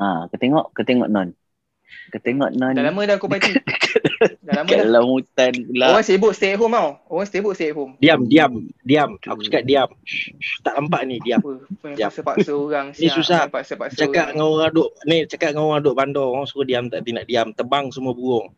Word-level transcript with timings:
Ha, 0.00 0.26
kau 0.26 0.38
tengok, 0.40 0.72
kau 0.72 0.80
tengok 0.82 1.08
non. 1.08 1.28
Kau 2.08 2.18
tengok 2.18 2.50
non. 2.56 2.72
Dah 2.72 2.84
lama 2.88 3.00
dah 3.04 3.16
aku 3.20 3.28
party. 3.28 3.52
dah 4.48 4.64
lama 4.64 4.68
dah. 4.70 4.80
dalam 4.80 5.04
hutan 5.04 5.52
pula. 5.68 5.86
Orang 5.92 6.06
sibuk 6.06 6.32
stay 6.32 6.54
at 6.54 6.58
home 6.58 6.72
tau. 6.72 6.96
Orang 7.06 7.28
sibuk 7.28 7.52
stay 7.52 7.68
at 7.68 7.76
home. 7.76 8.00
Diam, 8.00 8.24
diam, 8.24 8.52
diam. 8.80 9.10
Aku 9.20 9.44
cakap 9.44 9.68
diam. 9.68 9.88
Tak 10.62 10.74
nampak 10.74 11.04
ni, 11.04 11.20
diam. 11.20 11.38
Apa? 11.38 11.92
Diam. 11.92 12.08
paksa-paksa 12.08 12.50
orang. 12.50 12.86
Ni 12.92 13.06
siap. 13.06 13.16
susah. 13.20 13.40
Paksa-paksa 13.46 14.00
Cakap 14.00 14.32
orang. 14.32 14.34
dengan 14.34 14.48
orang 14.48 14.70
duk 14.72 14.88
ni 15.04 15.16
cakap 15.26 15.48
dengan 15.52 15.64
orang 15.68 15.82
duk 15.82 15.94
bandar 15.94 16.24
orang 16.24 16.46
suruh 16.46 16.64
diam 16.64 16.88
tak 16.88 17.04
nak 17.04 17.26
diam 17.26 17.52
tebang 17.52 17.92
semua 17.92 18.16
burung. 18.16 18.48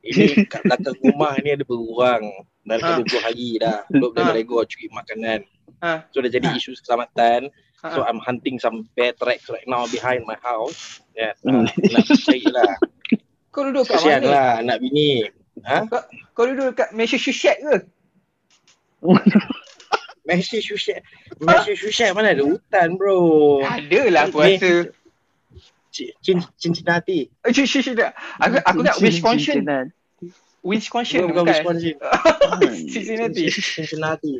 Ini 0.00 0.22
kat 0.52 0.62
belakang 0.64 0.96
rumah 1.02 1.34
ni 1.36 1.50
ada 1.50 1.64
beruang 1.66 2.24
dah 2.62 2.76
Ha. 2.78 2.88
lebih 2.94 3.10
20 3.10 3.26
hari 3.26 3.48
dah 3.58 3.82
duk 3.90 4.12
Ha. 4.14 4.22
berlego 4.22 4.62
curi 4.62 4.86
makanan. 4.88 5.40
Ha. 5.82 6.06
So 6.08 6.22
dah 6.22 6.30
jadi 6.30 6.46
Ha. 6.46 6.54
isu 6.54 6.72
keselamatan. 6.72 7.50
Ha. 7.80 7.96
So 7.96 8.04
I'm 8.04 8.20
hunting 8.20 8.60
some 8.60 8.84
bear 8.92 9.16
tracks 9.16 9.48
right 9.48 9.64
now 9.64 9.88
behind 9.88 10.28
my 10.28 10.36
house. 10.38 11.00
Ya, 11.16 11.32
Hmm. 11.40 11.64
nak 11.64 12.04
cari 12.04 12.44
lah. 12.44 12.76
Kau 13.50 13.64
duduk 13.64 13.88
kat 13.88 13.98
Kesian 13.98 14.20
mana? 14.22 14.30
lah 14.30 14.50
anak 14.60 14.76
bini. 14.78 15.24
Ha? 15.64 15.88
Kau 16.36 16.44
duduk 16.44 16.76
kat 16.76 16.92
Massachusetts 16.92 17.58
ke? 17.58 17.76
Massachusetts. 20.28 21.02
Massachusetts 21.40 22.12
mana 22.12 22.36
ada 22.36 22.44
hutan 22.44 22.94
bro. 22.94 23.64
Ada 23.64 24.00
lah 24.12 24.22
aku 24.28 24.38
rasa. 24.44 24.92
Cin- 25.90 26.14
Cin- 26.22 26.46
Cincinnati. 26.54 27.26
Eh, 27.42 27.50
cik, 27.50 27.98
tak. 27.98 28.14
Aku, 28.38 28.56
aku 28.62 28.78
nak 28.86 28.96
Wisconsin. 29.02 29.66
Wisconsin 30.62 31.26
Bukan 31.26 31.42
bukan. 31.42 31.50
Wisconsin. 31.50 31.94
Cincinnati. 32.94 33.44
Cincinnati. 33.50 34.32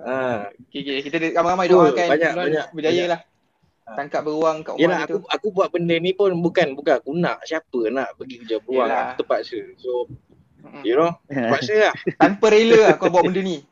Ha. 0.00 0.48
Okay, 0.64 0.80
okay. 0.80 0.98
Kita 1.02 1.16
ramai-ramai 1.32 1.66
doakan. 1.66 2.06
banyak, 2.08 2.30
Tuan 2.30 2.44
banyak, 2.44 2.66
Berjaya 2.70 2.94
banyak. 2.94 3.08
lah. 3.08 3.20
Tangkap 3.88 4.20
beruang 4.20 4.60
kat 4.60 4.76
Yelah 4.76 5.00
rumah 5.00 5.00
aku 5.02 5.16
tu. 5.16 5.26
aku 5.26 5.46
buat 5.48 5.68
benda 5.68 5.96
ni 5.96 6.12
pun 6.12 6.28
bukan 6.36 6.76
bukan 6.76 6.94
aku 6.98 7.10
nak 7.14 7.40
siapa 7.42 7.88
nak 7.88 8.12
pergi 8.14 8.36
kerja 8.38 8.56
beruang 8.60 8.84
Yelah. 8.84 9.00
aku 9.06 9.12
terpaksa. 9.18 9.60
So 9.76 10.04
Mm-mm. 10.58 10.82
you 10.82 10.92
know 10.92 11.16
terpaksa 11.32 11.74
lah. 11.82 11.94
Tanpa 12.14 12.46
rela 12.48 12.78
lah 12.84 12.94
kau 12.94 13.08
buat 13.08 13.24
benda 13.24 13.40
ni. 13.40 13.64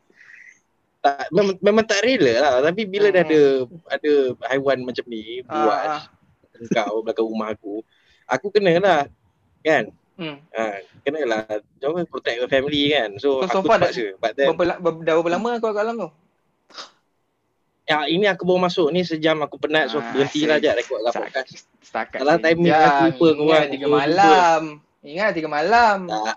Tak, 0.98 1.28
memang, 1.30 1.54
memang 1.60 1.84
tak 1.84 2.00
rela 2.00 2.32
lah 2.40 2.52
tapi 2.64 2.82
bila 2.82 3.06
dah 3.08 3.22
ada 3.22 3.40
ada 3.86 4.12
haiwan 4.48 4.82
macam 4.82 5.04
ni 5.06 5.44
Ah, 5.44 5.54
buat 5.62 5.80
ah. 5.86 6.02
engkau 6.56 6.92
belakang 7.00 7.26
rumah 7.28 7.48
aku 7.52 7.84
aku 8.26 8.46
kena 8.50 8.72
lah 8.80 9.00
kan 9.60 9.92
Hmm. 10.16 10.40
ha, 10.50 10.64
kena 11.04 11.20
lah 11.22 11.44
jangan 11.76 12.04
protect 12.04 12.36
your 12.36 12.48
family 12.48 12.88
kan 12.88 13.12
so, 13.16 13.44
So, 13.44 13.52
so 13.52 13.60
aku 13.60 13.68
far 13.68 13.76
dah- 13.78 13.92
but 14.16 14.32
then 14.32 14.48
Berapa, 14.48 14.80
ber, 14.80 14.92
dah 14.98 15.12
berapa 15.14 15.28
lama 15.30 15.48
kau 15.56 15.70
kat 15.70 15.84
dalam 15.84 15.96
tu? 15.98 16.08
ya, 17.84 18.02
ini 18.04 18.24
aku 18.24 18.42
baru 18.42 18.60
masuk 18.60 18.88
ni 18.90 19.02
sejam 19.02 19.36
aku 19.38 19.56
penat 19.56 19.88
so 19.88 20.00
Ah, 20.00 20.08
berhenti 20.10 20.42
lah 20.42 20.56
je 20.56 20.72
rekod 20.72 20.98
lah 20.98 21.12
podcast 21.12 21.68
Setakat 21.78 22.18
Alah, 22.18 22.36
timing 22.36 22.66
sejam. 22.66 22.80
aku 22.82 23.02
lupa 23.06 23.28
kau 23.30 23.44
Ingat 23.44 23.60
orang. 23.60 23.70
tiga 23.70 23.86
malam. 23.86 24.60
Ingat 25.04 25.30
tiga 25.32 25.48
malam. 25.48 25.98
tak 26.08 26.36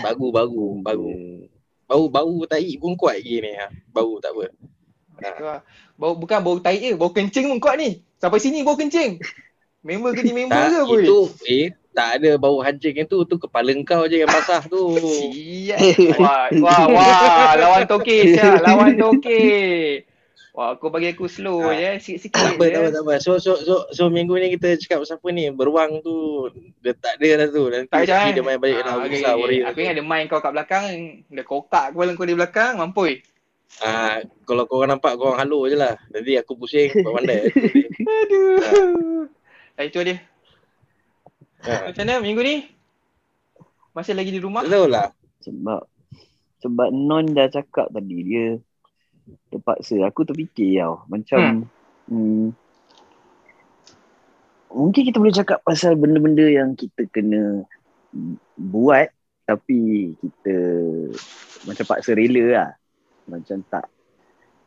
baru 0.00 0.26
baru 0.32 0.64
baru 0.80 1.08
bau 1.84 2.04
bau 2.08 2.36
tai 2.46 2.72
pun 2.78 2.94
kuat 2.94 3.18
lagi 3.18 3.42
ni 3.42 3.52
ha. 3.52 3.68
bau 3.90 4.16
tak 4.16 4.32
apa 4.32 4.48
lah. 5.20 5.60
Bau, 5.92 6.16
bukan 6.16 6.38
bau 6.40 6.56
tai 6.56 6.80
je, 6.80 6.94
bau 6.94 7.10
kencing 7.10 7.46
pun 7.46 7.58
kuat 7.58 7.76
ni. 7.76 8.00
Sampai 8.16 8.38
sini 8.38 8.62
bau 8.62 8.72
kencing. 8.72 9.20
Member 9.82 10.14
kerja 10.14 10.32
member 10.38 10.56
tak 10.56 10.72
ke 10.72 10.80
boy? 10.84 11.02
itu 11.02 11.18
eh 11.44 11.66
tak 11.92 12.18
ada 12.18 12.30
bau 12.34 12.58
hancing 12.58 12.96
itu 12.98 13.16
tu 13.22 13.36
kepala 13.36 13.68
kau 13.82 14.04
je 14.04 14.16
yang 14.18 14.28
basah 14.28 14.64
tu 14.64 14.96
Siap. 14.96 16.16
Wah, 16.16 16.48
wah, 16.58 16.84
wah, 16.88 17.52
lawan 17.54 17.84
toke 17.84 18.32
siap, 18.32 18.60
lawan 18.60 18.96
toke. 18.96 19.44
Wah, 20.52 20.76
kau 20.76 20.88
bagi 20.88 21.08
aku 21.08 21.24
slow 21.26 21.64
Ah. 21.64 21.72
je, 21.72 21.90
sikit-sikit 21.98 22.36
tak 22.36 22.52
apa 22.56 22.64
je. 22.64 22.72
tak 22.72 22.80
apa 22.80 22.88
tak 22.92 23.02
apa 23.02 23.12
so 23.18 23.36
so 23.36 23.56
so 23.56 23.88
so 23.88 24.08
minggu 24.08 24.36
ni 24.36 24.52
kita 24.52 24.76
cakap 24.76 25.00
pasal 25.00 25.16
apa 25.16 25.28
ni 25.30 25.48
beruang 25.48 26.00
tu 26.00 26.48
dia 26.80 26.92
tak 26.92 27.16
ada 27.16 27.28
dah 27.40 27.48
tu 27.48 27.62
nanti 27.68 27.88
Tak 27.88 28.00
macam 28.04 28.20
dia 28.28 28.42
main 28.44 28.58
balik 28.60 28.76
Ah, 28.76 28.84
nak 28.84 28.94
okay, 29.00 29.08
besar 29.16 29.32
okay. 29.34 29.60
Aku 29.64 29.78
ingat 29.80 29.94
ada 29.96 30.04
mic 30.04 30.22
kau 30.28 30.40
kat 30.40 30.52
belakang, 30.52 30.84
dia 31.24 31.42
kokak 31.42 31.86
kepala 31.92 32.10
kau 32.12 32.24
di 32.24 32.36
belakang, 32.36 32.72
mampui. 32.76 33.24
ah 33.80 34.20
kalau 34.44 34.68
kau 34.68 34.84
orang 34.84 34.96
nampak 34.96 35.16
kau 35.16 35.32
orang 35.32 35.40
halo 35.40 35.64
je 35.64 35.76
lah 35.76 35.96
nanti 36.08 36.36
aku 36.36 36.52
pusing 36.54 36.92
kau 36.94 37.16
pandai 37.16 37.48
Aduh. 38.20 39.24
Ah, 39.72 39.84
itu 39.84 40.04
dia. 40.04 40.20
Ha. 41.66 41.90
Macam 41.90 42.02
mana 42.06 42.22
minggu 42.22 42.42
ni? 42.42 42.56
Masih 43.92 44.16
lagi 44.16 44.32
di 44.32 44.40
rumah? 44.40 44.64
tahu 44.64 44.88
lah 44.88 45.12
Sebab 45.44 45.80
sebab 46.62 46.88
Non 46.94 47.26
dah 47.26 47.50
cakap 47.50 47.90
tadi 47.90 48.18
dia 48.22 48.46
terpaksa. 49.50 50.02
Aku 50.06 50.22
terfikir 50.22 50.80
tau. 50.82 51.04
Macam 51.10 51.66
hmm. 52.08 52.48
mungkin 54.72 55.02
kita 55.02 55.18
boleh 55.18 55.34
cakap 55.34 55.58
pasal 55.66 55.98
benda-benda 55.98 56.46
yang 56.46 56.72
kita 56.78 57.06
kena 57.10 57.66
buat 58.56 59.10
tapi 59.42 60.12
kita 60.22 60.54
macam 61.66 61.84
paksa 61.84 62.14
rela 62.14 62.44
lah. 62.48 62.70
Macam 63.26 63.58
tak 63.68 63.86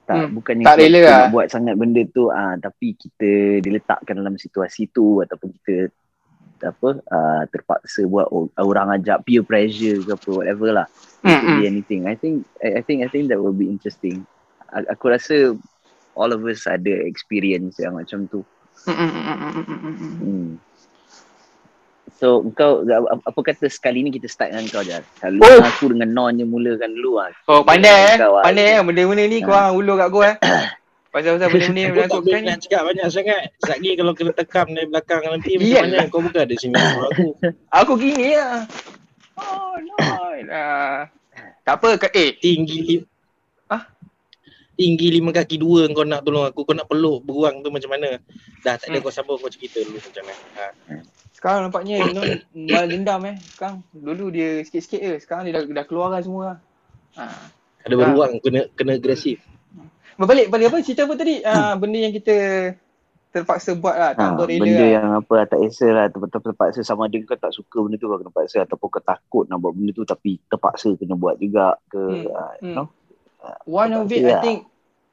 tak 0.05 0.29
Hmm, 0.29 0.37
bukannya 0.37 0.63
tak 0.69 0.77
kita 0.77 0.83
rela 0.85 1.01
lah. 1.01 1.25
buat 1.33 1.47
sangat 1.49 1.75
benda 1.81 2.05
tu 2.13 2.29
ah 2.29 2.53
tapi 2.61 2.93
kita 2.93 3.57
diletakkan 3.57 4.21
dalam 4.21 4.37
situasi 4.37 4.93
tu 4.93 5.17
ataupun 5.25 5.49
kita 5.49 5.89
apa 6.65 6.89
uh, 7.05 7.43
terpaksa 7.49 8.05
buat 8.05 8.25
orang 8.55 8.97
ajak 8.97 9.21
peer 9.23 9.41
pressure 9.41 10.01
ke 10.01 10.11
apa 10.11 10.29
whatever 10.31 10.69
lah 10.73 10.87
it 11.21 11.33
could 11.33 11.41
Hmm, 11.41 11.57
be 11.57 11.65
anything 11.65 12.01
i 12.05 12.13
think 12.13 12.41
I, 12.61 12.77
I 12.77 12.81
think 12.81 13.01
i 13.01 13.09
think 13.09 13.29
that 13.29 13.37
will 13.37 13.53
be 13.53 13.65
interesting 13.65 14.25
A- 14.69 14.89
aku 14.89 15.09
rasa 15.09 15.57
all 16.13 16.29
of 16.29 16.41
us 16.43 16.65
ada 16.65 16.89
experience 17.05 17.77
yang 17.77 17.93
macam 17.93 18.25
tu 18.25 18.45
hmm. 18.85 20.57
so 22.15 22.45
kau 22.53 22.85
apa, 22.85 23.39
kata 23.41 23.67
sekali 23.67 23.99
ni 23.99 24.13
kita 24.13 24.29
start 24.29 24.53
dengan 24.53 24.69
kau 24.69 24.81
je 24.81 24.95
selalu 25.17 25.39
Oh. 25.43 25.59
aku 25.59 25.91
dengan 25.91 26.09
Non 26.13 26.31
je 26.31 26.45
mulakan 26.45 26.93
dulu 26.93 27.19
lah 27.19 27.33
Oh 27.45 27.61
pandai 27.61 28.15
eh, 28.15 28.17
Kau, 28.17 28.37
ah. 28.37 28.43
pandai 28.45 28.65
eh 28.71 28.79
benda-benda 28.79 29.23
ni 29.25 29.41
kau 29.41 29.51
Ah. 29.51 29.67
orang 29.67 29.73
ulur 29.75 29.95
kat 29.97 30.09
gua 30.09 30.25
eh. 30.29 30.35
Pasal-pasal 31.15 31.47
benda-benda 31.47 31.79
yang 31.79 31.87
Aku 31.87 31.95
tak 31.95 32.03
menakutkan 32.11 32.23
boleh 32.27 32.41
ni. 32.43 32.47
nak 32.51 32.57
cakap 32.59 32.81
banyak 32.83 33.05
sangat. 33.07 33.41
Sekejap 33.55 33.71
lagi 33.71 33.89
kalau 33.95 34.11
kena 34.11 34.31
tekam 34.35 34.67
dari 34.67 34.87
belakang 34.91 35.21
nanti 35.23 35.49
macam 35.55 35.63
Iyalah. 35.71 35.87
mana 35.87 36.11
kau 36.11 36.19
bukan 36.19 36.41
ada 36.43 36.55
sini 36.59 36.75
aku. 36.75 37.27
Aku 37.71 37.91
gini 37.95 38.27
lah. 38.35 38.59
Oh 39.39 39.73
no. 39.79 39.95
Nah. 40.43 41.07
Tak 41.63 41.75
apa 41.79 41.87
ke 41.97 42.07
eh 42.11 42.35
Tinggi 42.35 42.99
Ah? 43.65 43.87
Tinggi 44.75 45.07
lima 45.07 45.31
kaki 45.31 45.55
dua 45.55 45.87
kau 45.89 46.03
nak 46.03 46.27
tolong 46.27 46.51
aku. 46.51 46.67
Kau 46.67 46.75
nak 46.75 46.91
peluk 46.91 47.23
beruang 47.23 47.63
tu 47.63 47.71
macam 47.71 47.95
mana? 47.95 48.19
Dah 48.59 48.75
tak 48.75 48.91
ada 48.91 48.99
Hmm. 48.99 49.05
kau 49.07 49.13
sambung 49.15 49.39
kau 49.39 49.47
cerita 49.47 49.79
dulu 49.81 49.95
macam 49.97 50.23
mana. 50.27 50.43
Ha. 50.59 50.65
sekarang 51.31 51.69
nampaknya 51.69 51.95
Nun 52.11 52.39
balas 52.67 52.87
dendam 52.91 53.21
eh. 53.23 53.35
Sekarang 53.55 53.79
dulu 53.95 54.35
dia 54.35 54.59
sikit-sikit 54.67 54.99
je. 54.99 55.13
Sekarang 55.23 55.47
dia 55.47 55.55
dah, 55.55 55.63
dah 55.63 55.85
keluarkan 55.87 56.19
semua 56.19 56.43
lah. 56.43 56.57
Ha. 57.15 57.23
Ada 57.87 57.95
beruang 57.95 58.43
kena 58.43 58.67
kena 58.75 58.99
agresif. 58.99 59.39
Berbalik 60.15 60.47
pada 60.47 60.63
apa 60.71 60.77
cerita 60.79 61.03
apa 61.03 61.13
tadi? 61.19 61.43
Ah 61.43 61.75
benda 61.75 61.97
yang 61.99 62.13
kita 62.15 62.35
terpaksa 63.35 63.75
buat 63.75 63.95
lah 63.99 64.15
ha, 64.15 64.15
tanpa 64.15 64.47
rela 64.47 64.63
benda 64.63 64.79
lah. 64.79 64.87
yang 64.95 65.07
apa 65.19 65.43
tak 65.43 65.59
esok 65.59 65.91
lah 65.91 66.07
ter- 66.07 66.39
terpaksa 66.39 66.79
sama 66.87 67.11
ada 67.11 67.19
kau 67.19 67.35
tak 67.35 67.51
suka 67.51 67.83
benda 67.83 67.99
tu 67.99 68.07
kau 68.07 68.15
kena 68.15 68.31
paksa 68.31 68.63
ataupun 68.63 68.87
kau 68.87 69.03
takut 69.03 69.43
nak 69.51 69.59
buat 69.59 69.75
benda 69.75 69.91
tu 69.91 70.07
tapi 70.07 70.39
terpaksa 70.47 70.95
kena 70.95 71.19
buat 71.19 71.35
juga 71.35 71.75
ke 71.91 71.99
Hmm, 71.99 72.31
ah, 72.31 72.53
you 72.63 72.71
hmm. 72.71 72.75
know 72.79 72.87
One 73.67 73.91
of 73.93 74.07
it 74.09 74.23
Terpaksa 74.23 74.31
I 74.31 74.31
lah. 74.31 74.41
think 74.41 74.59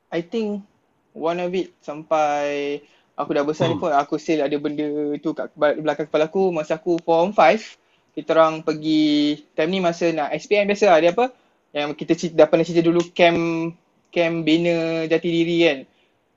I 0.09 0.21
think 0.23 0.49
one 1.13 1.43
of 1.43 1.51
it 1.53 1.75
sampai 1.83 2.45
aku 3.19 3.31
dah 3.35 3.45
besar 3.45 3.69
ni 3.69 3.77
pun 3.77 3.91
aku 3.91 4.17
still 4.17 4.41
ada 4.41 4.57
benda 4.57 4.87
tu 5.19 5.35
kat 5.35 5.51
bel- 5.53 5.83
belakang 5.83 6.07
kepala 6.07 6.31
aku 6.31 6.55
masa 6.55 6.79
aku 6.79 6.97
form 7.03 7.35
5 7.35 8.15
kita 8.15 8.39
orang 8.39 8.63
pergi 8.63 9.35
time 9.59 9.71
ni 9.73 9.79
masa 9.83 10.15
nak 10.15 10.31
SPM 10.33 10.71
biasa 10.71 10.95
lah 10.95 10.99
dia 11.03 11.11
apa 11.11 11.35
yang 11.75 11.91
kita 11.97 12.13
cerita, 12.15 12.45
dah 12.45 12.47
pernah 12.47 12.65
cerita 12.65 12.85
dulu 12.87 13.03
camp 13.11 13.73
camp 14.13 14.45
bina 14.45 15.09
jati 15.09 15.29
diri 15.33 15.57
kan. 15.65 15.79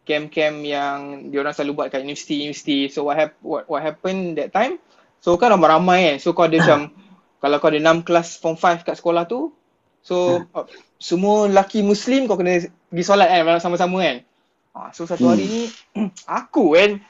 Camp-camp 0.05 0.57
yang 0.61 0.97
dia 1.33 1.41
orang 1.41 1.53
selalu 1.57 1.81
buat 1.81 1.87
kat 1.89 2.05
universiti-universiti 2.05 2.93
so 2.93 3.09
what, 3.09 3.17
hap- 3.17 3.41
what 3.41 3.65
what 3.65 3.81
happened 3.81 4.37
that 4.37 4.53
time? 4.53 4.77
So 5.17 5.33
kan 5.35 5.51
ramai-ramai 5.51 6.13
kan. 6.13 6.17
So 6.21 6.31
kau 6.31 6.45
ada 6.45 6.61
macam 6.61 6.93
kalau 7.41 7.57
kau 7.57 7.69
ada 7.73 7.81
6 7.81 8.05
kelas 8.05 8.37
form 8.37 8.55
5 8.57 8.85
kat 8.85 8.95
sekolah 9.01 9.25
tu 9.25 9.53
so 10.05 10.45
uh, 10.53 10.65
semua 11.01 11.49
lelaki 11.49 11.81
muslim 11.81 12.29
kau 12.29 12.37
kena 12.37 12.61
pergi 12.93 13.03
solat 13.03 13.27
kan 13.27 13.59
sama-sama 13.59 13.99
kan. 14.05 14.17
Ha, 14.75 14.91
so 14.93 15.09
satu 15.09 15.25
hari 15.25 15.45
ni 15.49 15.61
aku 16.39 16.77
kan 16.77 17.01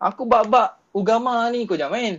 aku 0.00 0.24
bab-bab 0.24 0.80
agama 0.96 1.52
ni 1.52 1.68
kau 1.68 1.76
jangan 1.76 1.92
main 1.92 2.14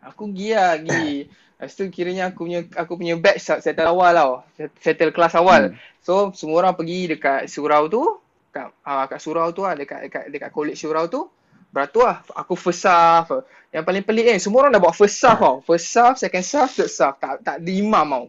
aku 0.00 0.32
pergi 0.32 0.48
lah 0.56 0.72
pergi 0.80 1.12
Lepas 1.58 1.74
tu 1.74 1.90
kiranya 1.90 2.30
aku 2.30 2.46
punya 2.46 2.62
aku 2.78 2.94
punya 2.94 3.18
batch 3.18 3.58
settle 3.58 3.90
awal 3.90 4.14
tau. 4.14 4.32
Settle 4.78 5.10
kelas 5.10 5.34
awal. 5.34 5.74
So 6.06 6.30
semua 6.30 6.62
orang 6.62 6.78
pergi 6.78 7.18
dekat 7.18 7.50
surau 7.50 7.90
tu, 7.90 8.22
kat 8.54 8.70
uh, 8.86 9.04
kat 9.10 9.18
surau 9.18 9.50
tu 9.50 9.66
lah, 9.66 9.74
dekat 9.74 10.06
dekat 10.06 10.24
dekat 10.30 10.50
college 10.54 10.78
surau 10.78 11.10
tu. 11.10 11.26
Beratur 11.74 12.06
lah. 12.06 12.22
Aku 12.38 12.54
first 12.54 12.86
saf. 12.86 13.42
Yang 13.74 13.84
paling 13.84 14.04
pelik 14.06 14.24
kan, 14.30 14.38
semua 14.38 14.58
orang 14.64 14.72
dah 14.78 14.80
buat 14.80 14.94
first 14.94 15.18
saf 15.18 15.42
tau. 15.42 15.58
First 15.66 15.90
saf, 15.90 16.14
second 16.14 16.46
saf, 16.46 16.70
third 16.78 16.88
saf. 16.94 17.18
Tak 17.18 17.42
tak 17.42 17.56
ada 17.58 17.72
imam 17.74 18.06
tau. 18.06 18.24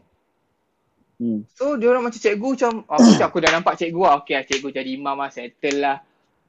hmm. 1.22 1.40
So 1.54 1.78
dia 1.78 1.94
orang 1.94 2.10
macam 2.10 2.18
cikgu 2.18 2.50
macam, 2.58 2.72
oh, 2.82 2.98
macam 2.98 3.26
aku 3.30 3.38
dah 3.46 3.52
nampak 3.54 3.74
cikgu 3.78 4.02
lah. 4.10 4.14
Okay 4.26 4.34
lah 4.42 4.44
cikgu 4.50 4.70
jadi 4.74 4.90
imam 4.98 5.16
lah, 5.22 5.30
settle 5.30 5.78
lah. 5.78 5.98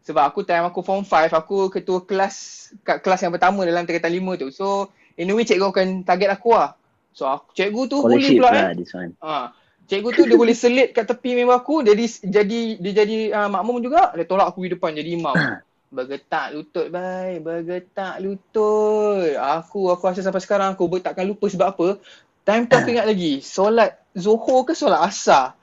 Sebab 0.01 0.25
aku 0.25 0.49
time 0.49 0.65
aku 0.65 0.81
form 0.81 1.05
5, 1.05 1.29
aku 1.29 1.69
ketua 1.69 2.09
kelas 2.09 2.35
kat 2.81 3.05
kelas 3.05 3.21
yang 3.21 3.37
pertama 3.37 3.69
dalam 3.69 3.85
tingkatan 3.85 4.17
5 4.17 4.41
tu. 4.41 4.49
So, 4.49 4.89
in 5.21 5.29
a 5.29 5.37
way 5.37 5.45
cikgu 5.45 5.69
akan 5.69 5.89
target 6.09 6.33
aku 6.33 6.57
lah. 6.57 6.73
So, 7.13 7.29
aku, 7.29 7.53
cikgu 7.53 7.83
tu 7.93 7.97
boleh 8.01 8.33
pula 8.41 8.49
lah, 8.49 8.73
eh. 8.73 9.11
Ha. 9.21 9.53
Cikgu 9.91 10.09
tu 10.15 10.23
dia 10.25 10.39
boleh 10.39 10.55
selit 10.55 10.95
kat 10.95 11.05
tepi 11.05 11.35
member 11.35 11.61
aku, 11.61 11.83
jadi 11.83 12.05
jadi 12.23 12.61
dia 12.79 12.93
jadi 13.05 13.19
uh, 13.35 13.49
makmum 13.51 13.83
juga, 13.83 14.15
dia 14.15 14.25
tolak 14.25 14.55
aku 14.55 14.65
di 14.65 14.73
depan 14.79 14.95
jadi 14.97 15.19
imam. 15.19 15.35
Bergetak 15.91 16.55
lutut 16.55 16.87
bye, 16.87 17.43
bergetak 17.43 18.23
lutut. 18.23 19.35
Aku 19.35 19.91
aku 19.91 20.03
rasa 20.07 20.23
sampai 20.23 20.39
sekarang 20.39 20.79
aku 20.79 20.87
takkan 21.03 21.27
lupa 21.27 21.51
sebab 21.51 21.75
apa? 21.75 21.89
Time 22.47 22.71
tu 22.71 22.79
aku 22.79 22.89
ingat 22.95 23.11
lagi, 23.11 23.43
solat 23.43 23.99
Zuhur 24.15 24.63
ke 24.63 24.79
solat 24.79 25.03
Asar? 25.03 25.59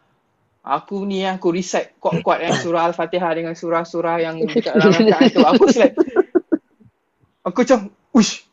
Aku 0.67 1.07
ni 1.07 1.23
aku 1.23 1.55
recite 1.55 1.95
kuat-kuat 1.95 2.43
eh 2.43 2.51
surah 2.51 2.91
Al-Fatihah 2.91 3.31
dengan 3.31 3.55
surah-surah 3.55 4.19
yang 4.19 4.35
dekat 4.43 4.75
dalam 4.75 4.91
rakaat 4.99 5.31
tu. 5.31 5.39
Aku 5.47 5.63
select. 5.71 5.95
Aku 7.47 7.63
macam, 7.63 7.79
uish, 8.11 8.43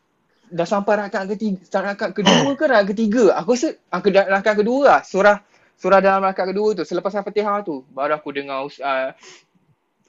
dah 0.55 0.67
sampai 0.71 0.95
rakaat 1.03 1.27
ketiga, 1.35 1.59
rakaat 1.83 2.15
kedua 2.15 2.55
ke 2.55 2.65
rakaat 2.71 2.87
ketiga? 2.95 3.35
Aku 3.43 3.59
rasa 3.59 3.75
aku 3.91 4.15
dah 4.15 4.25
rakaat 4.31 4.62
kedua 4.62 4.81
lah. 4.87 5.01
Surah 5.03 5.43
surah 5.75 5.99
dalam 5.99 6.23
rakaat 6.23 6.55
kedua 6.55 6.79
tu, 6.79 6.87
selepas 6.87 7.11
Al-Fatihah 7.11 7.67
tu. 7.67 7.83
Baru 7.91 8.15
aku 8.15 8.31
dengar 8.31 8.62
uh, 8.62 9.11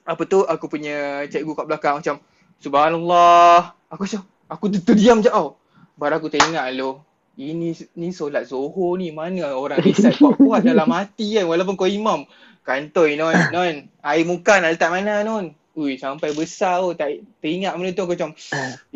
apa 0.06 0.22
tu, 0.30 0.46
aku 0.46 0.70
punya 0.70 1.26
cikgu 1.26 1.52
kat 1.58 1.66
belakang 1.66 1.98
macam, 1.98 2.22
Subhanallah. 2.62 3.74
Aku 3.90 4.06
macam, 4.06 4.22
aku 4.46 4.64
terdiam 4.78 5.18
je 5.18 5.28
tau. 5.28 5.58
Baru 5.98 6.22
aku 6.22 6.30
teringat 6.30 6.70
lo, 6.78 7.02
ini 7.34 7.74
ni 7.98 8.08
solat 8.14 8.46
Zohor 8.46 8.96
ni 9.00 9.10
mana 9.10 9.52
orang 9.56 9.80
recite 9.80 10.14
kuat-kuat 10.16 10.64
dalam 10.64 10.88
hati 10.92 11.36
kan 11.36 11.50
walaupun 11.50 11.74
kau 11.74 11.90
imam. 11.90 12.22
Kantoi 12.62 13.14
non, 13.18 13.34
non. 13.54 13.86
Air 14.02 14.24
muka 14.26 14.58
nak 14.58 14.74
letak 14.74 14.90
mana 14.90 15.22
non? 15.22 15.54
Ui 15.76 16.00
sampai 16.00 16.32
besar 16.32 16.80
tu 16.80 16.96
tak 16.96 17.20
teringat 17.44 17.76
benda 17.76 17.92
tu 17.92 18.08
aku 18.08 18.16
macam 18.16 18.32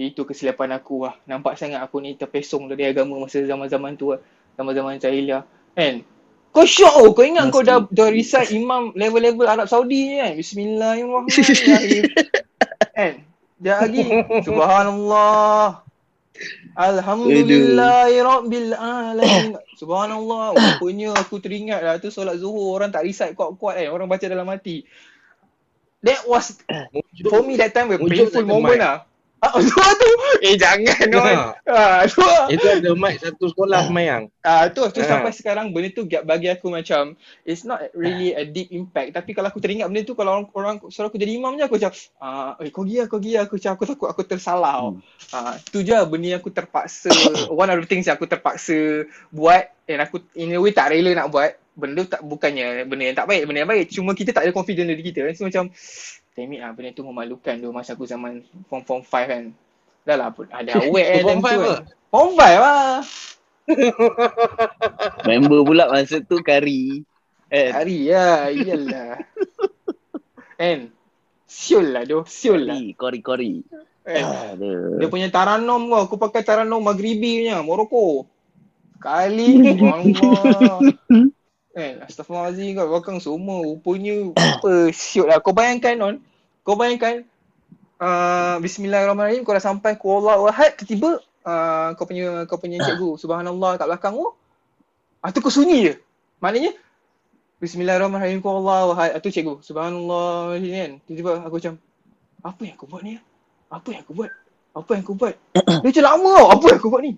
itu 0.01 0.25
kesilapan 0.25 0.81
aku 0.81 1.05
lah. 1.05 1.15
Nampak 1.29 1.61
sangat 1.61 1.85
aku 1.85 2.01
ni 2.01 2.17
terpesong 2.17 2.73
dari 2.73 2.89
agama 2.89 3.21
masa 3.21 3.45
zaman-zaman 3.45 4.01
tu 4.01 4.17
lah. 4.17 4.21
Zaman-zaman 4.57 4.97
jahiliah. 4.97 5.45
Kan? 5.77 6.01
Kau 6.51 6.65
syok 6.65 6.95
oh, 7.05 7.13
kau 7.13 7.23
ingat 7.23 7.47
Mesti. 7.47 7.55
kau 7.55 7.63
dah, 7.63 7.79
dah 7.93 8.09
recite 8.11 8.51
imam 8.57 8.97
level-level 8.97 9.45
Arab 9.45 9.69
Saudi 9.69 10.09
ni 10.09 10.17
kan? 10.25 10.33
Bismillahirrahmanirrahim. 10.41 12.05
kan? 12.97 13.13
Sekejap 13.61 13.79
lagi. 13.85 14.05
Subhanallah. 14.49 15.85
Alhamdulillahirabbil 16.81 18.73
alamin. 18.73 19.61
Subhanallah. 19.77 20.57
Rupanya 20.57 21.13
aku 21.13 21.45
teringat 21.45 21.85
lah 21.85 22.01
tu 22.01 22.09
solat 22.09 22.41
Zuhur 22.41 22.81
orang 22.81 22.89
tak 22.89 23.05
recite 23.05 23.37
kuat-kuat 23.37 23.77
kan. 23.77 23.93
Orang 23.93 24.09
baca 24.09 24.25
dalam 24.25 24.49
hati. 24.49 24.89
That 26.03 26.25
was 26.25 26.57
for 27.31 27.45
me 27.45 27.61
that 27.61 27.77
time 27.77 27.93
a 27.93 27.99
painful 28.01 28.45
moment 28.45 28.81
lah. 28.81 28.99
Ah, 29.41 29.57
dua 29.57 29.89
tu. 29.97 30.11
Eh 30.45 30.61
jangan 30.61 31.01
no. 31.09 31.25
Ah. 31.65 32.05
Itu 32.53 32.67
ada 32.69 32.93
mic 32.93 33.25
satu 33.25 33.49
sekolah 33.49 33.89
semayang. 33.89 34.29
Ah, 34.45 34.69
tu 34.69 34.85
tu 34.93 35.01
ah. 35.01 35.09
sampai 35.09 35.33
sekarang 35.33 35.73
benda 35.73 35.89
tu 35.97 36.05
bagi 36.05 36.53
aku 36.53 36.69
macam 36.69 37.17
it's 37.49 37.65
not 37.65 37.81
really 37.97 38.37
a 38.37 38.45
deep 38.45 38.69
impact 38.69 39.17
tapi 39.17 39.33
kalau 39.33 39.49
aku 39.49 39.57
teringat 39.57 39.89
benda 39.89 40.05
tu 40.05 40.13
kalau 40.13 40.45
orang 40.45 40.47
orang 40.53 40.77
suruh 40.93 41.09
aku 41.09 41.17
jadi 41.17 41.41
imam 41.41 41.57
je 41.57 41.65
aku 41.65 41.81
macam 41.81 41.93
ah, 42.21 42.53
eh 42.61 42.69
kau 42.69 42.85
gila 42.85 43.09
kau 43.09 43.17
gila 43.17 43.49
aku 43.49 43.57
macam 43.57 43.73
aku 43.81 43.85
takut 43.89 44.09
aku 44.13 44.23
tersalah. 44.29 44.93
Hmm. 44.93 45.01
Ah, 45.33 45.57
tu 45.73 45.81
je 45.81 45.97
benda 46.05 46.37
yang 46.37 46.41
aku 46.45 46.53
terpaksa 46.53 47.09
one 47.49 47.73
of 47.73 47.81
the 47.81 47.89
things 47.89 48.05
yang 48.13 48.21
aku 48.21 48.29
terpaksa 48.29 49.09
buat 49.33 49.73
and 49.89 50.05
aku 50.05 50.21
in 50.37 50.53
a 50.53 50.61
way 50.61 50.77
tak 50.77 50.93
rela 50.93 51.17
nak 51.17 51.33
buat 51.33 51.57
benda 51.75 52.03
tak 52.07 52.21
bukannya 52.27 52.85
benda 52.85 53.05
yang 53.11 53.19
tak 53.19 53.29
baik 53.31 53.43
benda 53.47 53.59
yang 53.65 53.71
baik. 53.71 53.87
Cuma 53.91 54.13
kita 54.13 54.31
tak 54.35 54.49
ada 54.49 54.53
confidence 54.55 54.91
diri 54.91 55.05
kita. 55.05 55.27
So 55.35 55.47
macam 55.47 55.71
damn 56.35 56.53
it 56.55 56.61
lah 56.63 56.71
benda 56.75 56.91
tu 56.95 57.03
memalukan 57.07 57.55
tu 57.59 57.69
masa 57.71 57.95
aku 57.95 58.07
zaman 58.07 58.43
form 58.67 58.83
form 58.85 59.03
5 59.03 59.31
kan. 59.31 59.45
Dah 60.07 60.17
lah 60.17 60.29
ada 60.33 60.71
awet 60.85 61.07
eh 61.19 61.23
form 61.23 61.41
5 61.41 61.47
kan. 61.47 61.81
form 62.11 62.31
5 62.35 62.41
lah. 62.41 63.03
Member 65.29 65.61
pula 65.63 65.85
masa 65.91 66.19
tu 66.23 66.43
kari. 66.43 67.07
Eh. 67.51 67.71
Kari 67.75 67.99
lah 68.11 68.51
iyalah. 68.51 69.15
Kan? 70.61 70.93
Siul 71.49 71.97
lah 71.97 72.05
doh. 72.05 72.23
Siul 72.29 72.69
lah. 72.69 72.79
Kori 72.95 73.21
kori. 73.25 73.65
Eh, 74.11 74.25
dia 74.99 75.09
punya 75.09 75.29
taranom 75.33 75.87
kau 75.89 76.01
aku 76.05 76.17
pakai 76.19 76.43
taranom 76.45 76.83
maghribi 76.85 77.47
punya 77.47 77.65
Morocco. 77.65 78.29
Kali 79.01 79.81
Allah 79.81 80.79
Eh, 81.71 82.03
astagfirullahaladzim 82.03 82.75
kat 82.75 82.87
belakang 82.91 83.19
semua 83.23 83.63
rupanya 83.63 84.35
apa 84.35 84.91
syut 84.91 85.31
lah. 85.31 85.39
Kau 85.39 85.55
bayangkan 85.55 85.95
non, 85.95 86.15
kau 86.67 86.75
bayangkan 86.75 87.23
uh, 88.03 88.59
Bismillahirrahmanirrahim 88.59 89.47
kau 89.47 89.55
dah 89.55 89.63
sampai 89.63 89.95
ku 89.95 90.19
Allah 90.19 90.43
wahad 90.43 90.75
tiba-tiba 90.75 91.23
uh, 91.47 91.95
kau 91.95 92.11
punya 92.11 92.43
kau 92.51 92.59
punya 92.59 92.83
cikgu 92.83 93.15
subhanallah 93.23 93.79
kat 93.79 93.87
belakang 93.87 94.19
tu. 94.19 94.35
Ah 95.23 95.31
tu 95.31 95.39
kau 95.39 95.53
sunyi 95.55 95.79
je. 95.87 95.95
Maknanya 96.43 96.75
Bismillahirrahmanirrahim 97.63 98.43
ku 98.43 98.51
Allah 98.51 98.91
wahad. 98.91 99.11
Ah 99.15 99.23
tu 99.23 99.31
cikgu 99.31 99.63
subhanallah 99.63 100.59
kan. 100.59 100.99
Tiba-tiba 101.07 101.47
aku 101.47 101.55
macam 101.63 101.75
apa 102.43 102.61
yang 102.67 102.75
aku 102.75 102.87
buat 102.91 103.03
ni? 103.07 103.15
Apa 103.71 103.89
yang 103.95 104.03
aku 104.03 104.13
buat? 104.19 104.31
Apa 104.75 104.91
yang 104.99 105.03
aku 105.07 105.15
buat? 105.15 105.35
Dia 105.55 105.87
macam 105.87 106.03
lama 106.03 106.31
tau. 106.35 106.49
Apa 106.51 106.65
yang 106.67 106.79
aku 106.83 106.91
buat 106.91 107.03
ni? 107.07 107.13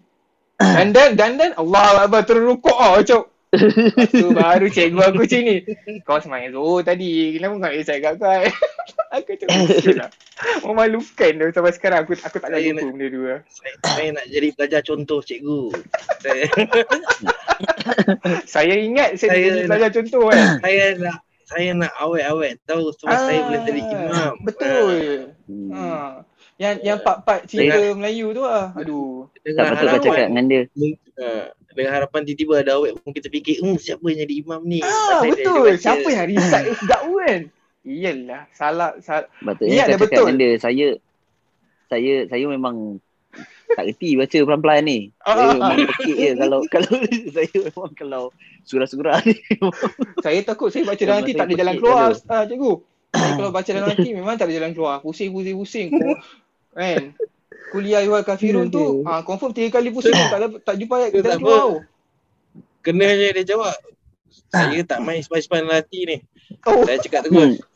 Dan 0.61 0.93
dan 0.93 1.17
dan 1.17 1.31
dan 1.41 1.51
Allah 1.57 2.05
Akbar 2.05 2.29
terrukuk 2.29 2.77
tau. 2.77 3.01
Macam 3.01 3.32
tu 3.53 4.33
baru 4.41 4.67
cikgu 4.73 5.01
aku 5.13 5.29
macam 5.29 5.41
ni. 5.45 5.57
Kau 6.09 6.17
semayang 6.17 6.57
Zohor 6.57 6.81
tadi. 6.81 7.37
Kenapa 7.37 7.69
kau 7.69 7.73
isai 7.77 8.01
kat 8.01 8.17
kau? 8.17 8.33
aku 9.17 9.31
cakap 9.37 9.57
lah. 10.01 10.11
Memalukan 10.65 11.33
tu 11.37 11.47
sampai 11.53 11.73
sekarang 11.77 11.99
aku 12.09 12.17
aku 12.17 12.37
tak 12.41 12.49
ada 12.49 12.59
lupa 12.65 12.89
benda 12.89 13.07
tu. 13.13 13.21
Saya, 13.29 13.73
saya 13.85 14.09
nak 14.17 14.27
jadi 14.33 14.49
pelajar 14.57 14.81
contoh 14.81 15.21
cikgu. 15.21 15.63
saya, 16.25 16.45
saya 18.57 18.75
ingat 18.81 19.21
saya, 19.21 19.37
saya 19.37 19.41
jadi 19.45 19.61
pelajar 19.69 19.91
contoh 20.01 20.23
kan. 20.33 20.57
Saya 20.65 20.85
nak 20.97 21.17
saya 21.53 21.69
nak 21.77 21.93
awet-awet 22.01 22.57
tahu 22.65 22.89
sebab 22.97 23.13
ah, 23.13 23.21
saya 23.29 23.41
boleh 23.45 23.61
jadi 23.69 23.81
imam. 23.85 24.33
Betul. 24.41 24.97
Hmm. 25.45 25.71
Ha. 25.77 25.85
Yang 26.57 26.75
yang 26.81 26.99
part-part 27.05 27.45
cerita 27.45 27.93
Melayu 27.93 28.33
tu 28.33 28.41
lah. 28.41 28.73
Aduh. 28.73 29.29
Tak 29.45 29.77
patut 29.77 29.87
kau 29.93 30.01
cakap 30.09 30.33
dengan 30.33 30.45
dia. 30.49 30.63
Uh, 31.21 31.53
dengan 31.73 31.93
harapan 31.97 32.21
tiba-tiba 32.29 32.55
ada 32.63 32.73
awet 32.79 32.93
pun 33.01 33.11
kita 33.13 33.29
fikir 33.33 33.61
hmm 33.61 33.77
siapa 33.81 34.05
yang 34.13 34.21
jadi 34.29 34.35
imam 34.45 34.61
ni 34.65 34.81
ah, 34.85 35.21
betul 35.25 35.69
siapa 35.77 36.09
yang 36.09 36.27
recite 36.29 36.73
sedap 36.79 37.03
kan 37.05 37.41
iyalah 37.83 38.43
salah 38.55 38.91
salah 39.03 39.27
Betul. 39.43 39.73
ya 39.75 39.97
betul 39.99 40.27
dia 40.39 40.61
saya 40.61 40.97
saya 41.91 42.25
saya 42.31 42.45
memang 42.49 43.03
tak 43.73 43.85
reti 43.89 44.15
baca 44.21 44.39
pelan-pelan 44.45 44.81
ni. 44.85 44.99
Saya 45.25 45.57
memang 45.57 45.77
pekik 45.89 46.17
je 46.17 46.31
kalau 46.37 46.61
kalau 46.75 46.93
saya 47.33 47.57
memang 47.57 47.93
kalau 47.97 48.23
surah-surah 48.69 49.19
ni. 49.25 49.37
saya 50.25 50.41
takut 50.45 50.69
saya 50.69 50.85
baca 50.85 51.03
dalam 51.03 51.25
nanti 51.25 51.33
tak 51.33 51.47
ada 51.49 51.55
jalan 51.57 51.75
keluar 51.81 52.13
ah, 52.29 52.45
cikgu. 52.45 52.73
Kalau 53.13 53.51
baca 53.53 53.71
dalam 53.73 53.89
nanti 53.89 54.11
memang 54.13 54.35
tak 54.37 54.47
ada 54.49 54.55
jalan 54.61 54.73
keluar. 54.77 54.97
Pusing 55.01 55.33
pusing 55.33 55.57
pusing. 55.57 55.89
Kan? 56.73 57.17
Kuliah 57.73 58.05
Iwal 58.05 58.29
Kafirun 58.29 58.69
tu 58.69 59.01
ah 59.09 59.25
confirm 59.25 59.57
tiga 59.57 59.81
kali 59.81 59.89
pusing 59.89 60.13
tak 60.13 60.61
tak 60.61 60.75
jumpa 60.77 60.95
ayat 61.01 61.11
kita 61.17 61.41
keluar. 61.41 61.89
Kena 62.85 63.09
je 63.15 63.29
dia 63.41 63.45
jawab. 63.57 63.73
Saya 64.53 64.85
tak 64.85 65.01
main 65.01 65.25
sepan-sepan 65.25 65.65
lelaki 65.65 66.01
ni. 66.05 66.17
Oh. 66.69 66.85
Saya 66.85 67.01
cakap 67.01 67.25
terus. 67.25 67.63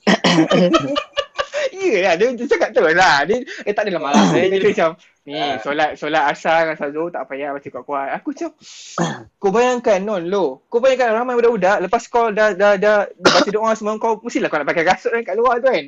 Ya 1.76 2.02
lah, 2.02 2.14
dia, 2.18 2.32
dia 2.34 2.46
cakap 2.50 2.72
terus 2.72 2.96
lah. 2.96 3.22
Dia, 3.28 3.46
eh 3.62 3.70
tak 3.70 3.86
adalah 3.86 4.10
malas. 4.10 4.32
Dia 4.32 4.48
cakap 4.48 4.72
macam, 4.72 4.90
ni 5.28 5.38
ah. 5.38 5.60
solat 5.60 5.90
solat 6.00 6.24
asar 6.32 6.66
dengan 6.66 6.76
sazo 6.80 7.02
tak 7.12 7.22
payah 7.30 7.52
baca 7.52 7.68
kuat-kuat. 7.68 8.08
Aku 8.16 8.28
macam, 8.32 8.50
kau 9.38 9.50
bayangkan 9.52 9.98
non 10.02 10.24
lo. 10.26 10.66
Kau 10.72 10.80
bayangkan 10.82 11.14
ramai 11.14 11.36
budak-budak 11.36 11.78
lepas 11.86 12.02
kau 12.10 12.32
dah, 12.32 12.56
dah, 12.56 12.74
dah, 12.80 13.06
dah 13.06 13.30
baca 13.30 13.50
doa 13.52 13.70
semua 13.76 14.00
kau 14.02 14.18
mestilah 14.24 14.48
kau 14.48 14.58
nak 14.58 14.66
pakai 14.66 14.86
kasut 14.88 15.12
kan 15.14 15.22
kat 15.22 15.36
luar 15.36 15.62
tu 15.62 15.68
kan. 15.68 15.84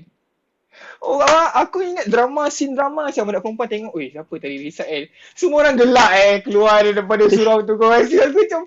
Oh, 0.99 1.23
aku 1.55 1.79
ingat 1.87 2.11
drama, 2.11 2.51
scene 2.51 2.75
drama 2.75 3.07
macam 3.07 3.23
budak 3.23 3.43
perempuan 3.47 3.71
tengok, 3.71 3.95
weh 3.95 4.11
siapa 4.11 4.35
tadi 4.35 4.57
Risael? 4.59 5.05
Semua 5.31 5.63
orang 5.63 5.79
gelak 5.79 6.11
eh 6.19 6.35
keluar 6.43 6.83
daripada 6.83 7.23
surau 7.31 7.63
tu 7.63 7.79
kau 7.79 7.87
rasa 7.87 8.27
aku 8.27 8.39
macam 8.43 8.63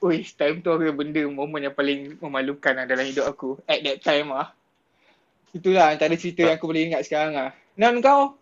Weh, 0.00 0.24
time 0.24 0.64
tu 0.64 0.70
aku 0.72 0.88
benda 0.96 1.20
momen 1.28 1.68
yang 1.68 1.76
paling 1.76 2.16
memalukan 2.22 2.72
lah 2.72 2.86
dalam 2.88 3.04
hidup 3.04 3.28
aku 3.28 3.58
at 3.68 3.84
that 3.84 4.00
time 4.00 4.32
lah. 4.32 4.54
Itulah 5.52 5.92
antara 5.92 6.14
cerita 6.14 6.46
yang 6.46 6.56
aku 6.56 6.70
boleh 6.70 6.88
ingat 6.88 7.04
sekarang 7.04 7.36
lah. 7.36 7.50
Dan 7.74 8.00
kau? 8.00 8.38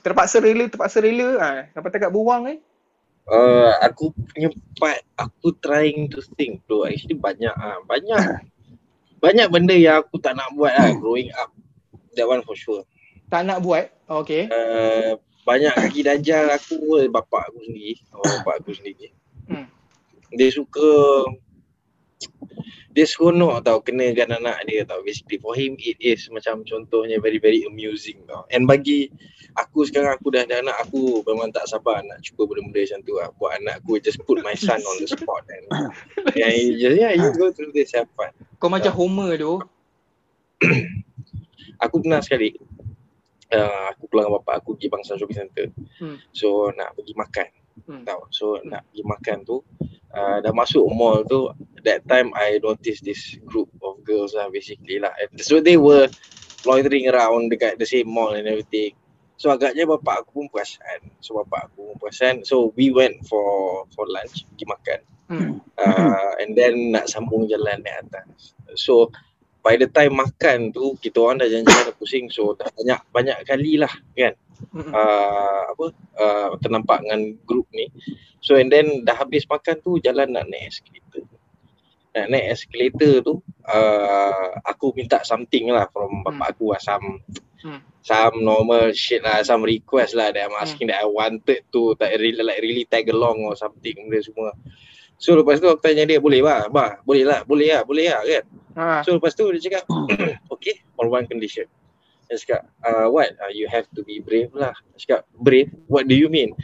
Terpaksa 0.00 0.40
rela, 0.40 0.70
terpaksa 0.70 1.04
rela 1.04 1.28
ha, 1.36 1.48
sampai 1.74 1.90
tak 1.92 2.14
buang 2.14 2.48
eh? 2.48 2.58
Uh, 3.28 3.76
aku 3.84 4.14
punya 4.16 4.48
part, 4.80 5.04
aku 5.20 5.52
trying 5.60 6.08
to 6.08 6.24
think 6.38 6.64
tu 6.64 6.82
actually 6.82 7.14
banyak 7.14 7.52
ah 7.52 7.78
banyak 7.84 8.18
banyak 9.24 9.46
benda 9.52 9.76
yang 9.76 10.00
aku 10.00 10.16
tak 10.16 10.34
nak 10.34 10.50
buat 10.56 10.72
lah 10.72 10.96
growing 10.96 11.28
up 11.36 11.52
that 12.16 12.26
one 12.26 12.42
for 12.42 12.56
sure. 12.56 12.82
Tak 13.30 13.46
nak 13.46 13.62
buat? 13.62 13.90
Okay. 14.10 14.50
Uh, 14.50 15.18
banyak 15.46 15.72
kaki 15.74 16.02
dajal 16.02 16.50
aku, 16.50 17.06
bapak 17.10 17.50
aku 17.50 17.62
sendiri. 17.62 17.94
Oh, 18.14 18.24
bapak 18.42 18.62
aku 18.62 18.70
sendiri. 18.74 19.14
Hmm. 19.46 19.66
Dia 20.34 20.50
suka 20.50 20.90
dia 22.90 23.06
seronok 23.06 23.62
tau 23.62 23.78
kenakan 23.78 24.42
anak 24.42 24.66
dia 24.66 24.82
tau 24.82 24.98
basically 25.06 25.38
for 25.38 25.54
him 25.54 25.78
it 25.78 25.94
is 26.02 26.26
macam 26.34 26.66
contohnya 26.66 27.22
very 27.22 27.38
very 27.38 27.62
amusing 27.62 28.18
tau 28.26 28.42
and 28.50 28.66
bagi 28.66 29.06
aku 29.54 29.86
sekarang 29.86 30.18
aku 30.18 30.34
dah 30.34 30.42
ada 30.42 30.58
anak 30.58 30.74
aku 30.82 31.22
memang 31.22 31.54
tak 31.54 31.70
sabar 31.70 32.02
nak 32.02 32.18
cuba 32.26 32.50
benda-benda 32.50 32.82
macam 32.82 33.00
tu 33.06 33.14
lah 33.14 33.30
buat 33.38 33.62
anak 33.62 33.78
aku 33.80 34.02
just 34.02 34.18
put 34.26 34.42
my 34.42 34.58
son 34.58 34.82
on 34.82 34.96
the 34.98 35.06
spot 35.06 35.46
and 35.54 35.64
yeah, 36.38 36.50
just, 36.50 36.96
yeah 36.98 37.14
you 37.14 37.30
go 37.38 37.54
through 37.54 37.70
this 37.70 37.94
have 37.94 38.10
fun 38.18 38.34
kau 38.58 38.66
macam 38.66 38.90
Homer 38.90 39.38
tu 39.38 39.62
aku 41.80 42.02
pernah 42.02 42.20
sekali 42.22 42.54
uh, 43.52 43.84
aku 43.92 44.10
pulang 44.10 44.30
dengan 44.30 44.36
bapak 44.40 44.54
aku 44.62 44.78
pergi 44.78 44.88
bangsa 44.90 45.18
shopping 45.18 45.38
center 45.38 45.66
hmm. 46.00 46.16
so 46.30 46.70
nak 46.74 46.94
pergi 46.94 47.14
makan 47.16 47.48
hmm. 47.86 48.02
tahu 48.06 48.22
so 48.30 48.44
hmm. 48.58 48.70
nak 48.70 48.82
pergi 48.90 49.02
makan 49.04 49.36
tu 49.46 49.56
uh, 50.14 50.36
dah 50.42 50.52
masuk 50.54 50.84
mall 50.90 51.22
tu 51.26 51.50
that 51.82 52.04
time 52.06 52.30
I 52.36 52.60
notice 52.62 53.00
this 53.02 53.36
group 53.48 53.70
of 53.80 54.00
girls 54.06 54.32
lah 54.36 54.48
basically 54.48 55.00
lah 55.00 55.12
so 55.40 55.58
they 55.58 55.80
were 55.80 56.08
loitering 56.68 57.08
around 57.08 57.48
dekat 57.48 57.80
the 57.80 57.88
same 57.88 58.08
mall 58.08 58.36
and 58.36 58.44
everything 58.46 58.92
So 59.40 59.48
agaknya 59.48 59.88
bapak 59.88 60.20
aku 60.20 60.36
pun 60.36 60.46
perasan. 60.52 61.00
So 61.24 61.40
bapak 61.40 61.72
aku 61.72 61.88
pun 61.88 61.96
perasan. 61.96 62.44
So 62.44 62.76
we 62.76 62.92
went 62.92 63.24
for 63.24 63.88
for 63.96 64.04
lunch, 64.04 64.44
pergi 64.52 64.66
makan. 64.68 65.00
Hmm. 65.32 65.52
Uh, 65.80 66.32
and 66.44 66.52
then 66.52 66.92
nak 66.92 67.08
sambung 67.08 67.48
jalan 67.48 67.80
naik 67.80 68.04
atas. 68.04 68.52
So 68.76 69.08
by 69.60 69.76
the 69.76 69.88
time 69.88 70.16
makan 70.16 70.72
tu 70.72 70.96
kita 70.96 71.20
orang 71.20 71.44
dah 71.44 71.48
janji 71.48 71.72
dah 71.72 71.94
pusing 71.96 72.32
so 72.32 72.56
dah 72.56 72.68
banyak 72.72 73.00
banyak 73.12 73.38
kali 73.44 73.76
lah 73.80 73.92
kan? 74.16 74.34
Uh, 74.76 75.72
apa 75.72 75.86
uh, 76.20 76.48
ternampak 76.60 77.00
dengan 77.04 77.32
grup 77.48 77.64
ni. 77.72 77.88
So 78.44 78.56
and 78.56 78.72
then 78.72 79.04
dah 79.04 79.16
habis 79.16 79.48
makan 79.48 79.80
tu 79.80 80.00
jalan 80.00 80.36
nak 80.36 80.48
naik 80.48 80.72
escalator. 80.72 81.24
Nak 82.12 82.26
naik 82.28 82.46
escalator 82.56 83.12
tu 83.24 83.34
uh, 83.68 84.48
aku 84.64 84.92
minta 84.96 85.20
something 85.24 85.72
lah 85.72 85.88
from 85.92 86.24
bapak 86.24 86.56
aku 86.56 86.76
lah 86.76 86.80
some 86.80 87.24
hmm. 87.64 87.80
some 88.04 88.36
normal 88.40 88.92
shit 88.96 89.24
lah 89.24 89.40
some 89.44 89.64
request 89.64 90.16
lah 90.16 90.32
that 90.32 90.48
I'm 90.48 90.56
asking 90.60 90.88
hmm. 90.88 90.92
that 90.96 91.04
I 91.04 91.08
wanted 91.08 91.60
to 91.72 91.96
tak 91.96 92.16
really 92.20 92.44
like 92.44 92.60
really 92.64 92.84
tag 92.88 93.08
along 93.12 93.44
or 93.44 93.56
something 93.56 94.08
dia 94.08 94.20
semua 94.24 94.52
So 95.20 95.36
lepas 95.36 95.60
tu 95.60 95.68
aku 95.68 95.84
tanya 95.84 96.08
dia 96.08 96.16
boleh 96.16 96.40
bah, 96.40 96.72
bah 96.72 96.96
boleh 97.04 97.28
lah, 97.28 97.44
boleh 97.44 97.76
lah, 97.76 97.84
boleh 97.84 98.08
lah 98.08 98.24
kan. 98.24 98.44
Ha. 98.72 98.84
So 99.04 99.20
lepas 99.20 99.36
tu 99.36 99.44
dia 99.52 99.60
cakap 99.60 99.84
okay 100.56 100.80
on 100.96 101.12
one 101.12 101.28
condition. 101.28 101.68
Dia 102.32 102.40
cakap 102.40 102.72
uh, 102.88 103.12
what 103.12 103.36
uh, 103.36 103.52
you 103.52 103.68
have 103.68 103.84
to 103.92 104.00
be 104.00 104.24
brave 104.24 104.48
lah. 104.56 104.72
Dia 104.96 104.98
cakap 105.04 105.20
brave 105.36 105.68
what 105.92 106.08
do 106.08 106.16
you 106.16 106.32
mean? 106.32 106.56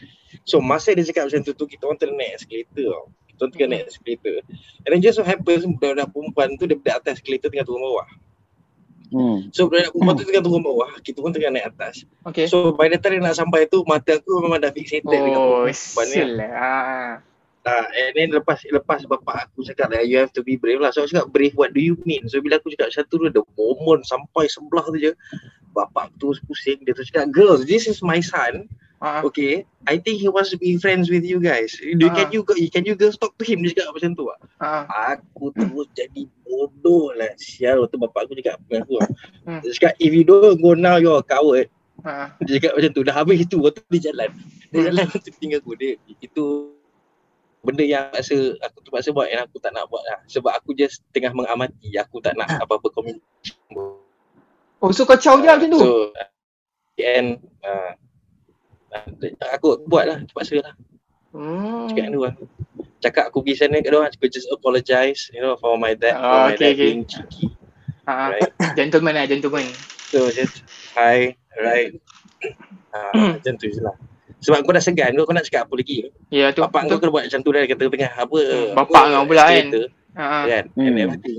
So 0.48 0.64
masa 0.64 0.96
dia 0.96 1.04
cakap 1.04 1.28
macam 1.28 1.44
tu 1.44 1.52
tu 1.52 1.68
kita 1.68 1.84
orang 1.84 2.00
tengah 2.00 2.16
naik 2.16 2.40
escalator 2.40 2.88
tau. 2.96 3.04
Kita 3.28 3.40
orang 3.44 3.52
tengah 3.52 3.68
naik 3.68 3.84
escalator. 3.92 4.36
And 4.88 4.90
then 4.96 5.00
just 5.04 5.20
so 5.20 5.22
happens 5.22 5.68
budak-budak 5.68 6.08
perempuan 6.16 6.56
tu 6.56 6.64
daripada 6.64 7.04
atas 7.04 7.20
escalator 7.20 7.52
tengah 7.52 7.68
turun 7.68 7.84
bawah. 7.84 8.08
Hmm. 9.12 9.38
So 9.52 9.68
budak 9.68 9.92
perempuan 9.92 10.16
tu 10.16 10.24
tengah 10.24 10.40
turun 10.40 10.64
bawah, 10.64 10.96
kita 11.04 11.20
pun 11.20 11.28
tengah 11.36 11.52
naik 11.52 11.76
atas. 11.76 12.08
Okay. 12.24 12.48
So 12.48 12.72
by 12.72 12.88
the 12.88 12.96
time 12.96 13.20
nak 13.20 13.36
sampai 13.36 13.68
tu 13.68 13.84
mata 13.84 14.16
aku 14.16 14.40
memang 14.40 14.64
dah 14.64 14.72
fixated 14.72 15.12
oh, 15.12 15.12
dengan 15.12 15.40
perempuan 15.44 16.06
ni. 16.08 16.20
Oh, 16.24 17.35
Uh, 17.66 17.82
and 17.98 18.14
then 18.14 18.30
lepas 18.30 18.62
lepas 18.70 19.02
bapak 19.10 19.50
aku 19.50 19.66
cakap 19.66 19.90
lah, 19.90 19.98
you 19.98 20.14
have 20.14 20.30
to 20.30 20.46
be 20.46 20.54
brave 20.54 20.78
lah. 20.78 20.94
So 20.94 21.02
aku 21.02 21.18
cakap, 21.18 21.34
brave 21.34 21.54
what 21.58 21.74
do 21.74 21.82
you 21.82 21.98
mean? 22.06 22.30
So 22.30 22.38
bila 22.38 22.62
aku 22.62 22.70
cakap 22.78 22.94
satu 22.94 23.18
tu, 23.18 23.26
the 23.26 23.42
moment 23.58 24.06
sampai 24.06 24.46
sebelah 24.46 24.86
tu 24.86 25.02
je, 25.02 25.12
bapak 25.74 26.14
tu 26.22 26.30
pusing, 26.46 26.78
dia 26.86 26.94
tu 26.94 27.02
cakap, 27.02 27.34
girls, 27.34 27.66
this 27.66 27.90
is 27.90 27.98
my 28.06 28.22
son. 28.22 28.70
Uh-huh. 28.96 29.28
Okay, 29.28 29.66
I 29.84 30.00
think 30.00 30.24
he 30.24 30.28
wants 30.30 30.48
to 30.54 30.56
be 30.56 30.80
friends 30.80 31.12
with 31.12 31.20
you 31.20 31.36
guys. 31.36 31.76
Uh-huh. 31.76 32.08
Can 32.16 32.32
you 32.32 32.40
can 32.46 32.86
you 32.88 32.96
girls 32.96 33.20
talk 33.20 33.36
to 33.36 33.44
him? 33.44 33.60
Dia 33.60 33.76
cakap 33.76 33.92
macam 33.92 34.10
tu 34.16 34.24
lah. 34.24 34.38
Uh-huh. 34.56 34.84
Aku 35.18 35.52
terus 35.52 35.90
jadi 35.92 36.22
bodoh 36.46 37.12
lah. 37.12 37.34
Sial, 37.36 37.82
waktu 37.82 37.98
bapak 38.00 38.30
aku 38.30 38.40
cakap 38.40 38.56
dengan 38.64 38.88
aku. 38.88 38.96
Hmm. 39.44 39.60
Dia 39.60 39.70
cakap, 39.76 39.92
if 40.00 40.10
you 40.14 40.24
don't 40.24 40.62
go 40.64 40.72
now, 40.72 40.96
you're 40.96 41.20
a 41.20 41.26
coward. 41.26 41.68
Uh-huh. 42.00 42.30
Dia 42.46 42.56
cakap 42.56 42.72
macam 42.80 42.90
tu. 42.94 43.02
Dah 43.04 43.14
habis 43.20 43.38
itu, 43.44 43.56
waktu 43.60 43.84
dia 43.92 44.14
jalan. 44.14 44.30
Dia 44.72 44.78
hmm. 44.80 44.86
jalan, 44.88 45.04
tu 45.12 45.30
tinggal 45.42 45.60
aku. 45.60 45.72
Dia, 45.76 45.90
itu 46.22 46.44
benda 47.64 47.82
yang 47.82 48.10
rasa 48.14 48.54
aku 48.62 48.78
terpaksa 48.84 49.10
buat 49.10 49.28
yang 49.30 49.46
aku 49.46 49.58
tak 49.58 49.74
nak 49.74 49.90
buat 49.90 50.02
lah. 50.06 50.20
Sebab 50.30 50.52
aku 50.54 50.76
just 50.76 51.02
tengah 51.10 51.34
mengamati, 51.34 51.94
aku 51.98 52.22
tak 52.22 52.36
nak 52.38 52.50
apa-apa 52.62 52.88
communication. 52.92 53.56
Oh, 54.82 54.92
so 54.92 55.08
kau 55.08 55.16
caw 55.16 55.40
je 55.40 55.48
macam 55.48 55.68
tu? 55.72 55.80
So, 55.80 56.12
and 57.00 57.40
uh, 57.64 57.96
aku 59.52 59.82
buat 59.88 60.04
lah, 60.06 60.18
terpaksa 60.28 60.60
lah. 60.62 60.74
Hmm. 61.32 61.88
Cakap 61.92 62.06
tu 62.12 62.20
lah. 62.22 62.34
Cakap 63.04 63.24
aku 63.28 63.44
pergi 63.44 63.66
sana 63.66 63.80
kat 63.80 63.92
diorang, 63.92 64.08
aku 64.08 64.28
just 64.28 64.48
apologize, 64.48 65.28
you 65.32 65.40
know, 65.40 65.56
for 65.60 65.76
my 65.76 65.92
dad, 65.92 66.16
oh, 66.16 66.22
for 66.22 66.38
my 66.48 66.54
okay, 66.56 66.60
dad 66.60 66.72
okay. 66.72 66.86
being 66.88 67.04
cheeky. 67.04 67.46
Uh, 68.06 68.36
right? 68.36 68.52
gentleman 68.78 69.18
lah, 69.18 69.26
gentleman. 69.28 69.66
So, 70.08 70.30
just, 70.32 70.62
hi, 70.94 71.36
right. 71.60 71.92
Uh, 72.94 73.12
macam 73.36 73.58
tu 73.58 73.68
je 73.68 73.82
lah. 73.82 73.96
Sebab 74.44 74.68
kau 74.68 74.76
dah 74.76 74.84
segan 74.84 75.16
kau, 75.16 75.24
kau 75.24 75.34
nak 75.34 75.48
cakap 75.48 75.68
apa 75.68 75.74
lagi? 75.80 76.12
Ya 76.28 76.52
tu 76.52 76.60
Bapak 76.60 76.92
kau 76.92 77.00
kena 77.00 77.12
buat 77.12 77.24
macam 77.28 77.40
tu 77.40 77.50
dah 77.54 77.62
kata 77.64 77.82
tengah 77.88 78.12
apa 78.12 78.38
hmm, 78.38 78.74
Bapak 78.76 79.02
kau 79.08 79.24
pula 79.24 79.44
kan? 79.48 79.66
Ha. 80.16 80.24
Kan? 80.44 80.64
Hmm. 80.76 80.86
And 80.86 80.96
everything 81.00 81.36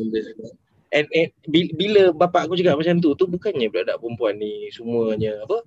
And, 0.88 1.06
and 1.12 1.30
bila 1.76 2.16
bapak 2.16 2.48
aku 2.48 2.56
cakap 2.56 2.80
macam 2.80 3.04
tu, 3.04 3.12
tu 3.20 3.28
bukannya 3.28 3.68
budak 3.68 4.00
perempuan 4.00 4.40
ni 4.40 4.72
semuanya 4.72 5.36
apa? 5.44 5.60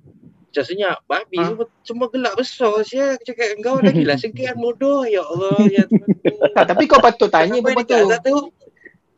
Macam 0.50 0.64
senyap, 0.64 0.96
babi 1.04 1.38
ha? 1.38 1.46
semua, 1.52 1.66
semua 1.84 2.06
gelap 2.08 2.34
besar 2.40 2.72
saya 2.82 3.20
cakap 3.20 3.54
kau 3.60 3.78
lagi 3.84 4.02
lah 4.02 4.16
segan 4.16 4.56
bodoh 4.56 5.04
ya 5.04 5.22
Allah 5.22 5.60
ya 5.68 5.84
tak, 6.56 6.72
tapi 6.72 6.88
kau 6.88 6.98
patut 6.98 7.28
tanya 7.28 7.60
apa 7.60 7.84
tu 8.24 8.50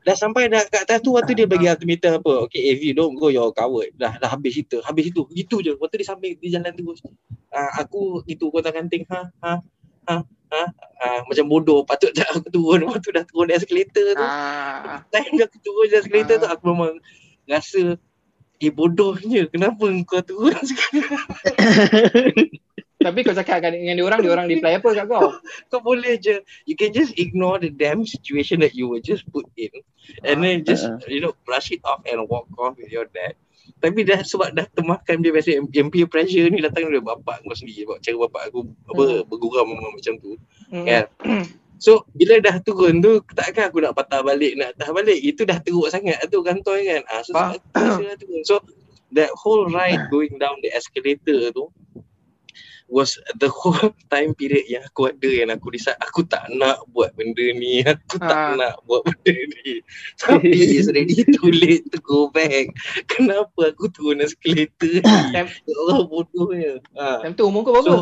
dah 0.02 0.16
sampai 0.18 0.50
dah 0.50 0.62
kat 0.66 0.86
atas 0.86 0.98
tu 1.02 1.14
waktu 1.14 1.38
dia 1.38 1.46
bagi 1.46 1.70
ultimatum 1.70 2.18
apa 2.18 2.32
okay 2.46 2.74
you 2.78 2.94
don't 2.94 3.14
go 3.14 3.30
you're 3.30 3.54
coward. 3.54 3.94
Dah 3.94 4.18
dah 4.18 4.30
habis 4.30 4.58
itu 4.58 4.82
habis 4.82 5.10
itu 5.10 5.26
gitu 5.30 5.62
je. 5.62 5.78
Waktu 5.78 6.02
dia 6.02 6.08
sampai 6.10 6.34
di 6.36 6.48
jalan 6.50 6.74
terus. 6.74 7.02
Uh, 7.52 7.70
aku 7.76 8.24
itu 8.26 8.48
kota 8.48 8.72
kanting 8.72 9.04
ha 9.12 9.28
ha 9.44 9.60
ha 10.08 10.16
ha 10.24 10.62
uh, 11.02 11.20
macam 11.28 11.44
bodoh 11.46 11.84
patut 11.86 12.10
tak 12.10 12.26
aku 12.34 12.48
turun? 12.50 12.84
Waktu 12.90 13.08
dah 13.14 13.24
turun 13.28 13.48
escalator 13.54 14.16
tu. 14.16 14.24
Ah. 14.24 15.04
time 15.14 15.38
aku 15.38 15.56
turun 15.62 15.88
escalator 15.92 16.36
ah. 16.36 16.40
tu 16.42 16.48
aku 16.48 16.62
memang 16.72 16.94
rasa 17.46 17.98
eh 18.62 18.70
bodohnya 18.70 19.50
kenapa 19.50 19.90
kau 20.06 20.22
turun 20.22 20.54
sekarang 20.70 21.26
Tapi 23.02 23.18
kau 23.26 23.34
cakap 23.34 23.62
dengan 23.66 23.98
dia 23.98 24.04
orang, 24.06 24.20
dia 24.22 24.32
orang 24.32 24.46
reply 24.46 24.78
apa 24.78 24.88
kat 24.94 25.06
kau? 25.10 25.34
kau 25.70 25.80
boleh 25.82 26.16
je. 26.16 26.40
You 26.64 26.78
can 26.78 26.94
just 26.94 27.12
ignore 27.18 27.58
the 27.58 27.68
damn 27.68 28.06
situation 28.06 28.62
that 28.62 28.72
you 28.72 28.86
were 28.86 29.02
just 29.02 29.26
put 29.34 29.46
in. 29.58 29.74
And 30.26 30.42
then 30.42 30.62
just, 30.62 30.86
uh, 30.86 30.98
you 31.06 31.22
know, 31.22 31.34
brush 31.46 31.70
it 31.70 31.82
off 31.82 32.02
and 32.06 32.26
walk 32.26 32.50
off 32.58 32.78
with 32.78 32.90
your 32.90 33.06
dad. 33.10 33.38
Tapi 33.78 34.02
dah 34.02 34.22
sebab 34.22 34.54
dah 34.54 34.66
termakan 34.74 35.22
dia 35.22 35.30
biasa 35.30 35.58
yang 35.70 35.90
peer 35.90 36.06
pressure 36.06 36.50
ni 36.50 36.62
datang 36.62 36.90
dari 36.90 37.02
bapak 37.02 37.42
kau 37.42 37.54
sendiri. 37.54 37.86
Sebab 37.86 37.98
cara 38.02 38.16
bapak 38.26 38.42
aku 38.50 38.60
apa, 38.90 39.04
hmm. 39.06 39.22
berguram 39.30 39.66
macam 39.70 40.14
tu. 40.18 40.32
Hmm. 40.70 40.86
Kan? 40.86 41.04
So 41.82 42.06
bila 42.14 42.38
dah 42.38 42.62
turun 42.62 43.02
tu 43.02 43.18
takkan 43.34 43.66
aku 43.66 43.82
nak 43.82 43.98
patah 43.98 44.22
balik 44.22 44.54
nak 44.54 44.78
patah 44.78 44.94
balik 44.94 45.18
itu 45.18 45.42
dah 45.42 45.58
teruk 45.58 45.90
sangat 45.90 46.14
tu 46.30 46.38
kantoi 46.46 46.86
kan. 46.86 47.02
Ah 47.10 47.26
so, 47.26 47.34
so 48.46 48.54
that 49.10 49.34
whole 49.34 49.66
ride 49.66 49.98
going 50.14 50.38
down 50.38 50.54
the 50.62 50.70
escalator 50.70 51.50
tu 51.50 51.66
was 52.92 53.16
the 53.40 53.48
whole 53.48 53.74
time 54.12 54.36
period 54.36 54.68
yang 54.68 54.84
aku 54.84 55.08
ada 55.08 55.30
yang 55.32 55.48
aku 55.48 55.72
decide 55.72 55.96
aku 56.04 56.28
tak 56.28 56.44
nak 56.52 56.84
buat 56.92 57.16
benda 57.16 57.40
ni 57.56 57.80
aku 57.80 58.20
ha. 58.20 58.28
tak 58.28 58.36
ah. 58.36 58.52
nak 58.60 58.74
buat 58.84 59.00
benda 59.08 59.32
ni 59.32 59.80
tapi 60.20 60.52
it's 60.52 60.92
ready 60.92 61.24
too 61.24 61.48
late 61.48 61.88
to 61.88 61.98
go 62.04 62.28
back 62.28 62.68
kenapa 63.12 63.72
aku 63.72 63.88
turun 63.88 64.20
escalator 64.20 65.00
ni 65.00 65.08
time, 65.34 65.48
Allah 65.48 65.98
bodohnya 66.04 66.72
ha. 66.94 67.24
time 67.24 67.32
tu 67.32 67.48
umur 67.48 67.64
kau 67.64 67.80
berapa? 67.80 67.88
So, 67.88 67.96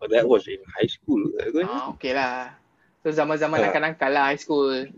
oh, 0.00 0.08
that 0.08 0.24
was 0.24 0.48
in 0.48 0.64
high 0.80 0.88
school 0.88 1.20
ah, 1.68 1.92
okay 1.92 2.16
lah 2.16 2.56
so 3.04 3.12
zaman-zaman 3.12 3.60
ha. 3.60 3.64
nakal-nakal 3.68 4.10
lah 4.10 4.24
high 4.32 4.40
school 4.40 4.88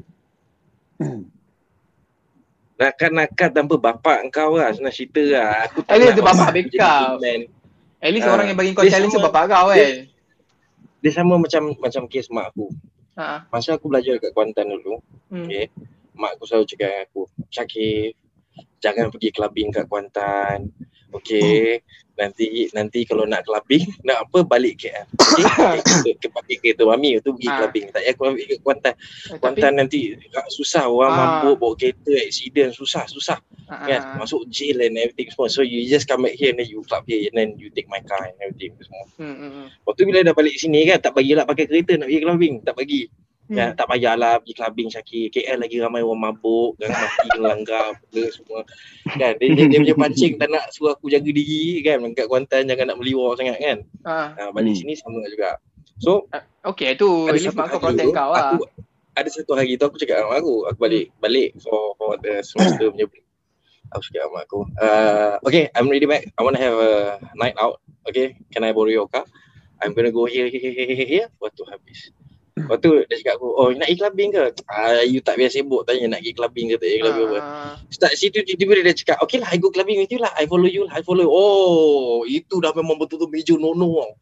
Nakal-nakal 2.75 3.55
tanpa 3.55 3.79
bapak 3.79 4.35
kau 4.35 4.59
lah 4.59 4.75
senang 4.75 4.91
cerita 4.91 5.23
lah 5.23 5.71
Aku 5.71 5.87
tak 5.87 5.95
nak 5.95 6.19
bapak 6.19 6.51
backup 6.59 7.23
At 8.05 8.13
least 8.13 8.29
uh, 8.29 8.37
orang 8.37 8.53
yang 8.53 8.59
bagi 8.61 8.77
kau 8.77 8.85
challenge 8.85 9.17
tu 9.17 9.25
bapak 9.25 9.49
kau 9.49 9.73
kan. 9.73 9.81
Dia, 9.81 10.05
dia 11.01 11.13
sama 11.17 11.41
macam 11.41 11.73
macam 11.81 12.05
kes 12.05 12.29
mak 12.29 12.53
aku. 12.53 12.69
Ha. 13.17 13.49
Masa 13.49 13.81
aku 13.81 13.89
belajar 13.89 14.21
kat 14.21 14.37
Kuantan 14.37 14.69
dulu, 14.69 15.01
hmm. 15.33 15.47
okay, 15.47 15.71
mak 16.19 16.37
aku 16.37 16.45
selalu 16.51 16.67
cakap 16.67 16.91
dengan 16.91 17.07
aku, 17.09 17.23
Syakif, 17.47 18.13
jangan 18.83 19.09
pergi 19.09 19.29
clubbing 19.33 19.71
kat 19.73 19.87
Kuantan. 19.89 20.69
Okay, 21.15 21.81
nanti 22.15 22.71
nanti 22.71 23.03
kalau 23.03 23.27
nak 23.27 23.43
clubbing, 23.47 23.85
nak 24.09 24.27
apa 24.29 24.47
balik 24.47 24.87
KL. 24.87 25.07
Okay, 25.35 26.15
ke 26.19 26.31
pakai 26.31 26.57
kereta 26.63 26.87
mami 26.87 27.19
tu 27.21 27.35
pergi 27.35 27.49
ha. 27.51 27.57
clubbing. 27.63 27.87
Tak 27.91 28.03
payah 28.07 28.31
ambil 28.31 28.45
ke 28.47 28.57
Kuantan. 28.63 28.95
Eh, 28.95 29.39
Kuantan 29.43 29.73
tapi, 29.75 29.81
nanti 29.83 29.99
susah 30.55 30.87
orang 30.87 31.13
ha. 31.13 31.19
mabuk, 31.19 31.55
bawa 31.59 31.75
kereta, 31.75 32.13
accident, 32.23 32.71
susah, 32.75 33.05
susah. 33.11 33.39
Ha. 33.67 33.75
Kan, 33.89 34.01
masuk 34.21 34.47
jail 34.53 34.79
and 34.85 34.95
everything 35.01 35.29
semua. 35.33 35.51
So 35.51 35.67
you 35.67 35.83
just 35.89 36.07
come 36.07 36.29
back 36.29 36.37
here 36.39 36.55
and 36.55 36.61
then 36.63 36.69
you 36.71 36.85
club 36.87 37.03
here 37.09 37.27
and 37.33 37.35
then 37.35 37.49
you 37.59 37.73
take 37.75 37.91
my 37.91 38.01
car 38.05 38.31
and 38.31 38.37
everything 38.39 38.77
semua. 38.79 39.05
Hmm, 39.19 39.37
hmm, 39.37 39.51
hmm. 39.51 39.67
Waktu 39.89 40.01
bila 40.07 40.19
dah 40.23 40.35
balik 40.37 40.55
sini 40.61 40.87
kan, 40.87 41.03
tak 41.03 41.17
bagilah 41.17 41.45
pakai 41.49 41.67
kereta 41.67 41.99
nak 41.99 42.09
pergi 42.13 42.23
clubbing. 42.23 42.55
Tak 42.63 42.75
bagi. 42.79 43.03
Hmm. 43.45 43.61
Ya, 43.61 43.67
tak 43.77 43.93
payahlah 43.93 44.41
pergi 44.41 44.57
clubbing 44.57 44.89
Syakir. 44.89 45.29
KL 45.29 45.61
lagi 45.61 45.77
ramai 45.77 46.01
orang 46.01 46.33
mabuk, 46.33 46.81
kan 46.81 46.89
mati 46.89 47.29
langgar 47.45 47.93
benda 48.09 48.25
semua. 48.33 48.65
Kan 49.05 49.37
dia, 49.37 49.49
dia, 49.53 49.65
dia 49.69 49.79
punya 49.85 49.97
pancing 50.01 50.33
tak 50.41 50.49
nak 50.49 50.73
suruh 50.73 50.97
aku 50.97 51.13
jaga 51.13 51.29
diri 51.29 51.85
kan 51.85 52.01
dekat 52.01 52.25
Kuantan 52.25 52.73
jangan 52.73 52.89
nak 52.89 52.99
meliwar 53.05 53.37
sangat 53.37 53.61
kan. 53.61 53.79
Ha. 54.09 54.17
ha 54.33 54.43
balik 54.57 54.73
hmm. 54.73 54.81
sini 54.81 54.93
sama 54.97 55.21
juga. 55.29 55.61
So, 56.01 56.25
uh, 56.33 56.41
okay 56.65 56.97
tu 56.97 57.29
at 57.29 57.37
least 57.37 57.53
mak 57.53 57.69
kau 57.69 57.85
protect 57.85 58.17
kau 58.17 58.33
lah. 58.33 58.57
Aku, 58.57 58.65
ada 59.13 59.29
satu 59.29 59.53
hari 59.53 59.77
tu 59.77 59.85
aku 59.85 60.01
cakap 60.01 60.25
dengan 60.25 60.41
aku, 60.41 60.55
aku 60.65 60.79
balik 60.81 61.05
balik 61.21 61.53
for 61.61 61.93
for 62.01 62.17
the 62.25 62.41
semester 62.41 62.89
punya 62.89 63.05
break. 63.05 63.29
Aku 63.93 64.03
cakap 64.09 64.33
dengan 64.33 64.41
aku, 64.41 64.61
uh, 64.81 65.37
okay, 65.45 65.69
I'm 65.77 65.93
ready 65.93 66.09
back. 66.09 66.33
I 66.35 66.41
want 66.41 66.57
to 66.57 66.63
have 66.65 66.77
a 66.81 66.93
night 67.37 67.61
out. 67.61 67.85
Okay, 68.09 68.41
can 68.49 68.65
I 68.65 68.73
borrow 68.73 68.89
your 68.89 69.07
car? 69.07 69.29
I'm 69.85 69.93
gonna 69.93 70.11
go 70.11 70.25
here, 70.25 70.49
here, 70.49 70.73
here, 70.73 70.97
here, 70.97 71.05
here. 71.05 71.29
Waktu 71.39 71.63
habis. 71.69 72.09
Lepas 72.55 72.79
tu 72.79 73.03
dia 73.03 73.15
cakap 73.19 73.43
aku, 73.43 73.51
oh 73.51 73.75
nak 73.75 73.91
pergi 73.91 73.99
clubbing 73.99 74.31
ke? 74.31 74.45
Ah, 74.71 75.03
you 75.03 75.19
tak 75.19 75.43
biasa 75.43 75.59
sibuk 75.59 75.83
tanya 75.91 76.15
nak 76.15 76.23
pergi 76.23 76.33
clubbing 76.39 76.67
ke 76.71 76.77
tak 76.79 76.87
pergi 76.87 77.01
clubbing 77.03 77.27
apa. 77.27 77.39
Uh. 77.43 77.75
Start 77.91 78.15
situ 78.15 78.39
tiba-tiba 78.47 78.73
dia 78.87 78.95
cakap, 78.95 79.19
okay 79.27 79.43
lah 79.43 79.51
I 79.51 79.59
go 79.59 79.75
clubbing 79.75 79.99
with 79.99 80.15
you 80.15 80.23
lah. 80.23 80.31
I 80.39 80.47
follow 80.47 80.71
you 80.71 80.87
lah, 80.87 80.95
I 80.95 81.03
follow 81.03 81.27
you. 81.27 81.35
Oh, 81.35 82.23
itu 82.31 82.63
dah 82.63 82.71
memang 82.79 82.95
betul-betul 83.03 83.35
major 83.35 83.57
no-no 83.59 84.07
tau. 84.07 84.15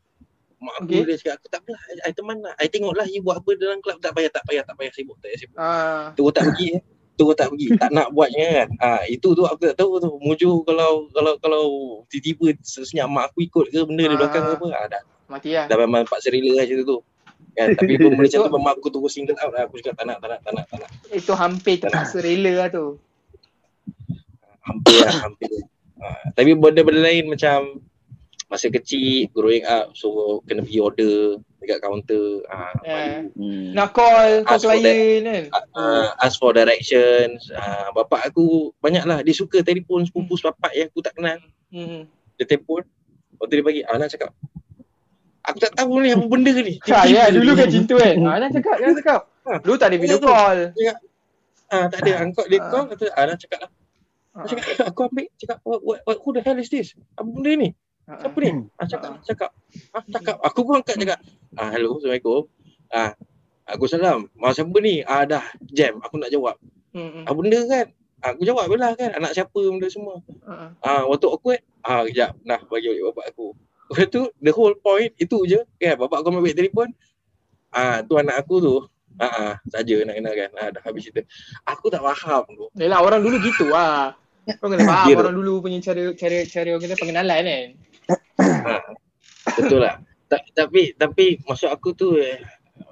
Mak 0.65 0.75
aku 0.81 0.97
okay. 0.97 1.13
dia 1.13 1.17
cakap, 1.21 1.35
aku 1.45 1.49
tak 1.53 1.61
lah, 1.69 1.83
I 2.09 2.13
teman 2.17 2.37
lah. 2.41 2.55
I 2.57 2.67
tengok 2.73 2.95
lah 2.97 3.05
you 3.05 3.21
buat 3.21 3.37
apa 3.45 3.51
dalam 3.61 3.85
club. 3.85 4.01
Tak 4.01 4.17
payah, 4.17 4.31
tak 4.33 4.49
payah, 4.49 4.65
tak 4.65 4.81
payah 4.81 4.93
sibuk, 4.97 5.17
tak 5.21 5.29
payah 5.29 5.39
sibuk. 5.45 5.57
Uh. 5.61 6.05
Terus 6.17 6.33
tak 6.33 6.45
pergi 6.49 6.69
eh. 6.73 6.83
Terus 7.13 7.35
tak 7.37 7.49
pergi, 7.53 7.67
tak 7.77 7.91
nak 7.93 8.09
buatnya 8.17 8.47
kan. 8.49 8.69
Ah, 8.81 9.03
itu 9.13 9.29
tu 9.37 9.45
aku 9.45 9.61
tak 9.69 9.77
tahu 9.77 10.01
tu. 10.01 10.17
Muju 10.25 10.65
kalau 10.65 11.13
kalau 11.13 11.37
kalau 11.37 11.65
tiba-tiba 12.09 12.57
senyap 12.65 13.13
mak 13.13 13.29
aku 13.29 13.45
ikut 13.45 13.69
ke 13.69 13.85
benda 13.85 14.09
uh. 14.09 14.09
di 14.09 14.17
belakang 14.17 14.43
ke 14.49 14.53
apa. 14.57 14.69
Ah, 14.73 14.87
dah. 14.89 15.03
Mati 15.29 15.53
lah. 15.53 15.69
Dah 15.69 15.77
memang 15.77 16.09
paksa 16.09 16.33
rela 16.33 16.57
lah 16.57 16.65
cerita 16.65 16.89
tu 16.89 17.05
kan 17.53 17.69
tapi 17.77 17.95
pun 18.03 18.13
boleh 18.17 18.29
macam 18.29 18.49
tu 18.49 18.53
memang 18.53 18.73
aku 18.79 18.89
tunggu 18.89 19.11
single 19.13 19.39
out 19.41 19.53
lah. 19.53 19.69
Aku 19.69 19.79
cakap 19.81 20.03
tak 20.03 20.07
nak 20.09 20.19
tak 20.21 20.29
nak 20.33 20.41
tak 20.45 20.53
nak 20.57 20.65
tak 20.71 20.79
nak. 20.85 20.91
Itu 21.13 21.33
hampir 21.37 21.77
tak 21.81 21.91
nak. 21.93 22.09
serela 22.09 22.53
lah 22.65 22.69
tu. 22.73 22.97
Hampir 24.63 24.99
lah 25.03 25.17
hampir 25.27 25.67
ha. 26.03 26.09
tapi 26.35 26.51
benda-benda 26.59 27.01
lain 27.03 27.31
macam 27.31 27.83
masa 28.51 28.69
kecil 28.69 29.33
growing 29.33 29.65
up 29.65 29.97
so 29.97 30.39
kena 30.45 30.61
pergi 30.61 30.81
order 30.83 31.41
dekat 31.63 31.79
kaunter 31.81 32.45
ah 32.53 32.75
yeah. 32.85 33.25
hmm. 33.33 33.73
nak 33.73 33.97
call 33.97 34.45
call 34.45 34.61
client 34.61 35.25
kan? 35.25 35.45
Uh, 35.73 36.11
ask 36.21 36.37
for 36.37 36.53
directions. 36.53 37.49
Uh, 37.55 37.89
bapak 37.97 38.29
aku 38.29 38.75
banyak 38.83 39.07
lah. 39.07 39.23
Dia 39.25 39.33
suka 39.33 39.63
telefon 39.65 40.05
sepupu 40.05 40.37
sepapak 40.37 40.75
yang 40.75 40.91
aku 40.91 41.01
tak 41.01 41.17
kenal. 41.17 41.39
Hmm. 41.73 42.05
dia 42.37 42.45
telefon 42.45 42.85
waktu 43.41 43.55
dia 43.57 43.65
bagi 43.65 43.83
ah 43.89 43.97
nak 43.97 44.13
cakap 44.13 44.29
Aku 45.43 45.59
tak 45.59 45.75
tahu 45.75 45.99
ni 45.99 46.15
apa 46.15 46.23
benda 46.31 46.55
ni. 46.55 46.79
Ha, 46.87 47.03
ya, 47.11 47.27
dulu 47.35 47.59
kan 47.59 47.67
cinta 47.67 47.99
kan. 47.99 48.15
Ha, 48.15 48.31
nak 48.39 48.51
cakap, 48.55 48.77
nak 48.79 48.95
cakap. 49.03 49.21
Ha. 49.43 49.53
Dulu 49.59 49.75
tak 49.75 49.89
ada 49.91 49.97
video 49.99 50.19
call. 50.23 50.71
Cakap, 50.71 50.97
ha, 51.67 51.77
tak 51.91 51.99
ada. 52.07 52.13
Angkot 52.23 52.47
dia 52.47 52.59
ha. 52.63 52.71
call, 52.71 52.85
kata, 52.95 53.05
ah, 53.11 53.25
nak 53.27 53.39
cakap 53.43 53.59
lah. 53.67 53.71
Ha. 54.33 54.39
Cakap, 54.47 54.65
aku 54.87 55.01
ambil, 55.11 55.27
cakap, 55.35 55.59
what, 55.67 55.81
what, 55.83 55.99
what, 56.07 56.17
who 56.23 56.31
the 56.31 56.41
hell 56.47 56.59
is 56.63 56.71
this? 56.71 56.95
Apa 57.19 57.27
benda 57.27 57.53
ni? 57.59 57.69
Siapa 58.07 58.39
ni? 58.39 58.51
Ha, 58.55 58.83
cakap, 58.87 59.11
ha. 59.11 59.23
cakap. 59.27 59.51
Ha, 59.91 59.99
cakap. 60.15 60.37
Aku 60.47 60.59
pun 60.63 60.79
angkat 60.79 60.95
cakap. 60.95 61.19
Ah, 61.59 61.71
hello, 61.75 61.99
Assalamualaikum. 61.99 62.47
Ah, 62.95 63.11
aku 63.67 63.85
salam. 63.91 64.31
Masa 64.39 64.63
siapa 64.63 64.79
ni? 64.79 65.03
Ah, 65.03 65.27
dah 65.27 65.43
jam. 65.75 65.99
Aku 66.07 66.23
nak 66.23 66.31
jawab. 66.31 66.55
Hmm. 66.95 67.27
Apa 67.27 67.35
benda 67.35 67.59
kan? 67.67 67.87
Aku 68.23 68.47
jawab 68.47 68.71
lah 68.79 68.95
kan. 68.95 69.11
Anak 69.19 69.35
siapa 69.35 69.59
benda 69.59 69.91
semua. 69.91 70.23
Ah, 70.85 71.03
waktu 71.11 71.27
aku 71.27 71.59
ah, 71.83 72.07
kejap. 72.07 72.39
Nah, 72.47 72.63
bagi 72.71 72.95
bapak 72.95 73.35
aku. 73.35 73.59
Lepas 73.93 74.09
tu 74.09 74.23
the 74.41 74.53
whole 74.57 74.73
point 74.81 75.13
itu 75.21 75.37
je 75.45 75.61
kan 75.77 76.01
bapak 76.01 76.25
kau 76.25 76.33
ambil 76.33 76.57
telefon 76.57 76.89
ah 77.77 78.01
tu 78.01 78.17
anak 78.17 78.41
aku 78.41 78.55
tu 78.65 78.75
ah 79.21 79.29
ah 79.29 79.53
saja 79.69 80.01
nak 80.09 80.17
kenal 80.17 80.33
kan 80.33 80.51
ah 80.57 80.69
dah 80.73 80.81
habis 80.81 81.05
cerita 81.05 81.29
aku 81.69 81.93
tak 81.93 82.01
faham 82.01 82.45
tu 82.57 82.67
yalah 82.81 83.05
orang 83.05 83.21
dulu 83.21 83.37
gitu 83.45 83.69
ah 83.77 84.17
kau 84.57 84.73
kena 84.73 84.89
faham 84.89 85.13
orang 85.13 85.37
dulu 85.37 85.53
punya 85.61 85.85
cara 85.85 86.17
cara 86.17 86.49
cara 86.49 86.69
orang 86.73 86.89
kata 86.89 86.97
pengenalan 86.97 87.41
kan 87.45 87.69
ha, 88.41 88.81
betul 89.61 89.85
lah 89.85 90.01
tapi 90.57 90.97
tapi 90.97 91.37
maksud 91.45 91.69
aku 91.69 91.93
tu 91.93 92.17
eh, 92.17 92.41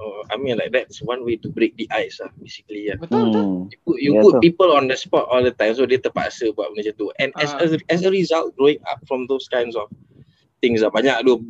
Oh, 0.00 0.24
I 0.32 0.36
mean 0.36 0.56
like 0.56 0.72
that's 0.72 1.00
one 1.02 1.24
way 1.24 1.36
to 1.40 1.48
break 1.48 1.76
the 1.76 1.88
ice 1.92 2.20
lah 2.20 2.28
basically 2.40 2.88
ya. 2.88 2.96
Betul 3.00 3.32
betul. 3.32 3.44
Hmm. 3.44 3.62
You 3.68 3.78
put, 3.84 3.96
you 4.00 4.12
yeah, 4.16 4.22
put 4.24 4.34
people 4.40 4.70
on 4.72 4.88
the 4.88 4.96
spot 4.96 5.28
all 5.28 5.44
the 5.44 5.52
time 5.52 5.76
so 5.76 5.84
dia 5.84 6.00
terpaksa 6.00 6.52
buat 6.52 6.72
benda 6.72 6.92
macam 6.92 6.94
tu. 7.00 7.06
And 7.20 7.30
uh. 7.36 7.60
as 7.60 7.76
a 7.76 7.78
as 7.88 8.00
a 8.04 8.12
result 8.12 8.56
growing 8.56 8.80
up 8.88 9.00
from 9.08 9.24
those 9.28 9.48
kinds 9.48 9.76
of 9.76 9.88
things 10.60 10.80
lah 10.84 10.92
banyak 10.92 11.16
tu 11.24 11.40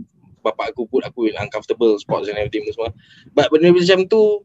bapak 0.40 0.72
aku 0.72 0.88
put 0.88 1.04
aku 1.04 1.28
in 1.28 1.36
uncomfortable 1.36 1.98
spots 2.00 2.30
and 2.30 2.40
everything 2.40 2.64
semua 2.72 2.94
but 3.36 3.52
benda 3.52 3.74
macam 3.74 4.08
tu 4.08 4.40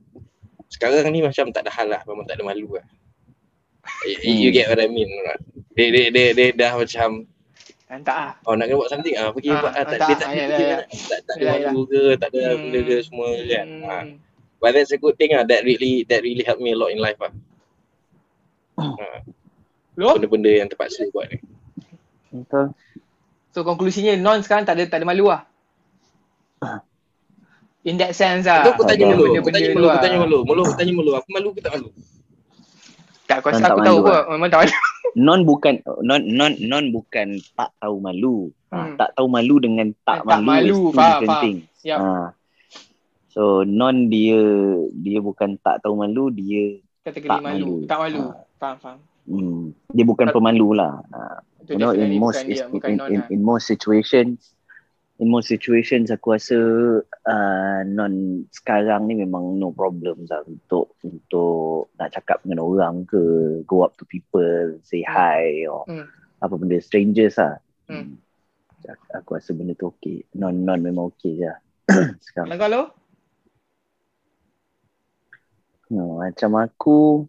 sekarang 0.67 1.07
ni 1.13 1.23
macam 1.23 1.53
tak 1.55 1.63
ada 1.63 1.71
hal 1.71 1.87
lah 1.87 2.01
memang 2.03 2.27
tak 2.27 2.41
ada 2.41 2.43
malu 2.43 2.75
lah 2.75 2.85
you 4.25 4.51
get 4.51 4.67
what 4.67 4.81
I 4.81 4.91
mean 4.91 5.07
right? 5.23 5.41
dia, 5.77 5.87
dia, 5.93 6.05
dia, 6.11 6.25
dia 6.35 6.47
dah 6.51 6.73
macam 6.75 7.29
tak 7.85 8.17
ah. 8.17 8.31
Oh 8.49 8.57
nak 8.57 8.65
kena 8.67 8.81
buat 8.81 8.89
something 8.89 9.15
ah 9.15 9.29
pergi 9.29 9.53
ah, 9.53 9.61
buat 9.61 9.73
ah, 9.77 9.85
tak, 9.85 9.99
dia 10.09 10.15
tak, 10.17 10.29
ya, 10.33 10.45
ya, 10.49 10.77
tak, 10.89 11.19
tak 11.29 11.35
ada 11.37 11.69
malu 11.69 11.85
ke 11.85 12.01
tak 12.17 12.29
ada 12.33 12.41
hmm. 12.41 12.57
benda 12.65 12.79
ke 12.81 12.95
semua 13.05 13.29
kan. 13.45 13.67
Hmm. 13.69 13.85
Ah. 13.85 14.03
But 14.57 14.71
that's 14.73 14.91
a 14.91 14.97
good 14.97 15.15
thing 15.21 15.37
ah 15.37 15.45
that 15.45 15.61
really 15.61 16.01
that 16.09 16.25
really 16.25 16.41
helped 16.41 16.65
me 16.65 16.73
a 16.73 16.77
lot 16.77 16.89
in 16.89 16.99
life 16.99 17.21
ah. 17.21 17.31
ah. 18.81 19.21
Benda-benda 19.95 20.51
yang 20.51 20.67
terpaksa 20.67 21.07
buat 21.13 21.29
ni. 21.31 21.39
Betul. 22.33 22.75
So 23.55 23.63
konklusinya 23.63 24.19
non 24.19 24.43
sekarang 24.43 24.67
tak 24.67 24.75
ada 24.75 24.83
tak 24.83 24.99
ada 24.99 25.07
malu 25.07 25.31
lah. 25.31 25.47
In 27.87 27.95
that 27.95 28.11
sense 28.11 28.43
lah. 28.43 28.67
Aku 28.67 28.83
tanya 28.83 29.15
malu. 29.15 29.31
Aku 29.31 29.47
tanya 29.47 29.71
malu. 29.71 29.87
Aku 29.87 30.03
tanya 30.03 30.17
malu. 30.19 30.37
Malu 30.43 30.61
aku 30.67 30.75
tanya 30.75 30.91
malu. 30.91 31.11
Aku 31.15 31.27
malu 31.31 31.49
ke 31.55 31.63
tak 31.63 31.71
malu? 31.79 31.87
Tak 33.31 33.39
aku 33.39 33.55
rasa 33.55 33.71
aku 33.71 33.79
tahu 33.79 33.97
apa. 34.03 34.11
Lah. 34.11 34.23
Memang 34.35 34.49
tak 34.51 34.59
malu. 34.67 34.75
Non 35.15 35.47
bukan 35.47 35.79
non 36.03 36.27
non 36.27 36.51
non 36.59 36.91
bukan 36.91 37.39
tak 37.55 37.71
tahu 37.79 38.03
malu. 38.03 38.51
Ha, 38.75 38.83
hmm. 38.83 38.95
Tak 38.99 39.15
tahu 39.15 39.27
malu 39.31 39.55
dengan 39.63 39.87
tak, 40.03 40.27
tak 40.27 40.43
malu. 40.43 40.43
Tak 40.43 40.43
malu. 40.43 40.79
Faham, 40.91 41.21
faham. 41.23 41.55
Yep. 41.87 41.99
Ha. 42.03 42.11
So 43.31 43.63
non 43.63 44.11
dia 44.11 44.43
dia 44.91 45.23
bukan 45.23 45.55
tak 45.63 45.79
tahu 45.79 45.95
malu, 46.03 46.27
dia 46.35 46.83
kategori 47.07 47.31
tak 47.31 47.39
malu. 47.39 47.55
malu. 47.55 47.87
Tak 47.87 47.99
malu. 48.03 48.21
Ha. 48.27 48.35
Faham, 48.59 48.75
faham. 48.83 48.99
Hmm. 49.23 49.63
Dia 49.95 50.03
bukan 50.03 50.27
pemalu 50.35 50.67
lah. 50.75 50.99
Ha 51.15 51.39
you 51.69 51.77
know 51.77 51.91
in 51.91 52.19
most 52.19 52.45
is, 52.45 52.61
in, 52.61 52.81
in, 52.83 52.99
in, 53.09 53.21
in 53.29 53.39
most 53.43 53.67
situations 53.67 54.55
in 55.19 55.31
most 55.31 55.47
situations 55.47 56.11
aku 56.11 56.35
rasa 56.35 56.57
uh, 57.23 57.81
non 57.87 58.43
sekarang 58.51 59.07
ni 59.07 59.23
memang 59.23 59.55
no 59.55 59.71
problem 59.71 60.27
lah 60.27 60.43
untuk 60.43 60.99
untuk 61.07 61.87
nak 61.95 62.11
cakap 62.11 62.43
dengan 62.43 62.67
orang 62.67 63.07
ke 63.07 63.21
go 63.63 63.87
up 63.87 63.95
to 63.95 64.03
people 64.11 64.75
say 64.83 64.99
hmm. 65.07 65.11
hi 65.15 65.63
or 65.71 65.87
hmm. 65.87 66.07
apa 66.43 66.53
benda 66.59 66.83
strangers 66.83 67.39
lah 67.39 67.55
hmm. 67.87 68.19
hmm. 68.19 69.15
aku 69.15 69.39
rasa 69.39 69.55
benda 69.55 69.71
tu 69.79 69.87
okey 69.95 70.27
non 70.35 70.67
non 70.67 70.83
memang 70.83 71.15
okey 71.15 71.39
je 71.39 71.47
lah. 71.47 71.59
sekarang 72.27 72.59
kalau 72.59 72.83
no, 75.95 76.19
macam 76.19 76.51
aku 76.59 77.23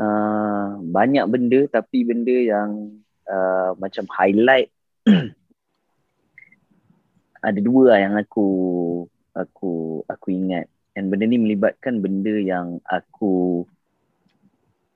uh, 0.00 0.80
banyak 0.80 1.24
benda 1.28 1.60
tapi 1.68 2.04
benda 2.06 2.32
yang 2.32 3.00
uh, 3.28 3.72
macam 3.80 4.04
highlight 4.10 4.72
ada 7.46 7.60
dua 7.62 7.94
lah 7.94 7.98
yang 8.02 8.14
aku 8.18 8.48
aku 9.36 10.02
aku 10.08 10.26
ingat 10.32 10.66
and 10.96 11.12
benda 11.12 11.28
ni 11.28 11.38
melibatkan 11.38 12.00
benda 12.00 12.34
yang 12.40 12.80
aku 12.88 13.62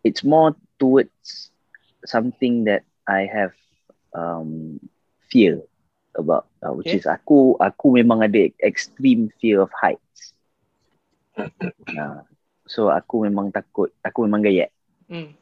it's 0.02 0.24
more 0.24 0.56
towards 0.80 1.52
something 2.08 2.64
that 2.64 2.82
I 3.04 3.28
have 3.28 3.52
um, 4.16 4.80
fear 5.28 5.60
about 6.16 6.48
uh, 6.64 6.72
which 6.72 6.90
okay. 6.90 6.98
is 6.98 7.06
aku 7.06 7.54
aku 7.60 7.94
memang 7.94 8.24
ada 8.24 8.50
extreme 8.64 9.30
fear 9.38 9.62
of 9.62 9.70
heights. 9.76 10.34
Uh, 11.38 12.24
so 12.72 12.90
aku 12.90 13.28
memang 13.28 13.54
takut, 13.54 13.92
aku 14.02 14.26
memang 14.26 14.42
gayat. 14.42 14.74
Hmm. 15.10 15.34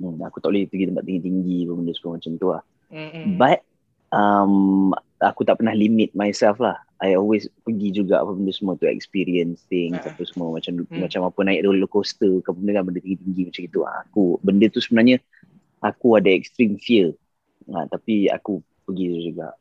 Hmm, 0.00 0.16
aku 0.24 0.40
tak 0.40 0.48
boleh 0.48 0.64
pergi 0.64 0.88
tempat 0.88 1.04
tinggi-tinggi 1.04 1.68
pun 1.68 1.84
benda 1.84 1.92
semua 1.92 2.12
macam 2.16 2.32
tu 2.40 2.48
lah. 2.48 2.62
Hmm. 2.88 3.36
But 3.36 3.60
um, 4.08 4.90
aku 5.20 5.44
tak 5.44 5.60
pernah 5.60 5.76
limit 5.76 6.16
myself 6.16 6.56
lah. 6.58 6.80
I 7.02 7.18
always 7.18 7.50
pergi 7.66 7.90
juga 7.92 8.22
apa 8.22 8.30
benda 8.32 8.54
semua 8.54 8.78
tu 8.78 8.86
experience 8.86 9.66
things 9.66 9.98
uh. 10.06 10.14
apa 10.14 10.22
semua 10.22 10.54
macam 10.54 10.86
hmm. 10.86 11.02
macam 11.02 11.26
apa 11.26 11.40
naik 11.42 11.66
roller 11.66 11.90
coaster 11.90 12.38
ke 12.40 12.50
benda 12.54 12.80
kan 12.80 12.84
benda 12.88 13.00
tinggi-tinggi 13.04 13.42
macam 13.52 13.62
itu. 13.68 13.80
Aku 14.08 14.24
benda 14.40 14.66
tu 14.72 14.80
sebenarnya 14.80 15.20
aku 15.84 16.16
ada 16.16 16.30
extreme 16.32 16.80
fear. 16.80 17.12
Ha, 17.68 17.86
tapi 17.92 18.32
aku 18.32 18.64
pergi 18.88 19.28
juga. 19.28 19.52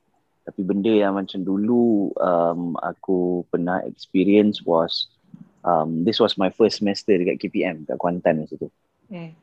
Tapi 0.41 0.61
benda 0.65 0.89
yang 0.89 1.19
macam 1.19 1.43
dulu 1.43 2.15
um, 2.17 2.73
aku 2.81 3.45
pernah 3.51 3.83
experience 3.85 4.63
was 4.65 5.11
um, 5.61 6.01
this 6.01 6.17
was 6.17 6.37
my 6.37 6.49
first 6.49 6.81
semester 6.81 7.13
dekat 7.13 7.37
KPM 7.41 7.85
kat 7.85 7.97
Kuantan 7.99 8.41
masa 8.45 8.57
tu. 8.57 8.71
Hmm. 9.11 9.35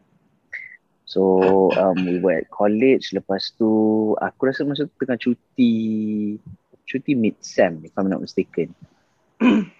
So 1.05 1.73
um, 1.77 2.05
we 2.05 2.21
were 2.21 2.41
at 2.41 2.49
college 2.53 3.13
lepas 3.17 3.57
tu 3.57 3.69
aku 4.17 4.49
rasa 4.49 4.65
masa 4.65 4.85
tu 4.89 4.97
tengah 5.01 5.17
cuti 5.21 5.73
cuti 6.85 7.13
mid 7.13 7.37
sem 7.45 7.85
if 7.85 7.93
I'm 7.97 8.09
not 8.09 8.25
mistaken. 8.25 8.73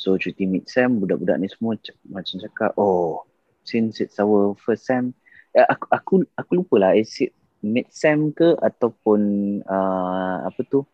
So 0.00 0.16
cuti 0.16 0.48
mid 0.48 0.64
sem 0.64 0.96
budak-budak 0.96 1.36
ni 1.40 1.48
semua 1.52 1.76
c- 1.76 1.92
macam 2.08 2.40
cakap 2.40 2.72
oh 2.80 3.20
since 3.68 4.00
it's 4.00 4.16
our 4.16 4.56
first 4.56 4.88
sem 4.88 5.12
eh, 5.52 5.60
aku 5.68 5.84
aku 5.92 6.12
aku 6.40 6.50
lupa 6.56 6.76
lah 6.80 6.92
is 6.96 7.12
it 7.20 7.36
mid 7.60 7.84
sem 7.92 8.32
ke 8.32 8.56
ataupun 8.64 9.20
uh, 9.68 10.48
apa 10.48 10.60
tu 10.72 10.88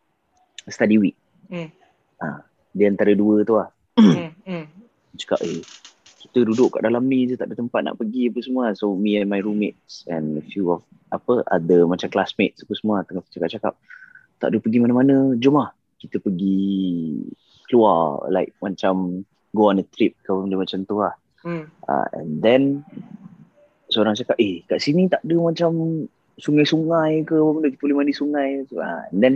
study 0.67 0.99
week. 0.99 1.15
Hmm. 1.47 1.71
Ha, 2.19 2.43
dia 2.75 2.91
antara 2.91 3.15
dua 3.15 3.47
tu 3.47 3.55
lah. 3.55 3.71
Hmm. 3.95 4.67
Cakap 5.15 5.39
eh 5.47 5.63
kita 6.37 6.53
duduk 6.53 6.77
kat 6.77 6.85
dalam 6.85 7.09
ni 7.09 7.25
je 7.25 7.33
tak 7.33 7.49
ada 7.49 7.57
tempat 7.57 7.81
nak 7.81 7.97
pergi 7.97 8.29
apa 8.29 8.45
semua. 8.45 8.77
So 8.77 8.93
me 8.93 9.17
and 9.17 9.33
my 9.33 9.41
roommates 9.41 10.05
and 10.05 10.37
a 10.37 10.45
few 10.45 10.69
of 10.69 10.85
apa 11.09 11.41
ada 11.49 11.89
macam 11.89 12.13
classmates 12.13 12.61
apa 12.61 12.77
semua 12.77 13.01
tengah 13.09 13.25
cakap-cakap 13.33 13.73
tak 14.37 14.53
ada 14.53 14.61
pergi 14.61 14.85
mana-mana. 14.85 15.33
Jom 15.41 15.57
lah 15.57 15.73
kita 15.97 16.21
pergi 16.21 17.25
keluar 17.73 18.29
like 18.29 18.53
macam 18.61 19.25
go 19.57 19.73
on 19.73 19.81
a 19.81 19.87
trip 19.97 20.13
ke 20.21 20.29
benda 20.29 20.61
macam 20.61 20.85
tu 20.85 21.01
lah. 21.01 21.17
Hmm. 21.41 21.73
Uh, 21.89 22.05
and 22.21 22.45
then 22.45 22.85
seorang 23.89 24.13
cakap 24.13 24.37
eh 24.37 24.61
kat 24.69 24.77
sini 24.77 25.09
tak 25.09 25.25
ada 25.25 25.41
macam 25.41 26.05
sungai-sungai 26.37 27.25
ke 27.25 27.33
apa 27.33 27.51
benda 27.57 27.69
kita 27.73 27.81
boleh 27.81 27.97
mandi 27.97 28.13
sungai. 28.13 28.61
So, 28.69 28.85
uh, 28.85 29.09
and 29.09 29.25
then 29.25 29.35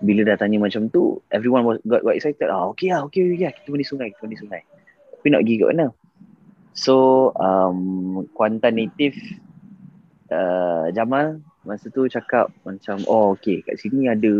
bila 0.00 0.24
dah 0.24 0.40
tanya 0.40 0.56
macam 0.56 0.88
tu 0.88 1.20
everyone 1.28 1.68
was 1.68 1.76
got, 1.84 2.00
got 2.00 2.16
excited 2.16 2.48
ah 2.48 2.72
okay 2.72 2.96
lah 2.96 3.04
okay, 3.04 3.28
okay, 3.28 3.52
kita 3.60 3.68
mandi 3.68 3.84
sungai 3.84 4.08
kita 4.08 4.24
mandi 4.24 4.40
sungai 4.40 4.64
tapi 5.20 5.36
nak 5.36 5.44
pergi 5.44 5.60
kat 5.60 5.68
mana 5.76 5.99
so 6.72 7.30
um, 7.36 8.26
Kuantan 8.34 8.78
native 8.78 9.16
uh, 10.30 10.88
Jamal 10.94 11.42
masa 11.60 11.92
tu 11.92 12.08
cakap 12.08 12.48
macam 12.64 13.04
oh 13.04 13.36
okay 13.36 13.60
kat 13.60 13.76
sini 13.76 14.08
ada 14.08 14.32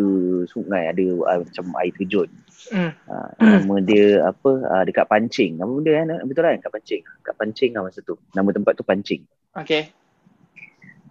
sungai 0.48 0.88
ada 0.88 1.04
uh, 1.20 1.38
macam 1.44 1.64
air 1.76 1.92
terjun. 1.92 2.28
Mm. 2.72 2.92
uh, 2.96 3.28
nama 3.36 3.74
dia 3.88 4.24
apa? 4.24 4.50
Uh, 4.64 4.82
dekat 4.88 5.04
Pancing. 5.04 5.60
Apa 5.60 5.68
benda 5.68 5.92
kan 5.92 6.06
betul 6.24 6.44
kan? 6.48 6.58
Kat 6.64 6.72
Pancing. 6.72 7.02
Kat 7.20 7.34
Pancing 7.36 7.70
lah 7.76 7.82
masa 7.84 8.00
tu. 8.00 8.16
Nama 8.32 8.48
tempat 8.56 8.72
tu 8.72 8.84
Pancing. 8.88 9.22
Okay. 9.52 9.92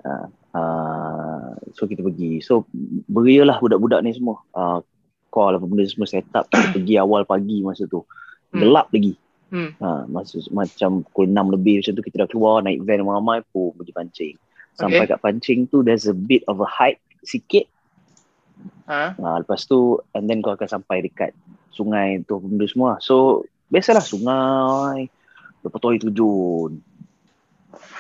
Uh, 0.01 0.25
uh, 0.57 1.53
so 1.77 1.85
kita 1.85 2.01
pergi. 2.01 2.41
So 2.41 2.65
berialah 3.05 3.61
budak-budak 3.61 4.01
ni 4.01 4.17
semua. 4.17 4.41
Uh, 4.49 4.81
call 5.29 5.61
apa 5.61 5.65
benda 5.69 5.85
semua 5.85 6.09
set 6.09 6.25
up. 6.33 6.49
Kita 6.49 6.73
pergi 6.73 6.97
awal 6.97 7.29
pagi 7.29 7.61
masa 7.61 7.85
tu. 7.85 8.01
Mm. 8.49 8.65
gelap 8.65 8.89
lagi 8.89 9.13
Hmm. 9.49 9.73
Ha, 9.81 10.05
masa, 10.05 10.37
macam 10.53 11.01
pukul 11.09 11.33
6 11.33 11.55
lebih 11.57 11.81
macam 11.81 11.93
tu 11.97 12.05
kita 12.05 12.15
dah 12.21 12.29
keluar 12.29 12.61
naik 12.61 12.85
van 12.85 13.01
ramai-ramai 13.01 13.41
pun 13.49 13.73
pergi 13.73 13.93
pancing 13.97 14.35
sampai 14.77 15.03
okay. 15.03 15.11
kat 15.11 15.19
pancing 15.19 15.59
tu 15.67 15.81
there's 15.83 16.05
a 16.05 16.15
bit 16.15 16.45
of 16.45 16.61
a 16.63 16.69
hike 16.69 17.01
sikit 17.25 17.67
ha? 18.87 19.17
ha 19.17 19.29
lepas 19.43 19.67
tu 19.67 19.99
and 20.15 20.31
then 20.31 20.39
kau 20.39 20.55
akan 20.55 20.69
sampai 20.69 21.03
dekat 21.03 21.35
sungai 21.75 22.23
tu 22.23 22.39
benda 22.39 22.69
semua 22.69 23.01
so 23.03 23.43
biasalah 23.67 24.05
sungai 24.05 25.11
lepas 25.65 25.77
tu 25.81 25.87
air 25.91 25.99
terjun 25.99 26.71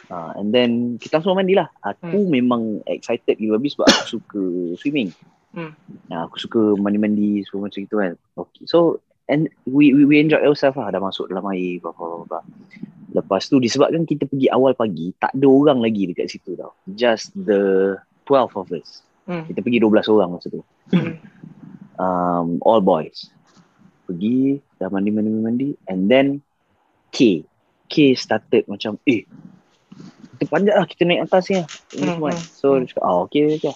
ha, 0.07 0.37
and 0.39 0.55
then 0.55 0.95
kita 1.01 1.19
semua 1.19 1.43
mandilah 1.43 1.67
aku 1.83 2.15
hmm. 2.15 2.31
memang 2.31 2.61
excited 2.87 3.35
gila 3.35 3.59
habis 3.59 3.75
sebab 3.75 3.87
aku 3.91 4.05
suka 4.07 4.43
swimming 4.79 5.11
hmm. 5.57 5.73
Ha, 6.13 6.25
aku 6.25 6.39
suka 6.39 6.61
mandi-mandi 6.79 7.43
semua 7.43 7.67
macam 7.67 7.81
itu 7.83 7.95
kan 7.97 8.13
okay. 8.39 8.63
so 8.69 9.03
and 9.29 9.47
we 9.69 9.93
we, 9.93 10.03
we 10.03 10.15
enjoy 10.17 10.41
ourselves 10.41 10.75
lah. 10.75 10.89
Dah 10.89 10.99
masuk 10.99 11.29
dalam 11.29 11.45
air 11.53 11.77
blah, 11.79 11.93
blah, 11.93 12.25
blah, 12.25 12.43
lepas 13.13 13.45
tu 13.45 13.61
disebabkan 13.61 14.03
kita 14.03 14.25
pergi 14.25 14.49
awal 14.49 14.73
pagi 14.73 15.13
tak 15.21 15.31
ada 15.37 15.47
orang 15.47 15.79
lagi 15.79 16.09
dekat 16.09 16.27
situ 16.27 16.57
tau. 16.57 16.73
Just 16.97 17.31
the 17.37 17.95
12 18.25 18.59
of 18.59 18.67
us. 18.73 19.05
Hmm. 19.29 19.45
kita 19.45 19.61
pergi 19.61 19.77
12 19.77 20.09
orang 20.09 20.29
masa 20.33 20.47
tu. 20.49 20.61
Hmm. 20.89 21.21
um, 22.01 22.57
all 22.65 22.81
boys. 22.81 23.29
Pergi 24.09 24.57
dah 24.81 24.89
mandi 24.89 25.13
mandi 25.13 25.29
mandi 25.29 25.69
and 25.85 26.09
then 26.09 26.41
K. 27.13 27.45
K 27.89 28.17
started 28.17 28.65
macam 28.65 28.97
eh 29.05 29.25
kita 30.39 30.55
panjat 30.55 30.75
lah 30.79 30.87
kita 30.87 31.03
naik 31.03 31.27
atas 31.27 31.51
ni 31.51 31.61
lah. 31.61 31.67
Hmm. 31.93 32.17
hmm. 32.17 32.41
so 32.57 32.79
dia 32.81 32.89
cakap 32.89 33.03
oh, 33.05 33.27
okay, 33.29 33.59
okay 33.59 33.75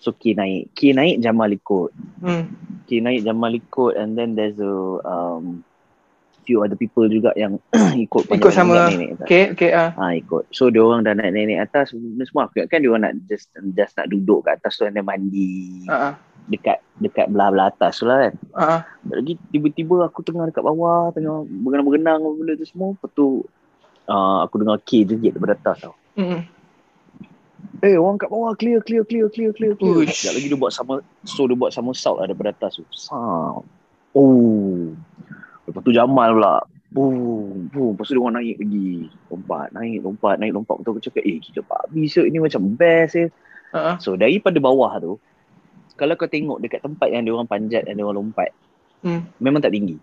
So 0.00 0.16
K 0.16 0.32
naik. 0.32 0.72
K 0.74 0.96
naik 0.96 1.20
Jamal 1.20 1.52
ikut. 1.52 1.92
Hmm. 2.24 2.50
K 2.88 3.04
naik 3.04 3.22
Jamal 3.22 3.52
ikut. 3.54 3.94
And 4.00 4.16
then 4.16 4.34
there's 4.34 4.58
a 4.58 4.74
um, 5.04 5.62
Few 6.48 6.64
other 6.64 6.74
people 6.74 7.04
juga 7.04 7.36
yang 7.36 7.60
Ikut 8.08 8.32
Ikut 8.32 8.50
sama. 8.50 8.88
Naik, 8.88 8.96
naik 8.96 9.28
K 9.28 9.32
K 9.54 9.62
uh. 9.76 9.92
ha, 9.92 10.16
Ikut. 10.16 10.48
So 10.50 10.72
dia 10.72 10.80
orang 10.80 11.04
dah 11.04 11.12
naik 11.12 11.36
naik 11.36 11.68
atas. 11.68 11.92
Semua 11.92 12.48
aku 12.48 12.64
kan 12.64 12.80
dia 12.80 12.90
orang 12.90 13.04
nak 13.06 13.14
Just 13.28 13.52
just 13.76 13.94
nak 14.00 14.08
duduk 14.08 14.48
kat 14.48 14.58
atas 14.58 14.80
tu 14.80 14.88
And 14.88 14.96
then 14.96 15.04
mandi 15.04 15.84
uh-huh. 15.84 16.16
Dekat 16.48 16.80
Dekat 16.96 17.28
belah-belah 17.28 17.68
atas 17.70 18.00
tu 18.00 18.08
lah 18.08 18.24
kan. 18.26 18.34
Uh-huh. 18.56 18.80
Lagi 19.20 19.36
tiba-tiba 19.52 20.08
aku 20.08 20.24
tengah 20.24 20.48
dekat 20.48 20.64
bawah 20.64 21.12
Tengah 21.12 21.44
berenang-berenang 21.44 22.24
Benda 22.24 22.56
tu 22.56 22.64
semua 22.64 22.96
Lepas 22.96 23.10
tu 23.12 23.44
uh, 24.08 24.38
Aku 24.48 24.64
dengar 24.64 24.80
K 24.80 25.04
jerit 25.04 25.36
daripada 25.36 25.54
atas 25.60 25.76
tau. 25.84 25.94
Mm 26.16 26.59
Eh 27.80 27.96
orang 27.96 28.20
kat 28.20 28.28
bawah 28.28 28.52
clear 28.56 28.84
clear 28.84 29.04
clear 29.08 29.32
clear 29.32 29.56
clear 29.56 29.72
clear. 29.72 30.04
Sekejap 30.04 30.32
lagi 30.36 30.46
dia 30.52 30.58
buat 30.60 30.72
sama 30.72 31.00
so 31.24 31.48
dia 31.48 31.56
buat 31.56 31.72
sama 31.72 31.96
sound 31.96 32.20
lah 32.20 32.26
daripada 32.28 32.52
atas 32.52 32.76
tu. 32.76 32.84
Sound. 32.92 33.64
Oh. 34.12 34.92
Lepas 35.64 35.80
tu 35.80 35.92
Jamal 35.94 36.36
pula. 36.36 36.60
Boom, 36.90 37.70
boom. 37.70 37.94
Lepas 37.94 38.10
tu 38.10 38.18
dia 38.18 38.20
orang 38.20 38.42
naik 38.42 38.56
lagi. 38.60 39.08
Lompat, 39.30 39.68
naik, 39.72 39.98
lompat, 40.02 40.34
naik, 40.42 40.52
lompat. 40.52 40.76
Betul 40.82 40.90
aku 40.98 41.02
cakap, 41.06 41.22
eh 41.22 41.38
kita 41.38 41.60
babi 41.62 42.10
so 42.10 42.26
ini 42.26 42.36
macam 42.42 42.62
best 42.74 43.14
eh. 43.16 43.30
Uh-huh. 43.70 43.96
So 44.02 44.18
daripada 44.18 44.58
bawah 44.58 44.98
tu, 44.98 45.16
kalau 45.94 46.18
kau 46.18 46.26
tengok 46.26 46.58
dekat 46.58 46.82
tempat 46.82 47.08
yang 47.14 47.22
dia 47.22 47.32
orang 47.32 47.46
panjat 47.46 47.86
dan 47.86 47.94
dia 47.94 48.02
orang 48.02 48.18
lompat, 48.18 48.50
hmm. 49.06 49.38
memang 49.38 49.62
tak 49.62 49.70
tinggi. 49.70 49.94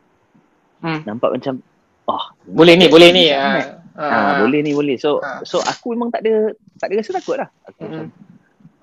Hmm. 0.80 1.04
Nampak 1.04 1.36
macam, 1.36 1.60
ah. 2.08 2.14
Oh, 2.16 2.26
boleh 2.48 2.80
ni, 2.80 2.88
boleh 2.88 3.10
ni. 3.12 3.28
Uh. 3.34 3.84
Ha, 3.98 4.06
ha, 4.06 4.32
boleh 4.46 4.62
ni 4.62 4.78
boleh. 4.78 5.02
So 5.02 5.18
ha. 5.26 5.42
so 5.42 5.58
aku 5.58 5.98
memang 5.98 6.14
tak 6.14 6.22
ada 6.22 6.54
tak 6.78 6.94
ada 6.94 7.02
rasa 7.02 7.12
takut 7.18 7.36
lah. 7.42 7.50
Aku 7.66 7.82
hmm. 7.82 7.90
macam 7.90 8.06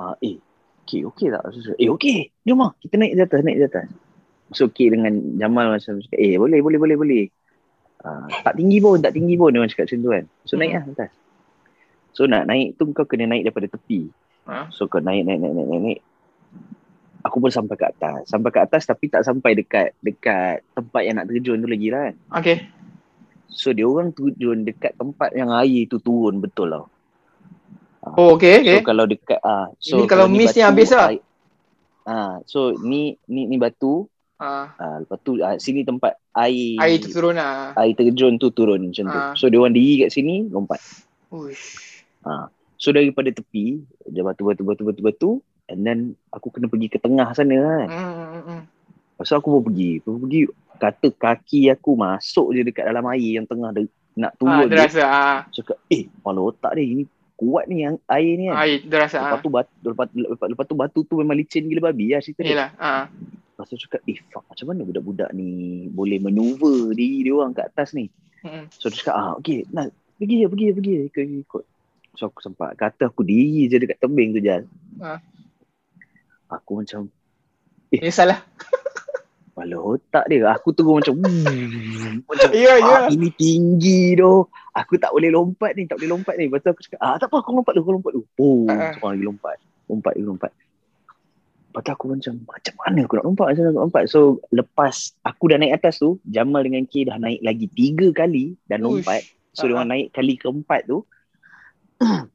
uh, 0.02 0.14
eh 0.18 0.42
okey 0.82 1.06
okey 1.06 1.30
tak? 1.30 1.42
So, 1.54 1.70
eh 1.78 1.86
okey. 1.86 2.34
Jom 2.42 2.66
ah 2.66 2.74
kita 2.82 2.98
naik 2.98 3.14
di 3.14 3.22
atas 3.22 3.40
naik 3.46 3.58
di 3.62 3.66
atas. 3.70 3.86
So 4.50 4.66
okey 4.66 4.90
dengan 4.90 5.14
Jamal 5.38 5.70
macam 5.70 6.02
cakap 6.02 6.18
eh 6.18 6.34
boleh 6.34 6.58
boleh 6.58 6.78
boleh 6.82 6.96
boleh. 6.98 7.24
Uh, 8.04 8.26
tak 8.42 8.58
tinggi 8.58 8.82
pun 8.82 8.98
tak 8.98 9.14
tinggi 9.14 9.38
pun 9.38 9.54
dia 9.54 9.62
macam 9.62 9.70
cakap 9.70 9.86
macam 9.86 9.98
tu 10.02 10.10
kan. 10.10 10.24
So 10.42 10.52
hmm. 10.54 10.60
naik 10.60 10.72
lah 10.74 10.84
atas. 10.98 11.10
So 12.14 12.26
nak 12.26 12.42
naik 12.50 12.74
tu 12.74 12.90
kau 12.90 13.06
kena 13.06 13.30
naik 13.30 13.46
daripada 13.46 13.70
tepi. 13.70 14.10
Ha? 14.50 14.66
So 14.74 14.90
kau 14.90 14.98
naik 14.98 15.22
naik 15.22 15.38
naik 15.38 15.54
naik 15.54 15.66
naik. 15.70 15.82
naik. 15.82 16.00
Aku 17.22 17.38
pun 17.38 17.54
sampai 17.54 17.78
ke 17.78 17.86
atas. 17.86 18.26
Sampai 18.26 18.50
ke 18.50 18.60
atas 18.60 18.82
tapi 18.82 19.08
tak 19.08 19.22
sampai 19.22 19.56
dekat 19.56 19.94
dekat 20.02 20.66
tempat 20.74 21.02
yang 21.06 21.22
nak 21.22 21.30
terjun 21.30 21.62
tu 21.62 21.70
lagi 21.70 21.88
lah 21.88 22.10
kan. 22.10 22.14
Okay. 22.42 22.66
So 23.50 23.70
dia 23.70 23.86
orang 23.86 24.10
turun 24.12 24.66
dekat 24.66 24.98
tempat 24.98 25.30
yang 25.36 25.54
air 25.54 25.86
tu 25.86 26.02
turun 26.02 26.42
betul 26.42 26.74
lah. 26.74 26.84
Oh 28.04 28.36
okay, 28.36 28.60
okay. 28.60 28.80
So 28.80 28.84
kalau 28.84 29.04
dekat 29.08 29.40
ah 29.40 29.48
uh, 29.48 29.66
so 29.80 29.96
ini 29.96 30.04
kalau 30.04 30.26
miss 30.28 30.52
ni 30.52 30.60
habis 30.60 30.92
lah. 30.92 31.16
Ah 32.04 32.10
uh, 32.10 32.32
so 32.44 32.76
ni 32.76 33.16
ni 33.30 33.48
ni 33.48 33.56
batu. 33.56 34.04
Ah 34.36 34.74
uh. 34.76 34.84
uh, 34.84 34.96
lepas 35.06 35.18
tu 35.24 35.40
uh, 35.40 35.56
sini 35.56 35.86
tempat 35.86 36.20
air 36.36 36.76
air 36.84 36.96
tu 37.00 37.08
turun 37.08 37.38
lah. 37.38 37.72
Air 37.80 37.96
terjun 37.96 38.36
tu 38.36 38.52
turun 38.52 38.92
macam 38.92 39.06
uh. 39.08 39.12
tu. 39.12 39.20
So 39.40 39.44
dia 39.48 39.58
orang 39.62 39.72
diri 39.72 40.04
kat 40.04 40.10
sini 40.12 40.44
lompat. 40.52 40.82
Uish. 41.32 42.04
Ah 42.26 42.28
uh, 42.28 42.44
so 42.76 42.92
daripada 42.92 43.32
tepi 43.32 43.80
dia 44.10 44.20
batu 44.20 44.44
batu 44.44 44.62
batu 44.66 44.82
batu 44.84 45.00
batu 45.00 45.30
and 45.72 45.80
then 45.80 46.12
aku 46.28 46.52
kena 46.52 46.68
pergi 46.68 46.92
ke 46.92 47.00
tengah 47.00 47.32
sana 47.32 47.56
kan. 47.56 47.88
Hmm. 47.88 48.12
hmm, 48.12 48.42
hmm. 48.44 48.62
Pasal 49.14 49.38
aku 49.38 49.48
pun 49.56 49.70
pergi, 49.70 50.02
aku 50.02 50.18
pergi 50.26 50.40
kata 50.78 51.08
kaki 51.14 51.70
aku 51.70 51.94
masuk 51.94 52.54
je 52.54 52.66
dekat 52.66 52.84
dalam 52.86 53.06
air 53.10 53.40
yang 53.40 53.46
tengah 53.46 53.70
de- 53.74 53.92
nak 54.14 54.32
turun. 54.38 54.66
Ah, 54.66 54.70
dia 54.70 54.86
rasa. 54.86 55.02
Ah. 55.04 55.38
Cakap, 55.50 55.78
eh, 55.90 56.06
kepala 56.06 56.40
otak 56.40 56.72
dia 56.78 56.86
ini 56.86 57.02
kuat 57.34 57.66
ni 57.66 57.82
yang 57.82 57.98
air 58.06 58.32
ni 58.38 58.46
kan. 58.46 58.56
Air, 58.62 58.78
dia 58.86 58.98
rasa. 59.02 59.18
Lepas, 59.26 59.38
ah. 59.38 59.42
tu 59.42 59.50
batu, 59.50 59.74
lepas, 59.82 60.06
lepas, 60.14 60.46
lepas, 60.54 60.64
tu 60.70 60.76
batu 60.78 61.00
tu 61.02 61.14
memang 61.18 61.34
licin 61.34 61.66
gila 61.66 61.90
babi 61.90 62.14
lah 62.14 62.22
cerita 62.22 62.46
dia. 62.46 62.54
Yelah. 62.54 62.70
Ah. 62.78 63.04
Lepas 63.10 63.66
tu 63.70 63.76
cakap, 63.86 64.00
eh, 64.06 64.18
fuck, 64.30 64.46
macam 64.46 64.66
mana 64.70 64.80
budak-budak 64.86 65.30
ni 65.34 65.50
boleh 65.90 66.18
maneuver 66.22 66.94
diri 66.94 67.26
dia 67.26 67.34
orang 67.34 67.54
kat 67.54 67.70
atas 67.74 67.94
ni. 67.94 68.06
Hmm. 68.46 68.70
So 68.70 68.86
dia 68.90 69.02
cakap, 69.02 69.14
ah, 69.18 69.32
okay, 69.38 69.66
nak, 69.74 69.90
pergi 70.18 70.42
je, 70.42 70.46
pergi 70.46 70.64
je, 70.70 70.72
pergi 70.78 70.92
je, 70.94 71.02
ikut, 71.10 71.24
ikut. 71.46 71.64
So 72.14 72.30
aku 72.30 72.38
sempat, 72.38 72.78
kata 72.78 73.10
aku 73.10 73.26
diri 73.26 73.66
je 73.66 73.82
dekat 73.82 73.98
tembing 73.98 74.30
tu, 74.30 74.38
Jal. 74.38 74.62
Ah. 75.02 75.18
Aku 76.54 76.78
macam, 76.78 77.10
eh. 77.90 77.98
Ini 77.98 78.14
salah. 78.14 78.38
Kepala 79.54 79.78
otak 79.78 80.26
dia. 80.26 80.50
Aku 80.50 80.74
terus 80.74 80.90
macam 80.90 81.14
macam 82.26 82.50
yeah, 82.58 82.74
yeah. 82.74 83.06
ini 83.06 83.30
tinggi 83.38 84.18
tu. 84.18 84.50
Aku 84.74 84.98
tak 84.98 85.14
boleh 85.14 85.30
lompat 85.30 85.78
ni, 85.78 85.86
tak 85.86 86.02
boleh 86.02 86.10
lompat 86.10 86.34
ni. 86.34 86.50
Lepas 86.50 86.66
tu 86.66 86.74
aku 86.74 86.82
cakap, 86.82 86.98
ah 86.98 87.14
tak 87.22 87.30
apa 87.30 87.38
aku 87.38 87.54
lompat 87.54 87.78
dulu, 87.78 87.86
aku 87.86 87.92
lompat 87.94 88.12
dulu. 88.18 88.26
Oh, 88.42 88.66
uh-huh. 88.66 88.90
seorang 88.98 89.14
lagi 89.14 89.24
lompat. 89.30 89.56
Lompat 89.86 90.12
lagi 90.18 90.26
lompat. 90.26 90.50
Lepas 91.70 91.80
tu 91.86 91.90
aku 91.94 92.04
macam, 92.10 92.34
macam 92.42 92.74
mana 92.82 92.98
aku 93.06 93.14
nak 93.14 93.26
lompat? 93.30 93.46
Macam 93.46 93.62
mana 93.62 93.70
aku 93.70 93.78
nak 93.78 93.84
lompat? 93.86 94.04
So, 94.10 94.20
lepas 94.50 94.94
aku 95.22 95.44
dah 95.46 95.58
naik 95.62 95.74
atas 95.78 95.94
tu, 96.02 96.18
Jamal 96.26 96.66
dengan 96.66 96.82
K 96.90 97.06
dah 97.06 97.16
naik 97.22 97.38
lagi 97.46 97.66
tiga 97.70 98.10
kali 98.10 98.58
dan 98.66 98.82
lompat. 98.82 99.22
So, 99.54 99.62
uh-huh. 99.62 99.66
dia 99.70 99.74
orang 99.78 99.88
naik 99.94 100.06
kali 100.10 100.34
keempat 100.34 100.90
tu. 100.90 101.06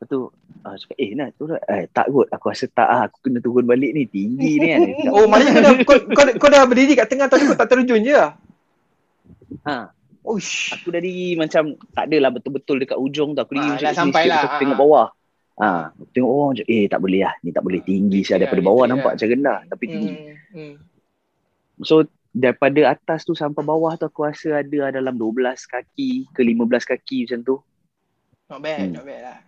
Lepas 0.00 0.06
tu, 0.08 0.32
Ah, 0.60 0.76
cakap, 0.76 0.96
eh 1.00 1.16
nak 1.16 1.32
turun. 1.40 1.56
Eh, 1.56 1.88
tak 1.88 2.12
kot. 2.12 2.28
Aku 2.28 2.52
rasa 2.52 2.68
tak 2.68 2.88
ah. 2.88 3.08
Aku 3.08 3.16
kena 3.24 3.40
turun 3.40 3.64
balik 3.64 3.96
ni. 3.96 4.04
Tinggi 4.04 4.60
ni 4.60 4.66
kan. 4.76 4.80
oh, 5.16 5.24
maknanya 5.24 5.72
kau, 5.72 5.76
kau, 5.88 5.98
kau, 6.12 6.24
kau 6.36 6.48
dah 6.52 6.68
berdiri 6.68 6.92
kat 6.92 7.08
tengah 7.08 7.32
tapi 7.32 7.48
kau 7.48 7.56
tak 7.56 7.72
terjun 7.72 8.04
je 8.04 8.12
lah. 8.12 8.36
Ha. 9.64 9.88
Uish. 10.20 10.76
Aku 10.76 10.92
dari 10.92 11.32
macam 11.40 11.80
tak 11.96 12.12
adalah 12.12 12.28
betul-betul 12.28 12.84
dekat 12.84 13.00
ujung 13.00 13.32
tu. 13.32 13.40
Aku 13.40 13.56
ha, 13.56 13.80
dah 13.80 13.96
sampai 13.96 14.28
lah. 14.28 14.52
Aku 14.52 14.56
tengok 14.60 14.76
bawah. 14.76 15.08
Ha, 15.60 15.92
tengok 16.12 16.28
bawah 16.28 16.48
macam 16.52 16.66
eh 16.68 16.84
tak 16.92 17.00
boleh 17.00 17.20
lah. 17.24 17.34
Ni 17.40 17.50
tak 17.56 17.64
boleh 17.64 17.80
tinggi 17.80 18.20
saya 18.20 18.44
daripada 18.44 18.60
bawah 18.60 18.84
ya. 18.84 18.90
nampak 18.92 19.12
macam 19.16 19.28
rendah 19.32 19.58
tapi 19.64 19.84
tinggi. 19.88 20.12
Hmm. 20.12 20.36
Hmm. 20.52 20.74
So 21.80 22.04
daripada 22.36 22.92
atas 22.92 23.24
tu 23.24 23.32
sampai 23.32 23.64
bawah 23.64 23.96
tu 23.96 24.04
aku 24.04 24.28
rasa 24.28 24.60
ada 24.60 24.92
dalam 24.92 25.16
12 25.16 25.40
kaki 25.64 26.36
ke 26.36 26.40
15 26.44 26.68
kaki 26.84 27.16
macam 27.24 27.40
tu. 27.48 27.56
Not 28.50 28.60
bad, 28.66 28.80
hmm. 28.82 28.92
not 28.98 29.04
bad 29.06 29.20
lah. 29.22 29.38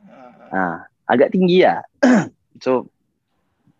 Ha, 0.54 0.62
agak 1.10 1.28
tinggi 1.34 1.66
lah. 1.66 1.82
so 2.64 2.86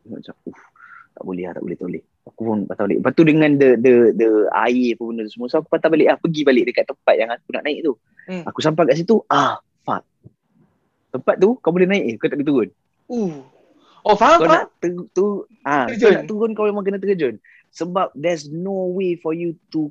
macam 0.03 0.35
uff 0.51 0.73
tak 1.13 1.25
boleh 1.29 1.45
lah, 1.47 1.53
tak 1.55 1.63
boleh, 1.63 1.77
tak 1.79 1.87
boleh. 1.87 2.03
Aku 2.23 2.41
pun 2.43 2.59
patah 2.67 2.83
balik. 2.87 2.99
Lepas 3.03 3.13
tu 3.15 3.25
dengan 3.27 3.51
the, 3.55 3.71
the, 3.79 3.95
the 4.15 4.31
air 4.51 4.89
apa 4.95 5.03
benda 5.07 5.23
semua. 5.31 5.47
So 5.51 5.63
aku 5.63 5.71
patah 5.71 5.91
balik 5.91 6.07
lah. 6.11 6.17
Pergi 6.19 6.43
balik 6.43 6.65
dekat 6.71 6.85
tempat 6.89 7.15
yang 7.19 7.31
aku 7.31 7.51
nak 7.55 7.63
naik 7.67 7.79
tu. 7.83 7.93
Hmm. 8.27 8.43
Aku 8.47 8.59
sampai 8.63 8.83
kat 8.91 8.97
situ. 8.99 9.23
Ah, 9.27 9.59
fuck. 9.87 10.03
Tempat 11.13 11.35
tu 11.39 11.59
kau 11.63 11.71
boleh 11.75 11.87
naik 11.87 12.05
eh. 12.09 12.15
Kau 12.19 12.31
tak 12.31 12.39
boleh 12.41 12.49
turun. 12.49 12.69
Uh. 13.11 13.35
Oh, 14.03 14.19
faham, 14.19 14.43
kau 14.43 14.51
faham. 14.51 14.67
Nak 14.67 14.83
ter- 14.83 15.11
tu, 15.15 15.27
ah, 15.63 15.87
kau 15.87 16.11
nak 16.11 16.27
turun 16.27 16.51
kau 16.59 16.67
memang 16.67 16.83
kena 16.83 16.99
terjun. 16.99 17.39
Sebab 17.71 18.11
there's 18.19 18.51
no 18.51 18.91
way 18.91 19.15
for 19.15 19.35
you 19.35 19.55
to 19.71 19.91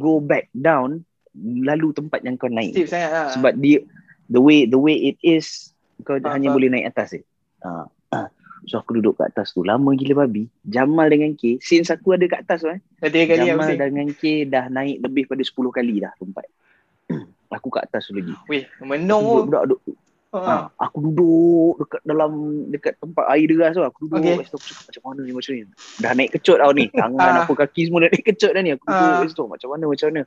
go 0.00 0.20
back 0.20 0.48
down 0.56 1.04
lalu 1.36 1.92
tempat 1.92 2.24
yang 2.24 2.40
kau 2.40 2.48
naik. 2.48 2.72
Steep 2.72 2.88
sangat 2.88 3.10
lah. 3.12 3.28
Sebab 3.34 3.52
dia, 3.60 3.84
the 4.28 4.40
way 4.40 4.64
the 4.64 4.78
way 4.80 5.14
it 5.14 5.18
is, 5.20 5.72
kau 6.04 6.16
faham, 6.16 6.40
hanya 6.40 6.48
boleh 6.52 6.68
naik 6.72 6.92
atas 6.94 7.20
eh. 7.20 7.24
Ah. 7.64 7.88
So 8.64 8.80
aku 8.80 8.96
duduk 8.96 9.20
kat 9.20 9.36
atas 9.36 9.52
tu. 9.52 9.60
Lama 9.60 9.92
gila 9.92 10.24
babi. 10.24 10.48
Jamal 10.64 11.12
dengan 11.12 11.36
K. 11.36 11.60
Since 11.60 11.92
aku 11.92 12.16
ada 12.16 12.24
kat 12.24 12.48
atas 12.48 12.64
tu 12.64 12.72
eh. 12.72 12.80
Kali 13.28 13.44
Jamal 13.44 13.76
dengan 13.76 14.08
K 14.08 14.48
Dah 14.48 14.72
naik 14.72 15.04
lebih 15.04 15.28
pada 15.28 15.44
10 15.44 15.52
kali 15.52 16.00
dah 16.00 16.12
tempat. 16.16 16.48
Aku 17.60 17.68
kat 17.68 17.86
atas 17.86 18.08
tu 18.08 18.16
lagi. 18.16 18.32
Weh 18.48 18.64
menung 18.80 19.46
Budak 19.46 19.68
duduk 19.68 19.80
Ha, 20.34 20.66
aku 20.82 20.98
duduk 20.98 21.86
dekat 21.86 22.02
dalam 22.02 22.30
dekat 22.66 22.98
tempat 22.98 23.22
air 23.30 23.46
deras 23.46 23.78
tu. 23.78 23.86
Aku 23.86 24.10
duduk 24.10 24.18
okay. 24.18 24.42
aku 24.42 24.58
cakap 24.58 24.82
macam 24.90 25.02
mana 25.06 25.20
ni 25.22 25.30
macam 25.30 25.52
ni? 25.54 25.62
Dah 26.02 26.10
naik 26.10 26.30
kecut 26.34 26.58
tau 26.58 26.72
ni. 26.74 26.90
Tangan 26.98 27.30
ha. 27.30 27.40
apa 27.46 27.52
kaki 27.54 27.80
semua 27.86 28.02
dah 28.02 28.10
naik 28.10 28.24
kecut 28.34 28.50
dah 28.50 28.62
ni. 28.66 28.70
Aku 28.74 28.82
duduk 28.82 29.14
ha. 29.14 29.30
situ. 29.30 29.44
Macam 29.46 29.68
mana 29.70 29.84
macam 29.86 30.06
mana? 30.10 30.22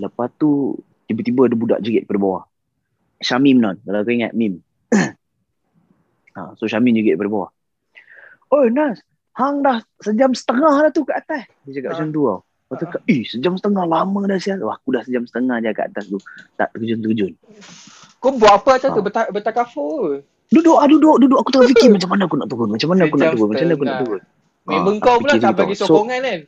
Lepas 0.00 0.28
tu 0.40 0.80
tiba-tiba 1.04 1.52
ada 1.52 1.56
budak 1.60 1.84
jerit 1.84 2.08
pada 2.08 2.16
bawah 2.16 2.48
Syamim 3.24 3.58
non 3.62 3.76
kalau 3.82 4.02
kau 4.04 4.12
ingat 4.12 4.34
Mim 4.36 4.60
Ha, 6.32 6.56
so 6.56 6.64
Syamin 6.64 6.96
juga 6.96 7.12
daripada 7.12 7.28
bawah. 7.28 7.50
Oh 8.48 8.64
Nas, 8.72 9.04
hang 9.36 9.60
dah 9.60 9.84
sejam 10.00 10.32
setengah 10.32 10.88
dah 10.88 10.92
tu 10.92 11.04
kat 11.04 11.20
atas. 11.24 11.44
Dia 11.68 11.80
cakap 11.80 11.88
ha. 11.88 11.94
macam 11.96 12.08
tu 12.08 12.22
tau. 12.24 12.40
Lepas 12.40 12.76
tu 12.80 12.86
eh 13.12 13.20
sejam 13.28 13.52
setengah 13.60 13.84
lama 13.84 14.20
dah 14.24 14.38
sial. 14.40 14.58
Wah, 14.64 14.80
aku 14.80 14.96
dah 14.96 15.04
sejam 15.04 15.28
setengah 15.28 15.60
je 15.60 15.70
kat 15.76 15.92
atas 15.92 16.08
tu. 16.08 16.16
Tak 16.56 16.72
terjun-terjun. 16.72 17.36
Kau 18.16 18.32
buat 18.32 18.64
apa 18.64 18.80
atas 18.80 18.90
ha. 18.92 18.96
tu? 18.96 19.04
Betak, 19.04 19.28
betakafur 19.28 20.24
Duduk 20.52 20.76
ah 20.76 20.84
duduk 20.84 21.16
duduk 21.16 21.38
aku 21.40 21.48
tengah 21.48 21.68
fikir 21.72 21.88
macam 21.88 22.08
mana 22.12 22.22
aku 22.28 22.36
nak 22.36 22.48
turun 22.52 22.68
macam 22.68 22.88
mana 22.92 23.08
aku 23.08 23.16
nak 23.16 23.32
turun 23.32 23.48
macam 23.48 23.64
mana 23.64 23.72
aku 23.72 23.84
nak 23.88 23.98
turun 24.04 24.22
member 24.62 24.94
kau 25.00 25.16
pula 25.16 25.32
tak 25.40 25.52
bagi 25.56 25.74
sokongan 25.80 26.20
kan 26.20 26.40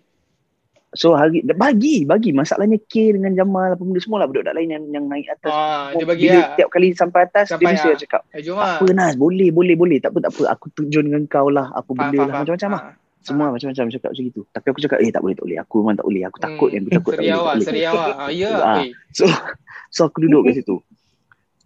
So 0.95 1.19
hari 1.19 1.43
bagi 1.43 2.07
bagi 2.07 2.31
masalahnya 2.31 2.79
K 2.87 3.19
dengan 3.19 3.35
Jamal 3.35 3.75
apa 3.75 3.83
benda 3.83 3.99
semua 3.99 4.23
lah 4.23 4.31
budak 4.31 4.55
lain 4.55 4.71
yang 4.71 4.85
yang 4.95 5.05
naik 5.11 5.27
atas. 5.27 5.51
Ah, 5.51 5.91
dia 5.91 6.07
bagi 6.07 6.31
Bila 6.31 6.39
lah. 6.39 6.49
tiap 6.55 6.69
kali 6.71 6.89
sampai 6.95 7.21
atas 7.27 7.51
sampai 7.51 7.67
dia 7.67 7.71
mesti 7.75 7.89
lah. 7.91 7.99
cakap. 7.99 8.23
Eh, 8.31 8.41
jom 8.47 8.57
lah. 8.63 8.79
Apa 8.79 8.87
Nas 8.95 9.19
boleh 9.19 9.51
boleh 9.51 9.75
boleh 9.75 9.99
tak 9.99 10.15
apa 10.15 10.31
tak 10.31 10.33
apa 10.39 10.43
aku 10.55 10.67
terjun 10.79 11.11
dengan 11.11 11.27
kau 11.27 11.51
lah 11.51 11.75
apa 11.75 11.91
benda 11.91 12.15
faham, 12.15 12.31
lah 12.31 12.41
macam-macam 12.47 12.71
lah. 12.71 12.83
Semua 13.27 13.47
macam-macam 13.51 13.85
cakap 13.91 14.11
macam 14.15 14.25
itu. 14.31 14.43
Tapi 14.55 14.67
aku 14.71 14.81
cakap 14.87 14.99
eh 15.03 15.11
tak 15.11 15.23
boleh 15.27 15.35
tak 15.35 15.45
boleh 15.51 15.59
aku 15.59 15.75
memang 15.83 15.97
tak 15.99 16.07
boleh 16.07 16.23
aku 16.23 16.39
takut 16.39 16.69
hmm. 16.71 16.75
yang 16.79 16.83
aku 16.87 16.95
takut 16.95 17.13
tak 17.13 17.23
boleh. 17.27 17.35
Awak, 17.35 17.55
seri 17.67 17.83
awak. 17.91 18.15
Ah, 18.15 18.31
ya. 18.31 18.53
Ah. 18.63 18.83
So 19.11 19.25
so 19.95 20.01
aku 20.07 20.19
duduk 20.23 20.47
kat 20.47 20.63
situ. 20.63 20.77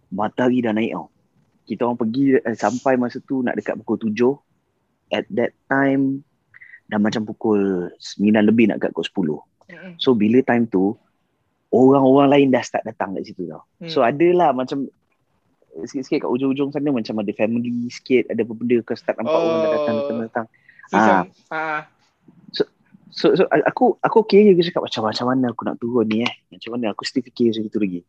Matahari 0.09 0.65
dah 0.65 0.73
naik 0.73 0.97
tau. 0.97 1.13
Kita 1.69 1.85
orang 1.85 2.01
pergi 2.01 2.25
eh, 2.41 2.57
sampai 2.57 2.97
masa 2.97 3.21
tu 3.21 3.45
nak 3.45 3.61
dekat 3.61 3.77
pukul 3.85 4.01
tujuh. 4.09 4.41
At 5.13 5.29
that 5.37 5.53
time 5.69 6.25
dah 6.89 6.97
macam 6.97 7.29
pukul 7.29 7.93
9 8.01 8.49
lebih 8.49 8.73
nak 8.73 8.81
kat 8.81 8.91
pukul 8.97 9.45
10. 9.69 10.01
So 10.01 10.17
bila 10.17 10.41
time 10.41 10.65
tu 10.65 10.97
orang-orang 11.69 12.29
lain 12.33 12.49
dah 12.49 12.65
start 12.65 12.89
datang 12.89 13.13
kat 13.17 13.29
situ 13.29 13.45
tau. 13.45 13.65
Hmm. 13.81 13.91
So 13.93 14.01
adalah 14.01 14.57
macam 14.57 14.89
sikit-sikit 15.85 16.25
kat 16.27 16.31
ujung-ujung 16.33 16.73
sana 16.73 16.89
macam 16.91 17.21
ada 17.21 17.33
family 17.37 17.93
sikit, 17.93 18.33
ada 18.33 18.41
apa 18.41 18.53
benda 18.57 18.81
kau 18.83 18.97
start 18.97 19.21
nampak 19.21 19.37
oh. 19.37 19.45
orang 19.45 19.59
dah 19.61 19.71
datang 19.71 19.95
datang 19.95 20.19
datang. 20.25 20.47
Ah. 20.89 21.23
ah. 21.53 21.81
So, 22.57 22.63
so 23.13 23.27
so 23.37 23.45
aku 23.53 24.01
aku 24.01 24.25
okey 24.25 24.57
je 24.57 24.73
cakap 24.73 24.89
macam 24.89 25.13
macam 25.13 25.27
mana 25.29 25.45
aku 25.53 25.63
nak 25.69 25.77
turun 25.77 26.09
ni 26.09 26.25
eh. 26.25 26.33
Macam 26.49 26.71
mana 26.77 26.97
aku 26.97 27.05
still 27.05 27.25
fikir 27.25 27.53
macam 27.53 27.69
itu 27.69 27.79
lagi. 27.79 28.01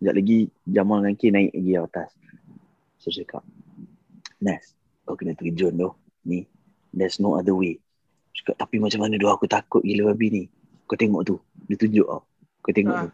Sekejap 0.00 0.14
lagi 0.16 0.38
Jamal 0.64 0.98
dengan 1.04 1.14
K 1.20 1.22
naik 1.28 1.52
lagi 1.52 1.72
atas. 1.76 2.08
So 2.96 3.12
cakap 3.12 3.44
Nas, 4.42 4.74
kau 5.06 5.14
kena 5.14 5.38
terjun 5.38 5.78
tu. 5.78 5.90
Ni, 6.26 6.46
there's 6.90 7.22
no 7.22 7.38
other 7.38 7.54
way. 7.54 7.81
Cakap, 8.42 8.58
tapi 8.58 8.82
macam 8.82 9.06
mana 9.06 9.14
doa 9.22 9.38
aku 9.38 9.46
takut 9.46 9.86
gila 9.86 10.10
babi 10.10 10.26
ni. 10.34 10.42
Kau 10.90 10.98
tengok 10.98 11.22
tu. 11.22 11.38
Dia 11.70 11.78
tunjuk 11.78 12.06
tau. 12.10 12.26
Kau 12.58 12.72
tengok 12.74 12.94
ha. 12.98 13.02
tu. 13.06 13.10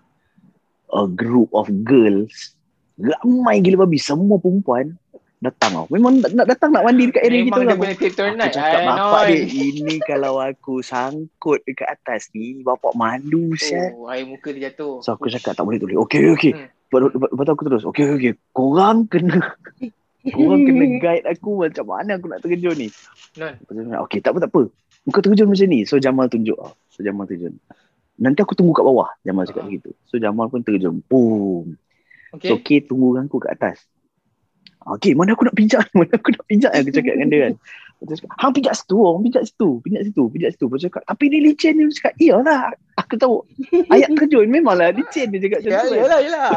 A 0.89 1.05
group 1.05 1.53
of 1.53 1.69
girls. 1.85 2.57
Ramai 2.97 3.61
gila 3.61 3.85
babi. 3.85 4.01
Semua 4.01 4.41
perempuan 4.41 4.97
datang 5.45 5.85
tau. 5.85 5.87
Memang 5.93 6.25
nak 6.25 6.49
datang 6.49 6.73
nak 6.73 6.89
mandi 6.89 7.13
dekat 7.13 7.29
area 7.29 7.45
kita 7.45 7.61
lah. 7.61 7.61
Memang 7.61 7.69
dia 7.69 7.77
boleh 7.77 7.95
Aku 7.95 8.49
cakap 8.57 8.81
bapak 8.89 9.23
dia. 9.29 9.41
Ini 9.45 9.95
kalau 10.09 10.35
aku 10.41 10.75
sangkut 10.81 11.61
dekat 11.69 11.93
atas 11.93 12.33
ni. 12.33 12.65
Bapak 12.65 12.97
malu 12.97 13.53
siap. 13.53 14.01
Oh, 14.01 14.09
air 14.09 14.25
muka 14.25 14.49
dia 14.57 14.73
jatuh. 14.73 15.05
So 15.05 15.13
aku 15.13 15.29
cakap 15.29 15.53
tak 15.53 15.69
boleh 15.69 15.77
tulis. 15.77 16.01
Okay, 16.09 16.33
okay. 16.33 16.57
Hmm. 16.57 16.73
Lepas 16.89 17.45
tu 17.45 17.53
aku 17.53 17.65
terus. 17.69 17.85
Okay, 17.85 18.09
okay. 18.17 18.33
Korang 18.57 19.05
kena... 19.13 19.53
Korang 20.29 20.67
kena 20.67 20.85
guide 20.99 21.25
aku 21.31 21.63
macam 21.63 21.85
mana 21.89 22.19
aku 22.19 22.27
nak 22.27 22.41
terjun 22.43 22.77
ni. 22.77 22.89
Nah. 23.39 23.55
Okay, 24.09 24.19
tak 24.25 24.35
apa, 24.35 24.45
tak 24.45 24.51
apa. 24.51 24.67
Kau 25.07 25.23
terjun 25.23 25.49
macam 25.49 25.67
ni. 25.71 25.87
So 25.87 26.03
Jamal 26.03 26.27
tunjuk. 26.27 26.59
So 26.91 27.01
Jamal 27.01 27.31
terjun. 27.31 27.57
Nanti 28.19 28.43
aku 28.43 28.59
tunggu 28.59 28.75
kat 28.75 28.83
bawah. 28.83 29.15
Jamal 29.23 29.47
cakap 29.47 29.65
uh 29.65 29.67
begitu. 29.71 29.95
So 30.11 30.19
Jamal 30.19 30.51
pun 30.51 30.67
terjun. 30.67 31.01
Boom. 31.07 31.79
Okay. 32.35 32.51
So 32.51 32.59
okay 32.59 32.85
tunggu 32.85 33.17
dengan 33.17 33.31
aku 33.31 33.39
kat 33.41 33.57
atas. 33.57 33.79
Okay 34.99 35.13
mana 35.13 35.37
aku 35.37 35.49
nak 35.49 35.57
pijak? 35.57 35.85
Mana 35.99 36.17
aku 36.17 36.33
nak 36.33 36.45
pijak 36.49 36.73
aku 36.73 36.91
cakap 36.91 37.15
dengan 37.17 37.29
dia 37.29 37.41
kan. 37.49 37.55
Lepas 37.99 38.23
cakap, 38.23 38.31
hang 38.39 38.53
pijak 38.55 38.75
situ, 38.79 38.97
orang 39.03 39.23
pijak 39.27 39.43
situ, 39.43 39.69
pijak 39.83 40.03
situ, 40.07 40.23
pijak 40.31 40.51
situ. 40.55 40.65
Lepas 40.71 40.81
cakap, 40.87 41.03
tapi 41.03 41.25
ni 41.35 41.39
licin 41.43 41.75
ni. 41.75 41.91
Dia 41.91 41.97
cakap, 41.99 42.15
iyalah. 42.23 42.63
Aku 42.95 43.15
tahu. 43.19 43.43
Ayat 43.91 44.15
terjun 44.15 44.47
memanglah 44.47 44.95
licin 44.95 45.35
dia 45.35 45.43
cakap 45.43 45.67
macam 45.67 45.73
ya, 45.75 45.83
tu. 45.83 45.91
Kan. 45.91 45.99
Yalah, 45.99 46.21
yalah. 46.23 46.51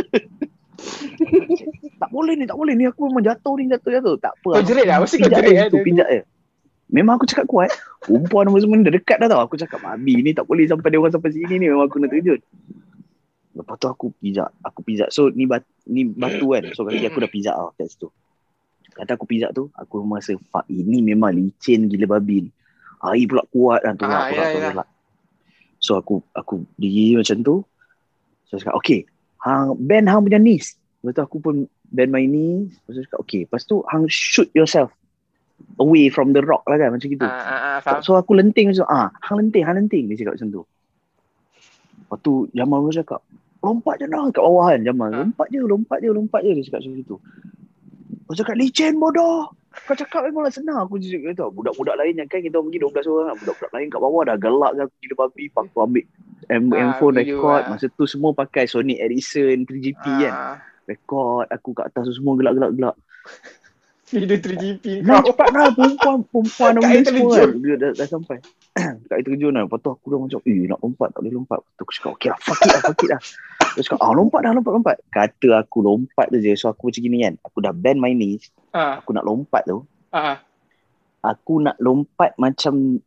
tak 2.00 2.10
boleh 2.10 2.32
ni, 2.32 2.48
tak 2.48 2.56
boleh 2.56 2.72
ni. 2.72 2.88
Aku 2.88 3.12
memang 3.12 3.24
jatuh 3.28 3.54
ni, 3.60 3.68
jatuh, 3.68 3.92
jatuh. 3.92 4.16
Tak 4.16 4.32
apa. 4.40 4.50
Kau 4.56 4.64
jerit 4.64 4.86
lah, 4.88 4.96
mesti 5.04 5.16
kau 5.20 5.28
jerit. 5.28 5.52
Pijak 5.52 5.68
eh, 5.68 5.84
pijak 5.84 6.08
je. 6.08 6.20
Memang 6.90 7.22
aku 7.22 7.26
cakap 7.30 7.46
kuat. 7.46 7.70
Perempuan 8.02 8.50
nama 8.50 8.58
semua 8.58 8.82
dah 8.82 8.94
dekat 8.94 9.16
dah 9.22 9.28
tau. 9.30 9.40
Aku 9.46 9.54
cakap, 9.54 9.78
Abi 9.86 10.18
ni 10.20 10.34
tak 10.34 10.44
boleh 10.50 10.66
sampai 10.66 10.90
dia 10.90 10.98
orang 10.98 11.14
sampai 11.14 11.30
sini 11.30 11.54
ni. 11.62 11.66
Memang 11.70 11.86
aku 11.86 12.02
nak 12.02 12.10
terjun. 12.10 12.42
Lepas 13.54 13.74
tu 13.78 13.86
aku 13.86 14.06
pijak. 14.18 14.50
Aku 14.66 14.82
pijak. 14.82 15.08
So 15.14 15.30
ni, 15.30 15.46
bat, 15.46 15.62
ni 15.86 16.02
batu 16.10 16.50
kan. 16.50 16.66
So 16.74 16.82
kali 16.82 17.06
aku 17.06 17.22
dah 17.22 17.30
pijak 17.30 17.54
tau 17.54 17.70
kat 17.78 17.86
situ. 17.86 18.10
Kata 18.90 19.14
aku 19.14 19.24
pijak 19.30 19.54
tu, 19.54 19.70
aku 19.70 20.02
rasa, 20.02 20.34
fuck 20.50 20.66
ini 20.66 20.98
memang 20.98 21.30
licin 21.30 21.86
gila 21.86 22.18
babi 22.18 22.50
ni. 22.50 22.50
Air 23.06 23.24
pula 23.30 23.46
kuat 23.48 23.86
kan. 23.86 23.94
Tolak, 23.94 24.18
ah, 24.18 24.26
tolak, 24.28 24.46
ya, 24.50 24.58
tolak, 24.74 24.88
ya. 24.90 24.98
So 25.80 25.96
aku 25.96 26.20
aku 26.34 26.66
diri 26.74 27.16
macam 27.16 27.38
tu. 27.40 27.62
So 28.50 28.58
aku 28.58 28.66
cakap, 28.66 28.76
okay. 28.82 29.00
Hang, 29.40 29.78
bend 29.78 30.10
hang 30.10 30.20
punya 30.26 30.42
knees. 30.42 30.76
Lepas 31.00 31.16
tu 31.16 31.22
aku 31.22 31.36
pun 31.40 31.54
bend 31.88 32.10
my 32.12 32.26
knees. 32.26 32.76
Lepas 32.82 32.92
tu 32.92 33.00
cakap, 33.06 33.18
okay. 33.22 33.40
Lepas 33.46 33.62
tu 33.64 33.80
hang 33.88 34.04
shoot 34.10 34.50
yourself 34.52 34.90
away 35.80 36.12
from 36.12 36.36
the 36.36 36.42
rock 36.44 36.64
lah 36.68 36.76
kan 36.76 36.92
macam 36.92 37.08
gitu. 37.08 37.24
Uh, 37.24 37.30
uh, 37.30 37.80
uh, 37.80 38.00
so 38.04 38.16
aku 38.16 38.36
lenting 38.36 38.70
macam 38.70 38.86
ah, 38.88 39.08
hang 39.24 39.36
lenting, 39.40 39.64
hang 39.64 39.76
lenting 39.80 40.04
dia 40.10 40.16
cakap 40.20 40.40
macam 40.40 40.48
tu. 40.52 40.62
Lepas 42.00 42.18
tu 42.26 42.32
Jamal 42.52 42.78
pun 42.82 42.92
cakap, 42.92 43.20
lompat 43.62 43.94
je 44.02 44.06
dah 44.08 44.20
kat 44.28 44.42
bawah 44.42 44.66
kan 44.72 44.80
Jamal. 44.84 45.08
Uh. 45.10 45.16
Lompat 45.24 45.46
je, 45.48 45.58
lompat 45.62 45.98
je, 46.02 46.08
lompat 46.10 46.40
je 46.44 46.50
dia 46.56 46.64
cakap 46.68 46.80
macam 46.84 46.92
itu. 47.00 47.16
Aku 48.30 48.34
cakap 48.38 48.54
licin 48.54 48.94
bodoh. 48.98 49.50
Kau 49.70 49.94
cakap 49.94 50.26
memang 50.26 50.46
lah 50.46 50.54
senang 50.54 50.78
aku 50.82 50.98
cakap 50.98 51.34
tu. 51.34 51.46
Budak-budak 51.54 51.94
lain 51.98 52.18
yang 52.18 52.26
kan 52.30 52.42
kita 52.42 52.58
pergi 52.58 52.78
12 52.82 53.06
orang 53.10 53.26
kan. 53.30 53.36
Budak-budak 53.42 53.72
lain 53.74 53.86
kat 53.86 54.00
bawah 54.02 54.22
dah 54.26 54.36
gelak 54.38 54.72
kan. 54.74 54.86
Gila 55.02 55.14
babi. 55.14 55.44
Pak 55.50 55.62
tu 55.70 55.78
ambil 55.78 56.04
M 56.50 56.64
ah, 56.74 56.94
phone 56.98 57.14
record. 57.22 57.62
Lah. 57.66 57.70
Masa 57.74 57.86
tu 57.90 58.04
semua 58.06 58.30
pakai 58.34 58.66
Sony 58.66 58.98
Ericsson 58.98 59.66
3GP 59.66 60.04
ah. 60.06 60.18
kan. 60.18 60.34
Record 60.90 61.46
aku 61.54 61.70
kat 61.74 61.90
atas 61.90 62.10
tu 62.10 62.14
semua 62.18 62.34
gelak-gelak-gelak. 62.34 62.96
Video 64.10 64.36
3GP 64.42 65.06
kau. 65.06 65.22
Cepat 65.22 65.48
lah 65.54 65.70
perempuan. 65.70 66.18
Perempuan 66.26 66.70
nama 66.74 66.90
dia 66.90 67.02
semua 67.06 67.30
kan. 67.30 67.48
Dia 67.62 67.74
dah, 67.78 67.90
dah 67.94 68.06
sampai. 68.10 68.36
Kat 69.08 69.14
air 69.14 69.22
terjun 69.22 69.54
lah. 69.54 69.62
Lepas 69.70 69.78
tu 69.82 69.90
aku 69.94 70.06
dah 70.10 70.18
macam, 70.18 70.40
eh 70.42 70.66
nak 70.66 70.78
lompat 70.82 71.08
tak 71.14 71.20
boleh 71.22 71.34
lompat. 71.38 71.58
Lepas 71.62 71.70
tu 71.70 71.82
aku 71.86 71.92
cakap, 71.94 72.10
okay 72.18 72.28
lah, 72.30 72.38
fuck 72.42 72.60
it 72.60 72.70
lah, 72.70 72.80
fuck 72.82 73.00
it 73.02 73.08
lah. 73.10 73.20
Dia 73.70 73.82
cakap, 73.86 73.98
ah 74.02 74.12
lompat 74.12 74.40
dah, 74.42 74.50
lompat, 74.50 74.72
lompat. 74.74 74.96
Kata 75.14 75.48
aku 75.62 75.78
lompat 75.86 76.26
tu 76.34 76.38
je. 76.42 76.52
So 76.58 76.66
aku 76.74 76.90
macam 76.90 77.02
gini 77.06 77.16
kan. 77.22 77.34
Aku 77.46 77.58
dah 77.62 77.72
bend 77.72 77.98
my 78.02 78.12
knees. 78.12 78.50
Uh. 78.74 78.98
Aku 78.98 79.10
nak 79.14 79.22
lompat 79.22 79.62
tu. 79.70 79.86
Uh. 80.10 80.36
Aku 81.22 81.62
nak 81.62 81.76
lompat 81.78 82.34
macam 82.34 82.98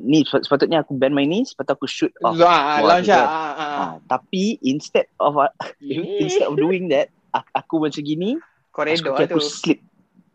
ni 0.00 0.24
sepatutnya 0.24 0.80
aku 0.80 0.96
bend 0.96 1.12
my 1.12 1.28
knees 1.28 1.52
lepas 1.52 1.76
aku 1.76 1.84
shoot 1.84 2.08
off 2.24 2.32
ah, 2.40 2.80
launch 2.80 3.04
kan. 3.04 3.20
ah, 3.20 3.52
ah, 3.52 3.60
ah. 3.60 3.92
tapi 4.08 4.56
instead 4.64 5.04
of 5.20 5.36
uh, 5.44 5.52
instead 5.84 6.48
of 6.48 6.56
doing 6.56 6.88
that 6.88 7.12
aku 7.52 7.84
macam 7.84 8.00
gini 8.00 8.40
koridor 8.72 9.12
kaki 9.12 9.28
aku 9.28 9.44
slip 9.44 9.84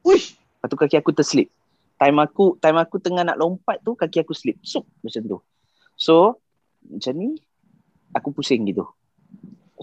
uish. 0.05 0.37
Lepas 0.37 0.67
tu 0.69 0.77
kaki 0.77 0.95
aku 1.01 1.11
terslip. 1.11 1.49
Time 1.97 2.17
aku 2.21 2.55
time 2.61 2.77
aku 2.77 3.01
tengah 3.01 3.25
nak 3.25 3.41
lompat 3.41 3.81
tu 3.81 3.97
kaki 3.97 4.21
aku 4.21 4.37
slip. 4.37 4.61
Sup 4.61 4.85
macam 5.01 5.21
tu. 5.25 5.37
So 5.97 6.39
macam 6.85 7.13
ni 7.17 7.41
aku 8.13 8.29
pusing 8.31 8.63
gitu. 8.69 8.85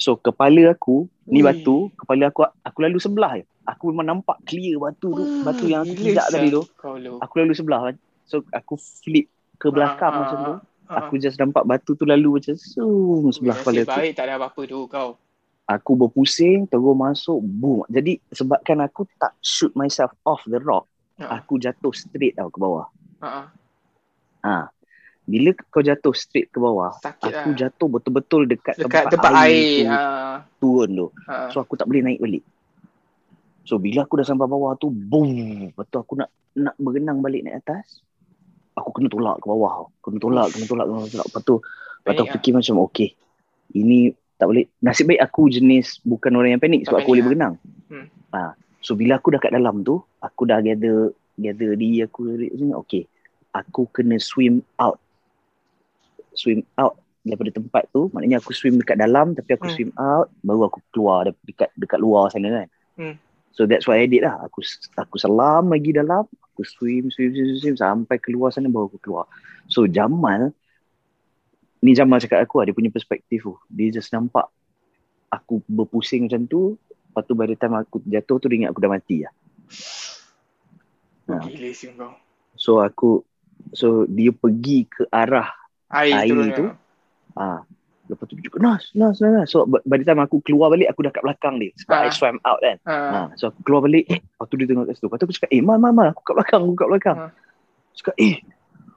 So 0.01 0.17
kepala 0.17 0.73
aku 0.73 1.11
ni 1.29 1.43
Ui. 1.43 1.45
batu 1.45 1.93
kepala 1.99 2.31
aku 2.31 2.49
aku 2.65 2.79
lalu 2.81 2.99
sebelah 3.03 3.43
je. 3.43 3.45
Aku 3.63 3.95
memang 3.95 4.19
nampak 4.19 4.43
clear 4.49 4.81
batu 4.81 5.13
tu 5.13 5.25
batu 5.45 5.69
yang 5.69 5.85
tidak 5.85 6.27
tadi 6.31 6.49
tu. 6.49 6.63
Aku 7.21 7.35
lalu 7.37 7.53
sebelah 7.53 7.91
kan. 7.91 7.97
So 8.25 8.47
aku 8.55 8.79
flip 8.79 9.29
ke 9.59 9.69
belakang 9.69 10.13
uh, 10.15 10.19
macam 10.25 10.39
tu. 10.39 10.55
Uh, 10.89 10.99
aku 10.99 11.15
just 11.17 11.39
nampak 11.39 11.65
batu 11.65 11.95
tu 11.95 12.05
lalu 12.05 12.41
macam 12.41 12.55
zoom 12.59 13.31
sebelah 13.31 13.57
kepala 13.61 13.81
aku. 13.87 13.93
Baik 13.99 14.13
tak 14.17 14.25
ada 14.29 14.35
apa-apa 14.41 14.61
tu 14.67 14.79
kau. 14.89 15.09
Aku 15.79 15.97
berpusing, 15.97 16.69
terus 16.69 16.95
masuk, 16.97 17.41
boom. 17.41 17.87
Jadi 17.89 18.21
sebabkan 18.29 18.85
aku 18.85 19.09
tak 19.17 19.33
shoot 19.41 19.73
myself 19.73 20.13
off 20.29 20.45
the 20.45 20.61
rock, 20.61 20.85
uh. 21.17 21.33
aku 21.33 21.57
jatuh 21.57 21.95
straight 21.95 22.37
tau 22.37 22.53
ke 22.53 22.59
bawah. 22.61 22.87
Uh-uh. 23.23 23.47
Ha. 24.43 24.69
Bila 25.23 25.55
kau 25.71 25.81
jatuh 25.81 26.13
straight 26.13 26.51
ke 26.51 26.59
bawah, 26.59 26.99
Sakit 26.99 27.31
aku 27.31 27.51
lah. 27.55 27.59
jatuh 27.67 27.89
betul-betul 27.89 28.43
dekat, 28.51 28.75
dekat 28.77 29.09
tempat, 29.09 29.13
tempat 29.17 29.33
air, 29.49 29.53
air 29.53 29.81
tu, 29.87 29.89
uh. 29.89 30.37
turun 30.61 30.89
tu. 30.93 31.07
Uh. 31.25 31.49
So 31.55 31.65
aku 31.65 31.75
tak 31.81 31.87
boleh 31.89 32.03
naik 32.05 32.21
balik. 32.21 32.45
So 33.63 33.79
bila 33.79 34.05
aku 34.05 34.19
dah 34.19 34.27
sampai 34.27 34.51
bawah 34.51 34.75
tu, 34.77 34.91
boom. 34.91 35.71
Tu 35.73 35.99
aku 35.99 36.19
nak 36.19 36.29
nak 36.53 36.77
berenang 36.77 37.25
balik 37.25 37.49
naik 37.49 37.65
atas 37.65 38.05
aku 38.77 39.01
kena 39.01 39.09
tolak 39.13 39.37
ke 39.41 39.47
bawah 39.49 39.89
kena 40.01 40.19
tolak 40.21 40.47
kena 40.53 40.65
tolak 40.69 40.87
kena 40.89 41.09
tolak 41.09 41.27
lepas 41.29 41.43
tu 41.45 41.55
lepas 42.03 42.13
tu 42.17 42.25
fikir 42.37 42.53
macam 42.57 42.75
okey 42.89 43.09
ini 43.77 44.13
tak 44.43 44.51
boleh 44.51 44.67
nasib 44.83 45.07
baik 45.07 45.23
aku 45.23 45.47
jenis 45.47 46.03
bukan 46.03 46.35
orang 46.35 46.59
yang 46.59 46.63
panik 46.63 46.83
sebab 46.83 47.07
aku 47.07 47.15
boleh 47.15 47.25
berenang 47.31 47.55
hmm. 47.87 48.07
ha. 48.35 48.59
so 48.83 48.99
bila 48.99 49.23
aku 49.23 49.31
dah 49.31 49.39
kat 49.39 49.55
dalam 49.55 49.87
tu 49.87 50.03
aku 50.19 50.51
dah 50.51 50.59
gather 50.59 51.15
gather 51.39 51.79
diri 51.79 52.03
aku 52.03 52.35
okey 52.83 53.07
aku 53.55 53.87
kena 53.95 54.19
swim 54.19 54.59
out 54.83 54.99
swim 56.35 56.67
out 56.75 56.99
daripada 57.23 57.55
tempat 57.55 57.87
tu 57.95 58.11
maknanya 58.11 58.43
aku 58.43 58.51
swim 58.51 58.83
dekat 58.83 58.99
dalam 58.99 59.31
tapi 59.39 59.55
aku 59.55 59.71
hmm. 59.71 59.75
swim 59.79 59.91
out 59.95 60.27
baru 60.43 60.67
aku 60.67 60.83
keluar 60.91 61.31
dekat 61.47 61.71
dekat 61.79 62.03
luar 62.03 62.35
sana 62.35 62.67
kan 62.67 62.69
hmm. 62.99 63.17
So 63.53 63.69
that's 63.69 63.85
what 63.85 64.01
I 64.01 64.09
did 64.09 64.25
lah. 64.25 64.49
Aku 64.49 64.65
aku 64.97 65.21
selam 65.21 65.69
lagi 65.69 65.93
dalam. 65.93 66.25
Aku 66.25 66.65
swim, 66.65 67.13
swim, 67.13 67.37
swim, 67.37 67.61
swim, 67.61 67.77
sampai 67.77 68.17
keluar 68.17 68.49
sana 68.49 68.73
baru 68.73 68.89
aku 68.89 69.01
keluar. 69.05 69.29
So 69.69 69.85
Jamal, 69.85 70.57
ni 71.83 71.93
Jamal 71.93 72.23
cakap 72.23 72.47
aku 72.47 72.63
lah, 72.63 72.71
dia 72.71 72.77
punya 72.79 72.95
perspektif 72.95 73.43
tu. 73.43 73.55
Dia 73.67 73.91
just 73.91 74.15
nampak 74.15 74.47
aku 75.29 75.61
berpusing 75.67 76.31
macam 76.31 76.47
tu. 76.47 76.79
Lepas 77.13 77.23
tu 77.29 77.35
by 77.37 77.51
the 77.51 77.59
time 77.59 77.77
aku 77.77 78.01
jatuh 78.09 78.39
tu 78.39 78.47
dia 78.49 78.65
ingat 78.65 78.71
aku 78.73 78.81
dah 78.81 78.91
mati 78.91 79.27
lah. 79.27 79.33
Ha. 81.29 81.43
Gila 81.45 81.71
kau. 81.99 82.13
So 82.55 82.71
aku, 82.79 83.27
so 83.75 84.07
dia 84.07 84.31
pergi 84.31 84.87
ke 84.87 85.11
arah 85.11 85.51
air, 85.91 86.25
air 86.25 86.55
tu. 86.55 86.67
Ah, 87.35 87.67
Lepas 88.11 88.29
tu 88.29 88.35
tunjuk 88.37 88.61
nas, 88.61 88.83
nas, 88.93 89.17
nas, 89.23 89.33
nas. 89.33 89.49
So 89.49 89.65
by 89.65 89.97
the 89.97 90.05
time 90.05 90.21
aku 90.21 90.45
keluar 90.45 90.69
balik, 90.69 90.91
aku 90.93 91.07
dah 91.07 91.13
kat 91.15 91.25
belakang 91.25 91.57
dia. 91.63 91.73
Sebab 91.81 91.97
ha. 91.97 92.05
I 92.05 92.11
swam 92.13 92.37
out 92.45 92.61
kan. 92.61 92.77
Ha. 92.85 92.97
ha. 92.99 93.21
So 93.41 93.49
aku 93.49 93.65
keluar 93.65 93.89
balik, 93.89 94.05
eh, 94.13 94.21
lepas 94.21 94.47
tu 94.53 94.57
dia 94.61 94.67
tengok 94.69 94.85
kat 94.91 94.95
situ. 95.01 95.07
Lepas 95.09 95.17
tu 95.17 95.25
aku 95.25 95.35
cakap, 95.41 95.51
eh, 95.55 95.63
mal, 95.65 95.79
mal, 95.81 95.93
mal, 95.97 96.09
aku 96.13 96.21
kat 96.27 96.35
belakang, 96.37 96.61
aku 96.67 96.77
kat 96.77 96.89
belakang. 96.93 97.17
Ha. 97.17 97.27
Cakap, 97.97 98.15
eh, 98.21 98.35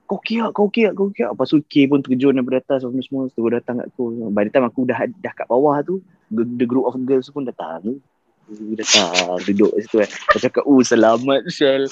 kau 0.05 0.19
kiak, 0.21 0.53
kau 0.53 0.69
kiak, 0.69 0.93
kau 0.93 1.09
kiak. 1.09 1.33
Lepas 1.33 1.49
tu 1.49 1.61
K 1.65 1.89
pun 1.89 1.99
terjun 2.01 2.37
daripada 2.37 2.61
atas, 2.61 2.85
semua 2.85 3.01
semua. 3.01 3.23
Terus 3.33 3.51
datang 3.61 3.81
kat 3.81 3.87
aku. 3.93 4.29
By 4.29 4.45
the 4.45 4.51
time 4.53 4.65
aku 4.69 4.85
dah 4.85 4.99
dah 5.21 5.33
kat 5.33 5.47
bawah 5.49 5.81
tu, 5.81 6.01
the 6.29 6.65
group 6.65 6.85
of 6.85 6.97
girls 7.05 7.29
pun 7.33 7.45
datang. 7.45 7.97
Datang, 8.49 9.41
duduk 9.49 9.73
kat 9.73 9.81
situ 9.85 9.95
kan. 10.05 10.09
Aku 10.29 10.37
cakap, 10.37 10.63
oh 10.69 10.81
selamat 10.85 11.49
Shell. 11.49 11.89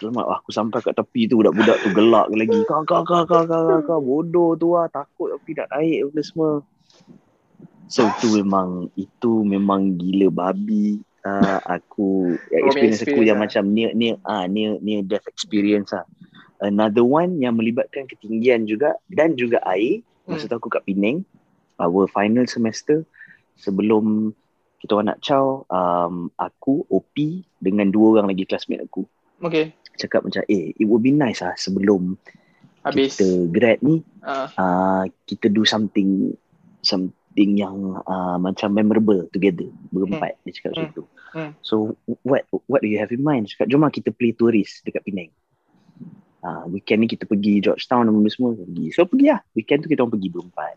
Selamat 0.00 0.24
aku 0.32 0.48
sampai 0.48 0.80
kat 0.80 0.96
tepi 0.96 1.28
tu 1.28 1.36
budak-budak 1.36 1.76
tu 1.84 1.92
gelak 1.92 2.32
lagi. 2.32 2.60
Kau 2.64 2.80
kau 2.88 3.04
kau 3.04 3.28
kau 3.28 3.44
kau 3.44 3.84
kau 3.84 4.00
bodoh 4.00 4.56
tu 4.56 4.72
lah 4.72 4.88
takut 4.88 5.28
tapi 5.36 5.52
tak 5.52 5.68
naik 5.76 6.08
apa 6.08 6.20
semua. 6.24 6.64
So 7.92 8.08
itu 8.08 8.40
memang 8.40 8.88
itu 8.96 9.44
memang 9.44 10.00
gila 10.00 10.32
babi 10.32 11.04
uh, 11.28 11.60
aku 11.68 12.32
experience, 12.48 13.04
experience 13.04 13.12
aku 13.12 13.20
yang 13.28 13.38
lah. 13.42 13.44
macam 13.44 13.62
near 13.76 13.90
near 13.92 14.16
ah 14.24 14.32
uh, 14.32 14.44
near 14.48 14.80
near 14.80 15.04
death 15.04 15.28
experience 15.28 15.92
ah. 15.92 16.08
Another 16.60 17.04
one 17.04 17.40
yang 17.40 17.56
melibatkan 17.56 18.04
ketinggian 18.04 18.68
juga 18.68 18.96
dan 19.08 19.34
juga 19.34 19.60
air. 19.64 20.04
Masa 20.28 20.46
hmm. 20.46 20.50
tu 20.52 20.56
aku 20.60 20.68
kat 20.68 20.84
Penang 20.84 21.24
our 21.80 22.04
final 22.12 22.44
semester 22.44 23.02
sebelum 23.56 24.36
kita 24.80 24.96
orang 24.96 25.16
nak 25.16 25.20
caw 25.24 25.64
um, 25.72 26.28
aku 26.36 26.84
OP 26.92 27.44
dengan 27.60 27.88
dua 27.88 28.20
orang 28.20 28.32
lagi 28.32 28.44
classmate 28.44 28.84
aku. 28.84 29.08
Okay 29.40 29.72
cakap 30.00 30.24
macam 30.24 30.40
eh 30.48 30.72
it 30.72 30.86
would 30.88 31.04
be 31.04 31.12
nice 31.12 31.44
lah 31.44 31.52
sebelum 31.60 32.16
Habis. 32.80 33.20
kita 33.20 33.28
grad 33.52 33.78
ni 33.84 34.00
uh. 34.24 34.48
Uh, 34.56 35.04
kita 35.28 35.52
do 35.52 35.68
something 35.68 36.32
something 36.80 37.60
yang 37.60 38.00
uh, 38.08 38.40
macam 38.40 38.72
memorable 38.72 39.28
together 39.28 39.68
berempat 39.92 40.40
hmm. 40.40 40.42
dia 40.48 40.52
cakap 40.56 40.70
hmm. 40.72 40.76
macam 40.80 40.90
tu 40.96 41.04
hmm. 41.36 41.50
so 41.60 41.74
what 42.24 42.48
what 42.64 42.80
do 42.80 42.88
you 42.88 42.96
have 42.96 43.12
in 43.12 43.20
mind 43.20 43.44
cakap 43.52 43.68
jom 43.68 43.84
lah 43.84 43.92
kita 43.92 44.08
play 44.08 44.32
tourist 44.32 44.80
dekat 44.88 45.04
Penang 45.04 45.28
uh, 46.44 46.64
weekend 46.68 47.04
ni 47.04 47.08
kita 47.08 47.24
pergi 47.28 47.64
Georgetown 47.64 48.08
dan 48.08 48.14
semua 48.32 48.56
pergi. 48.56 48.86
So 48.92 49.06
pergi 49.06 49.26
lah 49.32 49.40
weekend 49.56 49.84
tu 49.84 49.88
kita 49.88 50.04
orang 50.04 50.14
pergi 50.18 50.28
berempat. 50.32 50.74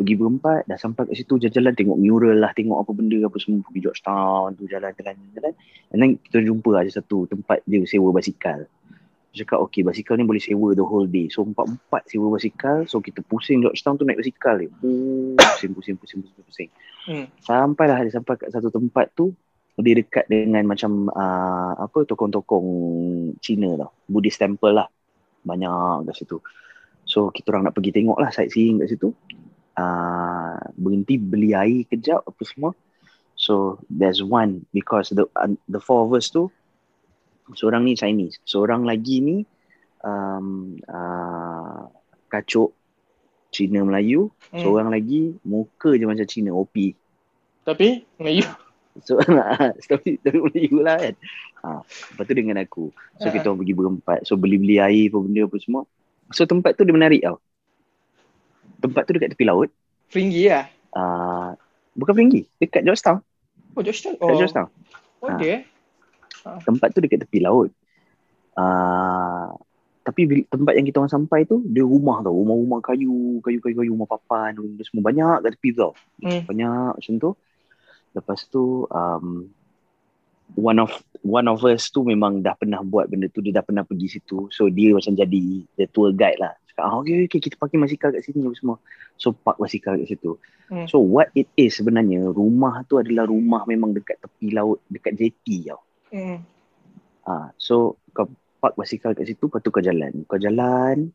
Pergi 0.00 0.14
berempat 0.16 0.60
dah 0.64 0.78
sampai 0.80 1.12
kat 1.12 1.14
situ 1.20 1.36
jalan-jalan 1.36 1.74
tengok 1.76 1.98
mural 2.00 2.36
lah 2.40 2.52
tengok 2.56 2.80
apa 2.80 2.90
benda 2.96 3.18
apa 3.20 3.36
semua 3.36 3.60
pergi 3.66 3.80
Georgetown 3.84 4.48
tu 4.56 4.64
jalan-jalan 4.64 5.14
jalan 5.36 5.52
and 5.92 5.98
then 6.00 6.10
kita 6.16 6.38
jumpa 6.40 6.70
ada 6.72 6.90
satu 6.90 7.28
tempat 7.28 7.60
dia 7.68 7.84
sewa 7.84 8.08
basikal. 8.14 8.64
Dia 9.30 9.46
cakap 9.46 9.62
okay 9.62 9.86
basikal 9.86 10.18
ni 10.18 10.26
boleh 10.26 10.42
sewa 10.42 10.74
the 10.74 10.82
whole 10.82 11.06
day. 11.06 11.28
So 11.28 11.44
empat-empat 11.44 12.08
sewa 12.08 12.32
basikal. 12.32 12.88
So 12.88 13.04
kita 13.04 13.20
pusing 13.22 13.60
Georgetown 13.60 14.00
tu 14.00 14.08
naik 14.08 14.24
basikal 14.24 14.56
dia. 14.56 14.72
Pusing 14.80 15.76
pusing 15.76 15.96
pusing 16.00 16.20
pusing 16.24 16.44
pusing. 16.48 16.70
Hmm. 17.00 17.26
sampailah 17.40 18.04
dia 18.04 18.12
sampai 18.12 18.36
kat 18.36 18.52
satu 18.52 18.68
tempat 18.68 19.08
tu 19.16 19.32
dia 19.80 19.96
dekat 19.96 20.28
dengan 20.28 20.68
macam 20.68 21.08
uh, 21.08 21.72
apa 21.80 22.04
tokong-tokong 22.04 22.68
Cina 23.40 23.80
lah 23.80 23.90
Buddhist 24.04 24.36
temple 24.36 24.76
lah 24.76 24.88
banyak 25.46 26.06
kat 26.10 26.14
situ 26.14 26.38
so 27.08 27.32
kita 27.32 27.50
orang 27.54 27.68
nak 27.68 27.74
pergi 27.74 27.90
tengok 27.96 28.18
lah 28.20 28.30
sightseeing 28.30 28.80
kat 28.80 28.94
situ 28.94 29.10
uh, 29.80 30.58
berhenti 30.76 31.16
beli 31.16 31.56
air 31.56 31.86
kejap 31.88 32.24
apa 32.26 32.42
semua. 32.44 32.72
So 33.38 33.80
there's 33.88 34.20
one 34.20 34.68
because 34.74 35.12
the 35.16 35.24
uh, 35.32 35.56
the 35.70 35.80
four 35.80 36.04
of 36.04 36.12
us 36.12 36.28
tu 36.28 36.52
seorang 37.56 37.88
ni 37.88 37.96
Chinese, 37.96 38.38
seorang 38.44 38.84
lagi 38.84 39.24
ni 39.24 39.36
um, 40.04 40.76
uh, 40.86 41.88
kacuk 42.30 42.76
Cina 43.50 43.82
Melayu, 43.82 44.30
hmm. 44.52 44.62
seorang 44.62 44.92
lagi 44.92 45.34
muka 45.42 45.96
je 45.96 46.04
macam 46.06 46.26
Cina 46.28 46.54
OP. 46.54 46.94
Tapi 47.64 48.04
Melayu. 48.20 48.44
So 49.02 49.20
story 49.84 50.20
story 50.20 50.38
Melayu 50.40 50.76
lah 50.84 50.96
kan. 51.00 51.14
Ha, 51.60 51.68
lepas 51.84 52.24
tu 52.24 52.34
dengan 52.36 52.56
aku. 52.60 52.92
So 53.20 53.28
uh-huh. 53.28 53.32
kita 53.36 53.44
orang 53.52 53.60
pergi 53.64 53.74
berempat. 53.76 54.18
So 54.24 54.36
beli-beli 54.40 54.80
air 54.80 55.12
apa 55.12 55.18
benda 55.20 55.44
apa 55.44 55.56
semua. 55.60 55.82
So 56.30 56.46
tempat 56.46 56.78
tu 56.78 56.86
dia 56.86 56.94
menarik 56.94 57.20
tau 57.20 57.38
tempat 58.80 59.04
tu 59.04 59.12
dekat 59.14 59.36
tepi 59.36 59.44
laut. 59.44 59.68
Fringi 60.10 60.48
lah? 60.48 60.66
Uh, 60.90 61.54
bukan 61.94 62.16
Fringi, 62.16 62.48
dekat 62.58 62.82
Georgetown. 62.82 63.22
Oh, 63.76 63.84
Georgetown? 63.84 64.16
Dekat 64.18 64.34
oh. 64.34 64.40
Georgetown. 64.40 64.68
Oh, 65.20 65.28
uh. 65.28 66.58
Tempat 66.64 66.88
tu 66.96 66.98
dekat 67.04 67.28
tepi 67.28 67.38
laut. 67.44 67.70
Uh, 68.56 69.54
tapi 70.00 70.48
tempat 70.48 70.74
yang 70.74 70.88
kita 70.88 70.98
orang 70.98 71.12
sampai 71.12 71.46
tu, 71.46 71.62
dia 71.68 71.84
rumah 71.84 72.24
tau. 72.24 72.34
Rumah-rumah 72.34 72.80
kayu, 72.82 73.38
kayu-kayu, 73.44 73.92
rumah 73.94 74.08
papan, 74.08 74.56
rumah 74.58 74.82
semua 74.82 75.04
banyak 75.06 75.44
kat 75.44 75.50
tepi 75.54 75.68
tau. 75.76 75.92
Hmm. 76.24 76.42
Banyak 76.48 76.98
macam 76.98 77.14
tu. 77.20 77.30
Lepas 78.16 78.46
tu, 78.50 78.86
um, 78.90 79.46
one 80.58 80.78
of 80.82 80.90
one 81.22 81.46
of 81.46 81.62
us 81.62 81.92
tu 81.92 82.02
memang 82.02 82.40
dah 82.42 82.56
pernah 82.56 82.80
buat 82.82 83.06
benda 83.06 83.28
tu 83.30 83.44
dia 83.44 83.54
dah 83.54 83.64
pernah 83.64 83.84
pergi 83.86 84.18
situ. 84.18 84.50
So 84.50 84.66
dia 84.72 84.96
macam 84.96 85.14
jadi 85.14 85.44
the 85.76 85.86
tour 85.90 86.10
guide 86.14 86.40
lah. 86.40 86.56
Cakap 86.72 86.84
ah, 86.86 86.94
okay, 87.02 87.28
okay 87.28 87.40
kita 87.42 87.54
parking 87.60 87.82
basikal 87.82 88.10
kat 88.10 88.24
sini 88.24 88.42
semua. 88.56 88.80
So 89.20 89.36
park 89.36 89.60
basikal 89.60 90.00
kat 90.00 90.08
situ. 90.10 90.40
Hmm. 90.70 90.86
so 90.86 91.02
what 91.02 91.34
it 91.34 91.50
is 91.58 91.82
sebenarnya 91.82 92.30
rumah 92.30 92.86
tu 92.86 93.02
adalah 93.02 93.26
rumah 93.26 93.66
memang 93.66 93.90
dekat 93.90 94.22
tepi 94.22 94.54
laut 94.54 94.78
dekat 94.86 95.18
jetty 95.18 95.66
tau. 95.66 95.82
Hmm. 96.14 96.46
ha, 97.26 97.50
so 97.58 97.98
kau 98.14 98.30
park 98.62 98.78
basikal 98.78 99.10
kat 99.18 99.26
situ 99.26 99.50
lepas 99.50 99.58
tu 99.62 99.74
kau 99.74 99.82
jalan. 99.82 100.22
Kau 100.30 100.38
jalan 100.38 101.10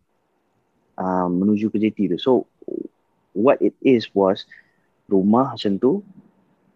uh, 1.00 1.28
menuju 1.32 1.72
ke 1.72 1.80
jetty 1.80 2.12
tu. 2.12 2.20
So 2.20 2.32
what 3.32 3.64
it 3.64 3.76
is 3.80 4.12
was 4.12 4.44
rumah 5.08 5.56
macam 5.56 5.80
tu 5.80 6.04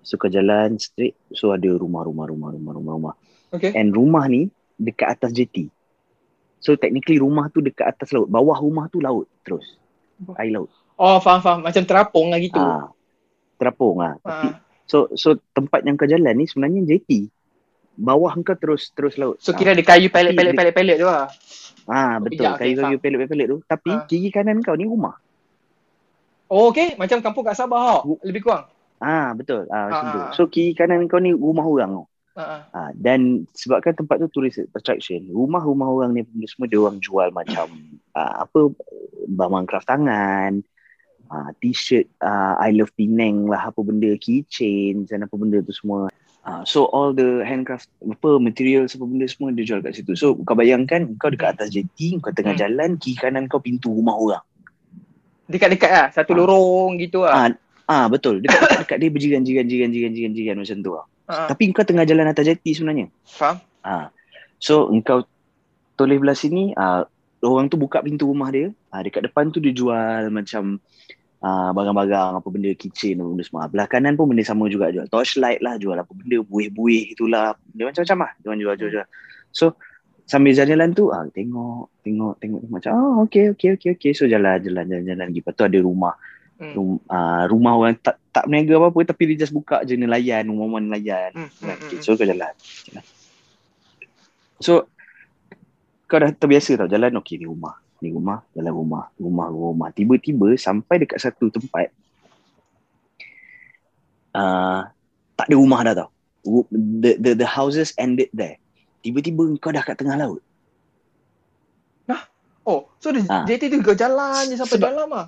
so 0.10 0.18
kau 0.18 0.26
jalan 0.26 0.82
straight 0.82 1.14
so 1.30 1.54
ada 1.54 1.70
rumah 1.70 2.02
rumah 2.02 2.26
rumah 2.26 2.50
rumah 2.50 2.74
rumah 2.74 2.94
rumah 2.98 3.16
okay. 3.54 3.78
and 3.78 3.94
rumah 3.94 4.26
ni 4.26 4.50
dekat 4.82 5.14
atas 5.14 5.30
jetty 5.38 5.70
So 6.60 6.76
technically 6.76 7.18
rumah 7.18 7.48
tu 7.50 7.64
dekat 7.64 7.88
atas 7.88 8.12
laut. 8.12 8.28
Bawah 8.28 8.60
rumah 8.60 8.92
tu 8.92 9.00
laut 9.00 9.26
terus. 9.48 9.80
Air 10.36 10.60
laut. 10.60 10.70
Oh 11.00 11.24
faham 11.24 11.40
faham. 11.40 11.60
Macam 11.64 11.84
terapung 11.88 12.28
lah 12.28 12.40
gitu. 12.44 12.60
Ah, 12.60 12.92
terapung 13.56 14.04
lah. 14.04 14.20
Ah. 14.28 14.60
so 14.84 15.08
so 15.16 15.40
tempat 15.56 15.88
yang 15.88 15.96
kau 15.96 16.10
jalan 16.10 16.36
ni 16.36 16.46
sebenarnya 16.46 16.84
JT. 16.84 17.32
Bawah 17.96 18.36
kau 18.44 18.60
terus 18.60 18.92
terus 18.92 19.16
laut. 19.16 19.40
So 19.40 19.56
kira 19.56 19.72
ada 19.72 19.84
kayu 19.84 20.12
pelet-pelet-pelet-pelet 20.12 20.98
tu 21.00 21.08
lah. 21.08 21.32
Ah 21.88 22.20
betul. 22.20 22.52
Kayu-kayu 22.60 23.00
pelet-pelet 23.00 23.48
tu. 23.48 23.58
Tapi 23.64 23.92
ah. 23.96 24.04
kiri 24.04 24.28
kanan 24.28 24.60
kau 24.60 24.76
ni 24.76 24.84
rumah. 24.84 25.16
Oh 26.52 26.76
okay. 26.76 27.00
Macam 27.00 27.24
kampung 27.24 27.48
kat 27.48 27.56
Sabah 27.56 28.04
tau. 28.04 28.20
Lebih 28.28 28.44
kurang. 28.44 28.68
Ah 29.00 29.32
betul. 29.34 29.66
Ah, 29.72 29.88
macam 29.88 30.06
ah. 30.06 30.12
tu. 30.12 30.20
So 30.36 30.42
kiri 30.52 30.76
kanan 30.76 31.08
kau 31.08 31.24
ni 31.24 31.32
rumah 31.32 31.64
orang 31.64 32.04
tau. 32.04 32.08
Ha, 32.40 32.96
dan 32.96 33.44
sebabkan 33.52 34.00
tempat 34.00 34.24
tu 34.24 34.32
tourist 34.32 34.64
attraction, 34.72 35.28
rumah-rumah 35.28 35.92
orang 35.92 36.16
ni 36.16 36.24
semua 36.48 36.72
dia 36.72 36.80
orang 36.80 37.04
jual 37.04 37.28
macam 37.36 37.68
uh, 38.16 38.34
apa 38.48 38.72
barang 39.28 39.68
craft 39.68 39.92
tangan, 39.92 40.64
uh, 41.28 41.50
t-shirt 41.60 42.08
uh, 42.24 42.56
I 42.56 42.72
love 42.72 42.96
Penang 42.96 43.52
lah 43.52 43.68
apa 43.68 43.84
benda 43.84 44.16
keychain 44.16 45.04
dan 45.12 45.28
apa 45.28 45.36
benda 45.36 45.60
tu 45.60 45.76
semua. 45.76 46.08
Uh, 46.48 46.64
so 46.64 46.88
all 46.96 47.12
the 47.12 47.44
handcraft 47.44 47.92
apa 48.00 48.40
material 48.40 48.88
apa 48.88 49.04
benda 49.04 49.28
semua 49.28 49.52
dia 49.52 49.68
jual 49.68 49.84
kat 49.84 50.00
situ. 50.00 50.16
So 50.16 50.40
kau 50.48 50.56
bayangkan 50.56 51.20
kau 51.20 51.28
dekat 51.28 51.60
atas 51.60 51.76
jetty, 51.76 52.24
kau 52.24 52.32
tengah 52.32 52.56
hmm. 52.56 52.64
jalan, 52.64 52.90
kiri 52.96 53.20
kanan 53.20 53.52
kau 53.52 53.60
pintu 53.60 53.92
rumah 53.92 54.16
orang. 54.16 54.44
Dekat-dekat 55.52 55.92
lah, 55.92 56.08
satu 56.16 56.32
uh. 56.32 56.46
lorong 56.46 56.96
gitu 57.04 57.28
lah. 57.28 57.52
Ah 57.90 58.06
betul. 58.06 58.46
Dekat 58.46 58.86
dekat 58.86 58.98
dia 59.02 59.10
berjiran-jiran-jiran-jiran-jiran 59.18 60.56
macam 60.62 60.78
tu 60.86 60.92
lah. 60.94 61.06
Uh-huh. 61.10 61.48
Tapi 61.50 61.74
kau 61.74 61.82
tengah 61.82 62.06
jalan 62.06 62.30
atas 62.30 62.46
jati 62.46 62.78
sebenarnya. 62.78 63.10
Faham? 63.26 63.58
Ha. 63.82 64.14
So 64.62 64.94
engkau 64.94 65.26
toleh 65.98 66.22
belah 66.22 66.38
sini, 66.38 66.78
uh, 66.78 67.10
orang 67.42 67.66
tu 67.74 67.82
buka 67.82 68.06
pintu 68.06 68.30
rumah 68.30 68.54
dia. 68.54 68.70
Uh, 68.94 69.02
dekat 69.02 69.26
depan 69.26 69.50
tu 69.50 69.58
dia 69.58 69.74
jual 69.74 70.30
macam 70.30 70.78
uh, 71.42 71.70
barang-barang 71.74 72.38
apa 72.38 72.48
benda 72.54 72.70
kitchen 72.78 73.26
apa 73.26 73.30
benda 73.34 73.44
semua. 73.50 73.66
Belah 73.66 73.88
kanan 73.90 74.14
pun 74.14 74.30
benda 74.30 74.46
sama 74.46 74.70
juga 74.70 74.94
jual. 74.94 75.10
Torchlight 75.10 75.66
lah 75.66 75.82
jual 75.82 75.98
apa 75.98 76.14
benda 76.14 76.46
buih-buih 76.46 77.18
itulah. 77.18 77.58
Dia 77.74 77.90
macam-macam 77.90 78.18
lah. 78.22 78.32
Dia 78.38 78.54
jual 78.54 78.76
jual-jual. 78.78 79.08
So 79.50 79.74
sambil 80.30 80.54
jalan-jalan 80.54 80.94
tu 80.94 81.10
ah 81.10 81.26
tengok 81.34 81.90
tengok 82.06 82.38
tengok 82.38 82.62
macam 82.70 82.94
oh 83.02 83.26
okey 83.26 83.50
okey 83.58 83.74
okey 83.82 83.98
okey 83.98 84.12
so 84.14 84.30
jalan 84.30 84.62
jalan 84.62 84.86
jalan 84.86 85.02
jalan 85.02 85.26
lagi 85.26 85.42
lepas 85.42 85.58
tu 85.58 85.66
ada 85.66 85.80
rumah 85.82 86.14
hmm. 86.60 86.74
Rum, 86.76 87.00
uh, 87.08 87.44
rumah 87.48 87.74
orang 87.80 87.96
tak 87.98 88.20
tak 88.36 88.46
berniaga 88.46 88.78
apa-apa 88.78 89.16
tapi 89.16 89.34
dia 89.34 89.48
just 89.48 89.56
buka 89.56 89.82
je 89.88 89.96
nelayan, 89.96 90.46
rumah-rumah 90.52 90.84
nelayan. 90.84 91.32
Hmm. 91.34 91.50
hmm 91.50 91.76
okay, 91.80 91.98
hmm, 91.98 92.04
so 92.04 92.14
kau 92.20 92.28
jalan. 92.28 92.54
So 94.60 94.74
kau 96.06 96.20
dah 96.20 96.30
terbiasa 96.36 96.76
tau 96.76 96.92
jalan 96.92 97.16
okey 97.24 97.40
ni 97.40 97.48
rumah. 97.48 97.80
Ni 98.00 98.12
rumah, 98.16 98.44
jalan 98.56 98.72
rumah, 98.76 99.04
rumah, 99.20 99.48
rumah. 99.52 99.90
Tiba-tiba 99.92 100.56
sampai 100.56 101.04
dekat 101.04 101.20
satu 101.20 101.52
tempat 101.52 101.92
uh, 104.36 104.88
tak 105.36 105.46
ada 105.48 105.56
rumah 105.56 105.80
dah 105.84 105.96
tau. 106.06 106.10
The, 106.72 107.20
the, 107.20 107.32
the 107.44 107.48
houses 107.48 107.92
ended 108.00 108.32
there. 108.32 108.60
Tiba-tiba 109.04 109.56
kau 109.60 109.72
dah 109.72 109.84
kat 109.84 110.00
tengah 110.00 110.16
laut. 110.20 110.44
Nah, 112.08 112.24
oh, 112.68 112.88
so 113.00 113.12
dia, 113.12 113.24
ha. 113.28 113.44
dia 113.48 113.60
tu 113.60 113.80
kau 113.84 113.96
jalan 113.96 114.48
je 114.48 114.56
sampai 114.60 114.80
Sebab, 114.80 114.90
dalam 114.92 115.10
ah. 115.16 115.28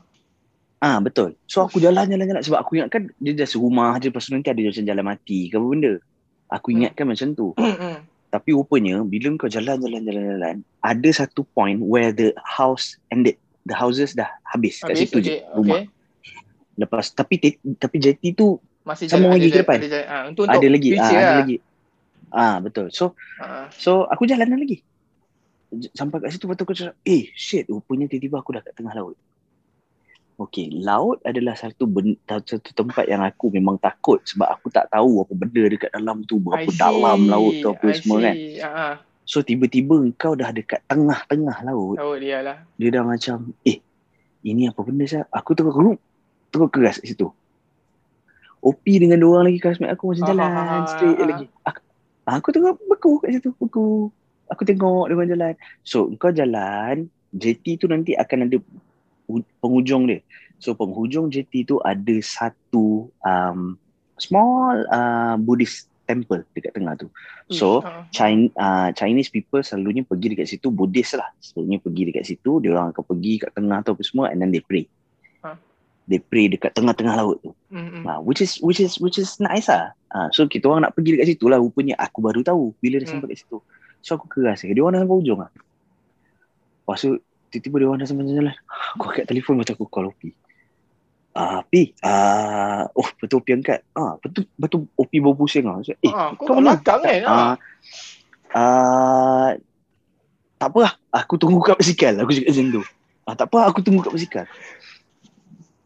Ah 0.81 0.97
betul. 0.97 1.37
So 1.45 1.61
aku 1.61 1.77
jalan 1.77 2.09
jalan 2.09 2.25
jalan 2.25 2.41
sebab 2.41 2.59
aku 2.65 2.81
ingatkan 2.81 3.13
dia 3.21 3.37
just 3.37 3.53
rumah 3.53 4.01
je 4.01 4.09
lepas 4.09 4.25
nanti 4.33 4.49
ada 4.49 4.65
macam 4.65 4.85
jalan 4.89 5.05
mati 5.05 5.39
ke 5.45 5.55
apa 5.61 5.67
benda. 5.69 5.93
Aku 6.49 6.67
ingatkan 6.73 7.05
hmm. 7.05 7.11
macam 7.13 7.27
tu. 7.37 7.47
Hmm, 7.53 7.77
hmm. 7.77 7.97
Tapi 8.33 8.49
rupanya 8.57 9.05
bila 9.05 9.29
kau 9.37 9.45
jalan 9.45 9.77
jalan 9.77 10.01
jalan 10.01 10.23
jalan 10.35 10.55
ada 10.81 11.09
satu 11.13 11.45
point 11.53 11.77
where 11.77 12.09
the 12.09 12.33
house 12.41 12.97
ended. 13.13 13.37
The 13.69 13.77
houses 13.77 14.17
dah 14.17 14.25
habis, 14.41 14.81
habis 14.81 14.89
kat 14.89 14.95
situ 15.05 15.17
okay. 15.21 15.25
je 15.29 15.33
rumah. 15.53 15.85
Okay. 15.85 16.81
Lepas 16.81 17.13
tapi 17.13 17.35
tapi 17.77 17.95
jeti 18.01 18.33
tu 18.33 18.57
masih 18.81 19.05
sama 19.05 19.29
lagi 19.29 19.53
ke 19.53 19.61
depan. 19.61 19.77
Ada, 19.77 19.85
ada, 19.85 20.01
uh, 20.01 20.23
untuk, 20.33 20.49
ada 20.49 20.65
lagi. 20.65 20.89
Ah, 20.97 21.05
ada 21.05 21.21
lah. 21.21 21.37
lagi. 21.45 21.57
Ah 22.33 22.55
betul. 22.57 22.89
So 22.89 23.13
uh. 23.37 23.69
so 23.69 24.09
aku 24.09 24.25
jalan 24.25 24.49
lagi. 24.49 24.81
Sampai 25.93 26.25
kat 26.25 26.33
situ 26.33 26.49
betul 26.49 26.65
aku 26.65 26.73
cakap, 26.73 26.97
eh 27.05 27.29
shit 27.37 27.69
rupanya 27.69 28.09
tiba-tiba 28.09 28.41
aku 28.41 28.57
dah 28.57 28.65
kat 28.65 28.73
tengah 28.73 28.97
laut. 28.97 29.13
Okey, 30.41 30.81
laut 30.81 31.21
adalah 31.21 31.53
satu 31.53 31.85
ben, 31.85 32.17
satu 32.25 32.73
tempat 32.73 33.05
yang 33.05 33.21
aku 33.21 33.53
memang 33.53 33.77
takut 33.77 34.17
sebab 34.25 34.49
aku 34.49 34.73
tak 34.73 34.89
tahu 34.89 35.21
apa 35.21 35.37
benda 35.37 35.69
dekat 35.69 35.93
dalam 35.93 36.25
tu, 36.25 36.41
berapa 36.41 36.65
dalam 36.81 37.29
laut 37.29 37.61
tu 37.61 37.69
apa 37.69 37.85
I 37.85 37.93
semua 37.93 38.17
see. 38.17 38.25
kan. 38.25 38.35
Uh-huh. 38.65 38.93
So 39.21 39.45
tiba-tiba 39.45 40.01
kau 40.17 40.33
dah 40.33 40.49
dekat 40.49 40.81
tengah-tengah 40.89 41.61
laut. 41.61 42.01
Laut 42.01 42.17
dia 42.17 42.41
lah. 42.41 42.57
Dia 42.73 42.89
dah 42.89 43.05
macam, 43.05 43.53
eh, 43.69 43.85
ini 44.41 44.65
apa 44.65 44.81
benda 44.81 45.05
sah? 45.05 45.29
Aku 45.29 45.53
tengok 45.53 45.77
keruk, 45.77 45.99
tengok 46.49 46.69
keras 46.73 46.97
kat 46.97 47.13
situ. 47.13 47.29
OP 48.65 48.85
dengan 48.85 49.21
dua 49.21 49.41
orang 49.41 49.53
lagi 49.53 49.61
classmate 49.61 49.93
aku 49.93 50.17
macam 50.17 50.25
jalan 50.25 50.49
uh-huh. 50.49 50.89
straight 50.89 51.17
uh-huh. 51.21 51.29
lagi. 51.29 51.45
Aku, 51.69 51.79
aku 52.25 52.49
tengok 52.49 52.73
beku 52.89 53.11
kat 53.21 53.29
situ, 53.37 53.53
beku. 53.61 54.09
Aku 54.49 54.61
tengok 54.65 55.05
dia 55.05 55.37
jalan. 55.37 55.53
So 55.85 56.09
kau 56.17 56.33
jalan, 56.33 57.13
JT 57.29 57.79
tu 57.79 57.85
nanti 57.87 58.17
akan 58.17 58.49
ada 58.49 58.57
penghujung 59.63 60.11
dia. 60.11 60.19
So 60.61 60.77
penghujung 60.77 61.33
JT 61.33 61.65
tu 61.65 61.81
ada 61.81 62.15
satu 62.21 63.09
um, 63.25 63.79
small 64.21 64.85
uh, 64.93 65.35
Buddhist 65.41 65.89
temple 66.05 66.43
dekat 66.53 66.75
tengah 66.75 66.93
tu. 66.99 67.07
So 67.47 67.81
uh. 67.81 68.05
China, 68.11 68.51
uh, 68.59 68.89
Chinese 68.91 69.31
people 69.31 69.63
selalunya 69.63 70.03
pergi 70.03 70.35
dekat 70.35 70.47
situ 70.51 70.67
Buddhist 70.69 71.15
lah. 71.15 71.31
Selalunya 71.39 71.79
pergi 71.81 72.01
dekat 72.11 72.23
situ, 72.27 72.59
dia 72.59 72.75
orang 72.75 72.91
akan 72.91 73.03
pergi 73.07 73.33
kat 73.41 73.51
tengah 73.55 73.79
tu 73.81 73.89
apa 73.95 74.03
semua 74.03 74.25
and 74.29 74.43
then 74.43 74.51
they 74.51 74.61
pray. 74.61 74.85
Uh. 75.41 75.57
They 76.05 76.19
pray 76.19 76.51
dekat 76.51 76.75
tengah-tengah 76.75 77.15
laut 77.15 77.39
tu. 77.39 77.55
Mm-hmm. 77.71 78.03
Uh, 78.03 78.19
which 78.21 78.43
is 78.43 78.59
which 78.59 78.83
is 78.83 78.99
which 78.99 79.15
is 79.15 79.39
nice 79.39 79.71
lah. 79.71 79.95
Uh, 80.11 80.27
so 80.35 80.43
kita 80.45 80.67
orang 80.67 80.85
nak 80.85 80.93
pergi 80.93 81.15
dekat 81.15 81.37
situ 81.37 81.47
lah 81.47 81.57
rupanya 81.57 81.95
aku 81.97 82.19
baru 82.19 82.43
tahu 82.43 82.75
bila 82.83 82.99
dia 82.99 83.07
mm. 83.07 83.13
sampai 83.15 83.27
kat 83.31 83.39
situ. 83.41 83.57
So 84.03 84.19
aku 84.19 84.27
keras 84.27 84.61
dia 84.61 84.77
orang 84.83 84.99
dah 84.99 85.01
sampai 85.07 85.17
hujung 85.17 85.39
lah. 85.41 85.51
Lepas 86.81 86.97
tu 87.01 87.11
tiba-tiba 87.51 87.75
dia 87.83 87.87
orang 87.91 87.99
dah 87.99 88.07
sampai 88.07 88.31
jalan. 88.31 88.55
Aku 88.95 89.03
angkat 89.11 89.25
telefon 89.27 89.59
macam 89.59 89.73
aku 89.75 89.85
call 89.91 90.07
Opi. 90.07 90.31
Ah, 91.31 91.59
uh, 91.59 91.61
Pi. 91.67 91.91
Ah, 92.03 92.11
uh, 92.11 92.83
oh 92.95 93.09
betul 93.19 93.43
Opi 93.43 93.51
angkat. 93.59 93.83
Ah, 93.91 94.15
betul 94.23 94.47
betul 94.55 94.87
Opi 94.95 95.17
bawa 95.19 95.35
pusing 95.35 95.67
ah. 95.67 95.83
Eh, 95.83 96.11
ah, 96.11 96.31
kau 96.39 96.55
mana? 96.55 96.79
Belakang 96.79 96.99
kan? 97.03 97.21
Ah. 97.27 97.55
Uh, 98.51 99.49
tak 100.55 100.69
apa 100.71 100.79
lah. 100.79 100.93
Aku 101.11 101.35
tunggu 101.35 101.59
kat 101.59 101.75
basikal. 101.75 102.15
Aku 102.23 102.31
cakap 102.31 102.55
macam 102.55 102.67
tu. 102.71 102.83
Ah, 103.27 103.35
tak 103.35 103.47
apa 103.51 103.55
lah. 103.59 103.65
Aku 103.71 103.79
tunggu 103.83 104.01
kat 104.03 104.13
basikal. 104.15 104.45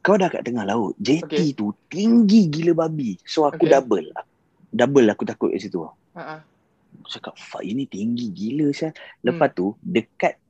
Kau 0.05 0.21
dah 0.21 0.29
kat 0.29 0.45
tengah 0.45 0.65
laut. 0.69 0.93
JT 1.01 1.25
okay. 1.25 1.47
tu 1.57 1.73
tinggi 1.89 2.45
gila 2.45 2.85
babi. 2.85 3.17
So 3.25 3.49
aku 3.49 3.65
okay. 3.65 3.73
double. 3.73 4.07
Double 4.69 5.07
aku 5.09 5.25
takut 5.25 5.49
kat 5.49 5.65
situ. 5.65 5.81
Uh-huh. 5.81 6.39
Aku 7.01 7.09
cakap, 7.09 7.33
fuck 7.37 7.65
ini 7.65 7.89
tinggi 7.89 8.29
gila 8.29 8.69
sah. 8.73 8.93
Lepas 9.25 9.53
hmm. 9.53 9.57
tu, 9.57 9.67
dekat 9.81 10.41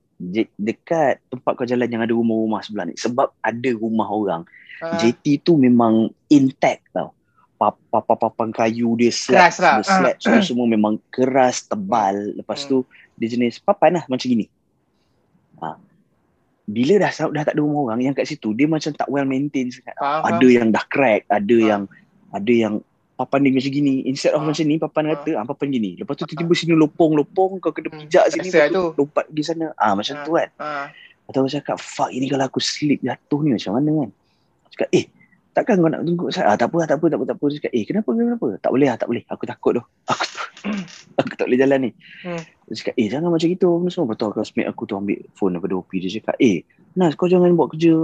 dekat 0.56 1.20
tempat 1.28 1.52
kau 1.60 1.68
jalan 1.68 1.92
yang 1.92 2.00
ada 2.00 2.16
rumah-rumah 2.16 2.64
sebelah 2.64 2.88
ni 2.88 2.96
sebab 2.96 3.36
ada 3.44 3.70
rumah 3.76 4.08
orang 4.08 4.42
uh. 4.80 4.96
Ah. 4.96 5.00
JT 5.00 5.44
tu 5.44 5.60
memang 5.60 6.08
intact 6.32 6.88
tau 6.96 7.12
papan-papan 7.56 8.52
kayu 8.52 9.00
dia 9.00 9.12
slats 9.12 9.60
lah. 9.60 9.80
dia 9.80 9.88
slats 9.88 10.24
uh. 10.28 10.44
semua 10.44 10.68
memang 10.68 11.00
keras 11.12 11.68
tebal 11.68 12.36
lepas 12.36 12.64
uh. 12.64 12.68
tu 12.68 12.78
dia 13.20 13.28
jenis 13.32 13.60
papan 13.60 14.00
lah 14.00 14.04
macam 14.08 14.28
gini 14.28 14.48
ha. 15.60 15.76
bila 16.68 17.00
dah 17.00 17.12
dah 17.12 17.44
tak 17.44 17.56
ada 17.56 17.62
rumah 17.64 17.92
orang 17.92 18.00
yang 18.04 18.16
kat 18.16 18.28
situ 18.28 18.56
dia 18.56 18.68
macam 18.68 18.92
tak 18.96 19.08
well 19.12 19.28
maintained 19.28 19.76
uh, 20.00 20.24
ada 20.24 20.48
uh. 20.48 20.52
yang 20.52 20.72
dah 20.72 20.84
crack 20.88 21.28
ada 21.28 21.56
uh. 21.56 21.60
yang 21.60 21.82
ada 22.32 22.54
yang 22.54 22.76
papan 23.16 23.48
dia 23.48 23.52
macam 23.56 23.72
gini. 23.72 23.96
Instead 24.06 24.36
of 24.36 24.44
uh. 24.44 24.48
macam 24.48 24.64
ni 24.68 24.76
papan 24.76 25.04
kata 25.16 25.32
ah. 25.40 25.46
Papan 25.48 25.68
gini. 25.72 25.96
Lepas 25.96 26.20
tu 26.20 26.28
tiba-tiba 26.28 26.54
sini 26.54 26.74
lopong-lopong 26.76 27.64
kau 27.64 27.72
kena 27.72 27.90
hmm. 27.90 28.00
pijak 28.06 28.26
sini 28.36 28.52
tu. 28.70 28.92
lompat 29.00 29.26
di 29.32 29.42
sana. 29.42 29.72
Ah 29.80 29.96
macam 29.96 30.22
uh. 30.22 30.24
tu 30.28 30.32
kan. 30.36 30.50
Uh. 30.60 30.88
atau 31.26 31.42
aku 31.42 31.50
cakap 31.58 31.82
fuck 31.82 32.14
ini 32.14 32.30
kalau 32.30 32.46
aku 32.46 32.62
slip 32.62 33.02
jatuh 33.02 33.42
ni 33.42 33.58
macam 33.58 33.72
mana 33.74 33.90
kan? 34.06 34.10
Cakap 34.76 34.90
eh 34.94 35.06
takkan 35.56 35.80
kau 35.80 35.90
nak 35.90 36.04
tunggu? 36.04 36.28
Saya 36.30 36.54
ah, 36.54 36.58
tak 36.60 36.70
apa 36.70 36.86
tak 36.86 37.00
apa 37.00 37.06
tak 37.10 37.18
apa 37.18 37.26
tak 37.26 37.38
apa. 37.40 37.46
Cakap 37.58 37.72
eh 37.74 37.84
kenapa 37.88 38.10
kenapa? 38.14 38.48
Tak 38.62 38.70
boleh 38.70 38.88
ah 38.92 38.98
tak 39.00 39.08
boleh. 39.10 39.24
Aku 39.32 39.44
takut 39.48 39.72
tu. 39.80 39.84
Aku 40.12 40.26
aku 41.16 41.34
tak 41.38 41.46
boleh 41.48 41.60
jalan 41.62 41.80
ni. 41.90 41.92
Hmm. 42.26 42.42
dia 42.42 42.74
cakap 42.78 42.94
eh 43.00 43.08
jangan 43.08 43.30
macam 43.32 43.48
gitu. 43.48 43.70
Semua. 43.90 44.08
Betul 44.12 44.28
aku 44.36 44.46
smith 44.46 44.68
aku 44.68 44.84
tu 44.86 44.94
ambil 45.00 45.18
phone 45.34 45.58
daripada 45.58 45.74
OP 45.80 45.92
dia 45.98 46.12
cakap 46.12 46.36
eh 46.38 46.62
Nas 46.96 47.12
kau 47.20 47.28
jangan 47.28 47.52
buat 47.58 47.74
kerja 47.74 47.96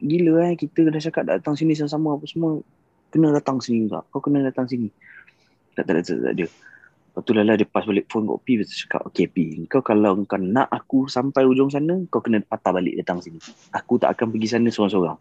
gila 0.00 0.34
eh. 0.48 0.54
Kita 0.56 0.88
dah 0.88 1.02
cakap 1.02 1.24
datang 1.28 1.54
sini 1.58 1.76
sama-sama 1.76 2.16
apa 2.16 2.24
semua 2.24 2.64
kena 3.10 3.34
datang 3.34 3.58
sini 3.58 3.86
juga. 3.86 4.06
Kau 4.08 4.22
kena 4.22 4.40
datang 4.46 4.70
sini. 4.70 4.88
Tak 5.74 5.84
tak 5.86 6.02
tak 6.02 6.16
tak 6.22 6.32
ada. 6.34 6.46
Lepas 7.10 7.22
tu 7.26 7.34
Lala 7.34 7.58
dia 7.58 7.66
pas 7.66 7.82
balik 7.82 8.06
phone 8.06 8.30
kat 8.30 8.38
P. 8.46 8.48
Dia 8.62 8.66
cakap, 8.70 9.02
okay 9.02 9.26
P. 9.26 9.66
Kau 9.66 9.82
kalau 9.82 10.14
kau 10.24 10.38
nak 10.38 10.70
aku 10.70 11.10
sampai 11.10 11.42
ujung 11.42 11.66
sana, 11.66 11.98
kau 12.06 12.22
kena 12.22 12.38
patah 12.46 12.70
balik 12.70 12.94
datang 13.02 13.18
sini. 13.18 13.42
Aku 13.74 13.98
tak 13.98 14.14
akan 14.14 14.30
pergi 14.30 14.46
sana 14.46 14.70
seorang-seorang. 14.70 15.18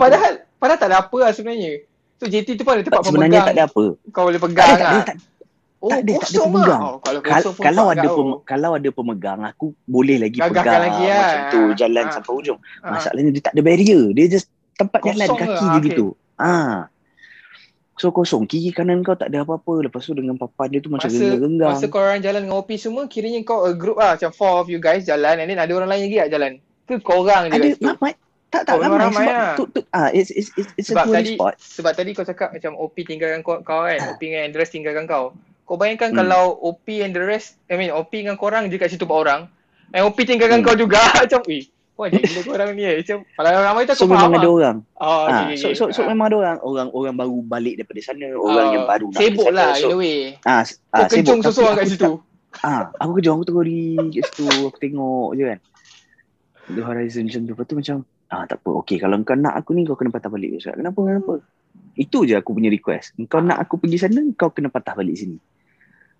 Padahal, 0.00 0.48
padahal 0.56 0.78
tak 0.80 0.88
ada 0.88 1.04
apa 1.04 1.16
lah 1.20 1.30
sebenarnya. 1.36 1.84
So 2.16 2.24
JT 2.24 2.56
tu 2.56 2.64
pun 2.64 2.80
ada 2.80 2.82
tempat 2.88 3.04
sebenarnya 3.04 3.44
pemegang. 3.44 3.44
Sebenarnya 3.44 3.44
tak 3.44 3.54
ada 3.54 3.64
apa. 3.68 3.84
Kau 4.16 4.22
boleh 4.24 4.40
pegang 4.40 4.68
tak, 4.72 4.80
lah. 4.80 5.04
Tak, 5.04 5.16
Oh, 5.84 5.92
tak 5.92 6.00
ada, 6.00 6.12
tak 6.16 6.30
ada 6.32 6.40
pemegang. 6.48 6.80
Oh, 6.80 6.96
kalau, 7.04 7.20
Kal- 7.20 7.56
kalau 7.60 7.84
ada 7.92 8.08
pem- 8.08 8.40
kalau 8.48 8.70
ada 8.72 8.88
pemegang, 8.88 9.40
aku 9.44 9.66
boleh 9.84 10.16
lagi 10.16 10.40
Gagahkan 10.40 10.56
pegang 10.64 10.80
lagi, 10.80 11.02
ya. 11.04 11.20
macam 11.20 11.40
tu 11.52 11.60
jalan 11.76 12.04
ha. 12.08 12.12
sampai 12.16 12.32
ujung. 12.40 12.58
Ha. 12.80 12.88
Masalahnya 12.88 13.30
dia 13.36 13.42
tak 13.44 13.52
ada 13.52 13.60
barrier. 13.60 14.02
Dia 14.16 14.26
just 14.32 14.48
tempat 14.80 14.98
kosong 15.04 15.20
jalan 15.20 15.28
kaki 15.36 15.64
dia 15.68 15.76
okay. 15.76 15.88
gitu. 15.92 16.06
Ah. 16.40 16.88
So 17.94 18.10
kosong 18.10 18.50
kiri 18.50 18.74
kanan 18.74 19.06
kau 19.06 19.14
tak 19.14 19.30
ada 19.30 19.46
apa-apa. 19.46 19.86
Lepas 19.86 20.06
tu 20.06 20.18
dengan 20.18 20.34
papan 20.34 20.66
dia 20.74 20.80
tu 20.82 20.90
macam 20.90 21.06
renggang-renggang. 21.06 21.78
Masa 21.78 21.86
kau 21.86 22.02
orang 22.02 22.22
jalan 22.22 22.50
dengan 22.50 22.58
OP 22.58 22.70
semua, 22.74 23.06
kiranya 23.06 23.40
kau 23.46 23.62
a 23.66 23.72
group 23.74 24.02
lah. 24.02 24.18
Macam 24.18 24.34
four 24.34 24.62
of 24.62 24.66
you 24.66 24.82
guys 24.82 25.06
jalan 25.06 25.38
and 25.38 25.46
then 25.46 25.62
ada 25.62 25.70
orang 25.78 25.86
lain 25.86 26.10
lagi 26.10 26.18
tak 26.26 26.30
jalan? 26.34 26.52
Ke 26.90 26.98
kau 26.98 27.22
orang 27.22 27.48
je 27.48 27.52
ada? 27.54 27.68
Ada, 27.78 28.14
tak 28.54 28.62
tak 28.70 28.74
oh, 28.78 28.86
ramai, 28.86 28.98
ramai 29.02 29.26
sebab 29.26 29.34
lah. 29.34 29.54
tu, 29.58 29.64
tu, 29.74 29.80
ah 29.90 30.08
it's 30.14 30.30
it's 30.30 30.50
it's, 30.54 30.70
it's 30.78 30.88
sebab 30.94 31.10
a 31.10 31.18
tadi, 31.18 31.34
spot. 31.34 31.54
Sebab 31.58 31.92
tadi 31.98 32.10
kau 32.14 32.22
cakap 32.22 32.54
macam 32.54 32.78
OP 32.78 32.94
tinggalkan 33.02 33.42
kau, 33.42 33.58
kau 33.66 33.82
kan, 33.82 33.98
OP 34.14 34.22
dengan 34.22 34.46
Andres 34.46 34.70
tinggalkan 34.70 35.10
kau. 35.10 35.34
Kau 35.66 35.74
bayangkan 35.74 36.14
hmm. 36.14 36.18
kalau 36.22 36.54
OP 36.62 36.86
and 37.02 37.10
the 37.18 37.22
rest, 37.22 37.58
I 37.66 37.74
mean 37.74 37.90
OP 37.90 38.14
dengan 38.14 38.38
korang 38.38 38.70
je 38.70 38.78
kat 38.78 38.94
situ 38.94 39.10
empat 39.10 39.18
orang. 39.26 39.40
And 39.90 40.06
OP 40.06 40.22
tinggalkan 40.22 40.62
hmm. 40.62 40.66
kau 40.70 40.78
juga 40.78 41.02
macam, 41.18 41.42
eh, 41.50 41.66
Wah, 41.94 42.10
dia 42.10 42.26
gila 42.26 42.42
korang 42.42 42.70
ni 42.74 42.82
eh. 42.82 42.98
Macam, 42.98 43.22
kalau 43.22 43.50
ramai 43.62 43.82
tu 43.86 43.92
aku 43.94 44.02
so, 44.02 44.10
memang 44.10 44.34
ada 44.34 44.50
orang. 44.50 44.76
Oh, 44.98 45.30
ha, 45.30 45.46
okay, 45.46 45.54
so, 45.54 45.70
so, 45.78 45.94
so, 45.94 46.02
so, 46.02 46.10
memang 46.10 46.26
ada 46.26 46.36
orang. 46.42 46.56
Orang 46.66 46.88
orang 46.90 47.14
baru 47.14 47.38
balik 47.46 47.74
daripada 47.78 48.00
sana. 48.02 48.34
Orang 48.34 48.66
yang 48.74 48.84
baru 48.90 49.06
nak 49.14 49.20
Sibuk 49.22 49.48
lah, 49.54 49.78
so, 49.78 49.86
in 49.86 49.94
a 49.94 49.98
way. 50.02 50.18
Ah, 50.42 50.66
ah, 50.90 51.06
kau 51.06 51.14
kencung 51.14 51.40
sesuatu 51.46 51.78
kat 51.78 51.86
situ. 51.86 52.12
Ah, 52.66 52.90
aku 52.98 53.22
kencung, 53.22 53.34
aku 53.38 53.44
tengok 53.46 53.64
di 53.70 53.78
kat 54.10 54.24
situ. 54.26 54.44
Aku 54.66 54.78
tengok 54.82 55.28
je 55.38 55.44
kan. 55.54 55.58
The 56.74 56.82
horizon 56.82 57.22
macam 57.30 57.40
tu. 57.46 57.52
Lepas 57.54 57.64
tu 57.70 57.74
macam, 57.78 57.96
ah 58.34 58.42
tak 58.50 58.58
apa. 58.58 58.70
Okay, 58.82 58.96
kalau 58.98 59.14
kau 59.22 59.38
nak 59.38 59.54
aku 59.54 59.70
ni, 59.78 59.86
kau 59.86 59.94
kena 59.94 60.10
patah 60.10 60.30
balik. 60.34 60.50
Kenapa, 60.66 60.98
kenapa? 60.98 61.32
Itu 61.94 62.26
je 62.26 62.34
aku 62.34 62.58
punya 62.58 62.74
request. 62.74 63.14
Kau 63.30 63.38
nak 63.38 63.62
aku 63.62 63.78
pergi 63.78 64.02
sana, 64.02 64.18
kau 64.34 64.50
kena 64.50 64.66
patah 64.66 64.98
balik 64.98 65.14
sini. 65.14 65.38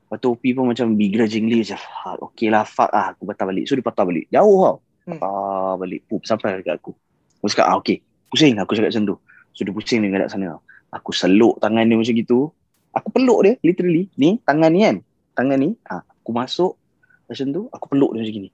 Lepas 0.07 0.23
tu 0.23 0.31
OP 0.31 0.45
pun 0.55 0.71
macam 0.71 0.95
begrudgingly 0.95 1.67
macam, 1.67 1.81
okay 2.23 2.47
lah, 2.47 2.63
fuck 2.63 2.95
lah, 2.95 3.19
aku 3.19 3.27
patah 3.27 3.51
balik. 3.51 3.67
So 3.67 3.75
dia 3.75 3.83
patah 3.83 4.07
balik. 4.07 4.31
Jauh 4.31 4.63
tau. 4.63 4.79
Hmm. 5.05 5.21
Patah 5.21 5.77
balik. 5.77 6.01
Pup, 6.09 6.25
sampai 6.25 6.61
dekat 6.61 6.81
aku. 6.81 6.93
Aku 7.45 7.49
cakap, 7.53 7.67
ah, 7.69 7.77
okay. 7.77 8.01
Pusing 8.33 8.57
aku 8.57 8.73
cakap 8.73 8.91
macam 8.91 9.05
tu. 9.15 9.17
So 9.55 9.63
dia 9.63 9.73
pusing 9.73 10.01
dengan 10.01 10.25
kat 10.25 10.33
sana. 10.33 10.59
Aku 10.91 11.13
seluk 11.13 11.61
tangan 11.61 11.85
dia 11.87 11.97
macam 11.99 12.15
gitu. 12.17 12.51
Aku 12.95 13.09
peluk 13.11 13.41
dia, 13.45 13.53
literally. 13.61 14.09
Ni, 14.17 14.41
tangan 14.47 14.71
ni 14.73 14.81
kan. 14.87 14.97
Tangan 15.35 15.59
ni, 15.59 15.75
ah, 15.91 16.03
aku 16.03 16.31
masuk 16.31 16.73
macam 17.27 17.47
tu, 17.51 17.63
aku 17.73 17.85
peluk 17.91 18.11
dia 18.15 18.21
macam 18.25 18.35
gini. 18.35 18.51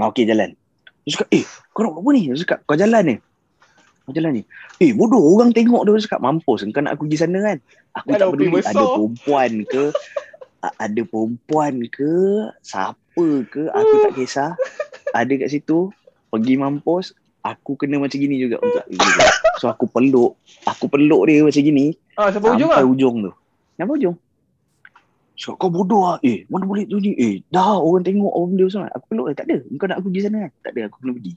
Ah, 0.00 0.06
okay, 0.08 0.24
jalan. 0.24 0.56
Dia 1.04 1.10
cakap, 1.16 1.28
eh, 1.32 1.44
kau 1.72 1.82
nak 1.84 1.98
apa 1.98 2.08
ni? 2.14 2.22
Dia 2.28 2.38
cakap, 2.40 2.58
kau 2.64 2.76
jalan 2.78 3.02
ni. 3.04 3.16
Kau 4.06 4.12
jalan 4.16 4.32
ni. 4.40 4.42
Eh, 4.80 4.90
bodoh. 4.96 5.22
Orang 5.22 5.52
tengok 5.52 5.86
dia 5.86 6.02
cakap, 6.02 6.20
mampus. 6.22 6.66
Kau 6.72 6.82
nak 6.82 6.98
aku 6.98 7.06
pergi 7.06 7.18
sana 7.20 7.38
kan? 7.42 7.58
Aku 7.98 8.14
tak 8.16 8.26
peduli 8.32 8.62
ada 8.62 8.84
perempuan 8.84 9.50
ke. 9.66 9.84
ada 10.84 11.02
perempuan 11.04 11.74
ke. 11.90 12.12
Siapa 12.62 13.26
ke. 13.50 13.62
Aku 13.70 13.94
tak 14.06 14.12
kisah. 14.18 14.50
Ada 15.14 15.32
kat 15.46 15.48
situ. 15.50 15.90
Pergi 16.30 16.54
mampus. 16.56 17.14
Aku 17.40 17.74
kena 17.74 17.96
macam 17.96 18.20
gini 18.20 18.36
juga. 18.36 18.60
Untuk, 18.60 18.84
so, 19.56 19.72
aku 19.72 19.88
peluk. 19.88 20.36
Aku 20.68 20.92
peluk 20.92 21.24
dia 21.24 21.40
macam 21.40 21.62
gini. 21.64 21.96
Ah, 22.20 22.28
sampai 22.28 22.52
ujung 22.52 22.70
lah? 22.70 22.84
ujung 22.84 23.16
tu. 23.24 23.32
Sampai 23.80 23.94
ujung. 23.96 24.16
Cakap 25.40 25.56
kau 25.56 25.72
bodoh 25.72 26.04
lah. 26.04 26.18
Eh, 26.20 26.44
mana 26.52 26.68
boleh 26.68 26.84
tu 26.84 27.00
ni? 27.00 27.16
Eh, 27.16 27.40
dah 27.48 27.80
orang 27.80 28.04
tengok 28.04 28.28
orang 28.28 28.48
benda 28.52 28.68
sangat. 28.68 28.92
Aku 28.92 29.04
peluk 29.08 29.26
eh, 29.32 29.34
tak 29.40 29.48
ada. 29.48 29.56
Kau 29.80 29.86
nak 29.88 29.96
aku 30.04 30.12
pergi 30.12 30.20
sana 30.28 30.36
kan? 30.44 30.52
Tak 30.60 30.70
ada, 30.76 30.80
aku 30.92 30.96
kena 31.00 31.12
pergi. 31.16 31.32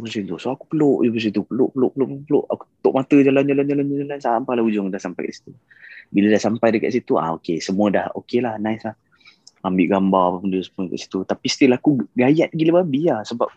Macam 0.00 0.20
tu. 0.24 0.36
So 0.40 0.48
aku 0.56 0.64
peluk 0.72 0.98
je 1.04 1.08
macam 1.12 1.30
tu. 1.36 1.42
Peluk, 1.44 1.70
peluk, 1.76 1.92
peluk, 1.92 2.08
peluk. 2.24 2.44
Aku 2.48 2.62
tutup 2.64 2.92
mata 2.96 3.16
jalan, 3.20 3.44
jalan, 3.44 3.64
jalan, 3.68 3.84
jalan, 3.84 4.04
jalan. 4.08 4.18
Sampai 4.24 4.52
lah 4.56 4.64
ujung 4.64 4.88
dah 4.88 4.96
sampai 4.96 5.28
kat 5.28 5.34
situ. 5.36 5.52
Bila 6.08 6.26
dah 6.32 6.40
sampai 6.40 6.68
dekat 6.72 6.90
situ, 6.96 7.12
ah 7.20 7.36
okay. 7.36 7.60
Semua 7.60 7.92
dah 7.92 8.08
okay 8.16 8.40
lah, 8.40 8.56
nice 8.56 8.88
lah. 8.88 8.96
Ambil 9.60 9.86
gambar 9.92 10.24
apa 10.32 10.36
benda 10.40 10.58
semua 10.64 10.88
kat 10.88 10.98
situ. 11.00 11.18
Tapi 11.24 11.46
still 11.50 11.72
aku 11.76 12.04
gayat 12.16 12.50
gila 12.52 12.80
babi 12.80 13.12
lah. 13.12 13.20
Sebab 13.24 13.48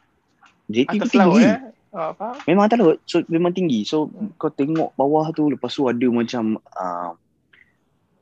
JT 0.68 1.00
tu 1.00 1.10
tinggi. 1.12 1.44
Eh? 1.48 1.60
Oh, 1.94 2.12
apa? 2.12 2.42
Memang 2.50 2.66
atas 2.68 2.78
laut. 2.82 2.98
So 3.06 3.22
memang 3.30 3.56
tinggi. 3.56 3.86
So 3.88 4.10
hmm. 4.10 4.36
kau 4.36 4.52
tengok 4.52 4.98
bawah 5.00 5.32
tu. 5.32 5.48
Lepas 5.48 5.72
tu 5.76 5.88
ada 5.88 6.08
macam 6.12 6.58
uh, 6.76 7.12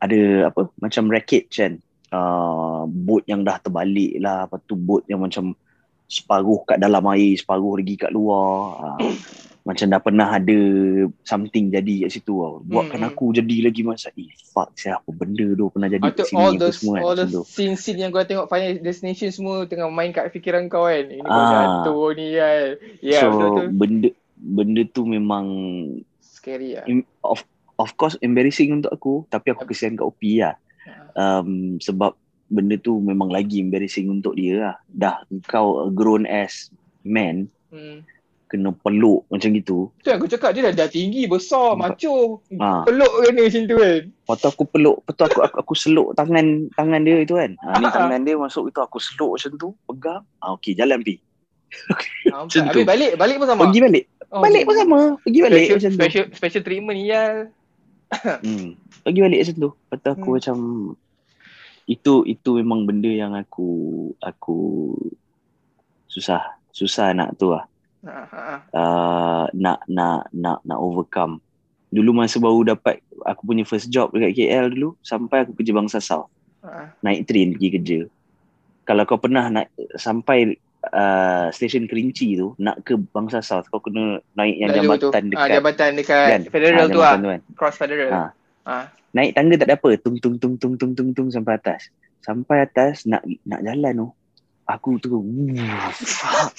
ada 0.02 0.50
apa 0.50 0.68
macam 0.82 1.14
racket 1.14 1.46
kan 1.54 1.78
uh, 2.10 2.84
boat 2.90 3.24
yang 3.30 3.46
dah 3.46 3.62
terbalik 3.62 4.18
lah 4.18 4.50
lepas 4.50 4.60
tu 4.66 4.74
boat 4.74 5.06
yang 5.06 5.22
macam 5.22 5.54
separuh 6.10 6.66
kat 6.68 6.82
dalam 6.82 7.06
air 7.14 7.38
separuh 7.38 7.78
lagi 7.80 7.96
kat 8.02 8.12
luar 8.12 8.98
uh, 8.98 9.00
macam 9.62 9.86
dah 9.94 10.02
pernah 10.02 10.28
ada 10.34 10.60
something 11.22 11.70
jadi 11.70 12.10
kat 12.10 12.12
situ 12.18 12.34
tau. 12.34 12.66
buatkan 12.66 13.06
hmm. 13.06 13.10
aku 13.14 13.30
jadi 13.30 13.70
lagi 13.70 13.82
masa 13.86 14.10
eh 14.18 14.34
fuck 14.50 14.74
siapa 14.74 15.06
benda 15.14 15.46
tu 15.54 15.70
pernah 15.70 15.86
jadi 15.86 16.02
kat 16.02 16.26
sini 16.26 16.42
all 16.42 16.54
those, 16.58 16.82
semua 16.82 16.98
all 17.06 17.14
kan, 17.14 17.30
the 17.30 17.42
scene-scene 17.46 18.02
yang 18.02 18.10
kau 18.10 18.26
tengok 18.26 18.50
final 18.50 18.82
destination 18.82 19.30
semua 19.30 19.70
tengah 19.70 19.86
main 19.94 20.10
kat 20.10 20.34
fikiran 20.34 20.66
kau 20.66 20.90
kan 20.90 21.06
ini 21.06 21.22
kau 21.22 21.30
ah. 21.30 21.50
jatuh 21.54 22.08
ni 22.18 22.28
kan 22.34 22.68
yeah, 23.06 23.22
so 23.22 23.30
betul-betul. 23.30 23.68
benda 23.78 24.10
benda 24.42 24.82
tu 24.90 25.02
memang 25.06 25.46
scary 26.26 26.82
lah 26.82 26.86
of 27.22 27.46
of 27.78 27.94
course 28.02 28.18
embarrassing 28.26 28.82
untuk 28.82 28.90
aku 28.90 29.14
tapi 29.30 29.54
aku 29.54 29.70
kesian 29.70 29.94
kat 29.94 30.10
OP 30.10 30.22
lah 30.42 30.58
um, 31.14 31.78
sebab 31.78 32.18
benda 32.50 32.76
tu 32.82 32.98
memang 32.98 33.30
lagi 33.30 33.62
embarrassing 33.62 34.10
untuk 34.10 34.34
dia 34.34 34.54
lah 34.58 34.76
dah 34.90 35.16
kau 35.46 35.86
grown 35.94 36.26
as 36.26 36.74
man 37.06 37.46
hmm. 37.70 38.02
Kena 38.52 38.76
peluk 38.84 39.24
macam 39.32 39.56
gitu. 39.56 39.88
Tu 40.04 40.12
aku 40.12 40.28
cakap 40.28 40.52
dia 40.52 40.68
dah, 40.68 40.84
dah 40.84 40.90
tinggi 40.92 41.24
besar 41.32 41.80
macho. 41.80 42.44
Ha. 42.60 42.84
peluk 42.84 43.12
kena 43.24 43.48
macam 43.48 43.62
tu 43.64 43.76
kan. 43.80 44.02
Lepas 44.12 44.36
tu 44.44 44.48
aku 44.52 44.64
peluk 44.68 44.98
lepas 45.00 45.14
tu 45.16 45.24
aku, 45.24 45.40
aku, 45.40 45.58
aku 45.64 45.74
seluk 45.80 46.08
tangan 46.20 46.68
tangan 46.76 47.02
dia 47.08 47.24
itu 47.24 47.40
kan. 47.40 47.56
Ha, 47.64 47.80
ni 47.80 47.88
tangan 47.88 48.20
dia 48.28 48.36
masuk 48.36 48.68
itu 48.68 48.80
aku 48.84 49.00
seluk 49.00 49.40
macam 49.40 49.52
tu 49.56 49.70
pegang. 49.88 50.24
Ha, 50.44 50.52
okay 50.52 50.76
jalan 50.76 51.00
pi 51.00 51.24
macam 52.28 52.64
tu. 52.72 52.82
Balik 52.84 53.12
balik 53.16 53.36
pun 53.40 53.48
sama? 53.48 53.62
Pergi 53.68 53.80
balik. 53.84 54.06
Oh, 54.32 54.44
balik 54.44 54.64
pun 54.68 54.76
sama. 54.76 55.00
Pergi 55.24 55.40
balik 55.44 55.66
special, 55.68 55.78
macam 55.78 55.92
special, 55.96 56.24
tu. 56.24 56.36
special 56.36 56.64
treatment 56.64 56.98
ni 57.00 57.06
ya 57.12 57.24
hmm. 58.46 58.68
Pergi 59.08 59.20
balik 59.24 59.40
macam 59.44 59.56
tu. 59.56 59.70
Lepas 59.72 59.98
tu 60.00 60.10
aku 60.12 60.28
hmm. 60.28 60.36
macam 60.38 60.58
itu 61.90 62.14
itu 62.24 62.50
memang 62.62 62.80
benda 62.88 63.12
yang 63.12 63.34
aku 63.36 63.70
aku 64.20 64.60
susah. 66.12 66.60
Susah 66.72 67.12
nak 67.12 67.36
tu 67.36 67.52
lah. 67.52 67.68
Uh, 68.02 69.46
nak 69.54 69.86
nak 69.86 70.26
nak 70.34 70.60
nak 70.66 70.80
overcome. 70.82 71.38
Dulu 71.92 72.16
masa 72.16 72.42
baru 72.42 72.66
dapat 72.66 73.04
aku 73.28 73.42
punya 73.46 73.68
first 73.68 73.92
job 73.94 74.10
dekat 74.16 74.34
KL 74.34 74.74
dulu 74.74 74.98
sampai 75.06 75.46
aku 75.46 75.54
kerja 75.54 75.72
Bangsa 75.76 76.00
South. 76.02 76.30
Uh. 76.66 76.90
Naik 77.06 77.30
train 77.30 77.54
pergi 77.54 77.70
kerja. 77.78 78.00
Kalau 78.90 79.04
kau 79.06 79.22
pernah 79.22 79.48
nak 79.54 79.70
sampai 79.96 80.58
uh, 80.90 81.48
stesen 81.54 81.86
Kerinci 81.86 82.34
tu 82.34 82.58
nak 82.58 82.82
ke 82.82 82.98
Bangsa 82.98 83.46
South 83.46 83.70
kau 83.70 83.78
kena 83.78 84.18
naik 84.34 84.58
yang 84.58 84.70
Lalu 84.74 84.78
jambatan 84.82 85.22
tu. 85.30 85.32
dekat 85.38 85.46
ah, 85.46 85.50
jambatan 85.54 85.90
dekat 85.94 86.26
kan? 86.26 86.42
federal 86.50 86.88
ha, 86.90 86.94
tu 86.94 87.02
ah 87.02 87.14
kan? 87.18 87.42
cross 87.54 87.78
federal 87.78 88.10
ha. 88.10 88.24
Ha. 88.66 88.76
naik 89.14 89.38
tangga 89.38 89.56
tak 89.62 89.68
ada 89.70 89.76
apa 89.78 89.90
tung 90.02 90.18
tung 90.18 90.36
tung 90.42 90.56
tung 90.58 90.74
tung 90.78 90.94
tung 90.98 91.10
tung 91.14 91.30
sampai 91.30 91.58
atas 91.58 91.90
sampai 92.22 92.66
atas 92.66 93.06
nak 93.06 93.22
nak 93.46 93.62
jalan 93.62 93.94
tu 94.06 94.08
aku 94.66 94.98
tu 95.02 95.10
fuck 95.94 96.54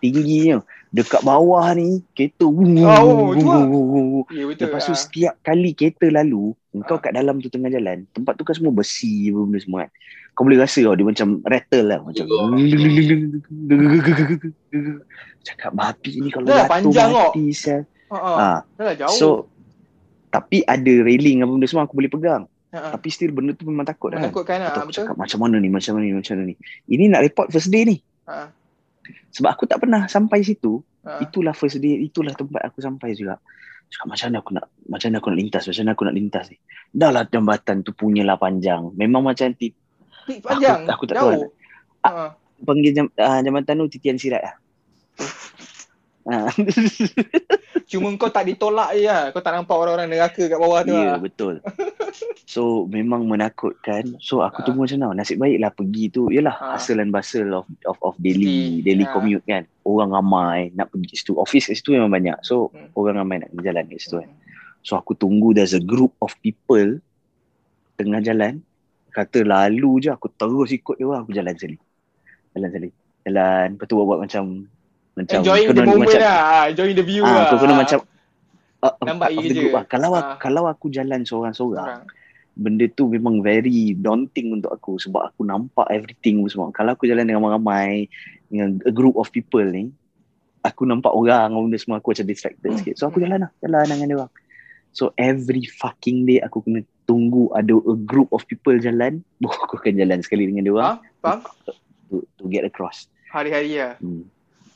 tingginya 0.00 0.64
dekat 0.90 1.22
bawah 1.22 1.70
ni 1.76 2.02
kereta 2.16 2.48
oh, 2.48 4.24
ya, 4.26 4.44
betul, 4.50 4.66
lepas 4.66 4.82
tu 4.82 4.94
ha. 4.96 4.98
setiap 4.98 5.34
kali 5.44 5.70
kereta 5.76 6.10
lalu 6.10 6.56
engkau 6.74 6.98
ha. 6.98 7.02
kat 7.04 7.12
dalam 7.14 7.38
tu 7.38 7.46
tengah 7.46 7.70
jalan 7.70 8.02
tempat 8.10 8.34
tu 8.34 8.42
kan 8.42 8.58
semua 8.58 8.74
besi 8.74 9.30
benda 9.30 9.60
semua 9.62 9.86
kan 9.86 9.90
kau 10.34 10.42
boleh 10.48 10.58
rasa 10.58 10.82
tau 10.82 10.96
dia 10.96 11.06
macam 11.06 11.28
rattle 11.44 11.86
lah 11.86 12.00
macam 12.00 12.24
cakap 15.44 15.72
babi 15.72 16.20
ni 16.20 16.28
kalau 16.28 16.46
jatuh 16.48 16.68
panjang 16.68 17.10
mati 17.12 17.44
sel. 17.52 17.82
Ha. 18.12 18.64
So 19.16 19.48
tapi 20.30 20.62
ada 20.62 20.92
railing 21.02 21.42
apa 21.42 21.50
benda 21.50 21.66
semua 21.66 21.88
aku 21.88 21.98
boleh 21.98 22.12
pegang. 22.12 22.44
Ha. 22.70 22.94
Tapi 22.94 23.08
still 23.10 23.34
benda 23.34 23.56
tu 23.56 23.66
memang 23.66 23.82
takut 23.82 24.14
kan. 24.14 24.30
Takut 24.30 24.46
kan. 24.46 24.62
Aku 24.62 24.94
cakap 24.94 25.16
macam 25.18 25.38
mana 25.42 25.58
ni 25.58 25.68
macam 25.72 25.98
mana 25.98 26.04
ni 26.06 26.14
macam 26.14 26.38
mana 26.38 26.44
ni. 26.48 26.54
Ini 26.86 27.04
nak 27.10 27.22
report 27.26 27.50
first 27.50 27.72
day 27.72 27.82
ni. 27.82 27.96
Ha. 28.30 28.46
Sebab 29.34 29.50
aku 29.56 29.64
tak 29.66 29.82
pernah 29.82 30.06
sampai 30.06 30.42
situ. 30.42 30.82
Ha. 31.06 31.22
Itulah 31.24 31.56
first 31.56 31.80
day, 31.80 32.04
itulah 32.04 32.36
tempat 32.36 32.60
aku 32.66 32.84
sampai 32.84 33.16
juga. 33.16 33.40
Cakap 33.90 34.06
macam 34.06 34.26
mana 34.30 34.38
aku 34.38 34.50
nak 34.54 34.66
macam 34.86 35.06
mana 35.10 35.16
aku 35.18 35.28
nak 35.32 35.38
lintas, 35.40 35.62
macam 35.66 35.82
mana 35.82 35.92
aku 35.96 36.04
nak 36.06 36.16
lintas 36.16 36.44
ni. 36.52 36.56
Dah 36.90 37.10
lah 37.10 37.24
jambatan 37.26 37.76
tu 37.82 37.90
punyalah 37.96 38.36
panjang. 38.38 38.92
Memang 38.94 39.22
macam 39.26 39.50
tip, 39.56 39.74
panjang. 40.46 40.86
Aku, 40.86 40.94
aku 40.94 41.04
tak 41.10 41.16
tahu. 41.18 41.30
Ha. 42.06 42.36
Panggil 42.60 42.92
jam, 42.92 43.06
uh, 43.08 43.40
jambatan 43.40 43.80
tu 43.82 43.88
titian 43.98 44.20
sirat 44.20 44.42
lah. 44.44 44.54
Ha. 46.28 46.52
Cuma 47.90 48.12
kau 48.20 48.28
tak 48.28 48.44
ditolak 48.44 48.92
je 48.92 49.08
lah. 49.08 49.32
Kau 49.32 49.40
tak 49.40 49.56
nampak 49.56 49.72
orang-orang 49.72 50.08
neraka 50.12 50.46
kat 50.46 50.58
bawah 50.60 50.84
tu 50.84 50.92
Ya, 50.92 51.16
yeah, 51.16 51.16
betul. 51.16 51.60
So, 52.50 52.84
memang 52.90 53.30
menakutkan. 53.30 54.18
So, 54.18 54.42
aku 54.42 54.60
ha. 54.60 54.66
tunggu 54.66 54.84
macam 54.84 54.98
mana. 55.00 55.22
Nasib 55.22 55.38
baiklah 55.38 55.70
pergi 55.70 56.04
tu. 56.10 56.28
Yalah, 56.34 56.54
ha. 56.58 56.66
hustle 56.74 56.98
and 56.98 57.14
bustle 57.14 57.62
of 57.62 57.66
of, 57.86 57.96
of 58.02 58.14
daily 58.18 58.82
daily 58.82 59.06
ha. 59.06 59.14
commute 59.14 59.46
kan. 59.46 59.64
Orang 59.86 60.10
ramai 60.10 60.74
nak 60.74 60.90
pergi 60.90 61.14
situ. 61.14 61.38
Office 61.38 61.70
kat 61.70 61.78
situ 61.78 61.94
memang 61.94 62.10
banyak. 62.10 62.42
So, 62.42 62.74
hmm. 62.74 62.90
orang 62.98 63.22
ramai 63.22 63.36
nak 63.46 63.54
jalan 63.54 63.86
kat 63.86 64.02
situ 64.02 64.18
kan. 64.18 64.28
Hmm. 64.28 64.38
So, 64.82 64.98
aku 64.98 65.14
tunggu 65.14 65.54
there's 65.54 65.78
a 65.78 65.82
group 65.82 66.12
of 66.18 66.34
people 66.42 66.98
tengah 67.94 68.24
jalan 68.24 68.64
kata 69.12 69.44
lalu 69.44 70.06
je 70.06 70.10
aku 70.14 70.32
terus 70.32 70.72
ikut 70.72 70.96
dia 70.98 71.06
orang 71.06 71.22
aku 71.22 71.32
jalan 71.34 71.54
sekali. 71.54 71.78
Jalan 72.54 72.68
sekali. 72.70 72.90
Jalan 73.26 73.66
lepas 73.78 73.86
tu 73.86 73.94
buat 73.94 74.18
macam 74.18 74.44
macam 75.24 75.38
enjoying 75.42 75.68
the 75.72 75.84
moment 75.84 76.08
macam, 76.08 76.20
lah. 76.22 76.38
Ah, 76.40 76.64
enjoying 76.72 76.96
the 76.96 77.06
view 77.06 77.24
ah, 77.24 77.32
lah. 77.32 77.42
Aku 77.48 77.56
kena 77.60 77.74
macam 77.76 77.98
uh, 78.80 78.94
Nampak 79.04 79.28
uh, 79.30 79.36
kerja. 79.40 79.62
Lah. 79.70 79.84
Kalau, 79.86 80.10
ah. 80.16 80.36
kalau 80.40 80.62
aku 80.66 80.86
jalan 80.88 81.20
seorang-seorang 81.22 82.08
benda 82.60 82.84
tu 82.92 83.08
memang 83.08 83.40
very 83.40 83.96
daunting 83.96 84.60
untuk 84.60 84.74
aku 84.74 85.00
sebab 85.00 85.32
aku 85.32 85.46
nampak 85.46 85.86
everything 85.88 86.44
semua. 86.50 86.68
Kalau 86.74 86.92
aku 86.92 87.08
jalan 87.08 87.24
dengan 87.24 87.40
ramai-ramai 87.40 88.10
dengan 88.50 88.82
a 88.84 88.92
group 88.92 89.16
of 89.16 89.30
people 89.32 89.64
ni 89.64 89.88
aku 90.60 90.84
nampak 90.84 91.12
orang 91.12 91.56
benda 91.56 91.78
semua 91.80 92.00
aku 92.00 92.12
macam 92.12 92.26
distracted 92.28 92.70
sikit. 92.76 92.94
So 93.00 93.08
aku 93.08 93.24
jalan 93.24 93.48
lah. 93.48 93.50
Jalan 93.64 93.84
dengan 93.88 94.06
dia 94.06 94.16
orang. 94.20 94.32
So 94.90 95.14
every 95.16 95.64
fucking 95.70 96.26
day 96.26 96.42
aku 96.42 96.66
kena 96.66 96.82
tunggu 97.06 97.50
ada 97.54 97.74
a 97.74 97.96
group 97.96 98.30
of 98.34 98.44
people 98.46 98.74
jalan, 98.76 99.22
baru 99.42 99.58
aku 99.66 99.80
akan 99.80 99.94
jalan 99.96 100.18
sekali 100.20 100.50
dengan 100.50 100.62
dia 100.66 100.74
orang. 100.74 100.86
Ha? 100.86 101.18
Faham? 101.22 101.40
To, 102.10 102.26
to 102.38 102.44
get 102.50 102.66
across. 102.66 103.06
Hari-hari 103.30 103.78
lah. 103.78 103.94
Hmm. 104.02 104.26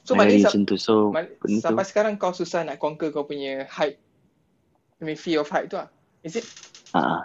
So 0.05 0.13
maknanya 0.13 0.53
sa- 0.53 0.77
so, 0.77 1.17
sampai 1.65 1.85
tu. 1.85 1.91
sekarang 1.91 2.15
kau 2.21 2.37
susah 2.37 2.61
nak 2.69 2.77
conquer 2.77 3.09
kau 3.09 3.25
punya 3.25 3.65
height. 3.73 3.97
I 5.01 5.03
mean 5.03 5.17
fear 5.17 5.41
of 5.41 5.49
height 5.49 5.73
tu 5.73 5.81
lah. 5.81 5.89
Is 6.21 6.37
it? 6.37 6.45
Ha. 6.93 7.25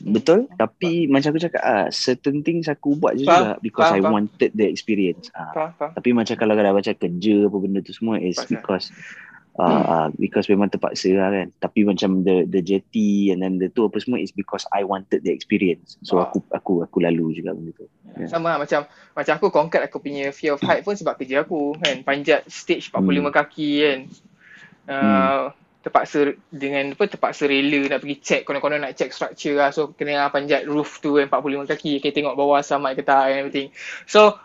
Betul 0.00 0.48
hmm. 0.48 0.56
tapi 0.56 1.04
faham. 1.08 1.12
macam 1.12 1.28
aku 1.32 1.40
cakap 1.44 1.62
ah 1.64 1.86
certain 1.92 2.40
things 2.40 2.68
aku 2.68 2.96
buat 2.96 3.16
je 3.16 3.24
juga 3.24 3.56
because 3.60 3.88
faham, 3.88 3.98
I 3.98 4.04
faham. 4.04 4.14
wanted 4.16 4.50
the 4.52 4.66
experience. 4.68 5.32
Ah. 5.32 5.52
Faham, 5.52 5.70
faham. 5.76 5.90
Tapi 5.96 6.08
macam 6.12 6.34
kalau 6.36 6.52
dah 6.56 6.72
macam 6.72 6.94
kerja 6.96 7.36
apa 7.48 7.56
benda 7.56 7.80
tu 7.80 7.92
semua 7.96 8.16
is 8.20 8.36
Pasal. 8.36 8.48
because 8.52 8.84
uh, 9.58 9.82
uh, 9.82 10.08
because 10.20 10.46
memang 10.46 10.70
terpaksa 10.70 11.10
lah 11.16 11.28
kan 11.32 11.48
tapi 11.58 11.82
macam 11.82 12.22
the 12.22 12.46
the 12.46 12.62
jetty 12.62 13.34
and 13.34 13.42
then 13.42 13.58
the 13.58 13.66
tu 13.72 13.88
apa 13.88 13.98
semua 13.98 14.22
is 14.22 14.30
because 14.30 14.68
I 14.70 14.86
wanted 14.86 15.26
the 15.26 15.32
experience 15.34 15.98
so 16.06 16.20
oh. 16.20 16.28
aku 16.28 16.38
aku 16.54 16.72
aku 16.86 16.98
lalu 17.02 17.42
juga 17.42 17.56
benda 17.56 17.74
tu 17.74 17.86
yeah. 18.14 18.28
sama 18.30 18.54
lah, 18.54 18.58
macam 18.62 18.86
macam 19.16 19.32
aku 19.40 19.48
conquer 19.50 19.82
aku 19.82 19.98
punya 19.98 20.30
fear 20.30 20.54
of 20.54 20.62
height 20.62 20.86
pun 20.86 20.94
sebab 20.94 21.18
kerja 21.18 21.42
aku 21.42 21.74
kan 21.80 22.06
panjat 22.06 22.46
stage 22.46 22.92
45 22.94 23.00
hmm. 23.02 23.26
kaki 23.34 23.70
kan 23.82 23.98
uh, 24.86 24.94
hmm. 24.94 25.44
terpaksa 25.80 26.18
dengan 26.52 26.84
apa 26.94 27.04
terpaksa 27.08 27.48
rela 27.48 27.80
nak 27.88 28.00
pergi 28.04 28.16
check 28.20 28.42
konon-konon 28.46 28.84
nak 28.84 28.94
check 28.94 29.10
structure 29.10 29.58
lah 29.58 29.74
so 29.74 29.90
kena 29.96 30.30
panjat 30.30 30.68
roof 30.68 31.02
tu 31.02 31.18
kan 31.18 31.26
45 31.26 31.72
kaki 31.72 31.92
kita 31.98 32.14
tengok 32.22 32.36
bawah 32.36 32.60
selamat 32.60 33.00
ke 33.00 33.02
tak 33.02 33.32
and 33.32 33.38
everything 33.42 33.68
so 34.04 34.36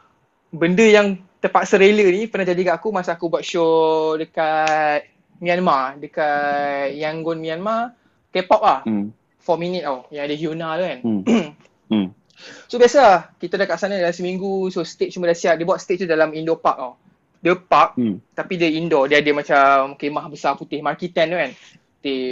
benda 0.55 0.87
yang 0.87 1.19
terpaksa 1.45 1.77
rela 1.77 2.01
ni 2.09 2.25
pernah 2.25 2.49
jadi 2.49 2.61
kat 2.65 2.75
aku 2.81 2.89
masa 2.89 3.13
aku 3.13 3.29
buat 3.29 3.45
show 3.45 4.17
dekat 4.17 5.05
Myanmar, 5.37 6.01
dekat 6.01 6.97
Yangon 6.97 7.37
Myanmar, 7.37 7.93
K-pop 8.33 8.61
lah. 8.65 8.81
Hmm. 8.87 9.13
4 9.45 9.61
minute 9.61 9.85
tau, 9.85 10.09
yang 10.09 10.25
ada 10.25 10.35
Hyuna 10.35 10.67
tu 10.73 10.83
kan. 10.89 10.99
Hmm. 11.05 11.21
hmm. 11.93 12.07
So 12.65 12.81
biasa 12.81 12.97
lah, 12.97 13.19
kita 13.37 13.61
dah 13.61 13.67
kat 13.69 13.77
sana 13.77 14.01
dalam 14.01 14.15
seminggu, 14.15 14.73
so 14.73 14.81
stage 14.81 15.13
semua 15.13 15.29
dah 15.29 15.37
siap. 15.37 15.55
Dia 15.61 15.67
buat 15.69 15.77
stage 15.77 16.03
tu 16.03 16.09
dalam 16.09 16.33
Indo 16.33 16.57
Park 16.57 16.77
tau. 16.81 16.93
Dia 17.45 17.53
park, 17.53 18.01
hmm. 18.01 18.33
tapi 18.33 18.57
dia 18.57 18.73
indoor. 18.73 19.05
Dia 19.05 19.21
ada 19.21 19.29
macam 19.29 19.93
kemah 20.01 20.33
besar 20.33 20.57
putih, 20.57 20.81
markitan 20.81 21.29
tu 21.29 21.37
kan. 21.37 21.51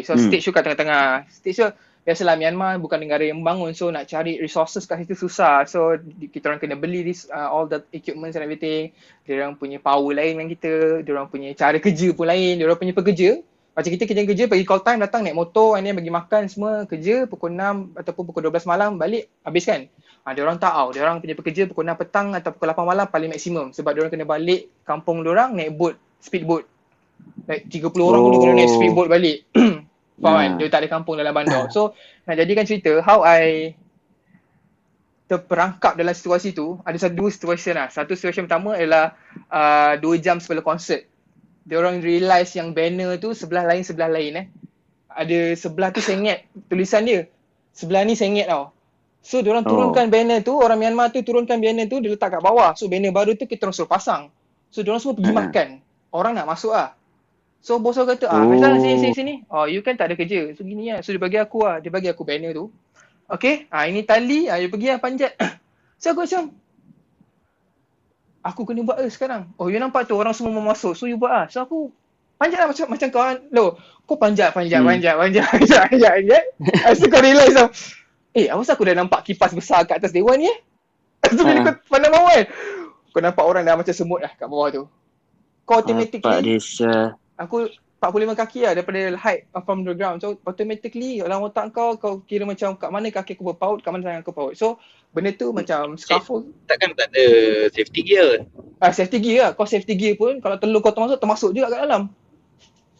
So 0.02 0.18
hmm. 0.18 0.26
stage 0.26 0.42
tu 0.42 0.50
kat 0.50 0.66
tengah-tengah. 0.66 1.30
Stage 1.30 1.62
tu 1.62 1.70
biasalah 2.04 2.36
Myanmar 2.36 2.76
bukan 2.84 3.00
negara 3.00 3.24
yang 3.24 3.40
membangun 3.40 3.72
so 3.72 3.88
nak 3.88 4.12
cari 4.12 4.36
resources 4.40 4.84
kat 4.84 5.04
situ 5.04 5.16
susah. 5.16 5.64
So 5.64 5.96
kita 6.04 6.52
orang 6.52 6.60
kena 6.60 6.76
beli 6.76 7.08
this 7.08 7.28
uh, 7.32 7.48
all 7.48 7.66
the 7.66 7.80
equipment 7.96 8.36
and 8.36 8.44
everything. 8.44 8.92
Dia 9.24 9.40
orang 9.40 9.56
punya 9.56 9.80
power 9.80 10.12
lain 10.12 10.40
dengan 10.40 10.48
kita 10.52 11.02
dia 11.02 11.12
orang 11.16 11.32
punya 11.32 11.56
cara 11.56 11.80
kerja 11.80 12.12
pun 12.12 12.28
lain 12.28 12.60
dia 12.60 12.68
orang 12.68 12.80
punya 12.80 12.94
pekerja. 12.96 13.40
Macam 13.74 13.90
kita 13.90 14.06
kerja 14.06 14.24
kerja 14.30 14.44
pergi 14.46 14.66
call 14.70 14.86
time 14.86 15.02
datang 15.02 15.26
naik 15.26 15.34
motor 15.34 15.80
and 15.80 15.90
then 15.90 15.98
bagi 15.98 16.14
makan 16.14 16.46
semua 16.46 16.86
kerja 16.86 17.26
pukul 17.26 17.58
6 17.58 17.98
ataupun 17.98 18.24
pukul 18.30 18.54
12 18.54 18.70
malam 18.70 19.02
balik 19.02 19.34
habis 19.42 19.66
kan 19.66 19.90
ha, 20.22 20.30
dia 20.30 20.46
orang 20.46 20.62
tak 20.62 20.78
tahu 20.78 20.94
dia 20.94 21.02
orang 21.02 21.18
punya 21.26 21.34
pekerja 21.34 21.66
pukul 21.66 21.90
6 21.90 21.98
petang 21.98 22.38
atau 22.38 22.54
pukul 22.54 22.70
8 22.70 22.84
malam 22.84 23.06
paling 23.08 23.32
maksimum. 23.32 23.72
Sebab 23.72 23.90
dia 23.96 24.02
orang 24.04 24.14
kena 24.14 24.28
balik 24.28 24.68
kampung 24.84 25.24
dia 25.24 25.32
orang 25.32 25.56
naik 25.56 25.72
boat 25.74 25.96
speedboat. 26.20 26.68
Like 27.48 27.72
30 27.72 27.88
orang 27.96 28.20
oh. 28.20 28.24
pun 28.28 28.32
dia 28.36 28.42
kena 28.44 28.54
naik 28.60 28.72
speedboat 28.76 29.08
balik 29.08 29.38
Faham 30.22 30.38
kan? 30.38 30.52
Dia 30.62 30.68
tak 30.70 30.80
ada 30.86 30.90
kampung 30.90 31.16
dalam 31.18 31.34
bandar. 31.34 31.70
So, 31.74 31.98
nak 32.30 32.36
jadikan 32.38 32.66
cerita, 32.68 33.02
how 33.02 33.26
I 33.26 33.74
terperangkap 35.34 35.98
dalam 35.98 36.14
situasi 36.14 36.54
tu, 36.54 36.78
ada 36.84 36.94
satu 37.00 37.16
dua 37.16 37.30
situasi 37.34 37.74
lah. 37.74 37.88
Satu 37.90 38.14
situasi 38.14 38.46
pertama 38.46 38.78
adalah 38.78 39.18
uh, 39.50 39.98
dua 39.98 40.22
jam 40.22 40.38
sebelum 40.38 40.62
konsert. 40.62 41.10
Dia 41.64 41.80
orang 41.80 42.04
realise 42.04 42.54
yang 42.60 42.76
banner 42.76 43.16
tu 43.18 43.32
sebelah 43.32 43.64
lain 43.64 43.82
sebelah 43.82 44.12
lain 44.12 44.32
eh. 44.36 44.48
Ada 45.10 45.56
sebelah 45.56 45.90
tu 45.96 46.04
sengit 46.04 46.44
tulisan 46.68 47.08
dia. 47.08 47.26
Sebelah 47.72 48.04
ni 48.04 48.14
sengit 48.14 48.46
tau. 48.46 48.76
So 49.24 49.40
dia 49.40 49.56
orang 49.56 49.64
turunkan 49.64 50.06
oh. 50.06 50.12
banner 50.12 50.40
tu, 50.44 50.54
orang 50.60 50.78
Myanmar 50.78 51.16
tu 51.16 51.24
turunkan 51.24 51.58
banner 51.58 51.88
tu, 51.88 52.04
dia 52.04 52.12
letak 52.12 52.38
kat 52.38 52.42
bawah. 52.44 52.76
So 52.76 52.92
banner 52.92 53.16
baru 53.16 53.40
tu 53.40 53.48
kita 53.48 53.66
orang 53.66 53.76
suruh 53.76 53.90
pasang. 53.90 54.28
So 54.70 54.84
dia 54.84 54.92
orang 54.92 55.02
semua 55.02 55.16
pergi 55.16 55.32
uh 55.32 55.38
makan. 55.40 55.68
Orang 56.14 56.34
nak 56.38 56.46
masuk 56.46 56.76
lah. 56.76 56.94
So 57.64 57.80
bos 57.80 57.96
aku 57.96 58.20
kata, 58.20 58.28
ah, 58.28 58.44
Faisal 58.44 58.76
sini, 58.84 58.96
sini, 59.00 59.16
sini. 59.16 59.34
Oh, 59.48 59.64
you 59.64 59.80
kan 59.80 59.96
tak 59.96 60.12
ada 60.12 60.20
kerja. 60.20 60.52
So 60.52 60.68
gini 60.68 60.92
lah. 60.92 61.00
So 61.00 61.16
dia 61.16 61.22
bagi 61.24 61.40
aku 61.40 61.64
lah. 61.64 61.80
Dia 61.80 61.96
bagi 61.96 62.12
aku 62.12 62.28
banner 62.28 62.52
tu. 62.52 62.68
Okay, 63.32 63.72
ah, 63.72 63.88
ini 63.88 64.04
tali. 64.04 64.52
Ah, 64.52 64.60
you 64.60 64.68
pergi 64.68 64.92
lah 64.92 65.00
panjat. 65.00 65.32
so 66.04 66.12
aku 66.12 66.28
macam, 66.28 66.52
aku 68.44 68.62
kena 68.68 68.84
buat 68.84 69.00
lah 69.00 69.08
sekarang. 69.08 69.56
Oh, 69.56 69.72
you 69.72 69.80
nampak 69.80 70.12
tu 70.12 70.20
orang 70.20 70.36
semua 70.36 70.52
mau 70.52 70.76
masuk. 70.76 70.92
So 70.92 71.08
you 71.08 71.16
buat 71.16 71.32
lah. 71.32 71.46
So 71.48 71.64
aku 71.64 71.88
panjat 72.36 72.60
lah 72.60 72.68
macam, 72.68 72.86
macam 72.92 73.08
kawan. 73.16 73.36
Lo, 73.56 73.80
kau 74.04 74.20
panjat, 74.20 74.52
panjat, 74.52 74.84
hmm. 74.84 74.90
panjat, 74.92 75.16
panjat, 75.16 75.46
panjat, 75.56 75.82
panjat, 75.88 76.12
panjat. 76.20 76.44
So 77.00 77.08
kau 77.08 77.24
realise 77.24 77.56
tau. 77.56 77.72
Eh, 78.36 78.52
apa 78.52 78.60
aku 78.60 78.84
dah 78.84 78.96
nampak 79.00 79.24
kipas 79.24 79.56
besar 79.56 79.88
kat 79.88 80.04
atas 80.04 80.12
dewan 80.12 80.36
ni 80.36 80.52
eh? 80.52 80.58
So 81.32 81.48
bila 81.48 81.64
kau 81.64 81.80
pandang 81.88 82.12
bawah 82.12 82.44
kan? 82.44 82.46
Kau 83.16 83.22
nampak 83.24 83.46
orang 83.48 83.64
dah 83.64 83.80
macam 83.80 83.96
semut 83.96 84.20
lah 84.20 84.36
kat 84.36 84.52
bawah 84.52 84.68
tu. 84.68 84.84
Kau 85.64 85.80
automatically. 85.80 86.28
Nampak 86.28 86.44
uh 86.92 87.23
aku 87.38 87.70
45 88.04 88.36
kaki 88.36 88.60
lah 88.68 88.72
daripada 88.76 89.00
height 89.16 89.48
from 89.64 89.88
the 89.88 89.96
ground. 89.96 90.20
So 90.20 90.36
automatically 90.44 91.24
dalam 91.24 91.48
otak 91.48 91.72
kau, 91.72 91.96
kau 91.96 92.20
kira 92.28 92.44
macam 92.44 92.76
kat 92.76 92.92
mana 92.92 93.08
kaki 93.08 93.40
aku 93.40 93.56
berpaut, 93.56 93.80
kat 93.80 93.96
mana 93.96 94.04
tangan 94.04 94.20
aku 94.20 94.36
berpaut. 94.36 94.54
So 94.60 94.76
benda 95.16 95.32
tu 95.32 95.56
macam 95.56 95.96
scaffold. 95.96 96.52
Takkan 96.68 96.92
tak 97.00 97.16
ada 97.16 97.26
safety 97.72 98.04
gear? 98.04 98.44
Ah, 98.84 98.92
safety 98.92 99.24
gear 99.24 99.48
lah. 99.48 99.52
Kau 99.56 99.64
safety 99.64 99.96
gear 99.96 100.20
pun 100.20 100.44
kalau 100.44 100.60
telur 100.60 100.84
kau 100.84 100.92
termasuk, 100.92 101.24
termasuk 101.24 101.50
juga 101.56 101.72
kat 101.72 101.80
dalam. 101.88 102.12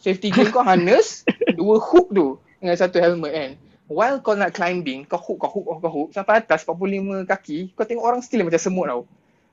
Safety 0.00 0.32
gear 0.32 0.48
kau 0.48 0.64
harness, 0.64 1.28
dua 1.60 1.76
hook 1.76 2.08
tu 2.16 2.40
dengan 2.64 2.76
satu 2.80 2.96
helmet 2.96 3.32
kan. 3.36 3.50
While 3.92 4.24
kau 4.24 4.32
nak 4.32 4.56
climbing, 4.56 5.04
kau 5.04 5.20
hook, 5.20 5.44
kau 5.44 5.52
hook, 5.52 5.84
kau 5.84 5.92
hook 5.92 6.08
sampai 6.16 6.40
atas 6.40 6.64
45 6.64 7.28
kaki, 7.28 7.76
kau 7.76 7.84
tengok 7.84 8.04
orang 8.08 8.24
still 8.24 8.40
macam 8.40 8.56
semut 8.56 8.88
tau. 8.88 9.02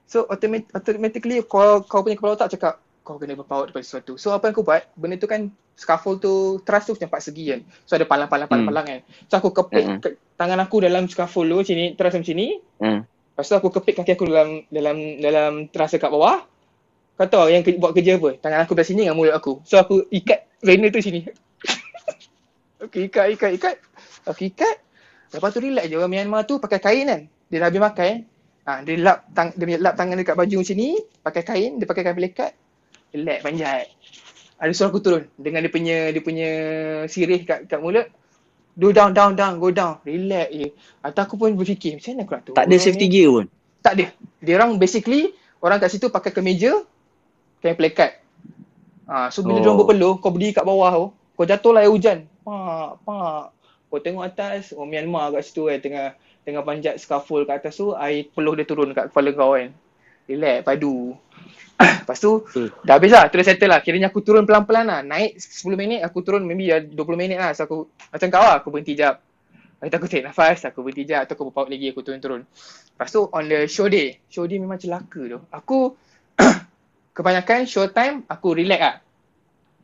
So 0.07 0.23
automatically 0.31 1.43
kau, 1.43 1.83
kau 1.83 2.07
punya 2.07 2.15
kepala 2.15 2.39
otak 2.39 2.55
cakap, 2.55 2.79
kau 3.01 3.17
kena 3.17 3.33
berpower 3.33 3.69
daripada 3.69 3.85
sesuatu. 3.85 4.13
So 4.17 4.29
apa 4.33 4.49
yang 4.49 4.53
aku 4.53 4.63
buat, 4.65 4.85
benda 4.93 5.17
tu 5.17 5.25
kan 5.25 5.49
scaffold 5.73 6.21
tu, 6.21 6.61
truss 6.61 6.85
tu 6.85 6.93
macam 6.93 7.09
empat 7.09 7.21
segi 7.25 7.43
kan. 7.49 7.59
So 7.89 7.97
ada 7.97 8.05
palang-palang-palang 8.05 8.85
hmm. 8.85 8.91
kan. 8.93 8.99
So 9.25 9.33
aku 9.41 9.49
kepik 9.57 9.85
hmm. 9.85 9.99
ke, 10.05 10.09
tangan 10.37 10.61
aku 10.61 10.85
dalam 10.85 11.09
scaffold 11.09 11.49
tu 11.49 11.57
macam 11.65 11.75
ni, 11.75 11.87
truss 11.97 12.13
macam 12.13 12.35
ni. 12.37 12.47
Hmm. 12.77 13.01
Lepas 13.05 13.45
tu 13.49 13.55
aku 13.57 13.69
kepik 13.73 13.95
kaki 14.01 14.11
aku 14.13 14.25
dalam 14.29 14.49
dalam 14.69 14.97
dalam 15.17 15.51
truss 15.73 15.97
dekat 15.97 16.13
bawah. 16.13 16.45
Kau 17.17 17.27
tahu 17.27 17.49
yang 17.49 17.65
ke, 17.65 17.77
buat 17.77 17.93
kerja 17.93 18.21
apa? 18.21 18.37
Tangan 18.37 18.59
aku 18.65 18.73
dari 18.77 18.87
sini 18.87 19.01
dengan 19.05 19.17
mulut 19.17 19.33
aku. 19.33 19.61
So 19.65 19.81
aku 19.81 20.05
ikat 20.13 20.61
rena 20.61 20.93
tu 20.93 21.01
sini. 21.01 21.25
okay, 22.85 23.09
ikat, 23.09 23.33
ikat, 23.37 23.51
ikat. 23.57 23.75
Aku 24.29 24.45
ikat. 24.45 24.77
Lepas 25.33 25.49
tu 25.53 25.59
relax 25.61 25.85
je 25.89 25.95
orang 25.97 26.11
Myanmar 26.11 26.45
tu 26.45 26.61
pakai 26.61 26.77
kain 26.81 27.05
kan. 27.09 27.21
Dia 27.49 27.65
dah 27.65 27.67
habis 27.69 27.81
makan. 27.81 28.13
Ha, 28.61 28.71
dia 28.85 28.93
lap, 29.01 29.25
tang, 29.33 29.49
dia 29.57 29.77
lap 29.81 29.97
tangan 29.97 30.17
dekat 30.21 30.37
baju 30.37 30.55
macam 30.61 30.75
ni. 30.77 30.89
Pakai 31.21 31.43
kain, 31.45 31.71
dia 31.81 31.85
pakai 31.89 32.03
kain 32.05 32.17
pelekat 32.17 32.51
relax 33.11 33.39
panjat. 33.43 33.85
Ada 34.61 34.71
suara 34.77 34.89
aku 34.93 35.01
turun 35.01 35.23
dengan 35.35 35.65
dia 35.65 35.71
punya 35.73 35.97
dia 36.13 36.21
punya 36.21 36.49
sirih 37.07 37.41
kat 37.43 37.67
kat 37.67 37.79
mulut. 37.81 38.07
Do 38.71 38.95
down 38.95 39.11
down 39.11 39.35
down 39.35 39.59
go 39.59 39.69
down. 39.69 39.99
Relax 40.07 40.47
je. 40.51 40.69
Atau 41.03 41.21
aku 41.27 41.35
pun 41.35 41.51
berfikir 41.53 41.99
macam 41.99 42.11
mana 42.15 42.21
aku 42.23 42.31
nak 42.33 42.43
turun. 42.47 42.55
Tak 42.57 42.65
ada 42.69 42.75
safety 42.79 43.05
ni? 43.07 43.13
gear 43.13 43.29
pun. 43.29 43.45
Tak 43.83 43.93
ada. 43.99 44.05
Dia 44.39 44.53
orang 44.57 44.79
basically 44.79 45.35
orang 45.59 45.77
kat 45.81 45.91
situ 45.91 46.07
pakai 46.07 46.31
kemeja 46.31 46.81
kain 47.61 47.77
plekat. 47.77 48.21
Ha, 49.05 49.29
so 49.29 49.45
bila 49.45 49.59
oh. 49.59 49.61
dia 49.61 49.69
orang 49.69 49.79
berpeluh 49.83 50.13
kau 50.17 50.31
berdiri 50.33 50.55
kat 50.55 50.65
bawah 50.65 50.91
tu, 50.93 51.05
kau 51.37 51.45
jatuh 51.45 51.71
lah 51.75 51.81
air 51.85 51.91
hujan. 51.93 52.25
Pak 52.47 53.05
pak. 53.05 53.43
Kau 53.91 53.99
tengok 53.99 54.23
atas, 54.23 54.71
oh 54.71 54.87
Myanmar 54.87 55.35
kat 55.35 55.43
situ 55.43 55.67
kan 55.67 55.77
tengah 55.83 56.07
tengah 56.47 56.63
panjat 56.63 56.95
scaffold 56.97 57.43
kat 57.45 57.61
atas 57.61 57.77
tu, 57.77 57.91
air 57.93 58.25
peluh 58.31 58.55
dia 58.55 58.63
turun 58.65 58.95
kat 58.95 59.11
kepala 59.11 59.29
kau 59.35 59.53
kan. 59.53 59.69
Relax, 60.27 60.65
padu. 60.65 61.15
Lepas 62.05 62.17
tu 62.21 62.45
hmm. 62.45 62.85
dah 62.85 62.95
habis 62.97 63.11
lah, 63.13 63.25
terus 63.29 63.45
settle 63.49 63.71
lah. 63.71 63.79
Kiranya 63.81 64.13
aku 64.13 64.21
turun 64.21 64.45
pelan-pelan 64.45 64.85
lah. 64.85 64.99
Naik 65.01 65.37
10 65.37 65.73
minit, 65.77 65.99
aku 66.05 66.21
turun 66.21 66.45
maybe 66.45 66.69
ya 66.69 66.77
20 66.81 66.97
minit 67.17 67.37
lah. 67.41 67.51
So 67.57 67.65
aku 67.65 67.89
macam 67.89 68.27
kau 68.29 68.43
lah, 68.43 68.55
aku 68.61 68.67
berhenti 68.69 68.93
jap. 68.93 69.23
Lepas 69.81 69.97
aku 69.97 70.05
take 70.05 70.25
nafas, 70.25 70.61
aku 70.67 70.85
berhenti 70.85 71.09
jap. 71.09 71.25
Atau 71.25 71.33
aku 71.37 71.43
berpaut 71.49 71.67
lagi, 71.69 71.89
aku 71.89 72.05
turun-turun. 72.05 72.45
Lepas 72.45 73.09
tu 73.09 73.21
on 73.33 73.45
the 73.49 73.65
show 73.65 73.89
day, 73.89 74.21
show 74.29 74.45
day 74.45 74.61
memang 74.61 74.77
celaka 74.77 75.21
tu. 75.25 75.39
Aku 75.49 75.97
kebanyakan 77.17 77.65
show 77.65 77.89
time, 77.89 78.25
aku 78.29 78.53
relax 78.53 78.81
lah. 78.81 78.97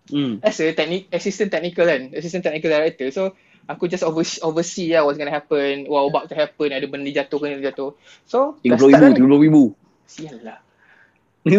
Hmm. 0.07 0.39
As 0.39 0.55
a 0.63 0.71
technic, 0.71 1.11
assistant 1.11 1.51
technical 1.51 1.83
kan, 1.83 2.15
assistant 2.15 2.45
technical 2.45 2.71
director. 2.71 3.11
So 3.11 3.35
Aku 3.67 3.91
just 3.91 4.07
oversee, 4.07 4.39
oversee 4.39 4.95
lah 4.95 5.03
what's 5.03 5.19
gonna 5.19 5.33
happen, 5.33 5.91
what 5.91 6.07
about 6.07 6.31
to 6.31 6.35
happen, 6.39 6.71
ada 6.71 6.87
benda 6.87 7.11
jatuh 7.11 7.35
ke 7.35 7.59
jatuh. 7.59 7.91
So, 8.23 8.55
30 8.63 8.79
ribu, 8.79 9.27
30 9.27 9.43
ribu. 9.43 9.63
Sial 10.07 10.39
lah. 10.41 10.59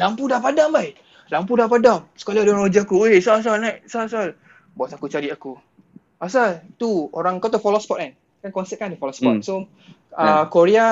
Lampu 0.00 0.24
dah 0.26 0.40
padam, 0.40 0.72
bai. 0.72 0.96
Lampu 1.28 1.54
dah 1.54 1.68
padam. 1.68 2.08
Sekali 2.16 2.40
ada 2.40 2.56
orang 2.56 2.72
ujar 2.72 2.88
aku, 2.88 3.04
eh, 3.06 3.20
sal, 3.20 3.44
sal, 3.44 3.60
naik, 3.60 3.84
sal, 3.84 4.08
sal. 4.08 4.32
Bos 4.72 4.92
aku 4.92 5.06
cari 5.12 5.28
aku. 5.28 5.56
Asal, 6.18 6.64
tu, 6.80 7.12
orang 7.14 7.38
kau 7.38 7.52
tu 7.52 7.60
follow 7.60 7.78
spot 7.78 8.00
kan? 8.00 8.12
Kan 8.42 8.50
konsep 8.50 8.80
kan 8.80 8.90
ada 8.90 8.98
follow 8.98 9.14
spot. 9.14 9.38
Hmm. 9.38 9.44
So, 9.44 9.68
uh, 10.16 10.18
yeah. 10.18 10.44
Korea, 10.48 10.86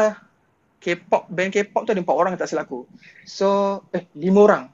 K-pop, 0.78 1.26
band 1.32 1.50
K-pop 1.50 1.82
tu 1.88 1.90
ada 1.96 2.00
empat 2.04 2.16
orang 2.16 2.36
tak 2.36 2.46
silap 2.46 2.68
aku. 2.68 2.84
So, 3.24 3.80
eh, 3.90 4.06
lima 4.14 4.38
orang. 4.44 4.64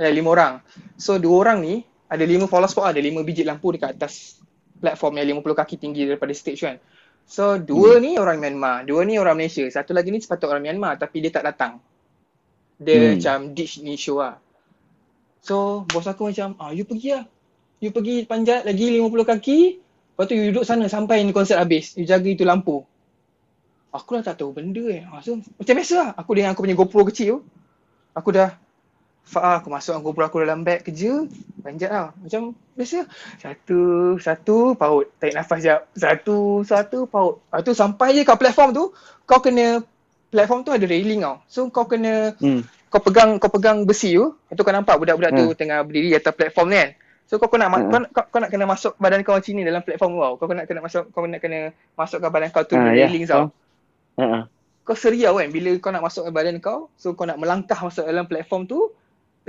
Eh, 0.00 0.10
lima 0.10 0.32
orang. 0.32 0.54
So, 0.96 1.20
dua 1.20 1.46
orang 1.46 1.62
ni, 1.62 1.84
ada 2.10 2.24
lima 2.26 2.48
follow 2.50 2.66
spot, 2.66 2.90
ada 2.90 2.98
lima 2.98 3.22
biji 3.22 3.46
lampu 3.46 3.70
dekat 3.70 3.94
atas 3.94 4.40
platform 4.80 5.20
yang 5.20 5.44
50 5.44 5.60
kaki 5.60 5.76
tinggi 5.76 6.08
daripada 6.08 6.32
stage 6.32 6.64
kan. 6.64 6.76
So, 7.30 7.62
dua 7.62 7.96
hmm. 7.96 8.02
ni 8.02 8.10
orang 8.18 8.42
Myanmar, 8.42 8.82
dua 8.82 9.06
ni 9.06 9.14
orang 9.14 9.38
Malaysia. 9.38 9.62
Satu 9.70 9.94
lagi 9.94 10.10
ni 10.10 10.18
sepatut 10.18 10.50
orang 10.50 10.66
Myanmar 10.66 10.98
tapi 10.98 11.22
dia 11.22 11.30
tak 11.30 11.46
datang. 11.46 11.78
Dia 12.82 12.98
hmm. 12.98 13.22
macam 13.22 13.38
ditch 13.54 13.78
ni 13.86 13.94
show 13.94 14.18
lah. 14.18 14.42
So, 15.38 15.86
bos 15.86 16.10
aku 16.10 16.34
macam, 16.34 16.58
ah, 16.58 16.74
you 16.74 16.82
pergi 16.82 17.14
lah. 17.14 17.24
You 17.78 17.94
pergi 17.94 18.26
panjat 18.26 18.66
lagi 18.66 18.98
50 18.98 19.30
kaki. 19.30 19.58
Lepas 19.78 20.24
tu 20.26 20.34
you 20.34 20.50
duduk 20.50 20.66
sana 20.66 20.90
sampai 20.90 21.22
ni 21.22 21.30
konsert 21.30 21.62
habis. 21.62 21.94
You 21.94 22.02
jaga 22.02 22.26
itu 22.26 22.42
lampu. 22.42 22.82
Aku 23.94 24.18
dah 24.18 24.26
tak 24.26 24.42
tahu 24.42 24.50
benda 24.50 24.82
eh. 24.90 25.06
Ah, 25.06 25.22
so, 25.22 25.38
macam 25.38 25.74
biasa 25.78 25.94
lah. 26.02 26.10
Aku 26.18 26.34
dengan 26.34 26.50
aku 26.50 26.66
punya 26.66 26.74
GoPro 26.74 27.06
kecil 27.14 27.26
tu. 27.30 27.38
Aku 28.10 28.34
dah 28.34 28.58
Fa'ah 29.30 29.62
aku 29.62 29.70
masuk 29.70 30.02
GoPro 30.02 30.26
aku 30.26 30.42
dalam 30.42 30.66
bag 30.66 30.82
kerja. 30.82 31.22
Panjat 31.62 31.90
lah. 31.92 32.10
Macam 32.18 32.50
biasa. 32.74 33.06
Satu, 33.38 33.80
satu, 34.18 34.74
paut. 34.74 35.06
Tarik 35.22 35.38
nafas 35.38 35.62
sekejap. 35.62 35.80
Satu, 35.94 36.38
satu, 36.66 36.98
paut. 37.06 37.38
Lepas 37.46 37.62
tu 37.62 37.72
sampai 37.76 38.18
je 38.18 38.26
kat 38.26 38.34
platform 38.34 38.74
tu, 38.74 38.84
kau 39.30 39.38
kena, 39.38 39.86
platform 40.34 40.66
tu 40.66 40.74
ada 40.74 40.82
railing 40.82 41.22
tau. 41.22 41.38
So 41.46 41.70
kau 41.70 41.86
kena, 41.86 42.34
hmm. 42.42 42.90
kau 42.90 42.98
pegang 42.98 43.38
kau 43.38 43.50
pegang 43.54 43.86
besi 43.86 44.18
tu. 44.18 44.34
Lepas 44.34 44.54
tu 44.58 44.62
kau 44.66 44.74
nampak 44.74 44.98
budak-budak 44.98 45.30
hmm. 45.30 45.40
tu 45.42 45.46
tengah 45.54 45.78
berdiri 45.86 46.10
atas 46.18 46.34
platform 46.34 46.66
ni 46.70 46.76
kan. 46.82 46.90
So 47.30 47.38
kau, 47.38 47.46
kau 47.46 47.58
nak 47.62 47.70
hmm. 47.70 47.86
kau, 47.86 47.98
kau, 48.10 48.24
kau, 48.34 48.38
nak 48.42 48.50
kena 48.50 48.66
masuk 48.66 48.98
badan 48.98 49.22
kau 49.22 49.38
macam 49.38 49.52
ni 49.54 49.62
dalam 49.62 49.82
platform 49.86 50.10
tu 50.18 50.20
tau. 50.26 50.34
Kau 50.42 50.46
nak 50.50 50.66
kena 50.66 50.80
masuk 50.82 51.04
kau 51.14 51.22
nak 51.22 51.38
kena 51.38 51.58
masukkan 51.94 52.30
badan 52.34 52.48
kau 52.50 52.66
tu 52.66 52.74
uh, 52.74 52.90
railing 52.90 53.22
yeah. 53.22 53.30
tau. 53.30 53.44
Uh-huh. 54.18 54.42
Kau 54.82 54.96
seriau 54.98 55.38
kan 55.38 55.46
bila 55.54 55.70
kau 55.78 55.94
nak 55.94 56.02
masuk 56.02 56.26
badan 56.34 56.58
kau. 56.58 56.90
So 56.98 57.14
kau 57.14 57.30
nak 57.30 57.38
melangkah 57.38 57.78
masuk 57.78 58.02
dalam 58.02 58.26
platform 58.26 58.66
tu. 58.66 58.90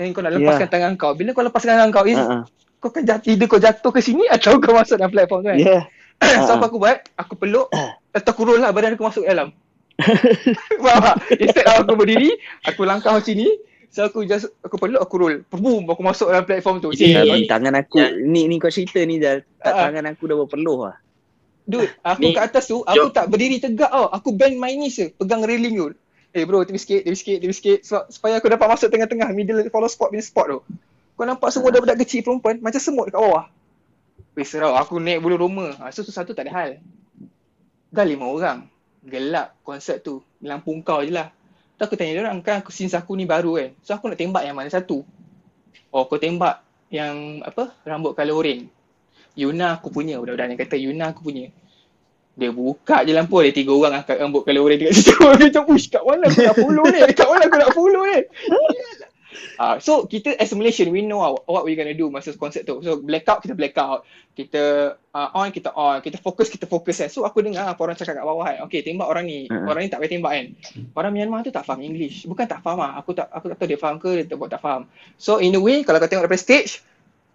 Dan 0.01 0.17
kau 0.17 0.25
nak 0.25 0.33
lepaskan 0.33 0.65
yeah. 0.65 0.73
tangan 0.73 0.91
kau. 0.97 1.13
Bila 1.13 1.29
kau 1.37 1.45
lepaskan 1.45 1.77
tangan 1.77 1.89
kau, 1.93 2.01
uh-huh. 2.01 2.41
kau 2.81 2.89
kan 2.89 3.05
jatuh, 3.05 3.29
either 3.29 3.45
kau 3.45 3.61
jatuh 3.61 3.91
ke 3.93 4.01
sini 4.01 4.25
atau 4.25 4.57
kau 4.57 4.73
masuk 4.73 4.97
dalam 4.97 5.13
platform 5.13 5.45
tu 5.45 5.49
kan. 5.53 5.59
Yeah. 5.61 5.81
so 6.25 6.25
uh-huh. 6.25 6.57
apa 6.57 6.65
aku 6.65 6.77
buat? 6.81 6.97
Aku 7.21 7.33
peluk 7.37 7.69
atau 8.11 8.31
aku 8.33 8.41
roll 8.49 8.57
lah 8.57 8.73
badan 8.73 8.97
aku 8.97 9.05
masuk 9.05 9.23
dalam. 9.29 9.53
Faham 10.81 11.01
tak? 11.05 11.15
Instead 11.37 11.65
aku 11.69 11.93
berdiri, 11.93 12.33
aku 12.65 12.81
langkah 12.81 13.13
macam 13.13 13.35
ni. 13.37 13.49
So 13.91 14.07
aku 14.07 14.25
just 14.25 14.49
aku 14.65 14.81
peluk 14.81 15.03
aku 15.03 15.15
roll. 15.21 15.35
Boom 15.53 15.85
aku 15.85 16.01
masuk 16.01 16.33
dalam 16.33 16.49
platform 16.49 16.81
tu. 16.81 16.89
Yeah, 16.97 17.21
yeah. 17.21 17.45
tangan 17.45 17.77
aku 17.77 18.01
yeah. 18.01 18.17
ni 18.17 18.49
ni 18.49 18.57
kau 18.57 18.73
cerita 18.73 19.05
ni 19.05 19.21
Jal. 19.21 19.45
Tak, 19.61 19.69
uh, 19.69 19.79
tangan 19.85 20.17
aku 20.17 20.23
dah 20.25 20.35
berpeluh 20.41 20.89
lah. 20.89 20.97
Dude, 21.61 21.93
aku 22.01 22.25
ni, 22.25 22.33
kat 22.33 22.51
atas 22.51 22.65
tu 22.67 22.81
aku 22.81 22.97
jom. 22.97 23.13
tak 23.13 23.29
berdiri 23.29 23.61
tegak 23.61 23.93
tau. 23.93 24.09
Aku 24.09 24.33
bend 24.33 24.57
my 24.57 24.73
knees 24.73 24.97
je, 24.97 25.07
pegang 25.13 25.45
railing 25.45 25.77
tu. 25.77 25.93
Eh 26.31 26.47
bro, 26.47 26.63
tepi 26.63 26.79
sikit, 26.79 27.01
tepi 27.03 27.17
sikit, 27.17 27.37
tepi 27.43 27.53
sikit 27.55 27.79
so, 27.83 28.07
supaya 28.07 28.39
aku 28.39 28.47
dapat 28.47 28.71
masuk 28.71 28.87
tengah-tengah 28.87 29.35
middle 29.35 29.67
follow 29.67 29.91
spot 29.91 30.15
punya 30.15 30.23
spot 30.23 30.47
tu. 30.47 30.59
Kau 31.19 31.27
nampak 31.27 31.51
semua 31.51 31.75
uh. 31.75 31.83
budak 31.83 31.99
kecil 31.99 32.23
perempuan 32.23 32.63
macam 32.63 32.79
semut 32.79 33.11
dekat 33.11 33.19
bawah. 33.19 33.45
Weh 34.31 34.47
serau, 34.47 34.79
aku 34.79 34.95
naik 34.95 35.19
bulu 35.19 35.35
roma. 35.35 35.75
Ha, 35.83 35.91
so, 35.91 36.07
satu 36.07 36.31
tak 36.31 36.47
ada 36.47 36.51
hal. 36.55 36.69
Dah 37.91 38.07
lima 38.07 38.31
orang. 38.31 38.63
Gelap 39.03 39.59
konsert 39.67 40.07
tu. 40.07 40.23
Lampu 40.39 40.71
kau 40.87 41.03
je 41.03 41.11
lah. 41.11 41.35
Tu 41.75 41.83
aku 41.83 41.99
tanya 41.99 42.15
dia 42.15 42.23
orang 42.23 42.39
kan 42.39 42.63
aku 42.63 42.71
since 42.71 42.95
aku 42.95 43.19
ni 43.19 43.27
baru 43.27 43.59
kan. 43.59 43.69
So 43.83 43.91
aku 43.91 44.07
nak 44.07 44.15
tembak 44.15 44.47
yang 44.47 44.55
mana 44.55 44.71
satu. 44.71 45.03
Oh 45.91 46.07
kau 46.07 46.15
tembak 46.15 46.63
yang 46.87 47.43
apa 47.43 47.75
rambut 47.83 48.15
color 48.15 48.39
orange. 48.39 48.71
Yuna 49.35 49.75
aku 49.75 49.91
punya. 49.91 50.15
Budak-budak 50.23 50.47
yang 50.47 50.59
kata 50.63 50.75
Yuna 50.79 51.05
aku 51.11 51.27
punya. 51.27 51.51
Dia 52.31 52.49
buka 52.55 53.03
je 53.03 53.11
lampu 53.11 53.43
ada 53.43 53.51
tiga 53.51 53.75
orang 53.75 54.01
angkat 54.01 54.15
rambut 54.15 54.47
color 54.47 54.63
orange 54.63 54.87
dekat 54.87 54.95
situ. 54.95 55.15
Dia 55.39 55.47
macam 55.51 55.63
ush 55.75 55.87
kat 55.91 56.01
mana 56.07 56.31
aku 56.31 56.39
nak 56.39 56.55
follow 56.55 56.83
ni? 56.87 56.99
Kat 57.11 57.27
mana 57.27 57.43
aku 57.43 57.57
nak 57.59 57.71
follow 57.75 58.03
ni? 58.07 58.19
Uh, 59.59 59.75
so 59.85 60.07
kita 60.07 60.39
as 60.39 60.47
a 60.51 60.55
Malaysian 60.55 60.95
we 60.95 61.03
know 61.03 61.19
what, 61.19 61.43
what 61.43 61.63
we 61.67 61.75
gonna 61.75 61.91
do 61.91 62.07
masa 62.07 62.31
konsert 62.31 62.63
tu. 62.63 62.79
So 62.79 63.03
blackout 63.03 63.43
kita 63.43 63.51
blackout. 63.51 64.07
Kita 64.31 64.95
uh, 64.95 65.29
on 65.35 65.51
kita 65.51 65.75
on. 65.75 65.99
Kita 65.99 66.23
fokus 66.23 66.47
kita 66.47 66.71
fokus 66.71 67.03
kan. 67.03 67.11
So 67.11 67.27
aku 67.27 67.43
dengar 67.43 67.67
apa 67.67 67.79
orang 67.83 67.99
cakap 67.99 68.15
kat 68.15 68.23
bawah 68.23 68.47
kan. 68.47 68.63
Okay 68.71 68.79
tembak 68.79 69.11
orang 69.11 69.27
ni. 69.27 69.51
Uh-huh. 69.51 69.67
Orang 69.67 69.83
ni 69.83 69.91
tak 69.91 69.99
boleh 69.99 70.11
tembak 70.15 70.31
kan. 70.31 70.45
Orang 70.95 71.11
Myanmar 71.11 71.43
tu 71.43 71.51
tak 71.51 71.67
faham 71.67 71.83
English. 71.83 72.23
Bukan 72.31 72.47
tak 72.47 72.63
faham 72.63 72.79
lah. 72.79 72.95
Aku 72.95 73.11
tak 73.11 73.27
aku 73.27 73.51
tak 73.51 73.59
tahu 73.59 73.67
dia 73.67 73.79
faham 73.79 73.99
ke 73.99 74.23
dia 74.23 74.25
tak, 74.25 74.39
tak 74.39 74.61
faham. 74.63 74.87
So 75.19 75.43
in 75.43 75.51
a 75.51 75.59
way 75.59 75.83
kalau 75.83 75.99
kau 75.99 76.07
tengok 76.07 76.31
daripada 76.31 76.39
stage 76.39 76.79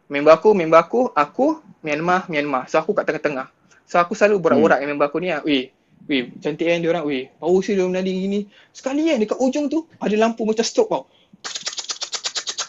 member 0.09 0.33
aku, 0.33 0.57
member 0.57 0.81
aku, 0.81 1.13
aku 1.13 1.61
Myanmar, 1.85 2.25
Myanmar. 2.33 2.65
So 2.73 2.81
aku 2.81 2.97
kat 2.97 3.05
tengah-tengah. 3.05 3.56
So 3.87 4.03
aku 4.03 4.19
selalu 4.19 4.43
borak-borak 4.43 4.83
hmm. 4.83 4.85
dengan 4.85 4.95
member 4.99 5.07
aku 5.07 5.19
ni 5.23 5.31
lah. 5.31 5.41
Weh, 5.47 5.71
weh 6.11 6.35
cantik 6.43 6.67
kan 6.67 6.83
dia 6.83 6.91
orang. 6.91 7.07
Weh, 7.07 7.31
power 7.39 7.63
sih 7.63 7.79
dia 7.79 7.87
menadi 7.87 8.11
gini. 8.11 8.41
Sekali 8.75 9.07
kan 9.07 9.23
dekat 9.23 9.39
ujung 9.39 9.71
tu 9.71 9.87
ada 10.03 10.15
lampu 10.19 10.43
macam 10.43 10.67
stroke 10.67 10.91
tau. 10.91 11.03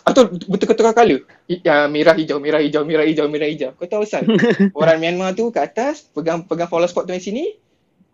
Atau 0.08 0.32
betul-betul 0.48 0.88
kala. 0.96 1.18
Ya, 1.52 1.84
merah 1.92 2.16
hijau, 2.16 2.40
merah 2.40 2.64
hijau, 2.64 2.88
merah 2.88 3.04
hijau, 3.04 3.28
merah 3.28 3.50
hijau. 3.52 3.76
Kau 3.76 3.90
tahu 3.92 4.08
asal? 4.08 4.24
Orang 4.80 5.04
Myanmar 5.04 5.36
tu 5.36 5.52
kat 5.52 5.76
atas, 5.76 6.08
pegang 6.16 6.48
pegang 6.48 6.72
follow 6.72 6.88
spot 6.88 7.04
tu 7.04 7.12
di 7.12 7.20
sini, 7.20 7.44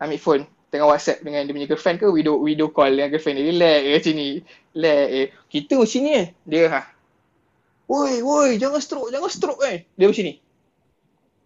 ambil 0.02 0.18
phone, 0.18 0.44
tengah 0.74 0.90
WhatsApp 0.90 1.22
dengan 1.22 1.46
dia 1.46 1.54
punya 1.54 1.68
girlfriend 1.70 2.02
ke, 2.02 2.10
video 2.10 2.42
video 2.42 2.74
call 2.74 2.98
dengan 2.98 3.14
girlfriend 3.14 3.38
dia. 3.38 3.46
Relax 3.46 3.78
kat 3.86 4.02
sini. 4.10 4.28
Relax 4.74 5.06
eh. 5.14 5.28
Kita 5.54 5.74
macam 5.78 6.00
ni 6.02 6.12
eh. 6.18 6.28
Dia 6.50 6.66
ha. 6.74 6.82
Woi, 7.86 8.26
woi, 8.26 8.58
jangan 8.58 8.82
stroke, 8.82 9.14
jangan 9.14 9.30
stroke 9.30 9.62
eh. 9.70 9.86
Dia 9.94 10.10
macam 10.10 10.26
ni. 10.26 10.34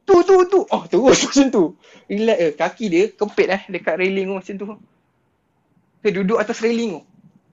Tu, 0.07 0.15
tu, 0.23 0.35
tu. 0.47 0.59
Oh, 0.71 0.83
terus 0.87 1.19
macam 1.27 1.45
tu. 1.51 1.63
Relax 2.07 2.37
eh. 2.39 2.51
Kaki 2.55 2.85
dia 2.87 3.03
kempit 3.11 3.47
eh 3.51 3.61
dekat 3.67 3.99
railing 3.99 4.31
tu 4.31 4.35
macam 4.39 4.55
tu. 4.55 4.67
Dia 6.01 6.09
duduk 6.15 6.39
atas 6.39 6.63
railing 6.63 6.97
tu. 6.97 7.01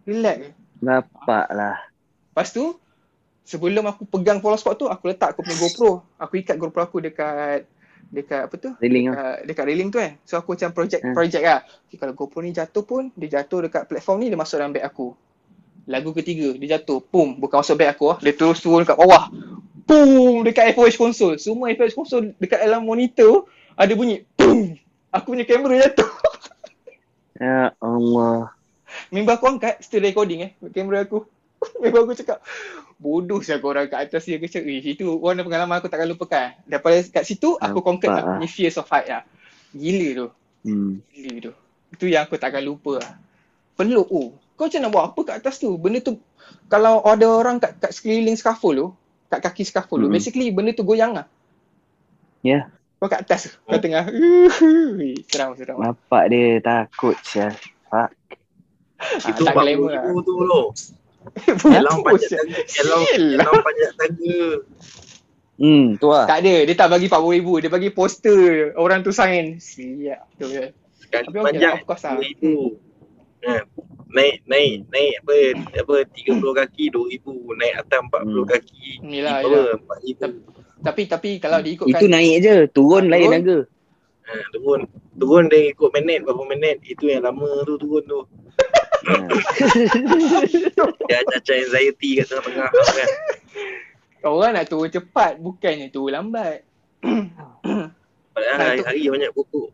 Relax 0.06 0.36
eh. 0.38 0.52
Nampak 0.78 1.50
lah. 1.50 1.76
Lepas 2.30 2.54
tu, 2.54 2.78
sebelum 3.44 3.84
aku 3.84 4.08
pegang 4.08 4.40
follow 4.40 4.56
spot 4.56 4.74
tu 4.80 4.86
aku 4.88 5.12
letak 5.12 5.36
aku 5.36 5.44
punya 5.44 5.58
GoPro 5.60 5.90
aku 6.16 6.34
ikat 6.40 6.56
GoPro 6.56 6.80
aku 6.80 6.98
dekat 7.04 7.68
dekat 8.08 8.48
apa 8.48 8.54
tu 8.56 8.72
railing 8.80 9.12
dekat, 9.12 9.20
lah. 9.20 9.36
dekat 9.44 9.64
railing 9.68 9.88
tu 9.92 9.98
kan 10.00 10.12
so 10.24 10.40
aku 10.40 10.56
macam 10.56 10.72
project 10.72 11.02
hmm. 11.04 11.12
project 11.12 11.44
lah 11.44 11.60
okay, 11.84 11.96
kalau 12.00 12.16
GoPro 12.16 12.40
ni 12.40 12.56
jatuh 12.56 12.84
pun 12.88 13.12
dia 13.12 13.40
jatuh 13.40 13.68
dekat 13.68 13.84
platform 13.84 14.24
ni 14.24 14.32
dia 14.32 14.38
masuk 14.40 14.56
dalam 14.56 14.72
bag 14.72 14.88
aku 14.88 15.12
lagu 15.84 16.10
ketiga 16.16 16.56
dia 16.56 16.80
jatuh 16.80 17.04
pum 17.04 17.36
bukan 17.36 17.60
masuk 17.60 17.76
bag 17.76 17.92
aku 17.92 18.16
lah. 18.16 18.18
dia 18.24 18.32
terus 18.32 18.64
turun 18.64 18.80
dekat 18.80 18.96
bawah 18.96 19.28
pum 19.84 20.42
dekat 20.44 20.72
FOH 20.76 20.96
console 20.96 21.36
semua 21.36 21.72
FOH 21.72 21.94
console 21.96 22.26
dekat 22.40 22.60
dalam 22.64 22.84
monitor 22.84 23.48
ada 23.76 23.92
bunyi 23.92 24.24
pum 24.36 24.76
aku 25.12 25.36
punya 25.36 25.44
kamera 25.44 25.88
jatuh 25.88 26.10
ya 27.42 27.72
Allah 27.78 28.52
Member 29.10 29.34
aku 29.34 29.46
angkat 29.50 29.82
still 29.82 30.04
recording 30.04 30.46
eh 30.46 30.50
kamera 30.70 31.04
aku 31.04 31.26
Memang 31.82 32.08
aku 32.08 32.14
cakap 32.16 32.38
bodoh 33.00 33.40
saya 33.42 33.60
orang 33.60 33.90
kat 33.90 34.08
atas 34.08 34.28
dia 34.28 34.38
kecil. 34.40 34.64
Eh, 34.64 34.80
itu 34.80 35.08
one 35.18 35.40
pengalaman 35.40 35.80
aku 35.80 35.88
takkan 35.90 36.08
lupakan. 36.08 36.54
Daripada 36.68 37.00
kat 37.02 37.24
situ 37.26 37.56
aku 37.58 37.80
conquer 37.80 38.10
lah. 38.12 38.38
Ni 38.40 38.48
fears 38.48 38.78
of 38.80 38.88
height 38.88 39.08
lah. 39.08 39.22
Gila 39.74 40.08
tu. 40.14 40.26
Hmm. 40.64 40.92
Gila 41.12 41.50
tu. 41.50 41.52
Itu 41.94 42.04
yang 42.10 42.26
aku 42.28 42.36
takkan 42.38 42.64
lupa 42.64 43.00
lah. 43.00 43.12
Peluk 43.74 44.08
oh. 44.10 44.36
Kau 44.54 44.70
macam 44.70 44.80
nak 44.86 44.90
buat 44.94 45.04
apa 45.10 45.20
kat 45.26 45.36
atas 45.42 45.58
tu? 45.58 45.74
Benda 45.74 45.98
tu 45.98 46.22
kalau 46.70 47.02
ada 47.02 47.26
orang 47.26 47.58
kat, 47.58 47.74
kat 47.82 47.90
sekeliling 47.90 48.38
scaffold 48.38 48.76
tu, 48.78 48.88
kat 49.36 49.40
kaki 49.50 49.62
scaffold 49.66 50.06
hmm. 50.06 50.10
tu, 50.10 50.14
basically 50.14 50.50
benda 50.54 50.70
tu 50.74 50.86
goyang 50.86 51.12
lah. 51.14 51.26
Ya. 52.44 52.50
Yeah. 52.50 52.64
Kau 53.02 53.12
kat 53.12 53.26
atas 53.26 53.50
tu, 53.50 53.58
kau 53.68 53.76
tengah. 53.82 54.08
seram, 55.28 55.52
seram. 55.58 55.76
Nampak 55.76 56.24
dia 56.32 56.62
takut 56.64 57.18
je. 57.20 57.50
Fuck. 57.90 58.10
Itu 59.28 59.42
ah, 59.44 59.52
tak 59.52 59.54
glamour 59.60 59.90
lah. 59.92 60.02
tu 60.24 60.34
loh. 60.40 60.66
Elang 61.68 62.00
pajak 62.06 62.40
tangga. 62.48 63.02
Elang 63.16 63.60
pajak 63.60 63.90
tangga. 63.96 64.42
Hmm, 65.54 65.86
tu 66.00 66.08
lah. 66.10 66.26
Tak 66.26 66.38
ada. 66.42 66.54
Dia 66.66 66.74
tak 66.76 66.88
bagi 66.90 67.06
RM40,000. 67.06 67.62
Dia 67.62 67.70
bagi 67.70 67.90
poster 67.94 68.40
orang 68.74 69.00
tu 69.06 69.12
sign. 69.14 69.60
Siap. 69.60 70.40
Tu 70.40 70.46
je. 70.50 70.64
Sekali 70.98 71.24
Tapi 71.30 71.38
pajak 71.44 71.60
okay, 71.60 71.76
of 71.76 71.82
course 71.86 72.04
lah. 72.04 72.14
RM2,000. 72.18 72.44
Ha, 73.44 73.52
naik, 74.14 74.46
naik, 74.46 74.86
naik 74.94 75.14
apa, 75.26 75.34
apa 75.82 75.94
30 76.14 76.38
kaki 76.38 76.84
RM2,000. 76.94 77.26
Naik 77.58 77.74
atas 77.82 77.98
40 77.98 78.14
hmm. 78.14 78.46
kaki. 78.46 79.02
Inilah, 79.02 79.42
inilah. 79.42 79.74
Tapi, 80.84 81.02
tapi 81.10 81.30
kalau 81.42 81.58
diikutkan. 81.58 81.98
Itu 81.98 82.06
naik 82.06 82.34
je. 82.40 82.54
Turun 82.70 83.10
lain 83.10 83.34
harga. 83.34 83.58
Ha, 84.24 84.32
turun. 84.54 84.86
Turun 85.14 85.46
dia 85.50 85.74
ikut 85.74 85.90
minit, 85.92 86.22
berapa 86.22 86.42
minit. 86.46 86.78
Itu 86.86 87.10
yang 87.10 87.26
lama 87.26 87.66
tu 87.66 87.74
turun 87.76 88.04
tu. 88.06 88.22
Dia 91.04 91.20
cacat 91.28 91.60
anxiety 91.60 92.16
kat 92.16 92.32
tengah-tengah 92.32 92.72
kan. 92.72 93.08
Orang 94.24 94.56
nak 94.56 94.72
turun 94.72 94.88
cepat 94.88 95.36
bukannya 95.36 95.92
turun 95.92 96.16
lambat. 96.16 96.64
Padahal 98.32 98.58
hari-hari 98.72 99.12
banyak 99.12 99.28
buku. 99.36 99.68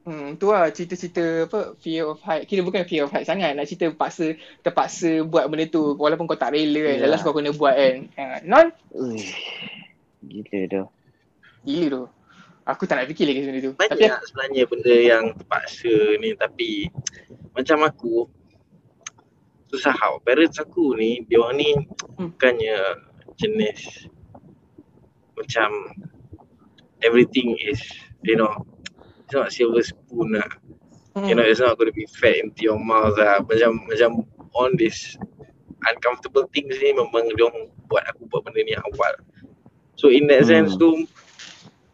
Hmm, 0.00 0.40
tu 0.40 0.48
lah 0.48 0.72
cerita-cerita 0.72 1.44
apa 1.44 1.76
fear 1.76 2.08
of 2.08 2.20
height. 2.24 2.48
Kira 2.48 2.64
bukan 2.64 2.88
fear 2.88 3.04
of 3.04 3.12
height 3.12 3.28
sangat. 3.28 3.52
Nak 3.52 3.68
cerita 3.68 3.92
paksa, 3.92 4.32
terpaksa 4.64 5.22
buat 5.28 5.44
benda 5.52 5.68
tu 5.68 5.92
walaupun 6.00 6.24
kau 6.24 6.40
tak 6.40 6.56
rela 6.56 6.80
kan. 6.88 6.96
Yeah. 7.04 7.10
Last 7.12 7.22
kau 7.22 7.36
kena 7.36 7.52
buat 7.52 7.76
kan. 7.76 7.96
Ha, 8.16 8.40
non? 8.48 8.72
Ui, 8.96 9.20
gila 10.24 10.60
tu. 10.72 10.84
Gila 11.68 11.86
tu. 11.92 12.02
Aku 12.64 12.88
tak 12.88 13.02
nak 13.02 13.08
fikir 13.12 13.28
lagi 13.28 13.40
benda 13.44 13.60
tu. 13.60 13.72
Banyak 13.76 13.90
tapi 13.92 14.04
aku... 14.08 14.24
sebenarnya 14.30 14.62
benda 14.68 14.94
yang 14.96 15.24
terpaksa 15.36 15.94
ni 16.22 16.30
tapi 16.32 16.70
macam 17.52 17.78
aku 17.84 18.24
susah 19.68 19.92
how. 19.92 20.16
Parents 20.24 20.56
aku 20.56 20.96
ni, 20.96 21.28
dia 21.28 21.44
orang 21.44 21.56
ni 21.60 21.70
hmm. 21.76 22.34
bukannya 22.34 22.78
jenis 23.36 24.08
macam 25.40 25.72
everything 27.00 27.56
is 27.64 27.80
you 28.20 28.36
know 28.36 28.52
it's 29.30 29.38
not 29.38 29.54
silver 29.54 29.82
spoon 29.86 30.34
lah. 30.34 30.50
Mm. 31.14 31.26
You 31.30 31.34
know, 31.38 31.46
it's 31.46 31.62
not 31.62 31.78
going 31.78 31.86
to 31.86 31.94
be 31.94 32.06
fed 32.10 32.42
into 32.42 32.66
your 32.66 32.82
mouth 32.82 33.14
lah. 33.14 33.38
Macam, 33.46 33.86
macam 33.86 34.26
on 34.58 34.74
this 34.74 35.14
uncomfortable 35.86 36.50
things 36.50 36.74
ni 36.82 36.90
memang 36.90 37.30
dia 37.38 37.46
buat 37.86 38.02
aku 38.10 38.26
buat 38.26 38.42
benda 38.42 38.66
ni 38.66 38.74
awal. 38.74 39.14
So 39.94 40.10
in 40.10 40.26
that 40.34 40.44
mm. 40.44 40.50
sense 40.50 40.74
tu, 40.74 41.06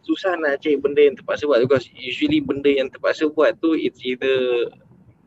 susah 0.08 0.40
nak 0.40 0.64
cari 0.64 0.80
benda 0.80 1.04
yang 1.04 1.20
terpaksa 1.20 1.44
buat 1.44 1.60
because 1.60 1.84
usually 1.92 2.40
benda 2.40 2.72
yang 2.72 2.88
terpaksa 2.88 3.28
buat 3.28 3.58
tu 3.60 3.76
it's 3.76 4.00
either 4.06 4.70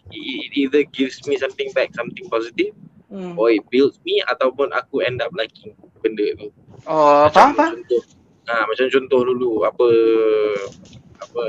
it 0.10 0.52
either 0.58 0.82
gives 0.90 1.22
me 1.30 1.38
something 1.38 1.70
back, 1.78 1.94
something 1.94 2.26
positive 2.32 2.74
mm. 3.14 3.38
or 3.38 3.54
it 3.54 3.62
builds 3.70 4.02
me 4.02 4.18
ataupun 4.34 4.74
aku 4.74 5.06
end 5.06 5.22
up 5.22 5.30
liking 5.38 5.78
benda 6.02 6.26
tu. 6.42 6.50
Oh, 6.90 7.30
macam 7.30 7.54
apa? 7.54 7.76
Contoh, 7.78 8.02
ha, 8.50 8.66
macam 8.66 8.86
contoh 8.90 9.22
dulu 9.28 9.52
apa 9.68 9.88
apa 11.20 11.44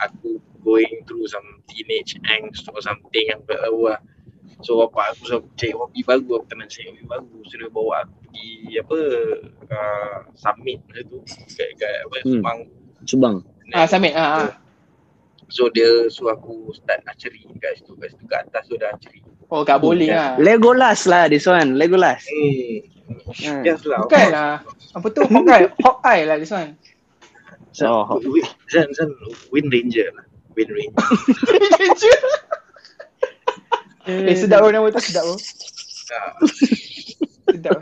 aku 0.00 0.40
going 0.64 1.04
through 1.04 1.28
some 1.28 1.60
teenage 1.68 2.16
angst 2.24 2.66
or 2.72 2.80
something 2.80 3.24
yang 3.28 3.40
tak 3.44 3.60
tahu 3.60 3.92
lah. 3.92 4.00
So 4.62 4.80
apa 4.86 5.12
aku 5.12 5.22
suruh 5.28 5.42
cari 5.58 5.74
hobi 5.76 6.00
baru, 6.06 6.40
aku 6.40 6.46
tak 6.48 6.56
nak 6.62 6.68
cari 6.72 6.88
hobi 6.88 7.04
baru. 7.04 7.36
Suruh 7.48 7.68
bawa 7.68 8.06
aku 8.06 8.14
pergi 8.24 8.80
apa, 8.80 8.98
uh, 9.68 10.16
summit 10.38 10.78
macam 10.88 11.04
tu. 11.10 11.18
Kat, 11.52 11.68
kat 11.76 11.94
apa, 12.08 12.16
hmm. 12.22 12.32
Subang. 12.32 12.58
Subang. 13.04 13.36
Ah, 13.76 13.86
summit. 13.88 14.14
Ah, 14.16 14.48
ah. 14.48 14.48
So 15.52 15.68
dia 15.68 16.08
suruh 16.08 16.32
aku 16.32 16.72
start 16.72 17.04
archery 17.04 17.44
kat 17.60 17.76
situ, 17.76 17.92
kat 18.00 18.16
situ, 18.16 18.24
kat 18.24 18.48
atas 18.48 18.64
tu 18.70 18.80
dah 18.80 18.96
archery. 18.96 19.20
Oh, 19.52 19.60
kat 19.66 19.78
bowling 19.82 20.08
hmm. 20.08 20.16
lah. 20.16 20.30
Legolas 20.40 21.04
lah 21.04 21.28
this 21.28 21.44
one, 21.44 21.76
Legolas. 21.76 22.24
Hmm. 22.24 22.80
hmm. 23.28 23.62
Yes 23.68 23.84
lah. 23.84 24.00
Bukan 24.06 24.26
lah. 24.32 24.64
Apa 24.96 25.06
tu? 25.12 25.22
Hawkeye. 25.28 25.68
Hawkeye 25.84 26.22
lah 26.24 26.36
this 26.40 26.54
one. 26.54 26.78
So, 27.74 28.06
oh. 28.06 28.22
Zan, 28.70 28.86
Zan, 28.94 29.10
Wind 29.50 29.74
Ranger 29.74 30.06
lah. 30.14 30.22
Wind 30.54 30.70
Ranger. 30.70 30.94
Ranger? 31.82 32.18
eh, 34.30 34.36
sedap 34.38 34.62
pun 34.62 34.70
nama 34.70 34.86
tu, 34.94 35.02
sedap 35.02 35.26
pun. 35.26 35.38
sedap. 37.50 37.78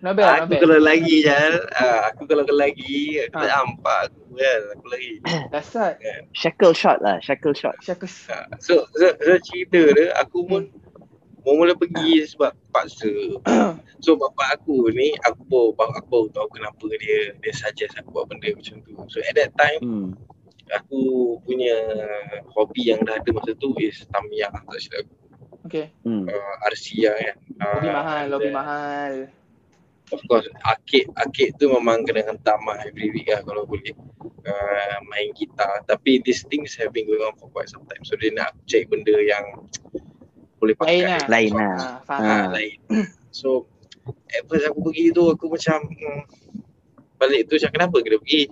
Not 0.00 0.16
bad, 0.16 0.48
aku 0.48 0.60
kalau 0.60 0.80
lagi 0.80 1.24
Jal, 1.24 1.60
uh, 1.76 2.08
aku 2.08 2.24
kalau 2.24 2.44
lagi, 2.52 3.20
aku 3.26 3.36
tak 3.36 3.48
nampak 3.52 3.98
aku 4.08 4.20
kan, 4.32 4.60
aku 4.76 4.86
lagi. 4.92 5.12
Dasar. 5.52 6.00
Yeah. 6.00 6.24
Shackle 6.32 6.72
shot 6.72 7.04
lah, 7.04 7.20
shackle 7.20 7.52
shot. 7.52 7.76
Shackle 7.84 8.08
shot. 8.08 8.48
Uh, 8.48 8.56
so, 8.60 8.88
so, 8.96 9.12
so, 9.12 9.36
cerita 9.44 9.92
dia, 9.92 10.16
aku 10.16 10.48
pun 10.48 10.72
hmm 10.72 10.85
mula 11.54 11.72
pergi 11.78 12.26
sebab 12.26 12.50
paksa. 12.74 13.12
so 14.04 14.18
bapak 14.18 14.58
aku 14.58 14.90
ni 14.90 15.14
aku 15.22 15.40
pun 15.46 15.64
bapak 15.78 16.02
aku 16.02 16.08
baru 16.10 16.28
tahu 16.34 16.48
kenapa 16.58 16.84
dia 16.98 17.36
dia 17.38 17.52
suggest 17.54 17.94
aku 18.00 18.10
buat 18.10 18.26
benda 18.26 18.50
macam 18.50 18.82
tu. 18.82 18.98
So 19.06 19.22
at 19.22 19.38
that 19.38 19.54
time 19.54 19.80
hmm. 19.82 20.10
aku 20.74 21.00
punya 21.46 21.76
hobi 22.50 22.90
yang 22.90 23.06
dah 23.06 23.22
ada 23.22 23.30
masa 23.30 23.54
tu 23.54 23.70
is 23.78 24.02
Tamiya 24.10 24.50
tak 24.50 24.80
silap 24.82 25.06
aku. 25.06 25.14
Okay. 25.66 25.86
Hmm. 26.06 26.30
Uh, 26.30 26.54
Arsia 26.70 27.14
kan. 27.14 27.36
Hobi 27.58 27.88
uh, 27.90 27.94
mahal, 27.94 28.24
hobi 28.38 28.50
mahal. 28.54 29.14
Of 30.14 30.22
course, 30.30 30.46
arcade, 30.62 31.10
arcade 31.18 31.58
tu 31.58 31.66
memang 31.66 32.06
kena 32.06 32.22
hentam 32.30 32.62
lah 32.62 32.78
every 32.86 33.10
week 33.10 33.26
lah 33.26 33.42
kalau 33.42 33.66
boleh 33.66 33.90
uh, 34.46 34.96
main 35.10 35.34
gitar. 35.34 35.82
Tapi 35.90 36.22
these 36.22 36.46
things 36.46 36.78
have 36.78 36.94
been 36.94 37.10
going 37.10 37.26
on 37.26 37.34
for 37.34 37.50
quite 37.50 37.66
some 37.66 37.82
time. 37.90 38.06
So 38.06 38.14
dia 38.14 38.30
nak 38.30 38.54
check 38.70 38.86
benda 38.86 39.18
yang 39.18 39.66
boleh 40.56 40.74
pakai 40.76 40.96
lain 41.00 41.04
lah, 41.04 41.22
lain 41.28 41.50
lah. 41.52 41.76
Ha, 42.08 42.16
ha, 42.16 42.36
lain. 42.52 42.78
so 43.30 43.68
at 44.32 44.42
first 44.48 44.64
aku 44.64 44.80
pergi 44.90 45.12
tu 45.12 45.28
aku 45.28 45.52
macam 45.52 45.84
hmm, 45.84 46.22
balik 47.20 47.48
tu 47.50 47.60
macam 47.60 47.70
kenapa 47.74 47.96
kena 48.00 48.18
pergi 48.22 48.42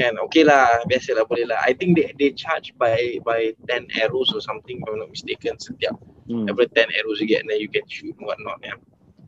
kan 0.00 0.16
okay 0.24 0.42
lah 0.42 0.80
biasalah 0.88 1.28
boleh 1.28 1.44
lah 1.44 1.60
I 1.62 1.76
think 1.76 2.00
they 2.00 2.10
they 2.16 2.32
charge 2.32 2.72
by 2.80 3.20
by 3.22 3.52
10 3.68 3.92
arrows 4.00 4.32
or 4.32 4.40
something 4.40 4.80
if 4.80 4.86
I'm 4.88 5.04
not 5.04 5.12
mistaken 5.12 5.60
setiap 5.60 6.00
hmm. 6.26 6.48
every 6.48 6.66
10 6.70 6.88
arrows 6.96 7.20
you 7.20 7.28
get 7.28 7.44
and 7.44 7.50
then 7.52 7.60
you 7.60 7.68
can 7.68 7.84
shoot 7.86 8.16
what 8.18 8.40
not 8.40 8.58
ya. 8.64 8.76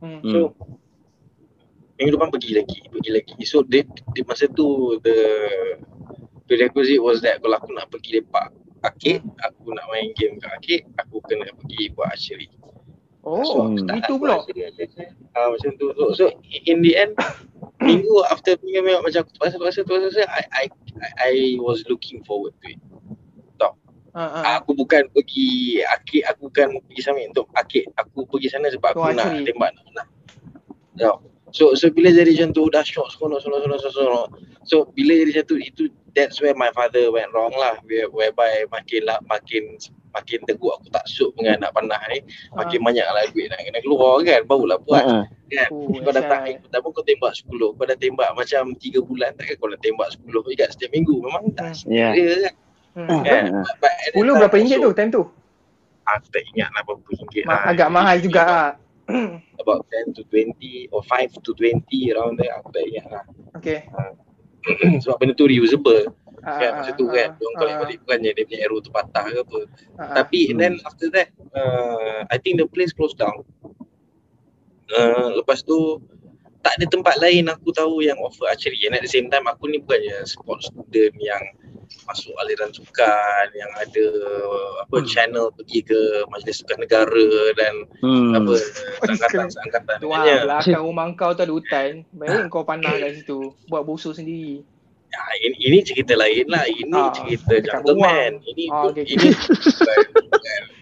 Hmm. 0.01 0.25
So 0.25 0.39
minggu 1.95 2.17
depan 2.17 2.29
pergi 2.33 2.51
lagi 2.59 2.79
pergi 2.91 3.11
lagi 3.13 3.35
so 3.47 3.63
they, 3.63 3.87
they, 4.17 4.25
masa 4.27 4.51
tu 4.51 4.99
the 4.99 5.17
prerequisite 6.49 6.99
was 6.99 7.23
that 7.23 7.39
kalau 7.39 7.55
aku 7.55 7.71
nak 7.71 7.87
pergi 7.87 8.19
lepak 8.19 8.51
arcade, 8.85 9.25
aku 9.41 9.73
nak 9.73 9.85
main 9.89 10.13
game 10.13 10.37
kat 10.37 10.53
arcade, 10.53 10.85
aku 11.01 11.17
kena 11.25 11.49
pergi 11.57 11.89
buat 11.97 12.13
archery. 12.13 12.47
Oh, 13.25 13.41
so, 13.41 13.73
itu 13.73 14.13
pula. 14.21 14.45
Uh, 14.45 15.47
macam 15.49 15.71
tu. 15.81 15.89
So, 15.97 16.03
so, 16.13 16.25
in 16.69 16.85
the 16.85 16.93
end, 16.93 17.17
minggu 17.81 18.21
after 18.29 18.53
minggu 18.61 18.85
minggu 18.85 19.01
macam 19.01 19.25
aku 19.25 19.33
terpaksa, 19.33 19.57
terpaksa, 19.57 19.81
terpaksa, 19.81 20.23
I, 20.29 20.43
I, 20.53 20.65
I 21.17 21.33
was 21.57 21.81
looking 21.89 22.21
forward 22.21 22.53
to 22.61 22.77
it. 22.77 22.81
Tak. 23.57 23.73
Uh, 24.13 24.21
uh. 24.21 24.43
Aku 24.61 24.77
bukan 24.77 25.09
pergi 25.09 25.81
arcade, 25.89 26.29
aku 26.29 26.53
bukan 26.53 26.77
pergi 26.85 27.01
sana 27.01 27.25
untuk 27.25 27.49
arcade. 27.57 27.89
Aku 27.97 28.29
pergi 28.29 28.53
sana 28.53 28.69
sebab 28.69 28.93
aku 28.93 29.09
nak 29.17 29.41
tembak 29.41 29.73
nak 29.73 29.83
menang. 29.89 30.09
So, 31.55 31.71
so 31.79 31.87
bila 31.87 32.11
jadi 32.11 32.35
macam 32.35 32.51
tu, 32.51 32.67
dah 32.67 32.83
shock, 32.83 33.15
seronok, 33.15 33.39
seronok, 33.39 33.63
seronok, 33.63 33.91
seronok. 33.95 34.27
So, 34.67 34.91
bila 34.91 35.15
jadi 35.15 35.31
macam 35.31 35.45
tu, 35.47 35.57
itu 35.63 35.83
that's 36.15 36.39
where 36.39 36.55
my 36.55 36.71
father 36.71 37.11
went 37.11 37.29
wrong 37.35 37.51
lah 37.59 37.75
where, 37.85 38.07
whereby 38.09 38.63
makin 38.71 39.03
lah 39.03 39.19
makin 39.27 39.75
makin 40.15 40.39
teguh 40.47 40.71
aku 40.71 40.87
tak 40.87 41.03
suit 41.11 41.35
dengan 41.35 41.59
anak 41.59 41.75
panah 41.75 41.99
ni 42.07 42.23
makin 42.55 42.79
uh. 42.79 42.83
banyak 42.87 43.03
lah 43.03 43.23
duit 43.35 43.51
nak 43.51 43.59
kena 43.59 43.79
keluar 43.83 44.23
kan 44.23 44.41
barulah 44.47 44.79
buat 44.87 45.03
uh-huh. 45.03 45.23
kan 45.27 45.69
oh, 45.75 45.91
kau 45.91 46.15
datang 46.15 46.41
yes. 46.47 46.63
pertama 46.63 46.87
kau 46.95 47.03
tembak 47.03 47.35
10 47.35 47.51
kau 47.51 47.85
dah 47.85 47.97
tembak 47.99 48.29
macam 48.31 48.63
3 48.79 49.03
bulan 49.03 49.29
takkan 49.35 49.55
kau 49.59 49.67
nak 49.67 49.81
tembak 49.83 50.07
10 50.15 50.31
juga 50.31 50.65
setiap 50.71 50.91
minggu 50.95 51.15
memang 51.19 51.43
tak 51.51 51.75
yeah. 51.83 52.15
kan 52.15 52.55
hmm. 52.95 53.21
kan 53.27 53.43
uh-huh. 53.51 53.65
Ulu 54.15 54.39
berapa 54.39 54.55
ringgit 54.55 54.79
tu 54.79 54.95
time 54.95 55.11
tu? 55.11 55.27
Aku 56.07 56.27
tak 56.31 56.47
ingat 56.55 56.71
lah 56.71 56.81
berapa 56.87 57.03
ringgit 57.11 57.43
Ma- 57.43 57.67
lah. 57.67 57.75
Agak 57.75 57.89
mahal 57.91 58.17
juga 58.23 58.41
lah. 58.47 58.69
About 59.61 59.85
10 59.91 60.17
to 60.17 60.23
20 60.29 60.89
or 60.91 61.01
5 61.03 61.43
to 61.45 61.51
20 61.53 62.13
around 62.13 62.41
there 62.41 62.53
aku 62.57 62.69
tak 62.73 62.83
ingat 62.89 63.07
lah. 63.09 63.25
Okay. 63.57 63.85
Uh, 63.93 64.13
sebab 65.05 65.21
benda 65.21 65.33
tu 65.37 65.45
reusable 65.45 66.09
uh, 66.45 66.57
kan 66.57 66.71
masa 66.81 66.91
tu 66.97 67.05
uh, 67.05 67.13
kan 67.13 67.37
uh, 67.37 67.57
balik 67.57 67.75
balik 67.81 67.97
bukannya 68.05 68.31
dia 68.33 68.43
punya 68.45 68.59
arrow 68.65 68.79
tu 68.81 68.89
patah 68.89 69.25
ke 69.29 69.39
apa 69.41 69.59
uh, 70.01 70.13
tapi 70.17 70.49
uh, 70.49 70.57
then 70.57 70.73
after 70.85 71.07
that 71.13 71.29
uh, 71.53 72.25
I 72.29 72.37
think 72.41 72.61
the 72.61 72.67
place 72.69 72.93
closed 72.93 73.17
down 73.17 73.45
uh, 74.93 75.29
lepas 75.37 75.61
tu 75.65 76.01
tak 76.65 76.81
ada 76.81 76.85
tempat 76.89 77.21
lain 77.21 77.45
aku 77.45 77.69
tahu 77.69 78.01
yang 78.01 78.17
offer 78.25 78.49
archery. 78.49 78.81
And 78.89 78.97
at 78.97 79.05
the 79.05 79.11
same 79.11 79.29
time 79.29 79.45
aku 79.45 79.69
ni 79.69 79.77
bukannya 79.85 80.25
sport 80.25 80.65
student 80.65 81.13
yang 81.21 81.43
masuk 82.09 82.33
aliran 82.41 82.73
sukan 82.73 83.45
yang 83.53 83.69
ada 83.77 84.07
apa 84.81 84.97
hmm. 84.97 85.05
channel 85.05 85.53
pergi 85.53 85.85
ke 85.85 86.25
majlis 86.33 86.65
sukan 86.65 86.81
negara 86.81 87.29
dan 87.53 87.85
hmm. 88.01 88.33
apa 88.41 88.53
angkatan 89.05 89.47
angkatan 89.69 89.97
Wah, 90.09 90.25
belakang 90.25 90.81
rumah 90.81 91.13
kau 91.13 91.37
tu 91.37 91.45
ada 91.45 91.53
hutan. 91.53 92.01
Baik 92.17 92.49
kau 92.49 92.65
panah 92.65 92.97
kat 92.97 93.21
situ. 93.21 93.53
Buat 93.69 93.85
busuk 93.85 94.17
sendiri. 94.17 94.65
Ya, 95.13 95.21
ini, 95.45 95.57
ini 95.69 95.77
cerita 95.85 96.17
lain 96.17 96.49
lah. 96.49 96.65
Ini 96.65 96.91
ah, 96.97 97.13
cerita 97.13 97.53
jungle 97.61 98.01
man. 98.01 98.41
Ini 98.41 98.63
ah, 98.73 98.89
okay. 98.89 99.05
ini 99.05 99.29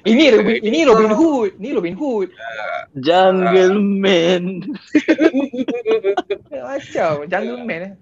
ini 0.04 0.24
Robin, 0.36 0.58
ini 0.60 0.80
Robin 0.84 1.12
Hood. 1.16 1.52
Ini 1.60 1.70
Robin 1.76 1.96
Hood. 1.96 2.30
Jungle 3.00 3.80
uh, 3.80 3.80
man. 3.80 4.44
Macam 6.68 7.12
jungle 7.32 7.64
man 7.64 7.82
eh. 7.88 7.94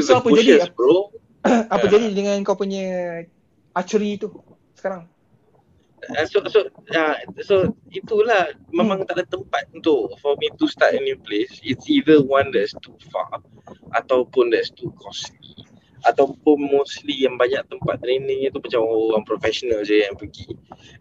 So 0.00 0.16
apa 0.18 0.28
jadi. 0.32 0.66
bro. 0.72 1.12
Apa 1.44 1.84
jadi 1.86 2.08
dengan 2.16 2.40
kau 2.42 2.56
punya 2.56 3.22
archery 3.76 4.16
tu 4.16 4.32
sekarang? 4.74 5.06
Uh, 6.02 6.26
so 6.26 6.42
so 6.50 6.66
uh, 6.96 7.14
so 7.44 7.70
itulah. 7.92 8.50
Memang 8.74 9.04
hmm. 9.04 9.08
tak 9.12 9.22
ada 9.22 9.24
tempat 9.28 9.70
untuk 9.76 10.16
for 10.18 10.34
me 10.40 10.50
to 10.56 10.66
start 10.66 10.96
a 10.96 11.00
new 11.04 11.20
place. 11.20 11.62
It's 11.62 11.86
either 11.86 12.24
one 12.24 12.50
that's 12.50 12.74
too 12.82 12.96
far 13.12 13.44
ataupun 13.92 14.50
that's 14.50 14.72
too 14.72 14.90
costly 14.98 15.52
ataupun 16.02 16.70
mostly 16.70 17.22
yang 17.22 17.38
banyak 17.38 17.62
tempat 17.70 18.02
training 18.02 18.46
itu 18.46 18.58
macam 18.58 18.82
orang 18.86 19.24
professional 19.26 19.82
je 19.86 20.02
yang 20.02 20.18
pergi 20.18 20.50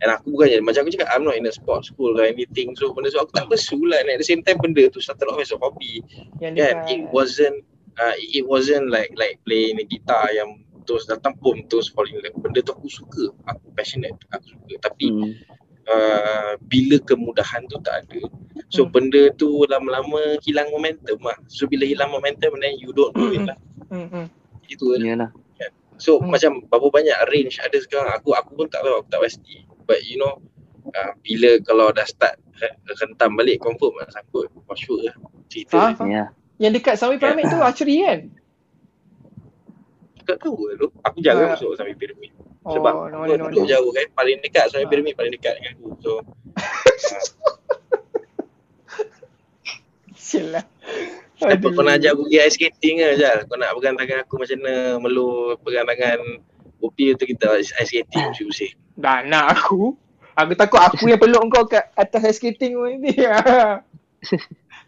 and 0.06 0.10
aku 0.14 0.34
bukannya 0.34 0.62
macam 0.62 0.86
aku 0.86 0.94
cakap 0.94 1.10
I'm 1.14 1.26
not 1.26 1.38
in 1.38 1.50
a 1.50 1.54
sports 1.54 1.90
school 1.90 2.14
or 2.18 2.26
anything 2.26 2.78
so 2.78 2.94
benda 2.94 3.10
so 3.10 3.26
aku 3.26 3.34
tak 3.34 3.50
pursue 3.50 3.82
lah 3.86 4.02
and 4.02 4.14
at 4.14 4.22
the 4.22 4.28
same 4.28 4.46
time 4.46 4.62
benda 4.62 4.86
tu 4.94 5.02
started 5.02 5.26
off 5.26 5.42
as 5.42 5.54
a 5.54 5.58
hobby 5.58 6.06
and 6.42 6.58
yeah, 6.58 6.86
it 6.86 7.06
wasn't 7.10 7.66
uh, 8.00 8.16
it 8.18 8.46
wasn't 8.48 8.88
like 8.90 9.12
like 9.18 9.42
playing 9.44 9.82
a 9.82 9.86
guitar 9.86 10.30
yang 10.32 10.64
terus 10.86 11.06
datang 11.06 11.38
pun 11.40 11.62
terus 11.70 11.90
fall 11.92 12.08
in 12.08 12.22
love. 12.22 12.38
Benda 12.42 12.60
tu 12.64 12.74
aku 12.74 12.90
suka, 12.90 13.30
aku 13.48 13.66
passionate, 13.78 14.18
aku 14.34 14.58
suka. 14.58 14.74
Tapi 14.90 15.06
hmm. 15.14 15.32
uh, 15.88 16.54
bila 16.68 16.98
kemudahan 17.06 17.66
tu 17.70 17.78
tak 17.86 18.06
ada, 18.06 18.22
so 18.74 18.86
hmm. 18.86 18.92
benda 18.92 19.22
tu 19.38 19.66
lama-lama 19.70 20.38
hilang 20.46 20.70
momentum 20.74 21.22
lah. 21.22 21.38
So 21.48 21.70
bila 21.70 21.86
hilang 21.86 22.12
momentum, 22.12 22.58
then 22.60 22.78
you 22.82 22.92
don't 22.92 23.14
do 23.14 23.30
it 23.34 23.44
lah. 23.46 23.58
Hmm. 23.90 24.10
hmm. 24.10 24.28
Itu 24.72 24.96
lah. 24.96 25.04
Yeah. 25.04 25.30
So 26.00 26.18
hmm. 26.18 26.32
macam 26.32 26.64
berapa 26.72 26.88
banyak 26.88 27.18
range 27.30 27.60
ada 27.60 27.78
sekarang, 27.78 28.10
aku 28.16 28.32
aku 28.34 28.56
pun 28.56 28.68
tak 28.72 28.88
tahu, 28.88 29.04
aku 29.04 29.10
tak 29.12 29.22
pasti. 29.22 29.68
But 29.84 30.08
you 30.08 30.18
know, 30.18 30.40
uh, 30.96 31.12
bila 31.22 31.60
kalau 31.68 31.92
dah 31.92 32.08
start 32.08 32.40
rentam 33.04 33.36
balik, 33.36 33.60
confirm 33.62 34.00
lah 34.00 34.08
sangkut. 34.10 34.50
For 34.66 34.78
sure 34.80 35.04
lah. 35.06 35.16
Cerita. 35.52 35.94
Ha? 36.00 36.06
Yeah. 36.08 36.28
Yang 36.62 36.82
dekat 36.82 36.96
Sawi 36.98 37.20
Pyramid 37.20 37.50
tu 37.50 37.60
archery 37.68 38.02
kan? 38.06 38.20
Tak 40.26 40.38
tahu 40.42 40.54
ke 40.54 40.66
tu. 40.78 40.88
Aku 41.04 41.18
jarang 41.20 41.50
uh, 41.50 41.58
masuk 41.58 41.74
Sawi 41.76 41.94
Pyramid. 41.98 42.32
Oh, 42.62 42.78
Sebab 42.78 42.94
no, 43.10 43.26
aku 43.26 43.34
no, 43.38 43.46
duduk 43.50 43.66
no. 43.66 43.70
jauh 43.70 43.92
kan. 43.94 44.08
Paling 44.14 44.38
dekat 44.46 44.70
Sawi 44.70 44.86
uh. 44.86 44.90
Pyramid 44.90 45.14
paling 45.18 45.34
dekat 45.34 45.58
dengan 45.60 45.74
aku. 45.82 45.88
So. 46.02 46.12
Sial 50.32 50.48
lah. 50.56 50.64
Siapa 51.36 51.68
pernah 51.76 52.00
ajak 52.00 52.16
aku 52.16 52.24
pergi 52.30 52.40
ice 52.40 52.56
skating 52.56 52.96
ke 53.04 53.08
Jal? 53.20 53.44
Kau 53.50 53.58
nak 53.60 53.76
pegang 53.76 53.98
tangan 54.00 54.24
aku 54.24 54.36
macam 54.40 54.58
mana 54.62 54.76
melu 55.02 55.58
pegang 55.60 55.90
tangan 55.90 56.20
Upi 56.80 57.12
tu 57.20 57.28
kita 57.28 57.60
ice 57.60 57.76
skating 57.76 58.32
usik-usik. 58.32 58.72
Dah 58.96 59.28
nak 59.28 59.60
aku. 59.60 59.98
Aku 60.40 60.56
takut 60.56 60.80
aku 60.80 61.12
yang 61.12 61.20
peluk 61.20 61.44
kau 61.52 61.68
kat 61.68 61.92
atas 62.00 62.24
ice 62.24 62.38
skating 62.40 62.80
ni. 63.04 63.12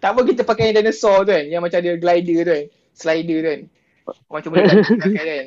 Tak 0.03 0.19
apa 0.19 0.21
kita 0.27 0.43
pakai 0.43 0.69
yang 0.69 0.83
dinosaur 0.83 1.23
tu 1.23 1.31
kan 1.31 1.47
Yang 1.47 1.61
macam 1.63 1.79
ada 1.79 1.91
glider 1.95 2.37
tu 2.43 2.51
kan 2.51 2.63
Slider 2.91 3.37
tu 3.39 3.47
kan 3.47 3.59
Macam 4.27 4.49
boleh 4.51 4.67
pakai 4.67 5.23
kan 5.25 5.45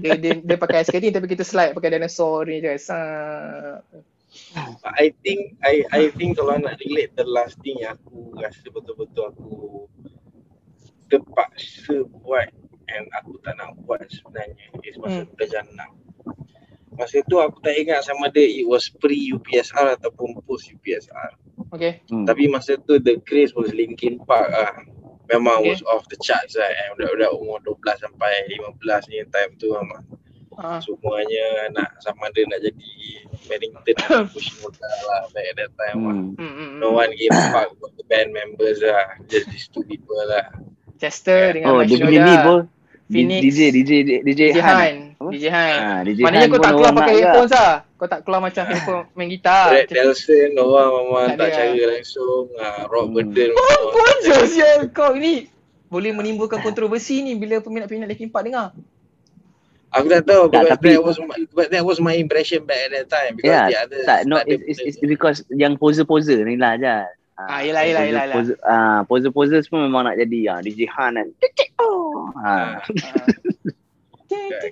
dia, 0.00 0.12
dia, 0.20 0.32
dia 0.40 0.56
pakai 0.60 0.84
skating 0.84 1.12
tapi 1.16 1.26
kita 1.32 1.44
slide 1.44 1.72
pakai 1.72 1.96
dinosaur 1.96 2.44
ni 2.44 2.60
je 2.60 2.76
I 4.84 5.12
think 5.20 5.60
I 5.60 5.84
I 5.92 6.02
think 6.16 6.40
kalau 6.40 6.56
nak 6.56 6.80
relate 6.80 7.12
the 7.16 7.28
last 7.28 7.60
thing 7.60 7.84
yang 7.84 8.00
aku 8.00 8.32
rasa 8.40 8.64
betul-betul 8.72 9.28
aku 9.28 9.52
terpaksa 11.12 12.08
buat 12.24 12.48
and 12.88 13.04
aku 13.20 13.36
tak 13.44 13.60
nak 13.60 13.76
buat 13.84 14.00
sebenarnya 14.08 14.72
is 14.84 14.96
masa 14.96 15.28
hmm. 15.28 15.32
darjah 15.36 15.64
6. 15.68 16.96
Masa 16.96 17.24
tu 17.28 17.40
aku 17.40 17.60
tak 17.64 17.76
ingat 17.76 18.04
sama 18.04 18.28
ada 18.28 18.40
it 18.40 18.68
was 18.68 18.88
pre 18.88 19.16
UPSR 19.16 19.96
ataupun 20.00 20.36
post 20.44 20.68
UPSR. 20.68 21.36
Okay. 21.72 22.04
Hmm. 22.08 22.28
Tapi 22.28 22.48
masa 22.52 22.76
tu 22.80 23.00
the 23.00 23.20
craze 23.24 23.56
was 23.56 23.72
Linkin 23.72 24.20
Park 24.24 24.48
lah. 24.52 24.72
Memang 25.32 25.64
okay. 25.64 25.72
was 25.72 25.80
off 25.88 26.04
the 26.12 26.20
charts 26.20 26.56
lah. 26.56 26.68
Eh. 26.68 26.88
Udah-udah 27.00 27.32
umur 27.32 27.64
12 27.64 28.04
sampai 28.04 28.44
15 28.48 29.08
ni 29.08 29.24
time 29.32 29.52
tu 29.56 29.72
memang. 29.72 30.04
Uh. 30.58 30.80
Semuanya 30.84 31.72
nak 31.72 31.96
sama 32.04 32.28
ada 32.28 32.40
nak 32.44 32.60
jadi 32.60 32.92
Paddington 33.48 33.94
lah, 34.08 34.24
push 34.34 34.52
moda 34.60 34.90
lah 35.08 35.22
back 35.32 35.46
at 35.48 35.56
that 35.56 35.70
time 35.74 35.98
lah. 36.04 36.16
hmm. 36.16 36.36
lah. 36.36 36.78
No 36.78 36.88
one 36.96 37.12
gave 37.16 37.32
a 37.32 37.42
fuck 37.50 37.72
about 37.72 37.92
the 37.96 38.04
band 38.06 38.30
members 38.36 38.84
lah. 38.84 39.16
Just 39.26 39.48
these 39.48 39.66
two 39.72 39.84
people 39.88 40.16
lah. 40.28 40.52
Chester 41.00 41.50
yeah. 41.50 41.52
dengan 41.56 41.68
Oh, 41.74 41.82
dia 41.82 41.96
punya 41.98 42.20
ni 42.22 42.36
pun. 42.44 42.60
Phoenix. 43.12 43.40
DJ, 43.44 43.58
DJ, 43.74 43.90
DJ, 44.06 44.12
DJ, 44.24 44.40
DJ 44.56 44.58
Han. 44.64 44.76
Han. 44.78 44.96
DJ 45.28 45.44
Han. 45.52 45.76
Ha, 45.76 45.92
DJ 46.06 46.18
Maknanya 46.24 46.46
Han 46.48 46.52
kau 46.54 46.60
tak 46.62 46.72
keluar 46.72 46.92
pakai 46.96 47.14
earphone 47.20 47.48
sah. 47.50 47.72
Kau 48.00 48.08
tak 48.08 48.20
keluar 48.24 48.40
macam 48.40 48.62
handphone 48.70 49.04
main 49.12 49.28
gitar. 49.28 49.68
Red 49.76 49.88
Nelson, 49.92 50.50
orang 50.56 50.90
memang 50.96 51.26
tak, 51.34 51.36
tak 51.36 51.48
cara 51.52 51.84
langsung. 51.92 52.44
Ha, 52.56 52.66
rock 52.88 53.06
hmm. 53.10 53.14
burden. 53.14 53.48
Mampun 53.52 54.14
je 54.24 54.34
sial 54.48 54.78
kau 54.94 55.12
ni. 55.12 55.50
Boleh 55.92 56.08
menimbulkan 56.16 56.64
kontroversi 56.64 57.20
ni 57.20 57.36
bila 57.36 57.60
peminat-peminat 57.60 58.08
Linkin 58.08 58.32
Park 58.32 58.48
dengar. 58.48 58.72
Aku 59.92 60.06
tak 60.08 60.24
tahu 60.24 60.48
tak, 60.48 60.72
tapi, 60.72 60.96
that 60.96 61.04
was 61.04 61.20
my, 61.20 61.36
but 61.52 61.68
that 61.68 61.84
was 61.84 61.98
my 62.00 62.16
impression 62.16 62.64
back 62.64 62.88
at 62.88 62.90
that 62.96 63.08
time 63.12 63.36
because 63.36 63.52
yeah, 63.52 63.68
the 63.68 63.76
other 63.76 63.98
tak, 64.08 64.20
no, 64.24 64.40
it's, 64.48 64.80
it's, 64.80 64.80
it's, 64.80 64.98
because 64.98 65.44
yang 65.52 65.76
poser-poser 65.76 66.40
ni 66.48 66.56
lah 66.56 66.80
je. 66.80 67.04
Ah, 67.36 67.60
yelah, 67.60 67.82
yelah, 67.84 68.02
yelah. 68.08 68.24
Pose, 68.32 68.52
ah, 68.64 69.00
pose-pose 69.04 69.56
semua 69.64 69.84
memang 69.84 70.08
nak 70.08 70.16
jadi 70.16 70.40
ah, 70.52 70.58
DJ 70.64 70.88
Han 70.96 71.12
kan. 71.20 71.28
Ah. 72.40 72.80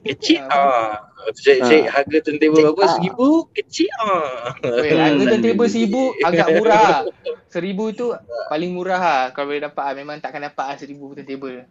kecil 0.08 0.44
ah. 0.48 1.04
Cik, 1.36 1.58
cik 1.68 1.84
harga 1.92 2.18
turntable 2.24 2.72
berapa? 2.72 2.84
Seribu? 2.96 3.28
Kecil 3.52 3.92
ah. 4.00 4.56
harga 4.64 5.24
turntable 5.36 5.68
seribu 5.68 6.02
agak 6.24 6.48
murah. 6.56 7.04
Seribu 7.52 7.84
tu 7.92 8.06
paling 8.52 8.70
murah 8.72 9.00
lah. 9.00 9.22
Kalau 9.36 9.52
boleh 9.52 9.62
dapat 9.64 9.84
ah. 9.84 9.94
Memang 9.96 10.16
takkan 10.22 10.40
dapat 10.44 10.64
ah 10.64 10.76
seribu 10.80 11.12
turntable. 11.12 11.68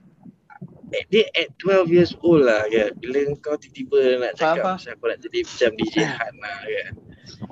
At, 0.90 1.06
dia 1.14 1.26
at 1.38 1.50
12 1.62 1.94
years 1.94 2.12
old 2.26 2.46
lah 2.46 2.66
kan. 2.70 2.92
Bila 2.98 3.20
kau 3.40 3.56
tiba-tiba 3.58 4.22
nak 4.22 4.34
cakap 4.38 4.78
pasal 4.78 4.98
aku 4.98 5.06
nak 5.10 5.20
jadi 5.22 5.40
macam 5.46 5.72
DJ 5.78 5.96
Han 6.06 6.34
lah 6.42 6.60
kan 6.66 6.94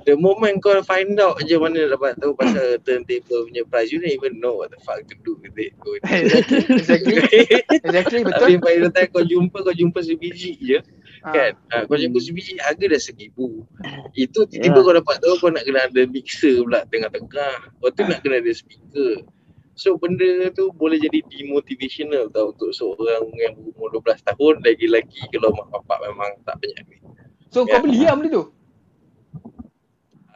the 0.06 0.16
moment 0.16 0.64
kau 0.64 0.76
find 0.84 1.20
out 1.20 1.40
je 1.44 1.56
mana 1.60 1.92
dapat 1.92 2.16
tahu 2.20 2.36
pasal 2.36 2.78
turntable 2.86 3.48
punya 3.48 3.64
price 3.68 3.92
you 3.92 4.00
don't 4.00 4.12
even 4.12 4.40
know 4.40 4.56
what 4.60 4.72
the 4.72 4.80
fuck 4.84 5.04
to 5.08 5.16
do 5.24 5.36
with 5.44 5.56
it. 5.60 5.76
Exactly 6.08 7.20
exactly. 7.84 8.22
Betul. 8.24 8.40
Tapi 8.40 8.54
by 8.60 8.76
the 8.84 8.90
time 8.92 9.10
kau 9.12 9.24
jumpa 9.24 9.58
kau 9.64 9.76
jumpa 9.76 10.00
sebiji 10.04 10.60
je 10.60 10.80
ha. 11.24 11.32
kan? 11.32 11.52
Ha, 11.72 11.76
kau 11.86 12.00
jumpa 12.00 12.18
sebiji 12.20 12.60
harga 12.64 12.86
dah 12.88 13.02
seribu. 13.02 13.64
Itu 14.18 14.48
tiba-tiba 14.48 14.80
yeah. 14.80 14.86
kau 14.86 14.96
dapat 14.96 15.16
tahu 15.20 15.34
kau 15.40 15.50
nak 15.52 15.64
kena 15.68 15.88
ada 15.88 16.02
mixer 16.08 16.64
pula 16.64 16.84
tengah-tengah. 16.88 17.56
Kau 17.84 17.90
tu 17.92 18.02
ha. 18.04 18.10
nak 18.12 18.20
kena 18.24 18.40
ada 18.40 18.52
speaker 18.52 19.28
So 19.78 19.93
benda 19.95 20.49
tu 20.57 20.73
boleh 20.73 20.97
jadi 20.97 21.21
demotivational 21.30 22.34
tau 22.34 22.49
untuk 22.49 22.73
seorang 22.73 23.30
yang 23.38 23.53
berumur 23.53 24.01
12 24.01 24.25
tahun 24.25 24.53
lagi-lagi 24.65 25.21
kalau 25.30 25.53
mak 25.53 25.69
bapak 25.69 25.97
memang 26.09 26.32
tak 26.49 26.57
banyak 26.57 26.84
ni. 26.89 26.97
So 27.53 27.63
yeah. 27.63 27.78
kau 27.78 27.86
beli 27.86 28.01
lah 28.01 28.17
benda 28.17 28.30
tu? 28.34 28.45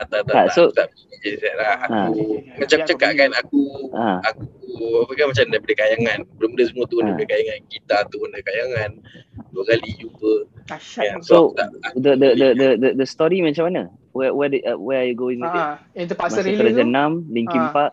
tak 0.09 0.25
tak 0.25 0.33
tak, 0.33 0.45
so, 0.57 0.63
tak, 0.73 0.89
tak 1.21 1.53
lah. 1.61 1.77
aku 1.85 2.41
ha. 2.41 2.57
macam 2.57 2.79
cakap 2.89 3.11
kan 3.13 3.29
aku 3.37 3.61
ha. 3.93 4.17
aku 4.25 5.05
apa 5.05 5.11
kan 5.13 5.25
macam 5.29 5.45
daripada 5.53 5.75
kayangan 5.77 6.17
benda 6.41 6.63
semua 6.65 6.85
tu 6.89 6.97
ha. 6.97 7.05
daripada 7.05 7.25
kayangan 7.29 7.59
kita 7.69 7.97
tu 8.09 8.17
benda 8.25 8.39
kayangan 8.41 8.89
dua 9.53 9.63
kali 9.69 9.89
jumpa 10.01 10.33
yeah, 10.97 11.21
so, 11.21 11.53
so 11.53 11.53
tak, 11.53 11.69
the, 12.01 12.11
the, 12.17 12.29
the, 12.33 12.47
the, 12.57 12.69
the, 12.81 12.89
the 12.97 13.07
story 13.07 13.45
macam 13.45 13.69
mana 13.69 13.83
where 14.17 14.33
where 14.33 14.49
the, 14.49 14.65
uh, 14.65 14.77
where 14.79 15.05
are 15.05 15.09
you 15.09 15.17
going 15.17 15.37
with 15.37 15.53
ha. 15.53 15.77
it 15.93 16.01
yang 16.01 16.07
terpaksa 16.09 16.41
release 16.41 16.73
tu 16.73 16.81
enam 16.81 17.21
Linkin 17.29 17.61
ha. 17.61 17.69
Park 17.69 17.91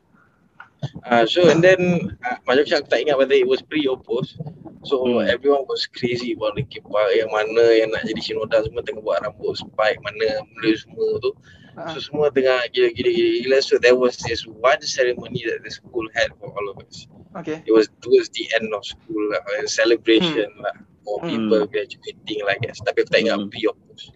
Uh, 1.10 1.26
so 1.26 1.50
and 1.50 1.58
then 1.58 2.14
uh, 2.22 2.38
macam 2.46 2.62
aku 2.62 2.86
tak 2.86 3.02
ingat 3.02 3.18
whether 3.18 3.34
it 3.34 3.46
was 3.46 3.58
pre 3.66 3.82
or 3.90 3.98
post 3.98 4.38
So 4.86 5.02
hmm. 5.02 5.26
everyone 5.26 5.66
was 5.66 5.90
crazy 5.90 6.38
about 6.38 6.54
Linkin 6.54 6.86
Park 6.86 7.10
Yang 7.10 7.34
mana 7.34 7.64
yang 7.74 7.90
nak 7.90 8.06
jadi 8.06 8.20
Shinoda 8.22 8.62
semua 8.62 8.86
tengah 8.86 9.02
buat 9.02 9.26
rambut 9.26 9.58
spike 9.58 9.98
Mana 10.06 10.46
benda 10.46 10.70
semua 10.78 11.18
tu 11.18 11.34
Uh-huh. 11.78 11.94
So 11.94 12.10
semua 12.10 12.26
tengah 12.34 12.66
gila-gila 12.74 13.62
So 13.62 13.78
there 13.78 13.94
was 13.94 14.18
this 14.26 14.42
one 14.50 14.82
ceremony 14.82 15.46
that 15.46 15.62
the 15.62 15.70
school 15.70 16.10
had 16.10 16.34
for 16.42 16.50
all 16.50 16.74
of 16.74 16.82
us. 16.82 17.06
Okay. 17.38 17.62
It 17.62 17.70
was 17.70 17.86
towards 18.02 18.34
the 18.34 18.50
end 18.58 18.74
of 18.74 18.82
school 18.82 19.22
lah. 19.30 19.38
A 19.62 19.70
celebration 19.70 20.50
hmm. 20.58 20.64
lah. 20.66 20.74
For 21.06 21.22
hmm. 21.22 21.30
people 21.30 21.62
graduating 21.70 22.42
like 22.42 22.66
that. 22.66 22.82
Tapi 22.82 23.06
aku 23.06 23.10
tak 23.14 23.22
ingat 23.22 23.38
hmm. 23.38 23.46
of 23.46 23.78
course. 23.86 24.10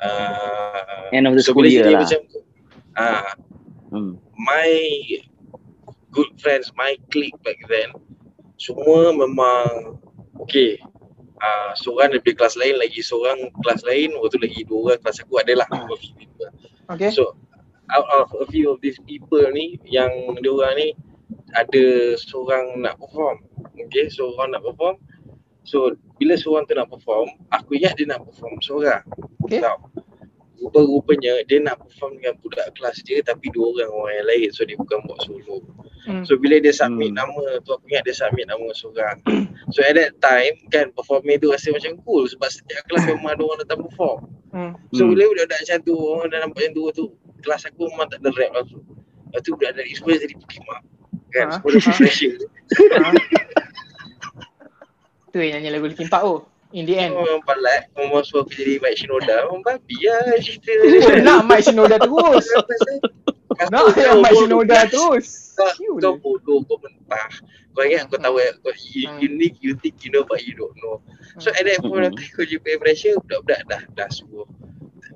Uh, 0.00 1.12
end 1.12 1.28
of 1.28 1.36
the 1.36 1.44
so 1.44 1.52
school 1.52 1.68
year 1.68 1.84
lah. 1.92 2.08
Macam, 2.08 2.24
uh, 2.96 3.32
hmm. 3.92 4.12
My 4.40 4.72
good 6.18 6.34
friends, 6.42 6.74
my 6.74 6.98
clique 7.14 7.38
back 7.46 7.62
then. 7.70 7.94
Semua 8.58 9.14
memang 9.14 10.02
okay. 10.42 10.82
Uh, 11.38 11.70
seorang 11.78 12.10
daripada 12.10 12.34
kelas 12.34 12.58
lain 12.58 12.82
lagi 12.82 12.98
seorang 12.98 13.38
kelas 13.62 13.86
lain 13.86 14.10
waktu 14.18 14.42
lagi 14.42 14.66
dua 14.66 14.90
orang 14.90 15.00
kelas 15.06 15.22
aku 15.22 15.38
adalah 15.38 15.70
uh. 15.70 15.86
Okay. 16.90 17.14
So 17.14 17.38
out 17.94 18.10
of 18.10 18.34
a 18.42 18.46
few 18.50 18.74
of 18.74 18.82
these 18.82 18.98
people 19.06 19.46
ni 19.54 19.78
yang 19.86 20.10
dia 20.42 20.50
orang 20.50 20.74
ni 20.74 20.88
ada 21.54 22.18
seorang 22.18 22.82
nak 22.82 22.98
perform. 22.98 23.46
Okay, 23.86 24.10
so 24.10 24.34
orang 24.34 24.58
nak 24.58 24.66
perform. 24.66 24.98
So 25.62 25.94
bila 26.18 26.34
seorang 26.34 26.66
tu 26.66 26.74
nak 26.74 26.90
perform, 26.90 27.30
aku 27.54 27.78
ingat 27.78 27.94
dia 27.94 28.10
nak 28.10 28.26
perform 28.26 28.58
seorang. 28.58 29.06
Okay. 29.46 29.62
Tahu. 29.62 29.78
Rupa-rupanya 30.58 31.46
dia 31.46 31.62
nak 31.62 31.78
perform 31.80 32.18
dengan 32.18 32.34
budak 32.42 32.66
kelas 32.74 32.98
dia 33.06 33.22
tapi 33.22 33.46
dua 33.54 33.72
orang 33.78 33.90
orang 33.94 34.14
yang 34.18 34.26
lain 34.26 34.48
so 34.50 34.66
dia 34.66 34.74
bukan 34.74 34.98
buat 35.06 35.18
solo. 35.22 35.62
Hmm. 36.08 36.24
So 36.24 36.40
bila 36.40 36.58
dia 36.58 36.74
submit 36.74 37.14
hmm. 37.14 37.18
nama 37.20 37.42
tu 37.62 37.76
aku 37.76 37.84
ingat 37.90 38.02
dia 38.08 38.14
submit 38.16 38.46
nama 38.48 38.66
seorang. 38.74 39.16
so 39.74 39.78
at 39.84 39.94
that 39.94 40.16
time 40.18 40.54
kan 40.72 40.90
performing 40.94 41.38
tu 41.38 41.52
rasa 41.52 41.70
macam 41.70 41.94
cool 42.02 42.26
sebab 42.26 42.48
setiap 42.50 42.82
kelas 42.90 43.06
memang 43.12 43.38
ada 43.38 43.42
orang 43.44 43.58
datang 43.62 43.80
perform. 43.86 44.18
Hmm. 44.50 44.72
So 44.96 45.06
hmm. 45.06 45.10
bila 45.14 45.24
budak-budak 45.30 45.60
macam 45.62 45.78
tu 45.84 45.94
orang 45.94 46.26
dah 46.32 46.38
nampak 46.42 46.58
macam 46.58 46.72
tu 46.74 46.82
tu 46.96 47.04
kelas 47.44 47.62
aku 47.70 47.82
memang 47.92 48.08
tak 48.10 48.18
ada 48.24 48.30
rap 48.34 48.50
langsung. 48.56 48.82
Lepas 49.28 49.40
tu 49.44 49.50
budak 49.54 49.72
dari 49.76 49.92
semua 49.92 50.16
jadi 50.16 50.34
Pokemon. 50.34 50.80
Kan 51.28 51.46
ha? 51.46 51.54
semua 51.60 51.68
dah 51.76 51.82
pressure. 52.00 52.36
Ha? 52.98 53.10
tu 55.28 55.36
yang 55.44 55.60
nyanyi 55.60 55.68
lagu 55.76 55.86
Linkin 55.92 56.08
Park 56.08 56.24
tu. 56.24 56.57
In 56.76 56.84
the 56.84 56.94
end. 57.00 57.16
Memang 57.16 57.40
palat. 57.48 57.88
Memang 57.96 58.20
suruh 58.24 58.44
aku 58.44 58.52
jadi 58.52 58.76
Mike 58.84 58.98
Shinoda. 59.00 59.36
Memang 59.48 59.64
babi 59.64 59.96
lah 60.04 60.36
cerita. 60.40 60.72
Oh, 61.08 61.16
nak 61.24 61.40
Mike 61.48 61.64
Shinoda 61.64 61.96
terus. 61.96 62.46
Nak 63.58 63.98
yang 63.98 64.22
Mike 64.22 64.38
Shinoda 64.38 64.86
terus. 64.86 65.58
Kau 65.58 66.14
bodoh, 66.22 66.62
kau 66.62 66.78
mentah. 66.78 67.42
Kau 67.74 67.82
ingat 67.82 68.06
kau 68.06 68.18
tahu 68.18 68.38
hmm. 68.38 68.62
kau 68.62 68.74
unique, 69.18 69.58
you 69.58 69.74
think 69.82 69.98
you 70.06 70.14
know 70.14 70.22
but 70.22 70.46
you 70.46 70.54
don't 70.54 70.74
know. 70.78 71.02
So 71.42 71.50
at 71.50 71.66
that 71.66 71.82
point 71.82 72.06
nanti 72.06 72.30
kau 72.30 72.46
jumpa 72.46 72.78
pressure, 72.78 73.18
budak-budak 73.26 73.66
dah 73.66 73.82
dah 73.98 74.08
semua. 74.14 74.46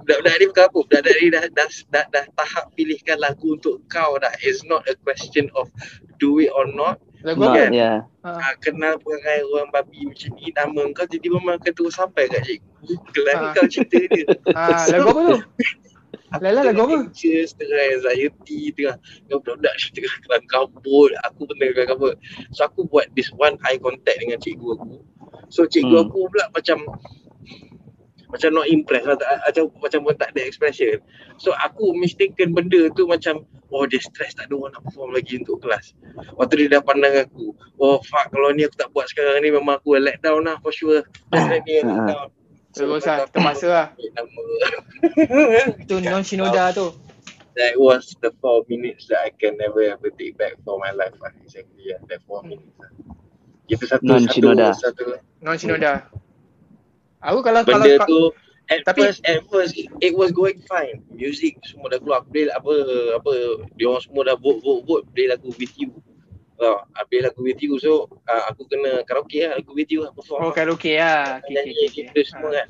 Budak-budak 0.02 0.34
ni 0.42 0.44
bukan 0.50 0.64
apa, 0.66 0.78
budak-budak 0.82 1.16
ni 1.22 1.26
dah, 1.30 1.44
dah, 1.54 1.68
dah, 1.94 2.04
dah, 2.10 2.24
tahap 2.34 2.64
pilihkan 2.74 3.22
lagu 3.22 3.54
untuk 3.54 3.78
kau 3.86 4.18
dah. 4.18 4.34
It's 4.42 4.66
not 4.66 4.82
a 4.90 4.98
question 5.06 5.46
of 5.54 5.70
do 6.18 6.42
it 6.42 6.50
or 6.50 6.66
not. 6.66 6.98
Lagu 7.22 7.40
apa? 7.46 7.54
Kan? 7.58 7.70
Yeah. 7.70 7.98
Ha. 8.22 8.54
kenal 8.62 8.98
perangai 9.02 9.42
orang 9.50 9.70
babi 9.74 10.06
macam 10.06 10.30
ni, 10.38 10.54
nama 10.54 10.82
kau 10.94 11.06
jadi 11.10 11.26
memang 11.26 11.58
akan 11.58 11.72
terus 11.74 11.94
sampai 11.98 12.30
kat 12.30 12.42
cikgu. 12.46 12.94
Kelas 13.14 13.36
ha. 13.38 13.50
kau 13.54 13.66
cerita 13.66 13.98
dia. 14.10 14.26
Ha, 14.58 14.86
lagu 14.94 15.08
apa 15.10 15.20
tu? 15.26 15.38
Lala 16.42 16.60
lagu 16.64 16.80
apa? 16.88 16.96
Anxious, 17.08 17.52
tengah 17.54 17.76
anxiety, 17.92 18.72
tengah 18.72 18.96
dengan 19.28 19.38
budak-budak 19.44 19.74
tengah 19.92 20.14
kelam 20.24 20.42
kabut. 20.48 21.10
Aku 21.28 21.40
pun 21.44 21.54
tengah 21.60 21.86
kabut. 21.86 22.14
So 22.56 22.64
aku 22.64 22.88
buat 22.88 23.12
this 23.12 23.28
one 23.36 23.60
eye 23.68 23.76
contact 23.76 24.18
dengan 24.18 24.40
cikgu 24.40 24.80
aku. 24.80 25.04
So 25.52 25.68
cikgu 25.68 25.92
hmm. 25.92 26.04
aku 26.08 26.18
pula 26.32 26.44
macam 26.56 26.78
macam 28.32 28.50
not 28.56 28.66
impressed 28.72 29.04
lah, 29.04 29.20
macam, 29.20 29.68
macam 29.76 29.98
pun 30.08 30.14
tak 30.16 30.32
ada 30.32 30.40
expression. 30.40 30.96
So 31.36 31.52
aku 31.60 31.92
mistaken 32.00 32.56
benda 32.56 32.88
tu 32.96 33.04
macam 33.04 33.44
oh 33.68 33.84
dia 33.84 34.00
stress 34.00 34.32
tak 34.32 34.48
ada 34.48 34.56
orang 34.56 34.72
nak 34.72 34.82
perform 34.88 35.12
lagi 35.12 35.36
untuk 35.44 35.60
kelas. 35.60 35.92
Waktu 36.40 36.64
dia 36.64 36.80
dah 36.80 36.82
pandang 36.82 37.28
aku, 37.28 37.52
oh 37.76 38.00
fuck 38.08 38.32
kalau 38.32 38.48
ni 38.56 38.64
aku 38.64 38.76
tak 38.80 38.88
buat 38.96 39.04
sekarang 39.12 39.44
ni 39.44 39.52
memang 39.52 39.76
aku 39.76 40.00
let 40.00 40.16
down 40.24 40.48
lah 40.48 40.56
for 40.64 40.72
sure. 40.72 41.04
Definitely 41.28 41.84
let 41.84 42.00
down. 42.08 42.28
Terus 42.72 43.04
lah, 43.04 43.28
terpaksa 43.28 43.68
lah. 43.68 43.86
Itu 45.84 46.00
non 46.00 46.24
Shinoda 46.24 46.72
tu. 46.72 46.96
That 47.52 47.76
was 47.76 48.16
the 48.24 48.32
four 48.40 48.64
minutes 48.64 49.12
that 49.12 49.28
I 49.28 49.30
can 49.36 49.60
never 49.60 49.84
ever 49.84 50.08
take 50.16 50.40
back 50.40 50.56
for 50.64 50.80
my 50.80 50.88
life 50.96 51.12
lah. 51.20 51.36
Exactly 51.44 51.92
yeah, 51.92 52.00
that 52.08 52.24
four 52.24 52.40
minutes 52.40 52.72
lah. 52.80 52.88
Itu 53.68 53.84
satu, 53.84 54.08
non 54.08 54.24
Shinoda. 54.24 54.72
Satu, 54.72 55.20
satu, 55.20 55.44
non 55.44 55.56
Shinoda. 55.60 56.08
Aku 57.22 57.38
kalau 57.40 57.62
Benda 57.62 57.86
kalau 57.86 58.06
tu, 58.06 58.20
at 58.70 58.82
tapi, 58.86 59.06
first, 59.06 59.20
at 59.26 59.42
first, 59.50 59.74
it, 59.78 60.12
was 60.14 60.30
going 60.34 60.58
fine. 60.66 61.02
Music 61.14 61.58
semua 61.66 61.90
dah 61.92 61.98
keluar. 62.02 62.26
Play 62.30 62.50
apa, 62.50 62.72
apa, 63.18 63.30
dia 63.78 63.86
orang 63.90 64.02
semua 64.02 64.22
dah 64.26 64.36
vote, 64.38 64.62
vote, 64.62 64.82
vote. 64.86 65.04
Play 65.14 65.30
lagu 65.30 65.50
with 65.54 65.74
you. 65.78 65.94
Oh, 66.62 66.78
habis 66.94 67.26
lagu 67.26 67.42
with 67.42 67.58
you 67.58 67.74
so 67.82 68.06
uh, 68.30 68.42
aku 68.46 68.62
kena 68.70 69.02
karaoke 69.02 69.42
lah 69.42 69.58
lagu 69.58 69.74
with 69.74 69.90
you 69.90 70.06
lah 70.06 70.14
perform. 70.14 70.46
Oh 70.46 70.54
karaoke 70.54 70.94
lah. 70.94 71.42
Okay, 71.42 71.58
okay, 71.58 71.74
okay, 71.90 72.02
okay. 72.06 72.22
semua 72.22 72.54
ha. 72.54 72.56
kan. 72.62 72.66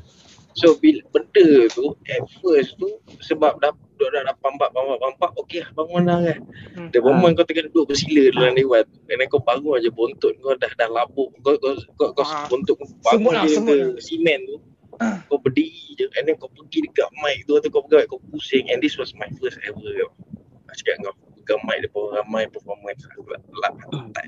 So 0.52 0.76
bila 0.76 1.00
benda 1.08 1.68
tu 1.72 1.96
at 2.12 2.24
first 2.44 2.76
tu 2.76 2.88
sebab 3.24 3.56
dah 3.64 3.72
dah 3.72 4.08
dah, 4.12 4.22
dah 4.28 4.36
pampak 4.44 4.68
pampak 4.76 4.98
pampak 5.00 5.30
okey 5.40 5.64
lah 5.64 5.70
bangun 5.72 6.02
lah 6.04 6.18
kan. 6.20 6.40
Hmm. 6.76 6.88
The 6.92 7.00
moment 7.00 7.32
ha. 7.32 7.38
kau 7.40 7.46
tengah 7.48 7.64
duduk 7.72 7.94
bersila 7.94 8.22
dalam 8.36 8.52
dewan 8.58 8.84
and 9.08 9.16
then 9.16 9.26
kau 9.32 9.40
bangun 9.40 9.80
aja 9.80 9.88
bontot 9.88 10.32
kau 10.42 10.52
dah 10.58 10.72
dah 10.76 10.88
labuk 10.92 11.32
kau 11.40 11.56
kau 11.56 11.74
kau, 11.96 12.08
kau 12.12 12.24
ha. 12.26 12.50
bontot 12.52 12.74
kau 12.76 12.86
bangun 13.00 13.32
je 13.48 13.56
ke 13.64 13.76
simen 14.02 14.40
tu. 14.44 14.56
Ha. 15.00 15.24
Kau 15.32 15.40
berdiri 15.40 15.96
je 15.96 16.06
and 16.20 16.28
then 16.28 16.36
kau 16.36 16.52
pergi 16.52 16.84
dekat 16.84 17.08
mic 17.24 17.48
tu 17.48 17.56
atau 17.56 17.68
kau 17.72 17.82
pegang 17.88 18.04
kau 18.12 18.20
pusing 18.28 18.68
and 18.68 18.84
this 18.84 19.00
was 19.00 19.16
my 19.16 19.28
first 19.40 19.56
ever 19.64 19.80
tau. 19.80 20.10
Aku 20.68 20.80
cakap 20.84 20.96
kau 21.00 21.14
bukan 21.40 21.58
mic 21.64 21.78
depan 21.88 22.02
ramai 22.20 22.44
performance 22.52 23.02
aku 23.08 23.24
lah, 23.32 23.40
lah, 23.64 23.72
lah. 23.72 24.26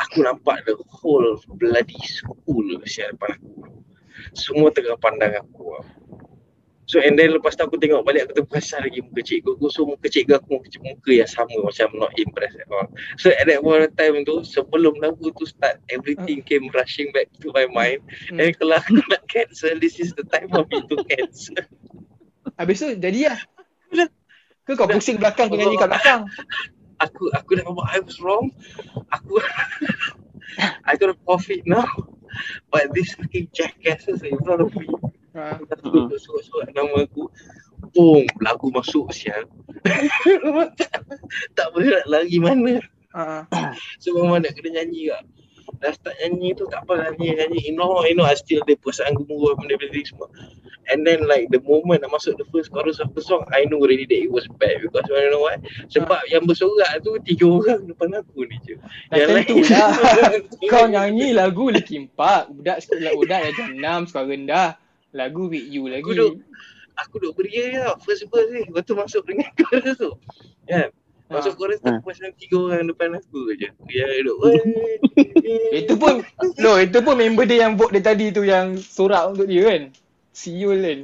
aku 0.00 0.24
nampak 0.24 0.62
the 0.66 0.74
whole 0.88 1.36
bloody 1.60 2.00
school 2.06 2.66
siap 2.88 3.14
depan 3.14 3.36
aku 3.38 3.74
semua 4.36 4.70
tengah 4.74 4.98
pandang 4.98 5.38
aku 5.38 5.80
so 6.84 7.00
and 7.00 7.16
then 7.16 7.32
lepas 7.32 7.56
tu 7.56 7.64
aku 7.64 7.80
tengok 7.80 8.04
balik 8.04 8.28
aku 8.28 8.44
terperasan 8.44 8.84
lagi 8.84 9.00
muka 9.00 9.24
cikgu 9.24 9.56
aku 9.56 9.72
so 9.72 9.88
muka 9.88 10.04
cikgu 10.04 10.36
aku 10.36 10.60
muka, 10.60 10.68
muka 10.84 11.12
yang 11.16 11.30
sama 11.30 11.56
macam 11.64 11.88
not 11.96 12.12
impressed 12.20 12.60
at 12.60 12.68
all 12.68 12.88
so 13.16 13.32
at 13.32 13.48
that 13.48 13.64
point 13.64 13.88
of 13.88 13.92
time 13.96 14.20
tu 14.28 14.44
sebelum 14.44 14.92
lagu 15.00 15.32
tu 15.32 15.44
start 15.48 15.80
everything 15.88 16.44
hmm. 16.44 16.48
came 16.48 16.68
rushing 16.76 17.08
back 17.16 17.32
to 17.40 17.48
my 17.56 17.64
mind 17.72 18.04
hmm. 18.28 18.36
and 18.36 18.52
kalau 18.60 18.76
aku 18.76 19.00
nak 19.08 19.24
cancel 19.32 19.72
this 19.80 19.96
is 19.96 20.12
the 20.20 20.24
time 20.28 20.46
for 20.52 20.68
me 20.68 20.84
to 20.84 20.96
cancel 21.08 21.64
habis 22.60 22.84
tu 22.84 22.92
jadi 23.00 23.32
lah 23.32 23.40
ke 24.64 24.72
kau 24.72 24.88
pusing 24.88 25.20
belakang 25.20 25.52
kau 25.52 25.60
nyanyi 25.60 25.76
kat 25.76 25.92
belakang? 25.92 26.24
Aku 27.04 27.28
aku 27.36 27.60
dah 27.60 27.68
buat 27.68 27.84
I 27.92 28.00
was 28.00 28.16
wrong. 28.24 28.48
Aku 29.12 29.36
I 30.88 30.96
got 30.96 31.12
a 31.12 31.16
profit 31.20 31.68
now. 31.68 31.84
But 32.70 32.94
this 32.94 33.14
fucking 33.14 33.50
jackasses 33.52 34.22
in 34.22 34.38
front 34.42 34.62
of 34.62 34.70
me. 34.74 34.88
Ha. 35.34 35.58
Surat-surat 36.14 36.70
nama 36.74 37.04
aku. 37.04 37.26
Boom, 37.92 38.24
lagu 38.40 38.70
masuk 38.72 39.12
sial. 39.12 39.44
tak 41.58 41.68
boleh 41.74 41.88
nak 42.00 42.06
lari 42.08 42.38
mana. 42.40 42.80
Ha. 43.14 43.46
So 44.00 44.14
memang 44.16 44.42
nak 44.42 44.56
kena 44.58 44.82
nyanyi 44.82 45.12
kak 45.12 45.22
dah 45.84 45.92
start 45.92 46.16
nyanyi 46.24 46.56
tu 46.56 46.64
tak 46.72 46.88
apa 46.88 47.12
nyanyi 47.12 47.36
nyanyi. 47.36 47.60
You 47.68 47.76
know 47.76 48.00
you 48.08 48.16
know 48.16 48.24
I 48.24 48.32
still 48.40 48.64
ada 48.64 48.72
perasaan 48.80 49.20
gemuruh 49.20 49.52
benda-benda 49.60 50.00
semua. 50.08 50.32
And 50.88 51.04
then 51.04 51.28
like 51.28 51.52
the 51.52 51.60
moment 51.64 52.04
nak 52.04 52.16
masuk 52.16 52.40
the 52.40 52.48
first 52.48 52.72
chorus 52.72 53.00
of 53.00 53.12
the 53.12 53.20
song 53.20 53.44
I 53.52 53.68
know 53.68 53.80
already 53.80 54.08
that 54.08 54.20
it 54.20 54.32
was 54.32 54.48
bad 54.56 54.80
because 54.80 55.04
you 55.08 55.32
know 55.32 55.44
why 55.44 55.60
sebab 55.92 56.20
uh. 56.20 56.28
yang 56.28 56.44
bersorak 56.48 56.88
tu 57.00 57.16
tiga 57.24 57.44
orang 57.48 57.88
depan 57.88 58.20
aku 58.20 58.48
ni 58.48 58.56
je 58.64 58.74
yang 59.12 59.32
lain 59.32 59.64
lah. 59.68 59.92
kau 60.72 60.84
nyanyi 60.88 61.36
lagu 61.36 61.68
Linkin 61.68 62.08
Park 62.12 62.52
budak 62.52 62.80
sekolah 62.84 63.12
budak 63.16 63.40
yang 63.44 63.54
jam 63.56 64.04
6 64.08 64.10
sekolah 64.12 64.28
rendah. 64.28 64.70
Lagu 65.14 65.46
with 65.46 65.68
you 65.70 65.86
lagi. 65.86 66.02
Aku 66.02 66.12
duk 66.16 66.32
aku 66.98 67.14
duk 67.22 67.32
beria 67.38 67.64
je 67.70 67.80
first 68.02 68.26
verse 68.32 68.50
ni. 68.50 68.66
Lepas 68.66 68.82
tu 68.82 68.94
masuk 68.98 69.22
dengan 69.28 69.48
chorus 69.60 69.96
tu. 69.96 70.10
Kan 70.66 70.88
yeah. 70.88 71.03
Masuk 71.24 71.56
chorus 71.56 71.80
tu 71.80 71.88
ha. 71.88 71.96
macam 72.04 72.28
tiga 72.36 72.56
orang 72.60 72.84
depan 72.84 73.16
aku 73.16 73.56
je. 73.56 73.72
Dia 73.88 74.04
duduk. 74.20 74.38
itu 75.80 75.94
pun 75.96 76.20
no, 76.60 76.76
itu 76.76 76.98
pun 77.00 77.16
member 77.16 77.48
dia 77.48 77.64
yang 77.64 77.80
vote 77.80 77.96
dia 77.96 78.04
tadi 78.04 78.28
tu 78.28 78.44
yang 78.44 78.76
sorak 78.76 79.32
untuk 79.32 79.48
dia 79.48 79.64
kan. 79.72 79.82
Siul 80.36 80.84
kan. 80.84 81.00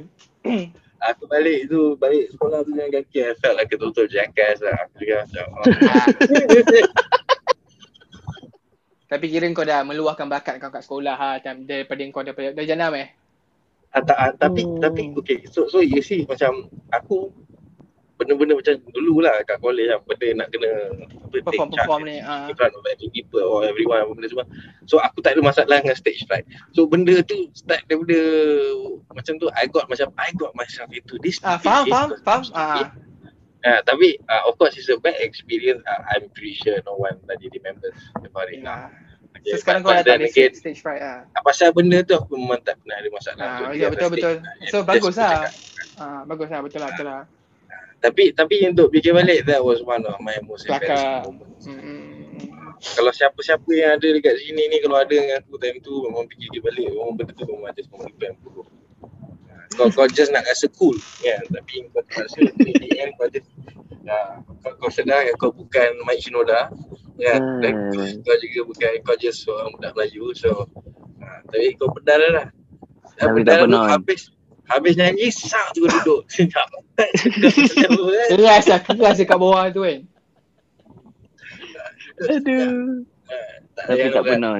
aku 1.01 1.25
balik 1.25 1.65
tu, 1.65 1.97
balik 1.97 2.29
sekolah 2.37 2.61
tu 2.61 2.77
dengan 2.77 2.93
kaki 2.93 3.17
I 3.25 3.33
felt 3.41 3.57
like 3.57 3.73
a 3.73 3.77
total 3.81 4.05
jackass 4.05 4.61
lah. 4.61 4.77
Aku 4.85 5.01
juga 5.01 5.15
macam. 5.25 5.45
Tapi 9.11 9.25
kira 9.27 9.49
kau 9.51 9.67
dah 9.67 9.81
meluahkan 9.83 10.29
bakat 10.29 10.61
kau 10.61 10.71
kat 10.71 10.85
sekolah 10.85 11.15
ha, 11.17 11.29
daripada 11.41 11.99
kau 12.13 12.23
daripada 12.23 12.55
dari 12.55 12.69
jenam 12.69 12.93
eh? 12.95 13.11
Ah, 13.91 13.99
tak, 13.99 14.15
ah, 14.15 14.31
tapi, 14.31 14.63
oh. 14.63 14.79
tapi, 14.79 15.11
okay. 15.19 15.43
So, 15.51 15.67
so 15.67 15.83
you 15.83 15.99
see 15.99 16.23
macam 16.23 16.71
aku 16.95 17.27
benda-benda 18.21 18.53
macam 18.53 18.77
dulu 18.93 19.25
lah 19.25 19.41
kat 19.49 19.57
college 19.57 19.89
lah 19.89 19.97
benda 20.05 20.45
nak 20.45 20.47
kena 20.53 20.69
apa, 21.25 21.35
perform 21.41 21.69
perform 21.73 22.01
ni 22.05 22.21
uh. 22.21 22.45
in 22.45 22.53
front 22.53 22.69
of 22.77 22.85
people 23.09 23.41
or 23.41 23.65
everyone 23.65 24.05
benda 24.13 24.29
semua 24.29 24.45
so 24.85 25.01
aku 25.01 25.25
tak 25.25 25.33
ada 25.33 25.41
masalah 25.41 25.81
dengan 25.81 25.97
stage 25.97 26.21
fright 26.29 26.45
so 26.77 26.85
benda 26.85 27.17
tu 27.25 27.49
start 27.57 27.81
daripada 27.89 28.21
macam 29.09 29.41
tu 29.41 29.49
I 29.57 29.65
got 29.65 29.89
macam 29.89 30.13
I 30.21 30.29
got 30.37 30.53
myself 30.53 30.93
into 30.93 31.17
this 31.25 31.41
ah, 31.41 31.57
faham 31.57 31.89
faham 31.89 32.09
faham 32.21 32.41
ah. 32.53 32.93
Uh, 33.61 33.77
tapi 33.85 34.17
uh, 34.25 34.41
of 34.49 34.57
course 34.57 34.73
it's 34.73 34.89
a 34.89 34.97
bad 35.05 35.13
experience 35.21 35.85
uh, 35.85 36.01
I'm 36.09 36.33
pretty 36.33 36.57
sure 36.57 36.81
no 36.81 36.97
one 36.97 37.21
tadi 37.29 37.45
remembers 37.53 37.93
about 38.17 38.49
it 38.49 38.65
lah. 38.65 38.89
Okay, 39.37 39.53
so 39.53 39.61
sekarang 39.61 39.85
kau 39.85 39.93
dah 39.93 40.01
tak 40.01 40.17
ada 40.17 40.25
again, 40.25 40.49
stage 40.57 40.81
fright 40.81 40.97
lah. 40.97 41.29
Pasal 41.45 41.69
benda 41.69 42.01
tu 42.01 42.17
aku 42.17 42.41
memang 42.41 42.57
tak 42.65 42.81
pernah 42.81 42.97
ada 42.97 43.09
masalah. 43.13 43.69
Ah, 43.69 43.69
ya, 43.77 43.93
betul 43.93 44.17
betul. 44.17 44.41
So 44.73 44.81
bagus 44.81 45.13
lah. 45.13 45.45
Ah, 46.01 46.25
bagus 46.25 46.49
lah 46.49 46.65
betul 46.65 46.81
lah 46.81 46.89
betul 46.89 47.05
lah 47.05 47.21
tapi 48.01 48.33
tapi 48.33 48.65
untuk 48.65 48.89
fikir 48.89 49.13
balik 49.13 49.45
that 49.45 49.61
was 49.61 49.85
one 49.85 50.01
of 50.09 50.17
my 50.19 50.33
most 50.49 50.65
embarrassing 50.65 51.37
moments. 51.37 51.65
Hmm. 51.69 52.09
Kalau 52.81 53.13
siapa-siapa 53.13 53.69
yang 53.77 54.01
ada 54.01 54.07
dekat 54.09 54.41
sini 54.41 54.65
ni 54.73 54.81
kalau 54.81 54.97
ada 54.97 55.13
dengan 55.13 55.37
aku 55.37 55.61
time 55.61 55.77
tu 55.85 56.01
memang 56.09 56.25
fikir 56.25 56.65
balik 56.65 56.89
memang 56.89 57.13
betul 57.13 57.45
memang 57.45 57.69
just 57.77 57.89
memang 57.93 58.09
ipan 58.09 58.33
buruk. 58.41 58.67
Kau 59.77 59.87
kau 59.93 60.09
just 60.09 60.33
nak 60.33 60.43
rasa 60.49 60.65
cool 60.75 60.97
kan 61.21 61.41
tapi 61.53 61.85
kau 61.93 62.01
tak 62.09 62.25
rasa 62.25 62.41
the 62.41 62.89
end 62.97 63.13
kau 63.21 63.29
just 63.29 63.47
ya, 64.01 64.41
kau, 64.65 64.73
kau 64.81 64.89
sedar 64.89 65.23
yang 65.23 65.37
kau 65.37 65.53
bukan 65.53 65.93
Mike 66.03 66.25
Shinoda 66.25 66.73
ya 67.21 67.37
hmm. 67.37 67.61
dan 67.61 67.73
kau 68.25 68.35
juga 68.41 68.59
bukan 68.65 68.91
kau 69.05 69.15
just 69.15 69.45
seorang 69.45 69.71
budak 69.77 69.93
Melayu 69.93 70.33
so 70.33 70.65
uh, 71.21 71.39
tapi 71.53 71.77
kau 71.77 71.93
pedal 71.93 72.21
lah. 72.33 72.47
Tapi 73.21 73.45
tak 73.45 73.69
pernah. 73.69 73.85
Habis, 73.85 74.33
Habis 74.71 74.95
nyanyi, 74.95 75.27
sak 75.29 75.75
tu 75.75 75.83
duduk. 75.83 76.23
Senyap. 76.33 76.67
Keras 78.31 78.65
lah, 78.71 78.79
keras 78.79 79.19
dekat 79.19 79.35
bawah 79.35 79.67
tu 79.75 79.83
kan. 79.83 79.99
Aduh. 82.31 83.03
Tapi 83.75 84.07
tak 84.15 84.23
pernah. 84.23 84.55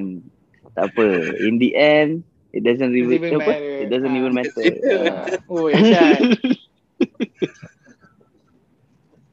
Tak 0.75 0.85
apa. 0.91 1.05
In 1.39 1.55
the 1.63 1.71
end, 1.79 2.27
it 2.51 2.67
doesn't 2.67 2.91
even, 2.91 3.23
even 3.23 3.39
apa? 3.39 3.55
matter. 3.55 3.75
It 3.87 3.89
doesn't 3.91 4.15
even 4.15 4.33
matter. 4.35 4.63
Oh, 5.51 5.67
ya 5.71 6.19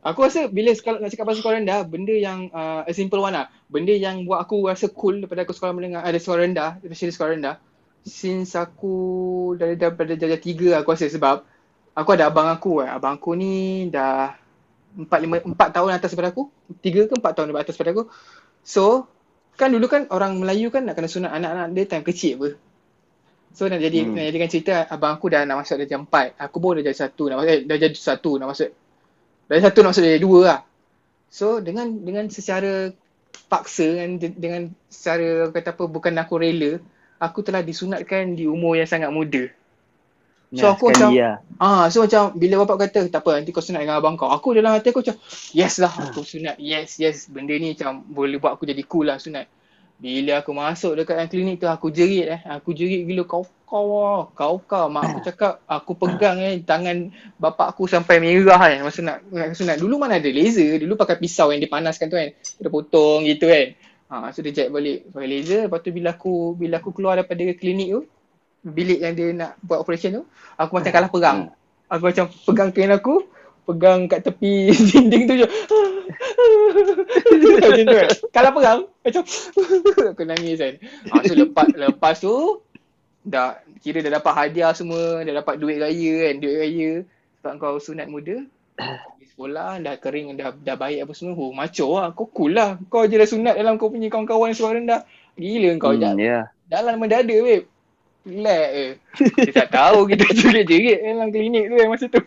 Aku 0.06 0.24
rasa 0.24 0.48
bila 0.48 0.72
sekolah, 0.72 1.04
nak 1.04 1.12
cakap 1.12 1.26
pasal 1.28 1.40
sekolah 1.44 1.58
rendah, 1.60 1.84
benda 1.84 2.14
yang 2.16 2.48
uh, 2.54 2.80
a 2.86 2.92
simple 2.96 3.20
one 3.20 3.34
lah. 3.34 3.52
Benda 3.68 3.92
yang 3.92 4.24
buat 4.24 4.40
aku 4.40 4.64
rasa 4.64 4.88
cool 4.88 5.20
daripada 5.20 5.44
aku 5.44 5.52
sekolah 5.52 5.74
menengah, 5.76 6.00
ada 6.00 6.16
sekolah 6.16 6.48
rendah, 6.48 6.70
especially 6.80 7.12
sekolah 7.12 7.32
rendah 7.36 7.54
since 8.06 8.54
aku 8.58 8.96
dari 9.58 9.74
daripada 9.74 10.14
darjah 10.14 10.40
tiga 10.40 10.68
aku 10.78 10.94
rasa 10.94 11.10
sebab 11.10 11.44
aku 11.98 12.10
ada 12.14 12.30
abang 12.30 12.46
aku 12.46 12.86
eh. 12.86 12.88
Abang 12.88 13.18
aku 13.18 13.34
ni 13.34 13.86
dah 13.90 14.34
empat 14.94 15.18
lima 15.18 15.42
empat 15.42 15.68
tahun 15.74 15.98
atas 15.98 16.14
daripada 16.14 16.30
aku. 16.30 16.46
Tiga 16.78 17.10
ke 17.10 17.14
empat 17.18 17.32
tahun 17.34 17.54
atas 17.58 17.74
daripada 17.74 17.90
aku. 17.98 18.04
So 18.62 19.10
kan 19.58 19.74
dulu 19.74 19.90
kan 19.90 20.06
orang 20.14 20.38
Melayu 20.38 20.70
kan 20.70 20.86
nak 20.86 20.94
kena 20.94 21.10
sunat 21.10 21.34
anak-anak 21.34 21.66
dia 21.74 21.84
time 21.90 22.06
kecil 22.06 22.32
apa. 22.38 22.48
So 23.58 23.66
nak 23.66 23.82
jadi 23.82 24.06
hmm. 24.06 24.14
nak 24.14 24.24
jadikan 24.30 24.48
cerita 24.48 24.74
abang 24.86 25.18
aku 25.18 25.26
dah 25.34 25.42
nak 25.42 25.66
masuk 25.66 25.82
darjah 25.82 25.98
empat. 25.98 26.38
Aku 26.38 26.62
pun 26.62 26.78
dah 26.78 26.84
jadi 26.86 26.94
satu 26.94 27.26
nak 27.26 27.42
masuk 27.42 27.50
eh, 27.50 27.60
dah 27.66 27.76
jadi 27.76 27.96
satu 27.98 28.30
nak 28.38 28.48
masuk. 28.54 28.70
Dah 29.50 29.58
satu 29.58 29.78
nak 29.82 29.90
masuk 29.90 30.04
jadi 30.06 30.22
dua 30.22 30.40
lah. 30.46 30.60
So 31.28 31.58
dengan 31.58 32.06
dengan 32.06 32.30
secara 32.30 32.94
paksa 33.48 33.86
kan 33.98 34.10
dengan 34.20 34.72
secara 34.88 35.48
kata 35.52 35.76
apa 35.76 35.84
bukan 35.88 36.14
aku 36.20 36.34
rela 36.40 36.80
aku 37.18 37.42
telah 37.44 37.62
disunatkan 37.62 38.34
di 38.38 38.46
umur 38.46 38.78
yang 38.78 38.88
sangat 38.88 39.10
muda 39.12 39.50
So 40.56 40.64
ya, 40.64 40.72
aku 40.72 40.84
macam 40.88 41.08
ya. 41.12 41.30
ah 41.60 41.92
so 41.92 42.00
macam 42.08 42.32
bila 42.40 42.64
bapak 42.64 42.88
kata 42.88 43.12
tak 43.12 43.20
apa 43.20 43.36
nanti 43.36 43.52
kau 43.52 43.60
sunat 43.60 43.84
dengan 43.84 44.00
abang 44.00 44.16
kau. 44.16 44.32
Aku 44.32 44.56
dalam 44.56 44.72
hati 44.72 44.96
aku 44.96 45.04
macam 45.04 45.20
yes 45.52 45.76
lah 45.76 45.92
aku 45.92 46.24
sunat. 46.24 46.56
Yes 46.56 46.96
yes 46.96 47.28
benda 47.28 47.52
ni 47.52 47.76
macam 47.76 48.00
boleh 48.08 48.40
buat 48.40 48.56
aku 48.56 48.64
jadi 48.64 48.80
cool 48.88 49.12
lah 49.12 49.20
sunat. 49.20 49.44
Bila 50.00 50.40
aku 50.40 50.56
masuk 50.56 50.96
dekat 50.96 51.20
yang 51.20 51.28
klinik 51.28 51.56
tu 51.60 51.68
aku 51.68 51.92
jerit 51.92 52.32
eh. 52.32 52.40
Aku 52.48 52.72
jerit 52.72 53.04
gila 53.04 53.28
kau 53.28 53.44
kau. 53.68 54.32
Kau 54.32 54.56
kau 54.64 54.88
mak 54.88 55.12
aku 55.12 55.18
cakap 55.20 55.60
aku 55.68 55.92
pegang 56.00 56.40
eh 56.40 56.64
tangan 56.64 57.12
bapak 57.36 57.76
aku 57.76 57.84
sampai 57.84 58.16
merah 58.16 58.56
kan 58.56 58.80
masa 58.88 59.04
nak, 59.04 59.28
nak 59.28 59.52
sunat. 59.52 59.76
Dulu 59.76 60.00
mana 60.00 60.16
ada 60.16 60.32
laser. 60.32 60.80
Dulu 60.80 60.96
pakai 60.96 61.20
pisau 61.20 61.52
yang 61.52 61.60
dipanaskan 61.60 62.08
tu 62.08 62.16
kan. 62.16 62.32
Dia 62.32 62.70
potong 62.72 63.28
gitu 63.28 63.52
kan. 63.52 63.76
Ha, 64.08 64.32
so 64.32 64.40
dia 64.40 64.56
jet 64.56 64.68
balik 64.72 65.12
pakai 65.12 65.28
laser. 65.28 65.60
Lepas 65.68 65.80
tu 65.84 65.92
bila 65.92 66.16
aku 66.16 66.56
bila 66.56 66.80
aku 66.80 66.90
keluar 66.96 67.20
daripada 67.20 67.44
klinik 67.56 67.88
tu 67.92 68.02
bilik 68.62 68.98
yang 69.00 69.14
dia 69.14 69.28
nak 69.34 69.52
buat 69.62 69.78
operation 69.82 70.22
tu 70.22 70.22
aku 70.58 70.72
macam 70.78 70.90
kalah 70.90 71.10
perang 71.10 71.38
hmm. 71.46 71.92
aku 71.94 72.02
macam 72.10 72.24
pegang 72.26 72.70
kain 72.74 72.90
aku 72.90 73.14
pegang 73.68 74.00
kat 74.10 74.20
tepi 74.24 74.72
dinding 74.90 75.24
tu 75.28 75.34
je 75.44 75.46
macam 77.62 77.84
tu 77.84 77.94
kan 77.94 78.08
kalah 78.34 78.52
perang 78.52 78.80
macam 79.04 79.22
aku 80.12 80.22
nangis 80.24 80.58
kan. 80.58 80.74
Ha, 81.12 81.22
so 81.24 81.32
lepas, 81.36 81.68
lepas 81.72 82.16
tu 82.18 82.34
dah 83.28 83.60
kira 83.84 84.00
dah 84.00 84.20
dapat 84.20 84.32
hadiah 84.32 84.72
semua 84.72 85.20
dah 85.24 85.44
dapat 85.44 85.60
duit 85.60 85.78
raya 85.80 86.12
kan. 86.28 86.34
Duit 86.40 86.56
raya. 86.56 86.90
Sebab 87.38 87.52
kau 87.60 87.76
sunat 87.78 88.10
muda 88.10 88.44
sekolah 89.38 89.78
dah 89.78 89.94
kering 90.02 90.34
dah 90.34 90.50
dah 90.50 90.74
baik 90.74 91.06
apa 91.06 91.12
semua 91.14 91.38
oh 91.38 91.54
maco 91.54 91.86
lah 91.94 92.10
kau 92.10 92.26
cool 92.26 92.58
lah 92.58 92.74
kau 92.90 93.06
je 93.06 93.14
dah 93.14 93.28
sunat 93.30 93.54
dalam 93.54 93.78
kau 93.78 93.86
punya 93.86 94.10
kawan-kawan 94.10 94.50
suara 94.50 94.82
rendah 94.82 95.06
gila 95.38 95.78
kau 95.78 95.94
hmm, 95.94 96.02
je 96.02 96.26
yeah. 96.26 96.50
dalam 96.66 96.98
mendada 96.98 97.30
babe 97.30 97.70
Relax 98.28 98.68
je. 98.76 98.86
Dia 99.48 99.52
tak 99.64 99.72
tahu 99.72 100.04
kita 100.04 100.24
jerit-jerit 100.36 101.00
dalam 101.00 101.32
klinik 101.32 101.64
tu 101.72 101.74
yang 101.80 101.88
masa 101.88 102.06
tu. 102.12 102.20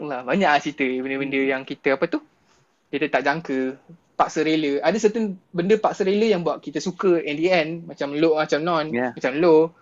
Allah, 0.00 0.20
banyak 0.28 0.50
lah 0.50 0.58
cerita 0.58 0.82
benda-benda 0.82 1.38
yang 1.38 1.62
kita 1.62 1.94
apa 1.94 2.10
tu. 2.10 2.18
Kita 2.90 3.06
tak 3.06 3.22
jangka. 3.22 3.78
Paksa 4.18 4.42
rela. 4.44 4.82
Ada 4.84 4.98
certain 4.98 5.38
benda 5.54 5.78
paksa 5.78 6.02
rela 6.04 6.26
yang 6.26 6.42
buat 6.42 6.58
kita 6.60 6.82
suka 6.82 7.22
in 7.22 7.38
the 7.38 7.48
end. 7.48 7.86
Macam 7.86 8.12
low, 8.18 8.36
macam 8.36 8.60
non. 8.60 8.90
Yeah. 8.90 9.14
Macam 9.14 9.32
low. 9.38 9.72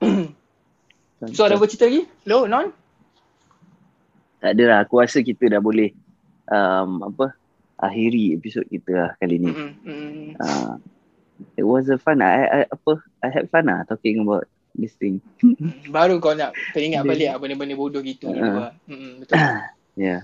so 1.36 1.44
ada 1.46 1.60
apa 1.60 1.68
cerita 1.68 1.86
lagi? 1.86 2.08
Low, 2.24 2.48
non? 2.48 2.72
Tak 4.40 4.50
ada 4.56 4.64
lah. 4.66 4.78
Aku 4.84 4.98
rasa 4.98 5.20
kita 5.20 5.46
dah 5.52 5.60
boleh 5.60 5.92
um, 6.48 7.04
apa 7.04 7.36
akhiri 7.80 8.36
episod 8.36 8.64
kita 8.68 8.92
lah 8.92 9.10
kali 9.20 9.36
ni. 9.40 9.52
Mm-hmm. 9.52 10.40
Uh, 10.40 10.74
it 11.56 11.64
was 11.64 11.88
a 11.88 11.96
fun. 11.96 12.24
I, 12.24 12.44
I 12.44 12.60
apa? 12.68 13.00
I 13.24 13.28
had 13.28 13.48
fun 13.48 13.68
lah 13.68 13.84
talking 13.88 14.24
about 14.24 14.48
this 14.76 14.96
thing. 14.96 15.20
Baru 15.88 16.20
kau 16.20 16.36
nak 16.36 16.56
teringat 16.72 17.04
balik 17.04 17.32
apa 17.32 17.40
benda-benda 17.40 17.74
bodoh 17.76 18.02
gitu 18.04 18.28
uh, 18.28 18.34
dulu 18.36 18.58
lah. 18.60 18.72
Betul. 18.88 19.36
yeah. 20.08 20.20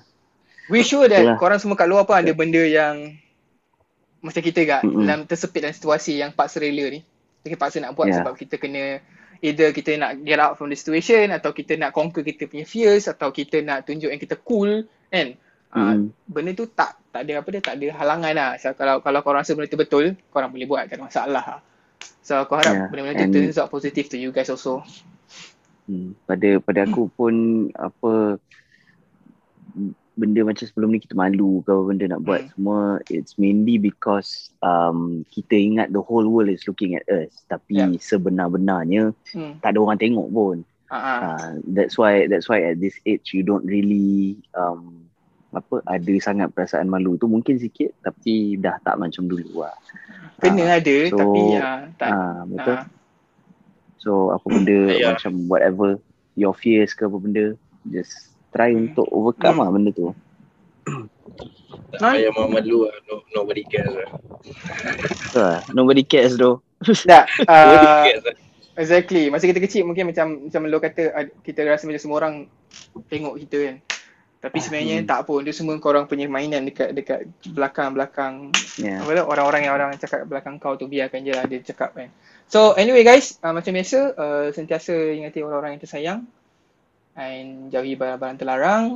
We 0.67 0.83
sure 0.83 1.07
that 1.07 1.23
Itulah. 1.23 1.39
korang 1.39 1.61
semua 1.63 1.79
kat 1.79 1.87
luar 1.87 2.03
pun 2.05 2.19
ada 2.19 2.33
benda 2.35 2.59
yang 2.59 3.15
macam 4.19 4.43
kita 4.43 4.67
gak 4.67 4.83
mm-hmm. 4.83 5.07
dalam 5.07 5.23
tersepit 5.31 5.63
dalam 5.63 5.77
situasi 5.77 6.19
yang 6.19 6.35
paksa 6.35 6.59
rela 6.59 6.91
ni. 6.91 7.01
Kita 7.47 7.55
paksa 7.55 7.79
nak 7.79 7.95
buat 7.95 8.11
yeah. 8.11 8.19
sebab 8.19 8.35
kita 8.35 8.59
kena 8.59 8.99
either 9.45 9.73
kita 9.73 9.97
nak 10.01 10.23
get 10.25 10.39
out 10.41 10.55
from 10.57 10.73
the 10.73 10.79
situation 10.79 11.33
atau 11.33 11.53
kita 11.53 11.77
nak 11.77 11.93
conquer 11.93 12.23
kita 12.23 12.49
punya 12.49 12.65
fears 12.65 13.11
atau 13.11 13.33
kita 13.33 13.61
nak 13.61 13.89
tunjuk 13.89 14.09
yang 14.13 14.21
kita 14.21 14.37
cool 14.41 14.85
kan. 15.13 15.37
Mm. 15.77 16.09
benda 16.25 16.57
tu 16.57 16.65
tak 16.73 16.97
tak 17.13 17.29
ada 17.29 17.45
apa 17.45 17.49
dia 17.53 17.61
tak 17.61 17.77
ada 17.77 17.87
halangan 18.01 18.33
lah. 18.33 18.51
So, 18.57 18.73
kalau 18.73 19.05
kalau 19.05 19.21
kau 19.21 19.37
rasa 19.37 19.53
benda 19.53 19.69
tu 19.69 19.77
betul, 19.77 20.17
kau 20.33 20.41
orang 20.41 20.49
boleh 20.49 20.65
buat 20.65 20.89
tak 20.89 20.97
ada 20.97 21.05
masalah. 21.05 21.45
Lah. 21.45 21.61
So 22.27 22.35
aku 22.43 22.59
harap 22.59 22.75
yeah. 22.75 22.89
benda-benda 22.91 23.31
tu 23.31 23.39
turns 23.39 23.59
out 23.63 23.71
positive 23.71 24.11
to 24.11 24.19
you 24.19 24.35
guys 24.35 24.51
also. 24.51 24.83
Hmm. 25.87 26.19
Pada 26.27 26.59
pada 26.59 26.83
aku 26.83 27.07
pun 27.15 27.35
apa 27.79 28.43
benda 30.17 30.41
macam 30.43 30.65
sebelum 30.65 30.97
ni 30.97 30.99
kita 30.99 31.13
malu 31.13 31.61
kalau 31.69 31.87
benda 31.87 32.09
nak 32.09 32.25
buat 32.25 32.49
hmm. 32.49 32.51
semua 32.57 32.81
it's 33.13 33.37
mainly 33.37 33.77
because 33.77 34.51
um, 34.65 35.23
kita 35.29 35.53
ingat 35.53 35.93
the 35.93 36.01
whole 36.01 36.25
world 36.25 36.49
is 36.49 36.65
looking 36.65 36.97
at 36.97 37.05
us 37.13 37.45
tapi 37.53 37.77
yeah. 37.77 37.93
sebenar-benarnya 38.01 39.13
hmm. 39.37 39.61
tak 39.61 39.77
ada 39.77 39.79
orang 39.85 40.01
tengok 40.01 40.29
pun 40.33 40.57
uh-huh. 40.89 41.19
uh, 41.21 41.49
that's 41.77 42.01
why 42.01 42.25
that's 42.27 42.49
why 42.49 42.65
at 42.65 42.81
this 42.81 42.97
age 43.05 43.37
you 43.37 43.45
don't 43.45 43.69
really 43.69 44.41
um, 44.57 45.07
apa 45.57 45.81
ada 45.89 46.15
sangat 46.21 46.53
perasaan 46.53 46.91
malu 46.91 47.17
tu 47.17 47.25
mungkin 47.31 47.57
sikit 47.57 47.97
tapi 48.05 48.61
dah 48.61 48.77
tak 48.85 49.01
macam 49.01 49.25
dulu 49.25 49.65
lah. 49.65 49.73
Kena 50.37 50.69
uh, 50.69 50.77
ada 50.77 50.97
so, 51.09 51.17
tapi 51.17 51.41
ya 51.57 51.61
tak. 51.97 52.11
Uh, 52.13 52.41
betul. 52.53 52.77
Uh. 52.77 52.85
So 53.97 54.11
apa 54.37 54.47
benda 54.53 54.79
yeah. 54.93 55.17
macam 55.17 55.33
whatever 55.49 55.97
your 56.37 56.53
fears 56.53 56.93
ke 56.93 57.09
apa 57.09 57.17
benda 57.17 57.57
just 57.89 58.36
try 58.57 58.73
hmm. 58.73 58.89
untuk 58.89 59.07
overcome 59.13 59.61
hmm. 59.61 59.63
lah 59.63 59.71
benda 59.71 59.91
tu. 59.93 60.17
Tak 61.97 62.01
payah 62.17 62.33
malu 62.33 62.89
lah. 62.89 62.97
No, 63.07 63.15
nobody 63.33 63.63
cares 63.63 63.93
lah. 63.93 64.09
Uh, 65.37 65.59
nobody 65.77 66.03
cares 66.03 66.35
though. 66.41 66.65
Tak. 66.83 67.29
Uh, 67.47 68.09
exactly. 68.77 69.33
Masa 69.33 69.49
kita 69.49 69.61
kecil 69.61 69.89
mungkin 69.89 70.13
macam 70.13 70.49
macam 70.49 70.61
lo 70.69 70.79
kata 70.81 71.33
kita 71.41 71.65
rasa 71.65 71.89
macam 71.89 72.03
semua 72.03 72.17
orang 72.21 72.35
tengok 73.09 73.41
kita 73.47 73.59
kan. 73.71 73.77
Tapi 74.37 74.59
sebenarnya 74.61 74.97
hmm. 75.03 75.09
tak 75.09 75.21
pun 75.25 75.43
dia 75.43 75.55
semua 75.57 75.75
kau 75.81 75.91
orang 75.91 76.07
punya 76.07 76.29
mainan 76.29 76.69
dekat 76.69 76.93
dekat 76.93 77.27
belakang-belakang 77.51 78.53
yeah. 78.79 79.03
apa 79.03 79.25
orang-orang 79.25 79.67
yang 79.67 79.75
orang 79.75 79.97
cakap 79.97 80.29
belakang 80.29 80.61
kau 80.61 80.77
tu 80.77 80.87
biarkan 80.87 81.25
je 81.25 81.33
lah 81.35 81.49
dia 81.49 81.65
cakap 81.65 81.97
kan. 81.97 82.13
So 82.47 82.77
anyway 82.79 83.03
guys, 83.03 83.41
uh, 83.43 83.51
macam 83.51 83.75
biasa 83.75 83.99
uh, 84.15 84.47
sentiasa 84.55 84.93
ingati 84.93 85.43
orang-orang 85.43 85.75
yang 85.75 85.83
tersayang 85.83 86.21
and 87.17 87.73
jauhi 87.73 87.97
barang-barang 87.97 88.39
terlarang. 88.39 88.87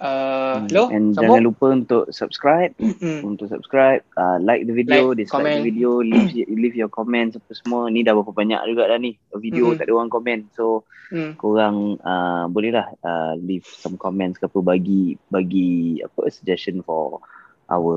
Uh, 0.00 0.64
hmm. 0.64 0.72
lo, 0.72 0.88
and 0.88 1.12
sambung. 1.12 1.28
jangan 1.28 1.42
lupa 1.44 1.66
untuk 1.76 2.04
subscribe 2.08 2.72
untuk 3.20 3.52
subscribe 3.52 4.00
uh, 4.16 4.40
like 4.40 4.64
the 4.64 4.72
video 4.72 5.12
like, 5.12 5.20
dislike 5.20 5.44
comment. 5.44 5.60
the 5.60 5.68
video 5.68 6.00
leave 6.00 6.32
leave 6.48 6.72
your 6.72 6.88
comments 6.88 7.36
apa 7.36 7.52
semua 7.52 7.92
ni 7.92 8.00
dah 8.00 8.16
berapa 8.16 8.32
banyak 8.32 8.64
juga 8.64 8.88
dah 8.88 8.96
ni 8.96 9.20
video 9.36 9.68
hmm. 9.68 9.76
tak 9.76 9.84
ada 9.84 10.00
orang 10.00 10.08
komen 10.08 10.48
so 10.56 10.88
hmm. 11.12 11.36
korang 11.36 12.00
uh, 12.00 12.48
bolehlah 12.48 12.88
uh, 13.04 13.36
leave 13.44 13.68
some 13.68 14.00
comments 14.00 14.40
ke 14.40 14.48
apa 14.48 14.64
bagi 14.64 15.20
bagi 15.28 16.00
apa 16.00 16.32
suggestion 16.32 16.80
for 16.80 17.20
our 17.70 17.94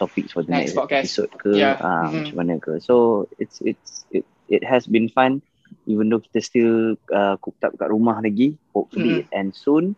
topics 0.00 0.32
for 0.32 0.42
the 0.42 0.50
next, 0.50 0.74
next 0.74 0.88
episode 0.88 1.30
ke 1.38 1.54
yeah. 1.54 1.78
uh, 1.78 2.10
mm-hmm. 2.10 2.24
macam 2.24 2.36
mana 2.40 2.52
ke 2.58 2.82
so 2.82 3.24
it's 3.38 3.62
it's 3.62 4.04
it 4.10 4.26
it 4.50 4.66
has 4.66 4.88
been 4.90 5.06
fun 5.12 5.44
even 5.88 6.08
though 6.08 6.20
kita 6.20 6.40
still 6.40 6.98
uh, 7.12 7.36
cooked 7.40 7.62
up 7.64 7.72
kat 7.76 7.88
rumah 7.88 8.20
lagi 8.20 8.56
hopefully 8.72 9.24
mm-hmm. 9.24 9.36
and 9.36 9.56
soon 9.56 9.96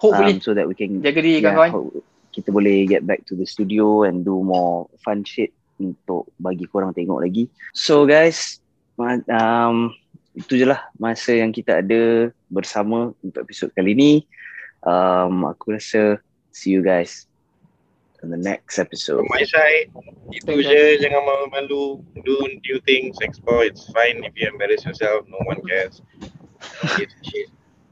Hopefully. 0.00 0.40
Um, 0.40 0.40
so 0.40 0.56
that 0.56 0.64
we 0.64 0.72
can 0.72 1.04
jaga 1.04 1.20
diri 1.20 1.44
yeah, 1.44 1.52
kawan-kawan. 1.52 2.00
Kita 2.32 2.48
boleh 2.48 2.88
get 2.88 3.04
back 3.04 3.28
to 3.28 3.36
the 3.36 3.44
studio 3.44 4.08
and 4.08 4.24
do 4.24 4.40
more 4.40 4.88
fun 5.04 5.28
shit 5.28 5.52
untuk 5.76 6.32
bagi 6.40 6.64
korang 6.64 6.96
tengok 6.96 7.20
lagi. 7.20 7.52
So 7.76 8.08
guys, 8.08 8.64
um, 9.28 9.92
itu 10.32 10.56
je 10.56 10.64
lah 10.64 10.88
masa 10.96 11.36
yang 11.36 11.52
kita 11.52 11.84
ada 11.84 12.32
bersama 12.48 13.12
untuk 13.20 13.44
episod 13.44 13.68
kali 13.76 13.92
ni. 13.92 14.12
Um, 14.80 15.44
aku 15.44 15.76
rasa 15.76 16.16
see 16.48 16.72
you 16.72 16.80
guys 16.80 17.28
in 18.22 18.30
the 18.30 18.36
next 18.36 18.78
episode. 18.78 19.24
From 19.24 19.32
my 19.32 19.44
side, 19.44 19.88
itu 20.30 20.62
je. 20.62 21.00
Jangan 21.00 21.22
malu-malu. 21.24 22.04
Do 22.24 22.34
new 22.64 22.78
things, 22.84 23.16
explore. 23.20 23.64
It's 23.64 23.88
fine 23.92 24.22
if 24.24 24.36
you 24.36 24.48
embarrass 24.48 24.84
yourself. 24.84 25.24
No 25.28 25.40
one 25.48 25.60
cares. 25.64 26.02
It's 27.00 27.16
shit. 27.24 27.48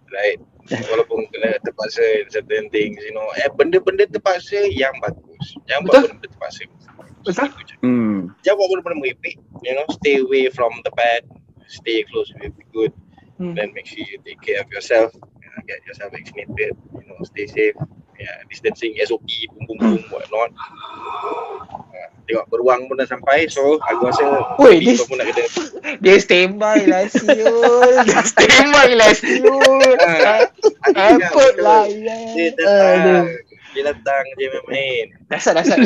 Right? 0.08 0.40
walaupun 0.68 1.24
kena 1.32 1.56
terpaksa 1.64 2.04
in 2.20 2.28
certain 2.28 2.68
things 2.68 3.00
you 3.00 3.14
know 3.16 3.24
eh 3.40 3.48
benda-benda 3.56 4.04
terpaksa 4.04 4.68
yang 4.68 4.92
bagus 5.00 5.56
jangan 5.64 5.88
buat 5.88 6.12
benda 6.12 6.28
terpaksa 6.28 6.60
betul 6.68 7.32
hmm 7.80 8.28
jangan 8.44 8.56
buat 8.60 8.68
benda-benda 8.68 8.98
merepek 9.00 9.36
you 9.64 9.72
know 9.72 9.86
stay 9.96 10.20
away 10.20 10.52
from 10.52 10.72
the 10.84 10.92
bad 10.92 11.24
stay 11.68 12.04
close 12.12 12.28
with 12.40 12.52
the 12.60 12.66
good 12.76 12.92
hmm. 13.40 13.56
then 13.56 13.72
make 13.72 13.88
sure 13.88 14.04
you 14.04 14.20
take 14.28 14.40
care 14.44 14.60
of 14.60 14.68
yourself 14.68 15.08
you 15.16 15.48
know, 15.48 15.60
get 15.64 15.80
yourself 15.88 16.12
vaccinated 16.12 16.76
you 16.76 17.04
know 17.08 17.16
stay 17.24 17.48
safe 17.48 17.76
yeah 18.18 18.36
distancing 18.50 18.94
SOP 19.06 19.26
boom 19.54 19.64
boom 19.66 19.78
boom 19.78 20.02
what 20.10 20.26
not 20.34 20.50
uh, 20.52 22.08
tengok 22.28 22.44
beruang 22.52 22.84
pun 22.90 23.00
dah 23.00 23.08
sampai 23.08 23.48
so 23.48 23.80
aku 23.88 24.10
rasa 24.10 24.22
Oi, 24.60 24.82
dia, 24.84 25.00
pun 25.00 25.16
nak 25.16 25.32
kena 25.32 25.48
dia 26.04 26.14
standby 26.20 26.84
lah 26.84 27.08
siul. 27.08 27.94
Dia 28.06 28.20
standby 28.20 28.88
lah 28.92 29.10
siul. 29.16 29.96
Airport 31.08 31.54
lah 31.56 31.88
dia 31.88 32.52
datang 32.52 33.48
dia 33.72 33.82
datang 33.94 34.24
je 34.36 34.46
main-main. 34.48 35.06
Dasar 35.28 35.52
dasar. 35.56 35.78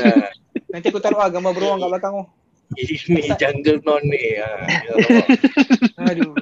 Nanti 0.71 0.89
aku 0.89 1.03
taruh 1.03 1.21
lah 1.21 1.29
gambar 1.29 1.53
beruang 1.53 1.79
kat 1.83 1.89
belakang 1.91 2.13
tu. 2.15 2.25
Ini 2.79 3.37
jungle 3.37 3.85
non 3.85 4.01
ni. 4.07 4.41
Ha. 4.41 4.49
aduh. 6.09 6.33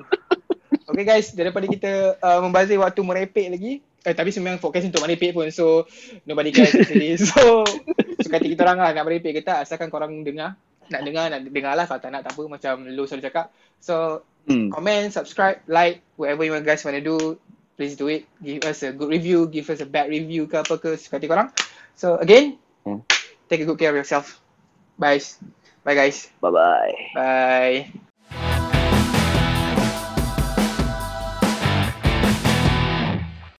Okay 0.91 1.05
guys, 1.07 1.35
daripada 1.35 1.67
kita 1.67 2.19
uh, 2.19 2.39
membazir 2.43 2.79
waktu 2.79 3.03
merepek 3.03 3.47
lagi 3.51 3.83
Eh 4.01 4.15
tapi 4.17 4.33
sebenarnya 4.33 4.61
fokus 4.63 4.89
untuk 4.89 5.05
merepek 5.05 5.37
pun 5.37 5.53
So 5.53 5.85
nobody 6.25 6.51
cares 6.55 6.73
actually. 6.73 7.17
So 7.21 7.65
suka 8.21 8.41
hati 8.41 8.57
kita 8.57 8.65
orang 8.65 8.81
lah 8.81 8.91
nak 8.97 9.05
merepek 9.05 9.37
ke 9.37 9.43
tak 9.45 9.69
asalkan 9.69 9.93
korang 9.93 10.25
dengar. 10.25 10.57
Nak 10.89 11.01
dengar 11.05 11.29
nak 11.29 11.41
dengar 11.45 11.73
lah. 11.77 11.85
Kalau 11.85 12.01
tak 12.01 12.11
nak 12.13 12.25
tak 12.25 12.33
apa 12.33 12.43
macam 12.49 12.75
lu 12.89 13.05
selalu 13.05 13.29
cakap. 13.29 13.53
So 13.81 14.25
hmm. 14.49 14.73
comment 14.73 15.13
subscribe 15.13 15.61
like 15.69 16.01
whatever 16.17 16.49
you 16.49 16.57
guys 16.65 16.85
want 16.85 16.97
to 16.97 17.05
do 17.05 17.37
please 17.77 17.97
do 17.97 18.09
it. 18.09 18.25
Give 18.41 18.65
us 18.65 18.81
a 18.85 18.93
good 18.97 19.13
review 19.13 19.49
give 19.53 19.69
us 19.69 19.85
a 19.85 19.89
bad 19.89 20.09
review 20.09 20.49
ke 20.49 20.57
apa 20.61 20.81
ke 20.81 20.97
suka 20.97 21.21
hati 21.21 21.29
korang. 21.29 21.53
So 21.93 22.17
again 22.17 22.57
hmm. 22.89 23.05
take 23.53 23.61
a 23.61 23.69
good 23.69 23.77
care 23.77 23.93
of 23.93 24.01
yourself. 24.01 24.41
Bye. 24.97 25.21
Bye 25.85 25.97
guys. 25.97 26.29
Bye 26.41 26.53
bye 26.53 26.97
bye 27.17 28.10